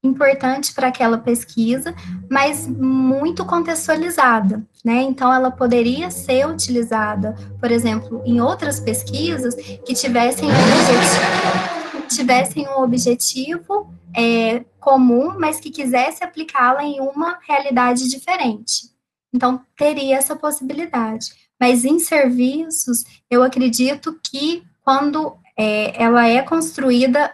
importante 0.03 0.73
para 0.73 0.89
aquela 0.89 1.19
pesquisa, 1.19 1.95
mas 2.31 2.67
muito 2.67 3.45
contextualizada, 3.45 4.65
né? 4.85 5.03
Então 5.03 5.33
ela 5.33 5.51
poderia 5.51 6.11
ser 6.11 6.47
utilizada, 6.47 7.35
por 7.61 7.71
exemplo, 7.71 8.23
em 8.25 8.41
outras 8.41 8.79
pesquisas 8.79 9.55
que 9.55 9.95
tivessem 9.95 10.49
um 10.49 10.53
objetivo, 10.53 12.07
tivessem 12.09 12.69
um 12.69 12.83
objetivo 12.83 13.93
é, 14.17 14.65
comum, 14.81 15.35
mas 15.39 15.61
que 15.61 15.71
quisesse 15.71 16.23
aplicá-la 16.25 16.85
em 16.85 17.01
uma 17.01 17.39
realidade 17.47 18.09
diferente. 18.09 18.89
Então, 19.35 19.61
teria 19.77 20.17
essa 20.17 20.35
possibilidade. 20.35 21.31
Mas 21.61 21.85
em 21.85 21.99
serviços, 21.99 23.05
eu 23.31 23.43
acredito 23.43 24.19
que 24.23 24.63
quando 24.83 25.37
é, 25.57 26.03
ela 26.03 26.27
é 26.27 26.41
construída 26.41 27.31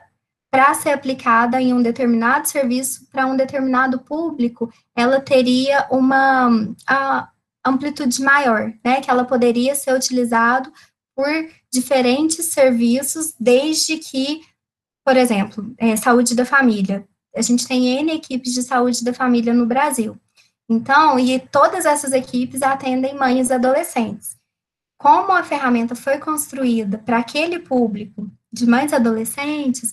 para 0.55 0.73
ser 0.75 0.91
aplicada 0.91 1.61
em 1.61 1.75
um 1.75 1.83
determinado 1.83 2.49
serviço 2.49 3.09
para 3.11 3.27
um 3.27 3.37
determinado 3.37 3.99
público, 3.99 4.73
ela 4.95 5.21
teria 5.21 5.85
uma 5.91 6.49
amplitude 7.67 8.23
maior, 8.23 8.73
né? 8.85 9.01
Que 9.01 9.11
ela 9.11 9.25
poderia 9.25 9.75
ser 9.75 9.93
utilizado 9.93 10.73
por 11.13 11.27
diferentes 11.73 12.47
serviços, 12.47 13.35
desde 13.41 13.99
que, 13.99 14.43
por 15.05 15.17
exemplo, 15.17 15.75
é, 15.77 15.97
saúde 15.97 16.37
da 16.37 16.45
família. 16.45 17.05
A 17.35 17.43
gente 17.43 17.67
tem 17.67 17.89
N 17.99 18.13
equipes 18.13 18.55
de 18.55 18.63
saúde 18.63 19.03
da 19.03 19.13
família 19.13 19.53
no 19.53 19.67
Brasil. 19.67 20.17
Então, 20.71 21.19
e 21.19 21.41
todas 21.41 21.85
essas 21.85 22.13
equipes 22.13 22.63
atendem 22.63 23.19
mães 23.19 23.51
adolescentes. 23.51 24.37
Como 25.01 25.33
a 25.33 25.43
ferramenta 25.43 25.97
foi 25.97 26.19
construída 26.19 26.99
para 26.99 27.19
aquele 27.19 27.59
público 27.59 28.31
de 28.55 28.69
mães 28.69 28.93
adolescentes, 28.93 29.93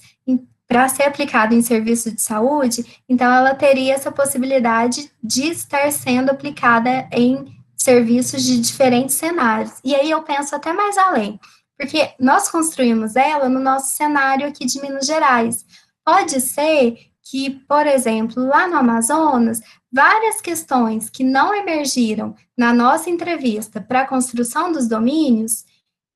para 0.72 0.88
ser 0.88 1.04
aplicada 1.04 1.54
em 1.54 1.62
serviço 1.62 2.10
de 2.16 2.22
saúde, 2.22 3.02
então 3.10 3.30
ela 3.30 3.54
teria 3.54 3.94
essa 3.94 4.10
possibilidade 4.10 5.12
de 5.22 5.50
estar 5.50 5.92
sendo 5.92 6.30
aplicada 6.30 7.10
em 7.12 7.54
serviços 7.76 8.42
de 8.42 8.58
diferentes 8.58 9.16
cenários. 9.16 9.74
E 9.84 9.94
aí 9.94 10.10
eu 10.10 10.22
penso 10.22 10.56
até 10.56 10.72
mais 10.72 10.98
além, 10.98 11.38
porque 11.78 12.12
nós 12.18 12.48
construímos 12.48 13.18
ela 13.18 13.50
no 13.50 13.60
nosso 13.60 13.98
cenário 13.98 14.48
aqui 14.48 14.66
de 14.66 14.82
Minas 14.82 15.06
Gerais. 15.06 15.66
Pode 16.06 16.40
ser 16.40 16.96
que, 17.22 17.50
por 17.68 17.86
exemplo, 17.86 18.42
lá 18.42 18.66
no 18.66 18.78
Amazonas, 18.78 19.60
várias 19.92 20.40
questões 20.40 21.10
que 21.10 21.26
não 21.26 21.54
emergiram 21.54 22.34
na 22.58 22.72
nossa 22.72 23.10
entrevista 23.10 23.82
para 23.82 24.04
a 24.04 24.08
construção 24.08 24.72
dos 24.72 24.88
domínios 24.88 25.66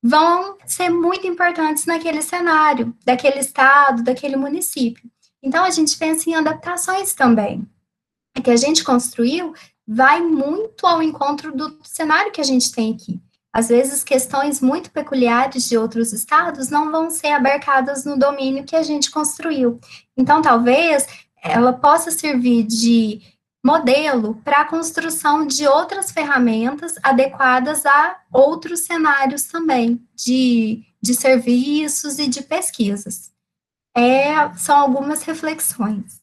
vão 0.02 0.56
ser 0.66 0.90
muito 0.90 1.26
importantes 1.26 1.86
naquele 1.86 2.22
cenário, 2.22 2.94
daquele 3.04 3.40
estado, 3.40 4.02
daquele 4.02 4.36
município. 4.36 5.10
Então, 5.42 5.64
a 5.64 5.70
gente 5.70 5.96
pensa 5.96 6.28
em 6.28 6.34
adaptações 6.34 7.14
também. 7.14 7.66
A 8.36 8.40
que 8.40 8.50
a 8.50 8.56
gente 8.56 8.84
construiu 8.84 9.54
vai 9.86 10.20
muito 10.20 10.86
ao 10.86 11.02
encontro 11.02 11.54
do 11.56 11.78
cenário 11.84 12.32
que 12.32 12.40
a 12.40 12.44
gente 12.44 12.72
tem 12.72 12.94
aqui. 12.94 13.20
Às 13.52 13.68
vezes, 13.68 14.04
questões 14.04 14.60
muito 14.60 14.90
peculiares 14.90 15.66
de 15.68 15.78
outros 15.78 16.12
estados 16.12 16.68
não 16.68 16.90
vão 16.90 17.10
ser 17.10 17.28
abarcadas 17.28 18.04
no 18.04 18.18
domínio 18.18 18.64
que 18.64 18.76
a 18.76 18.82
gente 18.82 19.10
construiu. 19.10 19.80
Então, 20.16 20.42
talvez 20.42 21.06
ela 21.42 21.72
possa 21.72 22.10
servir 22.10 22.64
de 22.64 23.22
modelo 23.66 24.36
para 24.44 24.60
a 24.60 24.64
construção 24.64 25.44
de 25.44 25.66
outras 25.66 26.12
ferramentas 26.12 26.94
adequadas 27.02 27.84
a 27.84 28.22
outros 28.32 28.84
cenários 28.84 29.42
também, 29.42 30.00
de, 30.14 30.84
de 31.02 31.12
serviços 31.12 32.20
e 32.20 32.28
de 32.28 32.44
pesquisas. 32.44 33.32
É, 33.92 34.54
são 34.54 34.76
algumas 34.76 35.24
reflexões. 35.24 36.22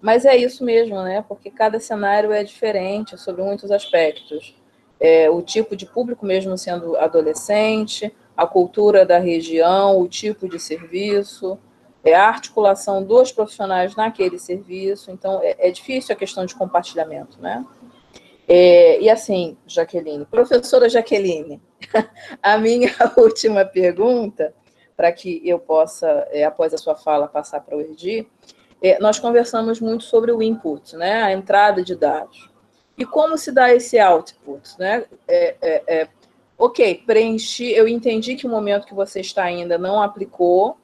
Mas 0.00 0.24
é 0.24 0.36
isso 0.36 0.64
mesmo, 0.64 1.02
né? 1.02 1.22
Porque 1.22 1.50
cada 1.50 1.80
cenário 1.80 2.30
é 2.30 2.44
diferente 2.44 3.18
sobre 3.18 3.42
muitos 3.42 3.72
aspectos. 3.72 4.54
É, 5.00 5.28
o 5.28 5.42
tipo 5.42 5.74
de 5.74 5.84
público, 5.84 6.24
mesmo 6.24 6.56
sendo 6.56 6.96
adolescente, 6.96 8.14
a 8.36 8.46
cultura 8.46 9.04
da 9.04 9.18
região, 9.18 9.98
o 10.00 10.06
tipo 10.06 10.48
de 10.48 10.60
serviço, 10.60 11.58
é 12.04 12.14
a 12.14 12.28
articulação 12.28 13.02
dos 13.02 13.30
profissionais 13.30 13.94
naquele 13.94 14.38
serviço, 14.38 15.10
então 15.10 15.40
é, 15.42 15.56
é 15.58 15.70
difícil 15.70 16.14
a 16.14 16.18
questão 16.18 16.46
de 16.46 16.54
compartilhamento, 16.54 17.40
né? 17.40 17.64
É, 18.48 19.00
e 19.00 19.08
assim, 19.08 19.56
Jaqueline, 19.66 20.24
professora 20.24 20.88
Jaqueline, 20.88 21.62
a 22.42 22.58
minha 22.58 22.92
última 23.16 23.64
pergunta, 23.64 24.52
para 24.96 25.12
que 25.12 25.40
eu 25.44 25.58
possa, 25.58 26.26
é, 26.30 26.44
após 26.44 26.74
a 26.74 26.78
sua 26.78 26.96
fala, 26.96 27.28
passar 27.28 27.60
para 27.60 27.76
o 27.76 27.80
Erdi, 27.80 28.26
é, 28.82 28.98
nós 28.98 29.18
conversamos 29.18 29.80
muito 29.80 30.04
sobre 30.04 30.32
o 30.32 30.42
input, 30.42 30.96
né, 30.96 31.22
a 31.22 31.32
entrada 31.32 31.82
de 31.82 31.94
dados. 31.94 32.50
E 32.98 33.04
como 33.04 33.38
se 33.38 33.52
dá 33.52 33.72
esse 33.72 33.98
output, 33.98 34.78
né? 34.78 35.06
É, 35.26 35.82
é, 35.86 36.08
ok, 36.58 37.02
preenchi, 37.06 37.72
eu 37.72 37.88
entendi 37.88 38.36
que 38.36 38.46
o 38.46 38.50
momento 38.50 38.86
que 38.86 38.94
você 38.94 39.20
está 39.20 39.44
ainda 39.44 39.78
não 39.78 40.02
aplicou, 40.02 40.76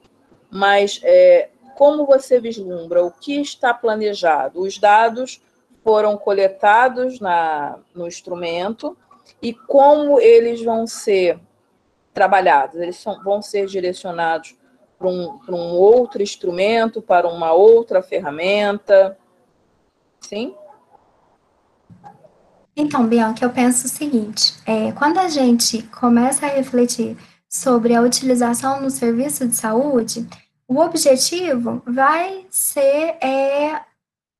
mas 0.49 0.99
é, 1.03 1.49
como 1.75 2.05
você 2.05 2.39
vislumbra 2.39 3.03
o 3.03 3.11
que 3.11 3.39
está 3.39 3.73
planejado? 3.73 4.61
Os 4.61 4.77
dados 4.77 5.41
foram 5.83 6.17
coletados 6.17 7.19
na, 7.19 7.77
no 7.93 8.07
instrumento 8.07 8.97
e 9.41 9.53
como 9.53 10.19
eles 10.19 10.63
vão 10.63 10.87
ser 10.87 11.39
trabalhados? 12.13 12.79
Eles 12.79 12.97
são, 12.97 13.21
vão 13.23 13.41
ser 13.41 13.67
direcionados 13.67 14.55
para 14.97 15.07
um, 15.07 15.37
para 15.37 15.55
um 15.55 15.75
outro 15.75 16.23
instrumento, 16.23 17.01
para 17.01 17.27
uma 17.27 17.53
outra 17.53 18.01
ferramenta? 18.01 19.17
Sim? 20.19 20.55
Então, 22.75 23.07
Bianca, 23.07 23.45
eu 23.45 23.49
penso 23.49 23.85
o 23.85 23.89
seguinte: 23.89 24.55
é, 24.65 24.91
quando 24.91 25.19
a 25.19 25.27
gente 25.27 25.83
começa 25.83 26.45
a 26.45 26.49
refletir 26.49 27.17
sobre 27.49 27.95
a 27.95 28.01
utilização 28.01 28.81
no 28.81 28.89
serviço 28.89 29.47
de 29.47 29.55
saúde, 29.55 30.27
o 30.67 30.79
objetivo 30.79 31.81
vai 31.85 32.45
ser 32.49 33.17
é, 33.21 33.81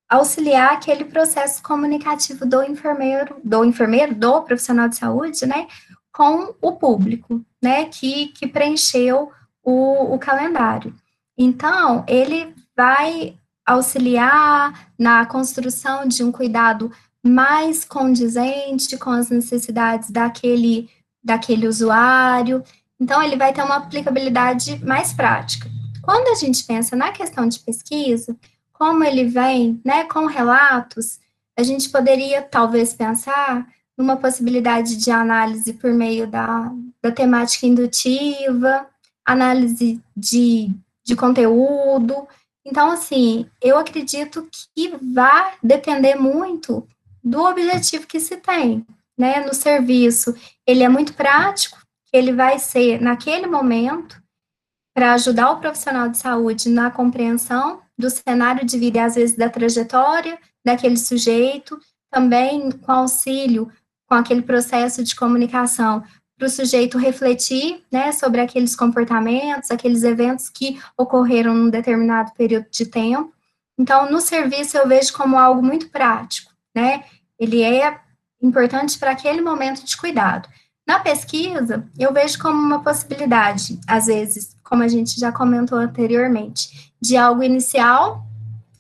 auxiliar 0.10 0.74
aquele 0.74 1.06
processo 1.06 1.62
comunicativo 1.64 2.46
do 2.46 2.64
enfermeiro, 2.64 3.38
do 3.44 3.64
enfermeiro, 3.64 4.14
do 4.14 4.42
profissional 4.42 4.90
de 4.90 4.98
saúde, 4.98 5.46
né, 5.46 5.68
com 6.12 6.54
o 6.62 6.74
público, 6.74 7.42
né, 7.62 7.86
que, 7.86 8.28
que 8.28 8.48
preencheu 8.48 9.32
o, 9.64 10.16
o 10.16 10.20
calendário. 10.20 10.94
Então, 11.38 12.04
ele 12.08 12.54
vai 12.76 13.38
auxiliar 13.66 14.90
na 14.98 15.26
construção 15.26 16.08
de 16.08 16.24
um 16.24 16.32
cuidado 16.32 16.92
mais 17.24 17.84
condizente 17.84 18.98
com 18.98 19.10
as 19.10 19.30
necessidades 19.30 20.10
daquele, 20.10 20.90
daquele 21.22 21.68
usuário. 21.68 22.64
Então, 23.00 23.22
ele 23.22 23.36
vai 23.36 23.54
ter 23.54 23.64
uma 23.64 23.78
aplicabilidade 23.78 24.84
mais 24.84 25.14
prática. 25.14 25.70
Quando 26.02 26.30
a 26.30 26.36
gente 26.36 26.64
pensa 26.64 26.96
na 26.96 27.12
questão 27.12 27.48
de 27.48 27.60
pesquisa, 27.60 28.36
como 28.74 29.04
ele 29.04 29.26
vem 29.26 29.82
né, 29.84 30.04
com 30.06 30.26
relatos, 30.26 31.20
a 31.58 31.64
gente 31.64 31.90
poderia 31.90 32.42
talvez 32.42 32.94
pensar 32.94 33.68
numa 33.98 34.16
possibilidade 34.16 34.96
de 34.96 35.10
análise 35.10 35.74
por 35.74 35.92
meio 35.92 36.28
da, 36.28 36.72
da 37.02 37.12
temática 37.12 37.66
indutiva, 37.66 38.88
análise 39.26 40.00
de, 40.16 40.72
de 41.04 41.16
conteúdo. 41.16 42.28
Então, 42.64 42.92
assim, 42.92 43.48
eu 43.62 43.78
acredito 43.78 44.48
que 44.76 44.96
vai 45.02 45.54
depender 45.64 46.16
muito 46.16 46.88
do 47.24 47.44
objetivo 47.44 48.06
que 48.06 48.20
se 48.20 48.38
tem, 48.38 48.86
né, 49.18 49.44
no 49.46 49.54
serviço. 49.54 50.36
Ele 50.66 50.84
é 50.84 50.90
muito 50.90 51.14
prático, 51.14 51.80
ele 52.12 52.34
vai 52.34 52.60
ser 52.60 53.02
naquele 53.02 53.48
momento 53.48 54.22
para 54.94 55.14
ajudar 55.14 55.52
o 55.52 55.60
profissional 55.60 56.10
de 56.10 56.18
saúde 56.18 56.70
na 56.70 56.90
compreensão 56.90 57.82
do 57.98 58.10
cenário 58.10 58.66
de 58.66 58.78
vida 58.78 59.00
e 59.00 59.02
às 59.02 59.16
vezes 59.16 59.36
da 59.36 59.50
trajetória 59.50 60.38
daquele 60.66 60.98
sujeito, 60.98 61.80
também 62.12 62.72
com 62.72 62.92
auxílio 62.92 63.72
com 64.08 64.16
aquele 64.16 64.42
processo 64.42 65.04
de 65.04 65.16
comunicação 65.16 66.04
para 66.38 66.48
o 66.48 66.50
sujeito 66.50 66.98
refletir, 66.98 67.84
né, 67.92 68.12
sobre 68.12 68.40
aqueles 68.40 68.76
comportamentos, 68.76 69.72
aqueles 69.72 70.04
eventos 70.04 70.50
que 70.50 70.80
ocorreram 70.98 71.54
num 71.54 71.70
determinado 71.70 72.32
período 72.34 72.68
de 72.70 72.86
tempo. 72.86 73.34
Então, 73.78 74.10
no 74.10 74.22
serviço 74.22 74.78
eu 74.78 74.88
vejo 74.88 75.14
como 75.14 75.38
algo 75.38 75.62
muito 75.62 75.90
prático, 75.90 76.52
né? 76.76 77.04
ele 77.40 77.64
é 77.64 78.00
importante 78.42 78.98
para 78.98 79.12
aquele 79.12 79.42
momento 79.42 79.84
de 79.84 79.98
cuidado. 79.98 80.48
Na 80.88 81.00
pesquisa, 81.00 81.86
eu 82.00 82.14
vejo 82.14 82.40
como 82.40 82.58
uma 82.58 82.82
possibilidade, 82.82 83.78
às 83.86 84.06
vezes, 84.06 84.56
como 84.64 84.84
a 84.84 84.88
gente 84.88 85.20
já 85.20 85.34
comentou 85.34 85.78
anteriormente, 85.78 86.94
de 87.02 87.18
algo 87.18 87.44
inicial, 87.44 88.26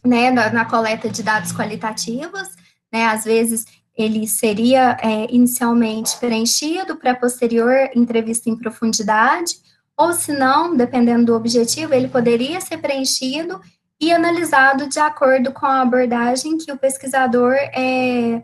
né, 0.05 0.31
na, 0.31 0.49
na 0.49 0.63
coleta 0.63 1.09
de 1.09 1.21
dados 1.21 1.51
qualitativos, 1.51 2.47
né, 2.91 3.07
às 3.07 3.25
vezes 3.25 3.65
ele 3.95 4.25
seria 4.25 4.97
é, 5.01 5.27
inicialmente 5.29 6.15
preenchido 6.17 6.95
para 6.95 7.13
posterior 7.13 7.89
entrevista 7.93 8.49
em 8.49 8.55
profundidade, 8.55 9.55
ou 9.97 10.13
se 10.13 10.31
não, 10.31 10.77
dependendo 10.77 11.25
do 11.25 11.35
objetivo, 11.35 11.93
ele 11.93 12.07
poderia 12.07 12.61
ser 12.61 12.77
preenchido 12.77 13.59
e 13.99 14.13
analisado 14.13 14.87
de 14.87 14.99
acordo 14.99 15.51
com 15.51 15.65
a 15.65 15.81
abordagem 15.81 16.57
que 16.57 16.71
o 16.71 16.77
pesquisador 16.77 17.53
é, 17.53 18.43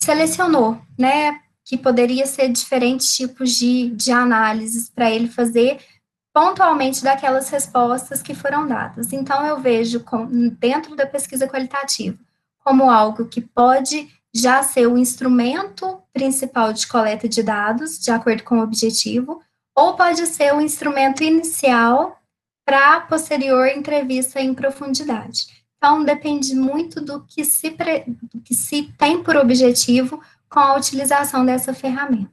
selecionou, 0.00 0.78
né? 0.98 1.40
Que 1.64 1.78
poderia 1.78 2.26
ser 2.26 2.48
diferentes 2.50 3.14
tipos 3.14 3.50
de, 3.52 3.90
de 3.90 4.12
análises 4.12 4.90
para 4.90 5.10
ele 5.10 5.28
fazer 5.28 5.80
pontualmente 6.32 7.02
daquelas 7.02 7.48
respostas 7.48 8.20
que 8.20 8.34
foram 8.34 8.66
dadas. 8.66 9.12
Então, 9.12 9.46
eu 9.46 9.60
vejo 9.60 10.00
com, 10.00 10.26
dentro 10.58 10.96
da 10.96 11.06
pesquisa 11.06 11.46
qualitativa 11.46 12.18
como 12.64 12.90
algo 12.90 13.26
que 13.26 13.42
pode 13.42 14.08
já 14.34 14.62
ser 14.62 14.88
o 14.88 14.98
instrumento 14.98 16.02
principal 16.12 16.72
de 16.72 16.88
coleta 16.88 17.28
de 17.28 17.42
dados, 17.42 18.00
de 18.00 18.10
acordo 18.10 18.42
com 18.42 18.58
o 18.58 18.62
objetivo, 18.62 19.40
ou 19.76 19.94
pode 19.94 20.26
ser 20.26 20.52
o 20.54 20.60
instrumento 20.60 21.22
inicial 21.22 22.18
para 22.64 23.02
posterior 23.02 23.68
entrevista 23.68 24.40
em 24.40 24.54
profundidade. 24.54 25.46
Então, 25.76 26.02
depende 26.02 26.54
muito 26.54 27.00
do 27.00 27.22
que, 27.26 27.44
se 27.44 27.70
pre... 27.70 28.04
do 28.06 28.40
que 28.40 28.54
se 28.54 28.90
tem 28.98 29.22
por 29.22 29.36
objetivo 29.36 30.20
com 30.54 30.60
a 30.60 30.76
utilização 30.76 31.44
dessa 31.44 31.74
ferramenta. 31.74 32.30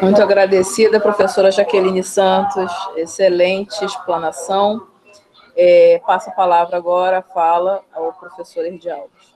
Muito 0.00 0.22
agradecida, 0.22 1.00
professora 1.00 1.50
Jaqueline 1.50 2.04
Santos, 2.04 2.70
excelente 2.94 3.84
explanação. 3.84 4.86
É, 5.56 6.00
passo 6.06 6.30
a 6.30 6.32
palavra 6.32 6.76
agora, 6.76 7.20
fala 7.20 7.82
ao 7.92 8.12
professor 8.12 8.64
Erdi 8.64 8.88
Alves. 8.88 9.34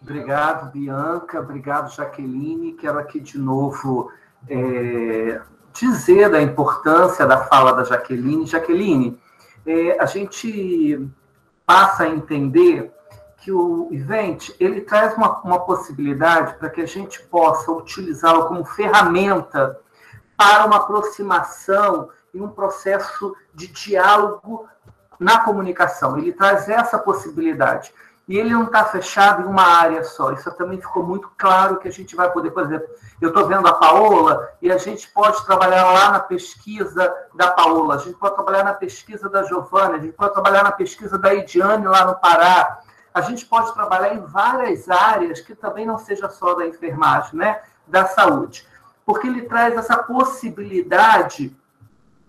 Obrigado, 0.00 0.72
Bianca, 0.72 1.38
obrigado, 1.38 1.94
Jaqueline. 1.94 2.72
Quero 2.72 2.98
aqui 2.98 3.20
de 3.20 3.36
novo 3.36 4.10
é, 4.48 5.38
dizer 5.74 6.30
da 6.30 6.40
importância 6.40 7.26
da 7.26 7.44
fala 7.44 7.72
da 7.72 7.84
Jaqueline. 7.84 8.46
Jaqueline, 8.46 9.20
é, 9.66 10.00
a 10.00 10.06
gente 10.06 11.06
passa 11.66 12.04
a 12.04 12.08
entender 12.08 12.90
que 13.48 13.52
o 13.52 13.88
event 13.90 14.50
ele 14.60 14.82
traz 14.82 15.16
uma, 15.16 15.40
uma 15.40 15.60
possibilidade 15.60 16.58
para 16.58 16.68
que 16.68 16.82
a 16.82 16.86
gente 16.86 17.22
possa 17.22 17.72
utilizá-lo 17.72 18.44
como 18.44 18.62
ferramenta 18.62 19.80
para 20.36 20.66
uma 20.66 20.76
aproximação 20.76 22.10
e 22.34 22.42
um 22.42 22.48
processo 22.48 23.34
de 23.54 23.68
diálogo 23.68 24.68
na 25.18 25.40
comunicação. 25.40 26.18
Ele 26.18 26.30
traz 26.30 26.68
essa 26.68 26.98
possibilidade 26.98 27.90
e 28.28 28.36
ele 28.36 28.50
não 28.50 28.64
está 28.64 28.84
fechado 28.84 29.40
em 29.40 29.46
uma 29.46 29.62
área 29.62 30.04
só. 30.04 30.30
Isso 30.32 30.52
também 30.52 30.78
ficou 30.78 31.02
muito 31.02 31.32
claro 31.38 31.78
que 31.78 31.88
a 31.88 31.92
gente 31.92 32.14
vai 32.14 32.30
poder, 32.30 32.50
por 32.50 32.64
exemplo, 32.64 32.86
eu 33.18 33.30
estou 33.30 33.46
vendo 33.46 33.66
a 33.66 33.72
Paola 33.72 34.46
e 34.60 34.70
a 34.70 34.76
gente 34.76 35.08
pode 35.08 35.42
trabalhar 35.46 35.90
lá 35.90 36.10
na 36.10 36.20
pesquisa 36.20 37.10
da 37.34 37.50
Paola, 37.50 37.94
a 37.94 37.98
gente 37.98 38.18
pode 38.18 38.34
trabalhar 38.34 38.64
na 38.64 38.74
pesquisa 38.74 39.26
da 39.30 39.42
Giovana, 39.42 39.96
a 39.96 40.00
gente 40.00 40.12
pode 40.12 40.34
trabalhar 40.34 40.64
na 40.64 40.72
pesquisa 40.72 41.16
da 41.16 41.34
Ediane 41.34 41.86
lá 41.86 42.04
no 42.04 42.14
Pará, 42.16 42.82
a 43.18 43.22
gente 43.22 43.44
pode 43.44 43.74
trabalhar 43.74 44.14
em 44.14 44.20
várias 44.20 44.88
áreas 44.88 45.40
que 45.40 45.54
também 45.54 45.84
não 45.84 45.98
seja 45.98 46.28
só 46.30 46.54
da 46.54 46.66
enfermagem, 46.66 47.36
né, 47.36 47.60
da 47.86 48.06
saúde, 48.06 48.66
porque 49.04 49.26
ele 49.26 49.42
traz 49.42 49.76
essa 49.76 49.96
possibilidade 49.98 51.56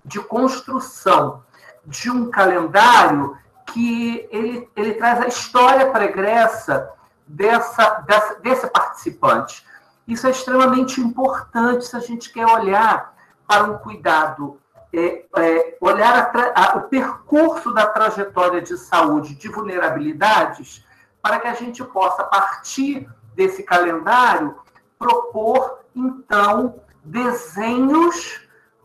de 0.03 0.19
construção 0.19 1.43
de 1.85 2.09
um 2.09 2.31
calendário 2.31 3.37
que 3.67 4.27
ele, 4.31 4.67
ele 4.75 4.95
traz 4.95 5.21
a 5.21 5.27
história 5.27 5.91
pregressa 5.91 6.89
dessa, 7.27 8.01
dessa, 8.07 8.35
desse 8.39 8.67
participante. 8.67 9.65
Isso 10.07 10.25
é 10.25 10.31
extremamente 10.31 10.99
importante 10.99 11.85
se 11.85 11.95
a 11.95 11.99
gente 11.99 12.33
quer 12.33 12.47
olhar 12.47 13.13
para 13.47 13.63
um 13.65 13.77
cuidado, 13.77 14.59
é, 14.93 15.25
é, 15.37 15.77
olhar 15.79 16.31
a, 16.33 16.63
a, 16.63 16.77
o 16.77 16.81
percurso 16.83 17.73
da 17.73 17.85
trajetória 17.85 18.61
de 18.61 18.77
saúde 18.77 19.35
de 19.35 19.47
vulnerabilidades, 19.47 20.85
para 21.21 21.39
que 21.39 21.47
a 21.47 21.53
gente 21.53 21.83
possa, 21.83 22.23
a 22.23 22.25
partir 22.25 23.07
desse 23.35 23.63
calendário, 23.63 24.55
propor, 24.97 25.79
então, 25.95 26.81
desenhos 27.03 28.41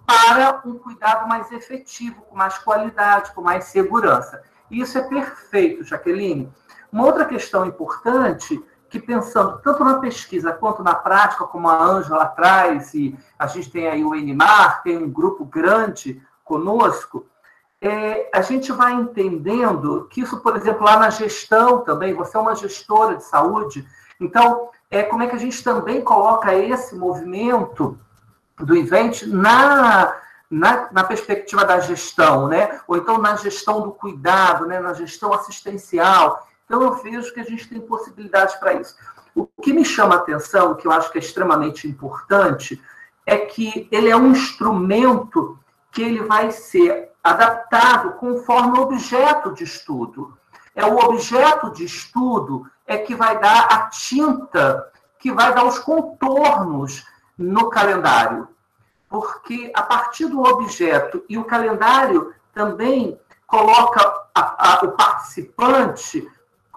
para 0.06 0.60
um 0.64 0.78
cuidado 0.78 1.26
mais 1.26 1.50
efetivo, 1.50 2.22
com 2.22 2.36
mais 2.36 2.58
qualidade, 2.58 3.32
com 3.32 3.40
mais 3.40 3.64
segurança. 3.64 4.42
Isso 4.70 4.98
é 4.98 5.02
perfeito, 5.02 5.84
Jaqueline. 5.84 6.52
Uma 6.92 7.06
outra 7.06 7.24
questão 7.24 7.64
importante 7.66 8.62
que 8.94 9.04
pensando 9.04 9.58
tanto 9.58 9.82
na 9.82 9.98
pesquisa 9.98 10.52
quanto 10.52 10.80
na 10.80 10.94
prática, 10.94 11.44
como 11.44 11.68
a 11.68 11.82
Ângela 11.82 12.26
traz, 12.26 12.94
e 12.94 13.18
a 13.36 13.48
gente 13.48 13.68
tem 13.68 13.88
aí 13.88 14.04
o 14.04 14.14
Enimar, 14.14 14.84
tem 14.84 14.96
um 14.96 15.10
grupo 15.10 15.44
grande 15.44 16.22
conosco, 16.44 17.26
é, 17.80 18.30
a 18.32 18.40
gente 18.40 18.70
vai 18.70 18.92
entendendo 18.92 20.06
que 20.10 20.20
isso, 20.20 20.38
por 20.38 20.56
exemplo, 20.56 20.84
lá 20.84 20.96
na 20.96 21.10
gestão 21.10 21.80
também, 21.80 22.14
você 22.14 22.36
é 22.36 22.40
uma 22.40 22.54
gestora 22.54 23.16
de 23.16 23.24
saúde, 23.24 23.84
então, 24.20 24.70
é, 24.88 25.02
como 25.02 25.24
é 25.24 25.26
que 25.26 25.34
a 25.34 25.40
gente 25.40 25.62
também 25.64 26.00
coloca 26.00 26.54
esse 26.54 26.94
movimento 26.94 27.98
do 28.56 28.76
event 28.76 29.24
na, 29.24 30.16
na, 30.48 30.88
na, 30.92 31.02
perspectiva 31.02 31.64
da 31.64 31.80
gestão, 31.80 32.46
né? 32.46 32.80
ou 32.86 32.96
então 32.96 33.18
na 33.18 33.34
gestão 33.34 33.80
do 33.80 33.90
cuidado, 33.90 34.66
né? 34.66 34.78
na 34.78 34.94
gestão 34.94 35.32
assistencial. 35.32 36.46
Então, 36.64 36.82
eu 36.82 36.94
vejo 36.94 37.32
que 37.32 37.40
a 37.40 37.44
gente 37.44 37.68
tem 37.68 37.80
possibilidades 37.80 38.54
para 38.56 38.74
isso. 38.74 38.96
O 39.34 39.46
que 39.46 39.72
me 39.72 39.84
chama 39.84 40.14
a 40.14 40.18
atenção, 40.18 40.74
que 40.74 40.86
eu 40.86 40.92
acho 40.92 41.10
que 41.10 41.18
é 41.18 41.20
extremamente 41.20 41.88
importante, 41.88 42.80
é 43.26 43.38
que 43.38 43.88
ele 43.90 44.08
é 44.08 44.16
um 44.16 44.30
instrumento 44.30 45.58
que 45.90 46.02
ele 46.02 46.22
vai 46.22 46.50
ser 46.50 47.10
adaptado 47.22 48.12
conforme 48.14 48.78
o 48.78 48.82
objeto 48.82 49.52
de 49.52 49.64
estudo. 49.64 50.36
É 50.74 50.84
o 50.84 50.96
objeto 50.98 51.70
de 51.70 51.84
estudo 51.84 52.68
é 52.86 52.98
que 52.98 53.14
vai 53.14 53.38
dar 53.38 53.66
a 53.66 53.86
tinta, 53.86 54.90
que 55.18 55.32
vai 55.32 55.54
dar 55.54 55.64
os 55.64 55.78
contornos 55.78 57.06
no 57.38 57.70
calendário. 57.70 58.48
Porque 59.08 59.70
a 59.74 59.82
partir 59.82 60.26
do 60.26 60.42
objeto 60.42 61.24
e 61.28 61.38
o 61.38 61.44
calendário 61.44 62.34
também 62.52 63.18
coloca 63.46 64.00
a, 64.34 64.72
a, 64.72 64.84
o 64.84 64.92
participante 64.92 66.28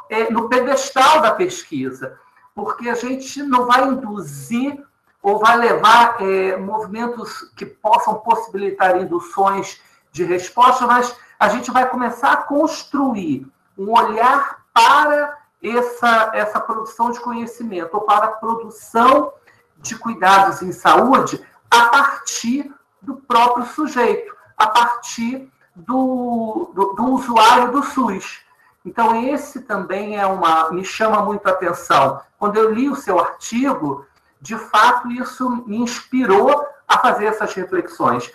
é, 0.10 0.32
no 0.32 0.50
pedestal 0.50 1.22
da 1.22 1.32
pesquisa, 1.32 2.18
porque 2.56 2.90
a 2.90 2.96
gente 2.96 3.44
não 3.44 3.66
vai 3.66 3.88
induzir 3.88 4.84
ou 5.22 5.40
vai 5.40 5.58
levar 5.58 6.22
é, 6.22 6.58
movimentos 6.58 7.52
que 7.56 7.66
possam 7.66 8.16
possibilitar 8.16 8.98
induções 8.98 9.82
de 10.12 10.24
resposta, 10.24 10.88
mas 10.88 11.16
a 11.40 11.50
gente 11.50 11.70
vai 11.70 11.88
começar 11.88 12.32
a 12.32 12.38
construir 12.38 13.46
um 13.78 13.92
olhar 13.92 14.64
para 14.74 15.38
essa, 15.62 16.32
essa 16.34 16.60
produção 16.60 17.12
de 17.12 17.20
conhecimento, 17.20 17.94
ou 17.94 18.02
para 18.02 18.26
a 18.26 18.32
produção 18.32 19.34
de 19.78 19.96
cuidados 19.96 20.62
em 20.62 20.72
saúde 20.72 21.46
a 21.70 21.86
partir 21.88 22.74
do 23.02 23.16
próprio 23.16 23.66
sujeito, 23.66 24.36
a 24.58 24.68
partir 24.68 25.52
do, 25.76 26.72
do, 26.74 26.94
do 26.94 27.06
usuário 27.14 27.72
do 27.72 27.84
SUS. 27.84 28.42
Então, 28.88 29.22
esse 29.34 29.64
também 29.64 30.18
é 30.18 30.26
uma. 30.26 30.72
me 30.72 30.86
chama 30.86 31.22
muito 31.22 31.46
a 31.46 31.52
atenção. 31.52 32.22
Quando 32.40 32.56
eu 32.56 32.74
li 32.74 32.88
o 32.88 32.96
seu 32.96 33.20
artigo, 33.20 34.06
de 34.40 34.58
fato, 34.58 35.12
isso 35.12 35.50
me 35.68 35.76
inspirou 35.76 36.66
a 36.88 36.98
fazer 37.00 37.26
essas 37.26 37.54
reflexões. 37.54 38.32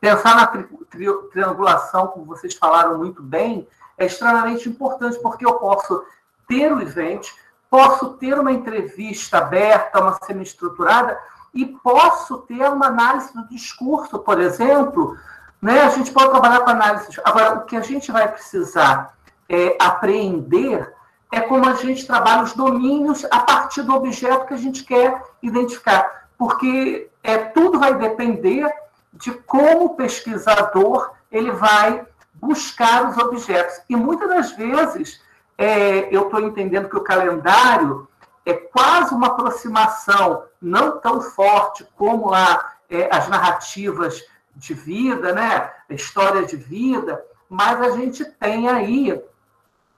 Pensar 0.00 0.34
na 0.34 0.48
tri, 0.48 0.64
tri, 0.90 1.06
triangulação, 1.30 2.08
como 2.08 2.26
vocês 2.26 2.54
falaram 2.54 2.98
muito 2.98 3.22
bem, 3.22 3.68
é 3.96 4.06
extremamente 4.06 4.68
importante, 4.68 5.20
porque 5.20 5.46
eu 5.46 5.54
posso 5.54 6.04
ter 6.48 6.72
o 6.72 6.80
evento, 6.80 7.32
posso 7.70 8.14
ter 8.14 8.36
uma 8.36 8.50
entrevista 8.50 9.38
aberta, 9.38 10.00
uma 10.00 10.18
semi-estruturada, 10.24 11.16
e 11.54 11.66
posso 11.66 12.38
ter 12.38 12.68
uma 12.68 12.86
análise 12.86 13.32
do 13.32 13.46
discurso, 13.46 14.18
por 14.18 14.40
exemplo. 14.40 15.16
Né? 15.60 15.82
A 15.82 15.90
gente 15.90 16.10
pode 16.10 16.30
trabalhar 16.30 16.60
com 16.62 16.70
análise. 16.70 17.06
Agora, 17.24 17.54
o 17.54 17.64
que 17.64 17.76
a 17.76 17.80
gente 17.80 18.10
vai 18.10 18.26
precisar 18.26 19.14
é, 19.48 19.76
apreender 19.78 20.92
é 21.32 21.40
como 21.40 21.66
a 21.66 21.74
gente 21.74 22.06
trabalha 22.06 22.42
os 22.42 22.52
domínios 22.52 23.24
a 23.30 23.40
partir 23.40 23.82
do 23.82 23.94
objeto 23.94 24.46
que 24.46 24.54
a 24.54 24.58
gente 24.58 24.84
quer 24.84 25.22
identificar. 25.42 26.28
Porque 26.36 27.08
é, 27.22 27.38
tudo 27.38 27.78
vai 27.78 27.94
depender 27.94 28.70
de 29.14 29.30
como 29.30 29.86
o 29.86 29.94
pesquisador 29.94 31.12
ele 31.30 31.50
vai 31.50 32.06
buscar 32.34 33.08
os 33.08 33.16
objetos. 33.16 33.80
E 33.88 33.96
muitas 33.96 34.28
das 34.28 34.52
vezes 34.52 35.22
é, 35.56 36.14
eu 36.14 36.24
estou 36.24 36.40
entendendo 36.40 36.88
que 36.88 36.96
o 36.96 37.04
calendário 37.04 38.06
é 38.44 38.52
quase 38.52 39.14
uma 39.14 39.28
aproximação, 39.28 40.44
não 40.60 40.98
tão 41.00 41.20
forte 41.20 41.86
como 41.96 42.30
lá 42.30 42.74
é, 42.90 43.08
as 43.10 43.28
narrativas 43.28 44.22
de 44.54 44.74
vida, 44.74 45.32
né? 45.32 45.70
a 45.88 45.94
história 45.94 46.44
de 46.44 46.56
vida, 46.56 47.24
mas 47.48 47.80
a 47.80 47.90
gente 47.96 48.24
tem 48.24 48.68
aí 48.68 49.22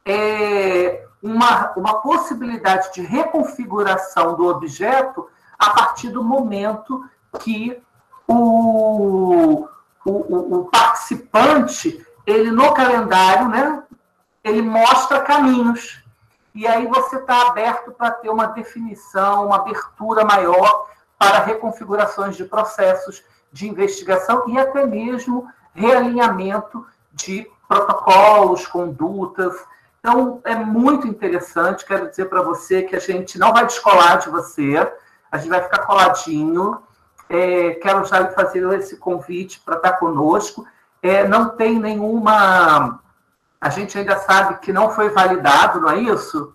é, 0.04 1.06
uma, 1.22 1.72
uma 1.76 2.00
possibilidade 2.00 2.92
de 2.92 3.02
reconfiguração 3.02 4.36
do 4.36 4.46
objeto 4.46 5.28
a 5.58 5.70
partir 5.70 6.10
do 6.10 6.22
momento 6.22 7.08
que 7.40 7.80
o, 8.26 9.66
o, 10.04 10.58
o 10.58 10.64
participante, 10.66 12.04
ele 12.26 12.50
no 12.50 12.72
calendário, 12.74 13.48
né, 13.48 13.82
ele 14.42 14.62
mostra 14.62 15.20
caminhos. 15.20 16.02
E 16.54 16.66
aí 16.66 16.86
você 16.86 17.16
está 17.16 17.48
aberto 17.48 17.90
para 17.92 18.10
ter 18.12 18.28
uma 18.28 18.46
definição, 18.46 19.46
uma 19.46 19.56
abertura 19.56 20.24
maior 20.24 20.88
para 21.18 21.40
reconfigurações 21.40 22.36
de 22.36 22.44
processos 22.44 23.24
de 23.52 23.68
investigação 23.68 24.44
e 24.48 24.58
até 24.58 24.86
mesmo 24.86 25.48
realinhamento 25.72 26.86
de 27.12 27.50
protocolos, 27.66 28.66
condutas. 28.66 29.54
Então, 30.04 30.42
é 30.44 30.54
muito 30.54 31.08
interessante. 31.08 31.86
Quero 31.86 32.10
dizer 32.10 32.26
para 32.26 32.42
você 32.42 32.82
que 32.82 32.94
a 32.94 32.98
gente 32.98 33.38
não 33.38 33.54
vai 33.54 33.64
descolar 33.64 34.16
de 34.16 34.28
você, 34.28 34.76
a 35.32 35.38
gente 35.38 35.48
vai 35.48 35.62
ficar 35.62 35.86
coladinho. 35.86 36.82
É, 37.26 37.70
quero 37.76 38.04
já 38.04 38.30
fazer 38.32 38.70
esse 38.78 38.98
convite 38.98 39.60
para 39.60 39.76
estar 39.76 39.92
conosco. 39.94 40.66
É, 41.02 41.26
não 41.26 41.56
tem 41.56 41.78
nenhuma 41.78 43.00
a 43.58 43.70
gente 43.70 43.96
ainda 43.96 44.18
sabe 44.18 44.58
que 44.58 44.74
não 44.74 44.90
foi 44.90 45.08
validado, 45.08 45.80
não 45.80 45.88
é 45.88 45.98
isso? 45.98 46.54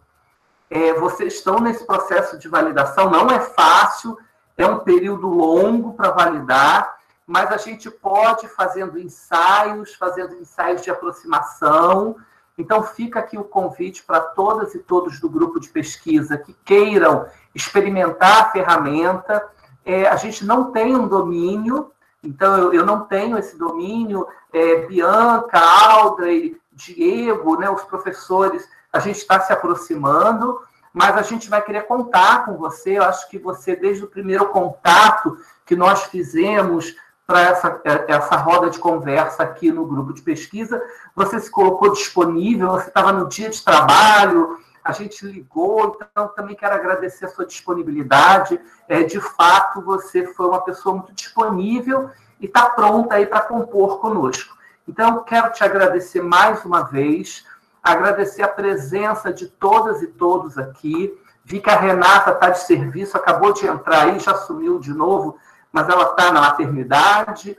É, 0.70 0.94
vocês 0.94 1.34
estão 1.34 1.60
nesse 1.60 1.84
processo 1.84 2.38
de 2.38 2.48
validação, 2.48 3.10
não 3.10 3.32
é 3.32 3.40
fácil, 3.40 4.16
é 4.56 4.68
um 4.68 4.78
período 4.78 5.28
longo 5.28 5.94
para 5.94 6.12
validar, 6.12 7.00
mas 7.26 7.52
a 7.52 7.58
gente 7.58 7.90
pode 7.90 8.48
fazendo 8.50 9.00
ensaios, 9.00 9.96
fazendo 9.96 10.36
ensaios 10.36 10.84
de 10.84 10.92
aproximação. 10.92 12.16
Então, 12.60 12.84
fica 12.84 13.19
aqui 13.19 13.38
o 13.38 13.44
convite 13.45 14.03
para 14.03 14.19
todas 14.19 14.76
e 14.76 14.80
todos 14.80 15.18
do 15.22 15.30
grupo 15.30 15.61
de 15.61 15.69
pesquisa 15.69 16.38
que 16.38 16.53
queiram 16.65 17.26
experimentar 17.56 18.41
a 18.41 18.52
ferramenta. 18.52 19.48
É, 19.86 20.06
a 20.10 20.18
gente 20.18 20.45
não 20.45 20.69
tem 20.73 20.94
um 20.94 21.07
domínio, 21.07 21.90
então 22.22 22.57
eu, 22.57 22.73
eu 22.73 22.86
não 22.86 23.06
tenho 23.06 23.38
esse 23.38 23.57
domínio. 23.57 24.27
É, 24.52 24.86
Bianca, 24.88 25.57
Audrey, 25.57 26.60
Diego, 26.73 27.57
né, 27.57 27.69
os 27.69 27.84
professores, 27.84 28.68
a 28.91 28.99
gente 28.99 29.19
está 29.19 29.40
se 29.40 29.53
aproximando, 29.53 30.60
mas 30.94 31.15
a 31.15 31.22
gente 31.22 31.49
vai 31.49 31.61
querer 31.61 31.84
contar 31.84 32.44
com 32.44 32.57
você. 32.57 32.98
Eu 32.98 33.03
acho 33.03 33.30
que 33.30 33.40
você, 33.40 33.73
desde 33.73 34.03
o 34.03 34.10
primeiro 34.10 34.49
contato 34.49 35.38
que 35.65 35.77
nós 35.77 36.03
fizemos 36.03 36.94
para 37.30 37.42
essa, 37.42 37.80
essa 38.08 38.36
roda 38.38 38.72
de 38.72 38.80
conversa 38.80 39.44
aqui 39.44 39.72
no 39.72 39.86
grupo 39.86 40.12
de 40.12 40.24
pesquisa, 40.24 40.82
você 41.16 41.40
se 41.40 41.52
colocou 41.52 41.94
disponível, 41.94 42.72
você 42.72 42.88
estava 42.88 43.12
no 43.12 43.30
dia 43.30 43.52
de 43.52 43.64
trabalho, 43.64 44.58
a 44.84 44.92
gente 44.92 45.24
ligou, 45.28 45.96
então 46.12 46.30
também 46.30 46.56
quero 46.56 46.74
agradecer 46.74 47.26
a 47.26 47.30
sua 47.30 47.46
disponibilidade. 47.46 48.60
É, 48.88 49.04
de 49.04 49.22
fato, 49.22 49.80
você 49.80 50.26
foi 50.34 50.48
uma 50.48 50.62
pessoa 50.62 50.96
muito 50.96 51.14
disponível 51.14 52.10
e 52.40 52.48
está 52.48 52.68
pronta 52.72 53.14
aí 53.14 53.28
para 53.28 53.42
compor 53.42 54.00
conosco. 54.00 54.58
Então, 54.88 55.24
quero 55.24 55.52
te 55.52 55.64
agradecer 55.64 56.24
mais 56.24 56.66
uma 56.66 56.82
vez, 56.82 57.46
agradecer 57.84 58.42
a 58.42 58.48
presença 58.48 59.32
de 59.32 59.46
todas 59.46 60.02
e 60.02 60.08
todos 60.08 60.58
aqui. 60.58 61.16
Vi 61.46 61.60
que 61.60 61.70
a 61.70 61.78
Renata 61.78 62.32
está 62.32 62.50
de 62.50 62.64
serviço, 62.64 63.16
acabou 63.16 63.54
de 63.54 63.68
entrar 63.68 64.06
aí, 64.06 64.20
já 64.20 64.34
sumiu 64.34 64.80
de 64.80 64.96
novo, 64.96 65.38
mas 65.72 65.88
ela 65.90 66.12
está 66.12 66.32
na 66.32 66.41
maternidade. 66.41 67.58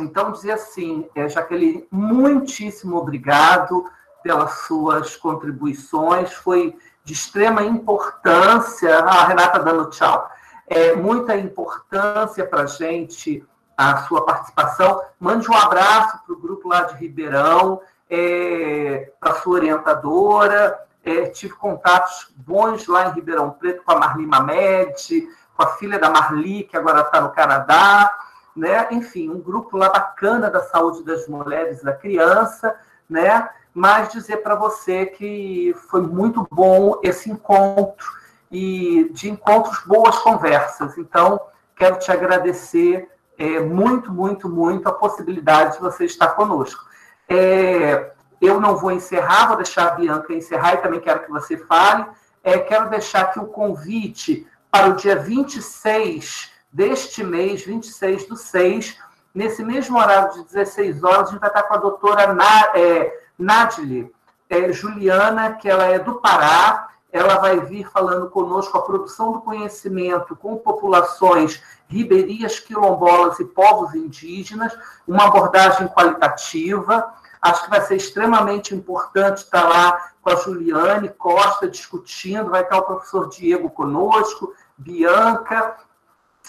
Então, 0.00 0.32
dizer 0.32 0.52
assim, 0.52 1.08
é, 1.14 1.28
Jaqueline, 1.28 1.86
muitíssimo 1.90 2.96
obrigado 2.96 3.88
pelas 4.22 4.52
suas 4.60 5.16
contribuições, 5.16 6.32
foi 6.32 6.76
de 7.04 7.12
extrema 7.12 7.62
importância. 7.62 8.98
Ah, 9.00 9.22
a 9.22 9.26
Renata 9.26 9.58
dando 9.60 9.90
tchau. 9.90 10.28
É, 10.66 10.96
muita 10.96 11.36
importância 11.36 12.46
para 12.46 12.62
a 12.62 12.66
gente 12.66 13.46
a 13.76 13.98
sua 14.02 14.24
participação. 14.24 15.02
Mande 15.18 15.50
um 15.50 15.54
abraço 15.54 16.24
para 16.24 16.34
o 16.34 16.38
grupo 16.38 16.68
lá 16.68 16.82
de 16.82 16.96
Ribeirão, 16.96 17.80
é, 18.08 19.12
para 19.20 19.32
a 19.32 19.34
sua 19.36 19.54
orientadora. 19.54 20.80
É, 21.04 21.26
tive 21.26 21.52
contatos 21.54 22.32
bons 22.34 22.86
lá 22.86 23.08
em 23.08 23.12
Ribeirão 23.12 23.50
Preto 23.50 23.82
com 23.84 23.92
a 23.92 23.98
Marli 23.98 24.26
Mamed, 24.26 25.28
com 25.56 25.62
a 25.62 25.68
filha 25.76 25.98
da 25.98 26.10
Marli, 26.10 26.64
que 26.64 26.76
agora 26.76 27.00
está 27.00 27.20
no 27.20 27.30
Canadá. 27.30 28.10
Né? 28.54 28.88
Enfim, 28.90 29.30
um 29.30 29.40
grupo 29.40 29.76
lá 29.76 29.88
bacana 29.88 30.50
da 30.50 30.60
saúde 30.60 31.04
das 31.04 31.26
mulheres 31.28 31.80
e 31.80 31.84
da 31.84 31.92
criança. 31.92 32.76
Né? 33.08 33.48
mas 33.74 34.12
dizer 34.12 34.36
para 34.36 34.54
você 34.54 35.04
que 35.04 35.74
foi 35.90 36.00
muito 36.00 36.46
bom 36.50 37.00
esse 37.02 37.28
encontro 37.28 38.06
e 38.50 39.10
de 39.12 39.28
encontros 39.28 39.80
boas 39.84 40.16
conversas. 40.20 40.96
Então, 40.96 41.40
quero 41.74 41.98
te 41.98 42.12
agradecer 42.12 43.08
é, 43.36 43.58
muito, 43.58 44.12
muito, 44.12 44.48
muito 44.48 44.88
a 44.88 44.92
possibilidade 44.92 45.74
de 45.74 45.82
você 45.82 46.04
estar 46.04 46.28
conosco. 46.28 46.84
É, 47.28 48.12
eu 48.40 48.60
não 48.60 48.76
vou 48.76 48.92
encerrar, 48.92 49.48
vou 49.48 49.56
deixar 49.56 49.88
a 49.88 49.94
Bianca 49.96 50.32
encerrar 50.32 50.74
e 50.74 50.76
também 50.76 51.00
quero 51.00 51.24
que 51.24 51.30
você 51.32 51.56
fale. 51.56 52.06
É, 52.44 52.58
quero 52.58 52.88
deixar 52.88 53.22
aqui 53.22 53.40
o 53.40 53.46
convite 53.46 54.46
para 54.74 54.88
o 54.88 54.96
dia 54.96 55.14
26 55.14 56.50
deste 56.72 57.22
mês, 57.22 57.64
26 57.64 58.26
do 58.26 58.36
6, 58.36 58.98
nesse 59.32 59.62
mesmo 59.62 59.96
horário 59.96 60.32
de 60.32 60.44
16 60.46 61.04
horas, 61.04 61.28
a 61.28 61.30
gente 61.30 61.40
vai 61.40 61.48
estar 61.48 61.62
com 61.62 61.74
a 61.74 61.76
doutora 61.76 62.36
é, 62.74 63.20
Nadile 63.38 64.12
é, 64.50 64.72
Juliana, 64.72 65.52
que 65.52 65.68
ela 65.68 65.84
é 65.84 66.00
do 66.00 66.16
Pará, 66.16 66.88
ela 67.12 67.36
vai 67.36 67.60
vir 67.60 67.88
falando 67.88 68.28
conosco 68.28 68.76
a 68.76 68.82
produção 68.82 69.34
do 69.34 69.42
conhecimento 69.42 70.34
com 70.34 70.56
populações 70.56 71.62
ribeirinhas, 71.86 72.58
quilombolas 72.58 73.38
e 73.38 73.44
povos 73.44 73.94
indígenas, 73.94 74.76
uma 75.06 75.26
abordagem 75.26 75.86
qualitativa. 75.86 77.14
Acho 77.40 77.62
que 77.62 77.70
vai 77.70 77.80
ser 77.82 77.94
extremamente 77.94 78.74
importante 78.74 79.36
estar 79.36 79.68
lá 79.68 80.10
com 80.20 80.30
a 80.30 80.36
Juliane 80.36 81.10
Costa 81.10 81.68
discutindo, 81.68 82.50
vai 82.50 82.62
estar 82.62 82.78
o 82.78 82.82
professor 82.82 83.28
Diego 83.28 83.70
conosco, 83.70 84.52
Bianca, 84.76 85.76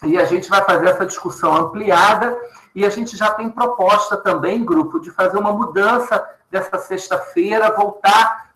e 0.03 0.18
a 0.18 0.26
gente 0.26 0.49
vai 0.49 0.64
fazer 0.64 0.88
essa 0.88 1.06
discussão 1.06 1.56
ampliada. 1.56 2.38
E 2.73 2.85
a 2.85 2.89
gente 2.89 3.15
já 3.15 3.31
tem 3.31 3.49
proposta 3.49 4.18
também, 4.18 4.65
grupo, 4.65 4.99
de 4.99 5.10
fazer 5.11 5.38
uma 5.38 5.53
mudança 5.53 6.27
dessa 6.52 6.77
sexta-feira, 6.77 7.76
voltar 7.76 8.49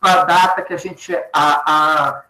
para 0.00 0.20
a 0.20 0.24
data 0.24 0.62
que 0.62 0.72
a 0.72 0.76
gente 0.76 1.14
a, 1.14 1.22
a, 1.32 2.22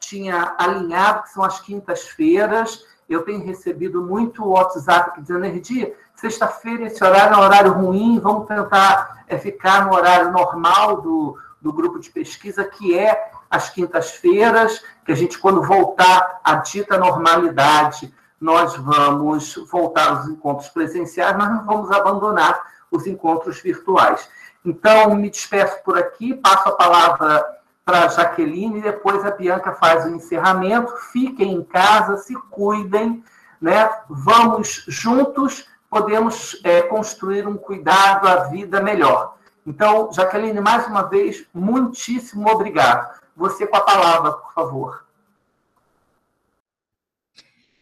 tinha 0.00 0.54
alinhado, 0.58 1.22
que 1.22 1.30
são 1.30 1.44
as 1.44 1.60
quintas-feiras. 1.60 2.84
Eu 3.08 3.22
tenho 3.22 3.44
recebido 3.44 4.02
muito 4.02 4.44
WhatsApp 4.44 5.20
dizendo, 5.20 5.44
Erdi, 5.44 5.94
sexta-feira 6.16 6.86
esse 6.86 7.02
horário 7.02 7.34
é 7.34 7.38
um 7.38 7.42
horário 7.42 7.72
ruim, 7.72 8.18
vamos 8.18 8.46
tentar 8.46 9.22
é, 9.28 9.38
ficar 9.38 9.86
no 9.86 9.94
horário 9.94 10.32
normal 10.32 11.00
do, 11.00 11.38
do 11.60 11.72
grupo 11.72 11.98
de 12.00 12.10
pesquisa, 12.10 12.64
que 12.64 12.98
é 12.98 13.30
às 13.50 13.70
quintas-feiras, 13.70 14.82
que 15.04 15.12
a 15.12 15.14
gente, 15.14 15.38
quando 15.38 15.62
voltar 15.62 16.40
à 16.44 16.56
dita 16.56 16.98
normalidade, 16.98 18.12
nós 18.40 18.76
vamos 18.76 19.56
voltar 19.70 20.08
aos 20.08 20.28
encontros 20.28 20.68
presenciais, 20.68 21.36
mas 21.36 21.50
não 21.50 21.64
vamos 21.64 21.90
abandonar 21.90 22.62
os 22.90 23.06
encontros 23.06 23.60
virtuais. 23.60 24.28
Então, 24.64 25.14
me 25.14 25.30
despeço 25.30 25.82
por 25.84 25.98
aqui, 25.98 26.34
passo 26.34 26.68
a 26.68 26.72
palavra 26.72 27.44
para 27.84 28.04
a 28.04 28.08
Jaqueline, 28.08 28.78
e 28.78 28.82
depois 28.82 29.24
a 29.24 29.30
Bianca 29.30 29.72
faz 29.72 30.04
o 30.04 30.10
encerramento. 30.10 30.94
Fiquem 31.10 31.52
em 31.52 31.62
casa, 31.62 32.18
se 32.18 32.34
cuidem, 32.50 33.24
né? 33.60 33.90
vamos 34.08 34.84
juntos, 34.86 35.66
podemos 35.88 36.60
é, 36.64 36.82
construir 36.82 37.46
um 37.46 37.56
cuidado 37.56 38.28
à 38.28 38.44
vida 38.44 38.80
melhor. 38.80 39.36
Então, 39.66 40.12
Jaqueline, 40.12 40.60
mais 40.60 40.86
uma 40.86 41.02
vez, 41.02 41.44
muitíssimo 41.52 42.48
obrigado. 42.48 43.17
Você 43.38 43.68
com 43.68 43.76
a 43.76 43.80
palavra, 43.80 44.32
por 44.32 44.52
favor. 44.52 45.04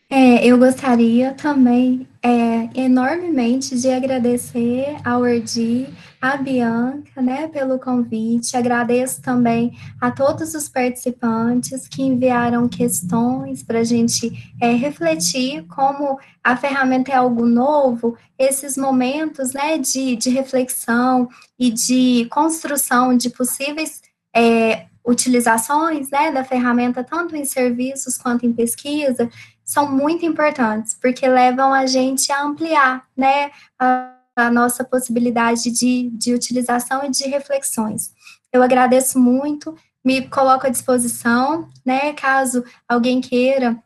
É, 0.08 0.46
eu 0.46 0.56
gostaria 0.58 1.32
também 1.32 2.06
é, 2.22 2.68
enormemente 2.74 3.76
de 3.80 3.90
agradecer 3.90 4.96
ao 5.02 5.22
Ordi, 5.22 5.88
a 6.20 6.36
Bianca, 6.36 7.22
né, 7.22 7.48
pelo 7.48 7.78
convite. 7.78 8.56
Agradeço 8.56 9.22
também 9.22 9.76
a 9.98 10.10
todos 10.10 10.54
os 10.54 10.68
participantes 10.68 11.88
que 11.88 12.02
enviaram 12.02 12.68
questões 12.68 13.62
para 13.62 13.80
a 13.80 13.84
gente 13.84 14.54
é, 14.60 14.72
refletir 14.72 15.64
como 15.66 16.20
a 16.44 16.56
ferramenta 16.56 17.10
é 17.10 17.16
algo 17.16 17.46
novo, 17.46 18.16
esses 18.38 18.76
momentos, 18.76 19.54
né, 19.54 19.78
de, 19.78 20.16
de 20.16 20.28
reflexão 20.28 21.28
e 21.58 21.70
de 21.70 22.26
construção 22.30 23.16
de 23.16 23.30
possíveis 23.30 24.02
é, 24.34 24.86
utilizações, 25.06 26.10
né, 26.10 26.32
da 26.32 26.42
ferramenta 26.42 27.04
tanto 27.04 27.36
em 27.36 27.44
serviços 27.44 28.18
quanto 28.18 28.44
em 28.44 28.52
pesquisa 28.52 29.30
são 29.64 29.90
muito 29.90 30.26
importantes, 30.26 30.96
porque 31.00 31.26
levam 31.26 31.72
a 31.72 31.86
gente 31.86 32.30
a 32.32 32.42
ampliar, 32.42 33.06
né, 33.16 33.50
a, 33.78 34.12
a 34.34 34.50
nossa 34.50 34.84
possibilidade 34.84 35.70
de, 35.70 36.10
de 36.10 36.34
utilização 36.34 37.04
e 37.04 37.10
de 37.10 37.24
reflexões. 37.28 38.12
Eu 38.52 38.62
agradeço 38.62 39.18
muito, 39.18 39.76
me 40.04 40.28
coloco 40.28 40.66
à 40.66 40.70
disposição, 40.70 41.68
né, 41.84 42.12
caso 42.12 42.64
alguém 42.88 43.20
queira 43.20 43.76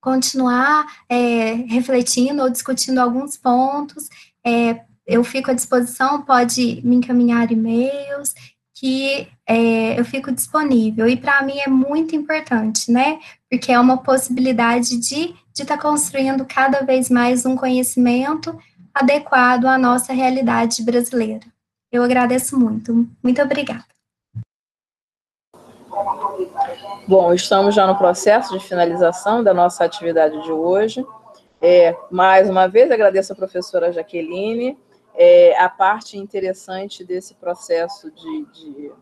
continuar 0.00 0.86
é, 1.08 1.52
refletindo 1.68 2.42
ou 2.42 2.50
discutindo 2.50 2.98
alguns 2.98 3.36
pontos, 3.36 4.08
é, 4.44 4.80
eu 5.06 5.24
fico 5.24 5.50
à 5.50 5.54
disposição, 5.54 6.22
pode 6.22 6.82
me 6.84 6.96
encaminhar 6.96 7.50
e-mails, 7.50 8.34
que 8.78 9.28
é, 9.44 9.98
eu 9.98 10.04
fico 10.04 10.30
disponível. 10.30 11.08
E 11.08 11.16
para 11.16 11.42
mim 11.42 11.58
é 11.58 11.68
muito 11.68 12.14
importante, 12.14 12.92
né? 12.92 13.18
Porque 13.50 13.72
é 13.72 13.80
uma 13.80 13.98
possibilidade 13.98 14.96
de 14.96 15.34
estar 15.52 15.76
tá 15.76 15.82
construindo 15.82 16.46
cada 16.46 16.82
vez 16.82 17.10
mais 17.10 17.44
um 17.44 17.56
conhecimento 17.56 18.56
adequado 18.94 19.66
à 19.66 19.76
nossa 19.76 20.12
realidade 20.12 20.84
brasileira. 20.84 21.44
Eu 21.90 22.04
agradeço 22.04 22.58
muito. 22.58 23.08
Muito 23.20 23.42
obrigada. 23.42 23.84
Bom, 27.08 27.34
estamos 27.34 27.74
já 27.74 27.84
no 27.84 27.96
processo 27.96 28.56
de 28.56 28.64
finalização 28.64 29.42
da 29.42 29.52
nossa 29.52 29.84
atividade 29.84 30.40
de 30.44 30.52
hoje. 30.52 31.04
É, 31.60 31.96
mais 32.12 32.48
uma 32.48 32.68
vez, 32.68 32.92
agradeço 32.92 33.32
a 33.32 33.36
professora 33.36 33.92
Jaqueline. 33.92 34.78
É, 35.20 35.58
a 35.58 35.68
parte 35.68 36.16
interessante 36.16 37.04
desse 37.04 37.34
processo 37.34 38.08
de, 38.10 38.44
de 38.52 38.92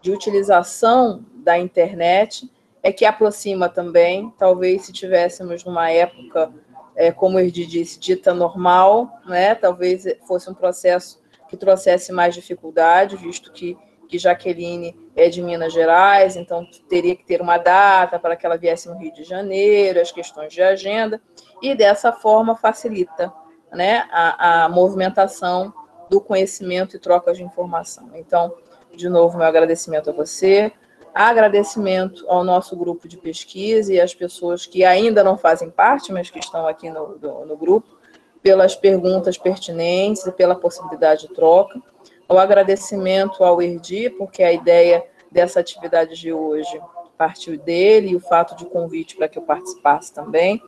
de 0.00 0.10
utilização 0.10 1.24
da 1.34 1.58
internet 1.58 2.50
é 2.82 2.92
que 2.92 3.04
aproxima 3.04 3.68
também, 3.68 4.32
talvez 4.38 4.82
se 4.82 4.92
tivéssemos 4.92 5.64
numa 5.64 5.90
época, 5.90 6.52
é, 6.94 7.10
como 7.10 7.38
ele 7.38 7.50
disse, 7.50 7.98
dita 7.98 8.32
normal, 8.32 9.20
né, 9.26 9.54
talvez 9.54 10.04
fosse 10.26 10.48
um 10.48 10.54
processo 10.54 11.20
que 11.48 11.56
trouxesse 11.56 12.12
mais 12.12 12.34
dificuldade, 12.34 13.16
visto 13.16 13.52
que, 13.52 13.76
que 14.08 14.18
Jaqueline 14.18 14.96
é 15.16 15.28
de 15.28 15.42
Minas 15.42 15.72
Gerais, 15.72 16.36
então 16.36 16.66
teria 16.88 17.16
que 17.16 17.24
ter 17.24 17.40
uma 17.40 17.58
data 17.58 18.18
para 18.18 18.36
que 18.36 18.46
ela 18.46 18.56
viesse 18.56 18.88
no 18.88 18.96
Rio 18.96 19.12
de 19.12 19.24
Janeiro, 19.24 20.00
as 20.00 20.12
questões 20.12 20.52
de 20.52 20.62
agenda, 20.62 21.20
e 21.60 21.74
dessa 21.74 22.12
forma 22.12 22.54
facilita 22.54 23.32
né, 23.72 24.06
a, 24.10 24.64
a 24.64 24.68
movimentação 24.68 25.72
do 26.08 26.20
conhecimento 26.20 26.96
e 26.96 26.98
troca 26.98 27.32
de 27.32 27.42
informação. 27.42 28.10
Então, 28.14 28.54
de 28.94 29.08
novo, 29.08 29.36
meu 29.36 29.46
agradecimento 29.46 30.10
a 30.10 30.12
você, 30.12 30.72
agradecimento 31.14 32.24
ao 32.28 32.44
nosso 32.44 32.76
grupo 32.76 33.08
de 33.08 33.16
pesquisa 33.16 33.92
e 33.92 34.00
às 34.00 34.14
pessoas 34.14 34.66
que 34.66 34.84
ainda 34.84 35.22
não 35.22 35.36
fazem 35.36 35.70
parte, 35.70 36.12
mas 36.12 36.30
que 36.30 36.38
estão 36.38 36.66
aqui 36.66 36.88
no, 36.90 37.18
no, 37.18 37.46
no 37.46 37.56
grupo, 37.56 37.98
pelas 38.42 38.74
perguntas 38.74 39.36
pertinentes 39.36 40.26
e 40.26 40.32
pela 40.32 40.54
possibilidade 40.54 41.28
de 41.28 41.34
troca. 41.34 41.80
O 42.28 42.38
agradecimento 42.38 43.42
ao 43.42 43.60
Erdi, 43.60 44.10
porque 44.10 44.42
a 44.42 44.52
ideia 44.52 45.04
dessa 45.30 45.60
atividade 45.60 46.14
de 46.14 46.32
hoje 46.32 46.80
partiu 47.16 47.58
dele 47.58 48.10
e 48.10 48.16
o 48.16 48.20
fato 48.20 48.54
de 48.54 48.64
convite 48.64 49.16
para 49.16 49.28
que 49.28 49.38
eu 49.38 49.42
participasse 49.42 50.12
também. 50.12 50.62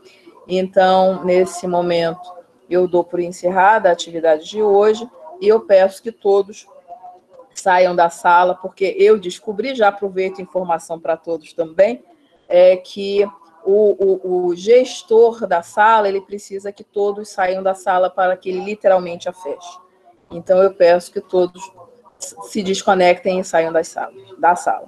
Então, 0.48 1.24
nesse 1.24 1.66
momento, 1.66 2.20
eu 2.70 2.86
dou 2.86 3.02
por 3.02 3.20
encerrada 3.20 3.88
a 3.88 3.92
atividade 3.92 4.48
de 4.48 4.62
hoje 4.62 5.08
e 5.40 5.48
eu 5.48 5.60
peço 5.60 6.02
que 6.02 6.12
todos 6.12 6.66
saiam 7.54 7.94
da 7.94 8.08
sala, 8.08 8.54
porque 8.54 8.96
eu 8.98 9.18
descobri, 9.18 9.74
já 9.74 9.88
aproveito 9.88 10.40
informação 10.40 10.98
para 10.98 11.16
todos 11.16 11.52
também, 11.52 12.02
é 12.48 12.76
que 12.76 13.28
o, 13.64 13.96
o, 13.98 14.46
o, 14.46 14.56
gestor 14.56 15.46
da 15.46 15.62
sala, 15.62 16.08
ele 16.08 16.20
precisa 16.20 16.72
que 16.72 16.82
todos 16.82 17.28
saiam 17.28 17.62
da 17.62 17.74
sala 17.74 18.08
para 18.08 18.36
que 18.36 18.48
ele 18.48 18.64
literalmente 18.64 19.28
a 19.28 19.32
feche. 19.32 19.78
Então, 20.30 20.62
eu 20.62 20.72
peço 20.72 21.12
que 21.12 21.20
todos 21.20 21.70
se 22.18 22.62
desconectem 22.62 23.40
e 23.40 23.44
saiam 23.44 23.72
das 23.72 23.88
salas, 23.88 24.22
da 24.38 24.56
sala. 24.56 24.86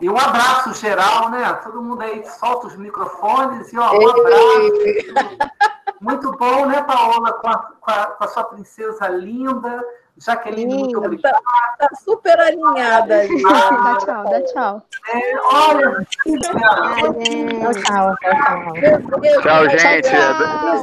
E 0.00 0.10
um 0.10 0.16
abraço 0.16 0.74
geral, 0.74 1.30
né? 1.30 1.50
Todo 1.64 1.82
mundo 1.82 2.02
aí 2.02 2.22
solta 2.38 2.66
os 2.66 2.76
microfones 2.76 3.72
e 3.72 3.78
ó, 3.78 3.92
um 3.92 4.08
abraço. 4.08 4.72
Muito 6.00 6.30
bom, 6.32 6.66
né, 6.66 6.82
Paola, 6.82 7.32
com 7.32 7.48
a, 7.48 7.58
com 7.58 7.90
a, 7.90 8.06
com 8.06 8.24
a 8.24 8.28
sua 8.28 8.44
princesa 8.44 9.08
linda, 9.08 9.82
Jaqueline, 10.18 10.74
muito 10.74 10.98
obrigada. 10.98 11.36
Está 11.36 11.88
tá 11.88 11.94
super 11.96 12.40
alinhada. 12.40 13.28
dá 13.28 13.96
tchau, 13.98 14.24
dá 14.24 14.40
tchau. 14.44 14.82
É, 15.12 15.36
olha, 15.52 16.06
Tchau, 16.24 17.74
tchau, 17.74 18.16
tchau. 18.16 18.16
Tchau, 19.42 19.68
gente. 19.68 20.08
Tchau, 20.08 20.34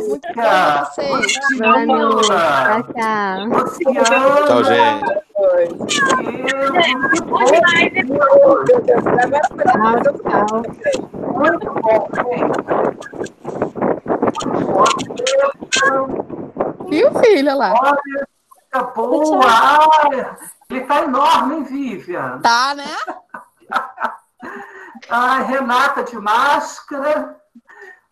muito 0.08 0.28
bom 0.30 0.48
pra 0.48 0.86
vocês. 0.86 1.34
Tchau, 1.58 1.84
tchau. 2.94 3.50
Tchau, 4.46 4.64
gente. 4.64 5.14
Tchau, 9.54 10.14
tchau. 10.24 10.48
Muito 11.34 11.70
bom, 11.82 12.08
gente. 12.14 13.73
Viu, 16.90 17.14
filha 17.20 17.56
lá? 17.56 17.74
Olha, 17.74 18.28
fica 18.64 18.84
boa. 18.84 19.46
Ai, 19.46 20.36
ele 20.70 20.82
tá 20.82 21.04
enorme, 21.04 21.56
hein, 21.56 21.64
Vivian? 21.64 22.40
Tá, 22.42 22.76
né? 22.76 22.96
Ai, 25.10 25.44
Renata 25.46 26.04
de 26.04 26.18
máscara. 26.18 27.36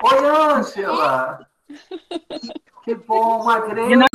Oi, 0.04 0.26
Ângela. 0.26 1.48
Que 2.84 2.96
bom, 2.96 3.44
uma 3.44 3.60
grande. 3.60 4.06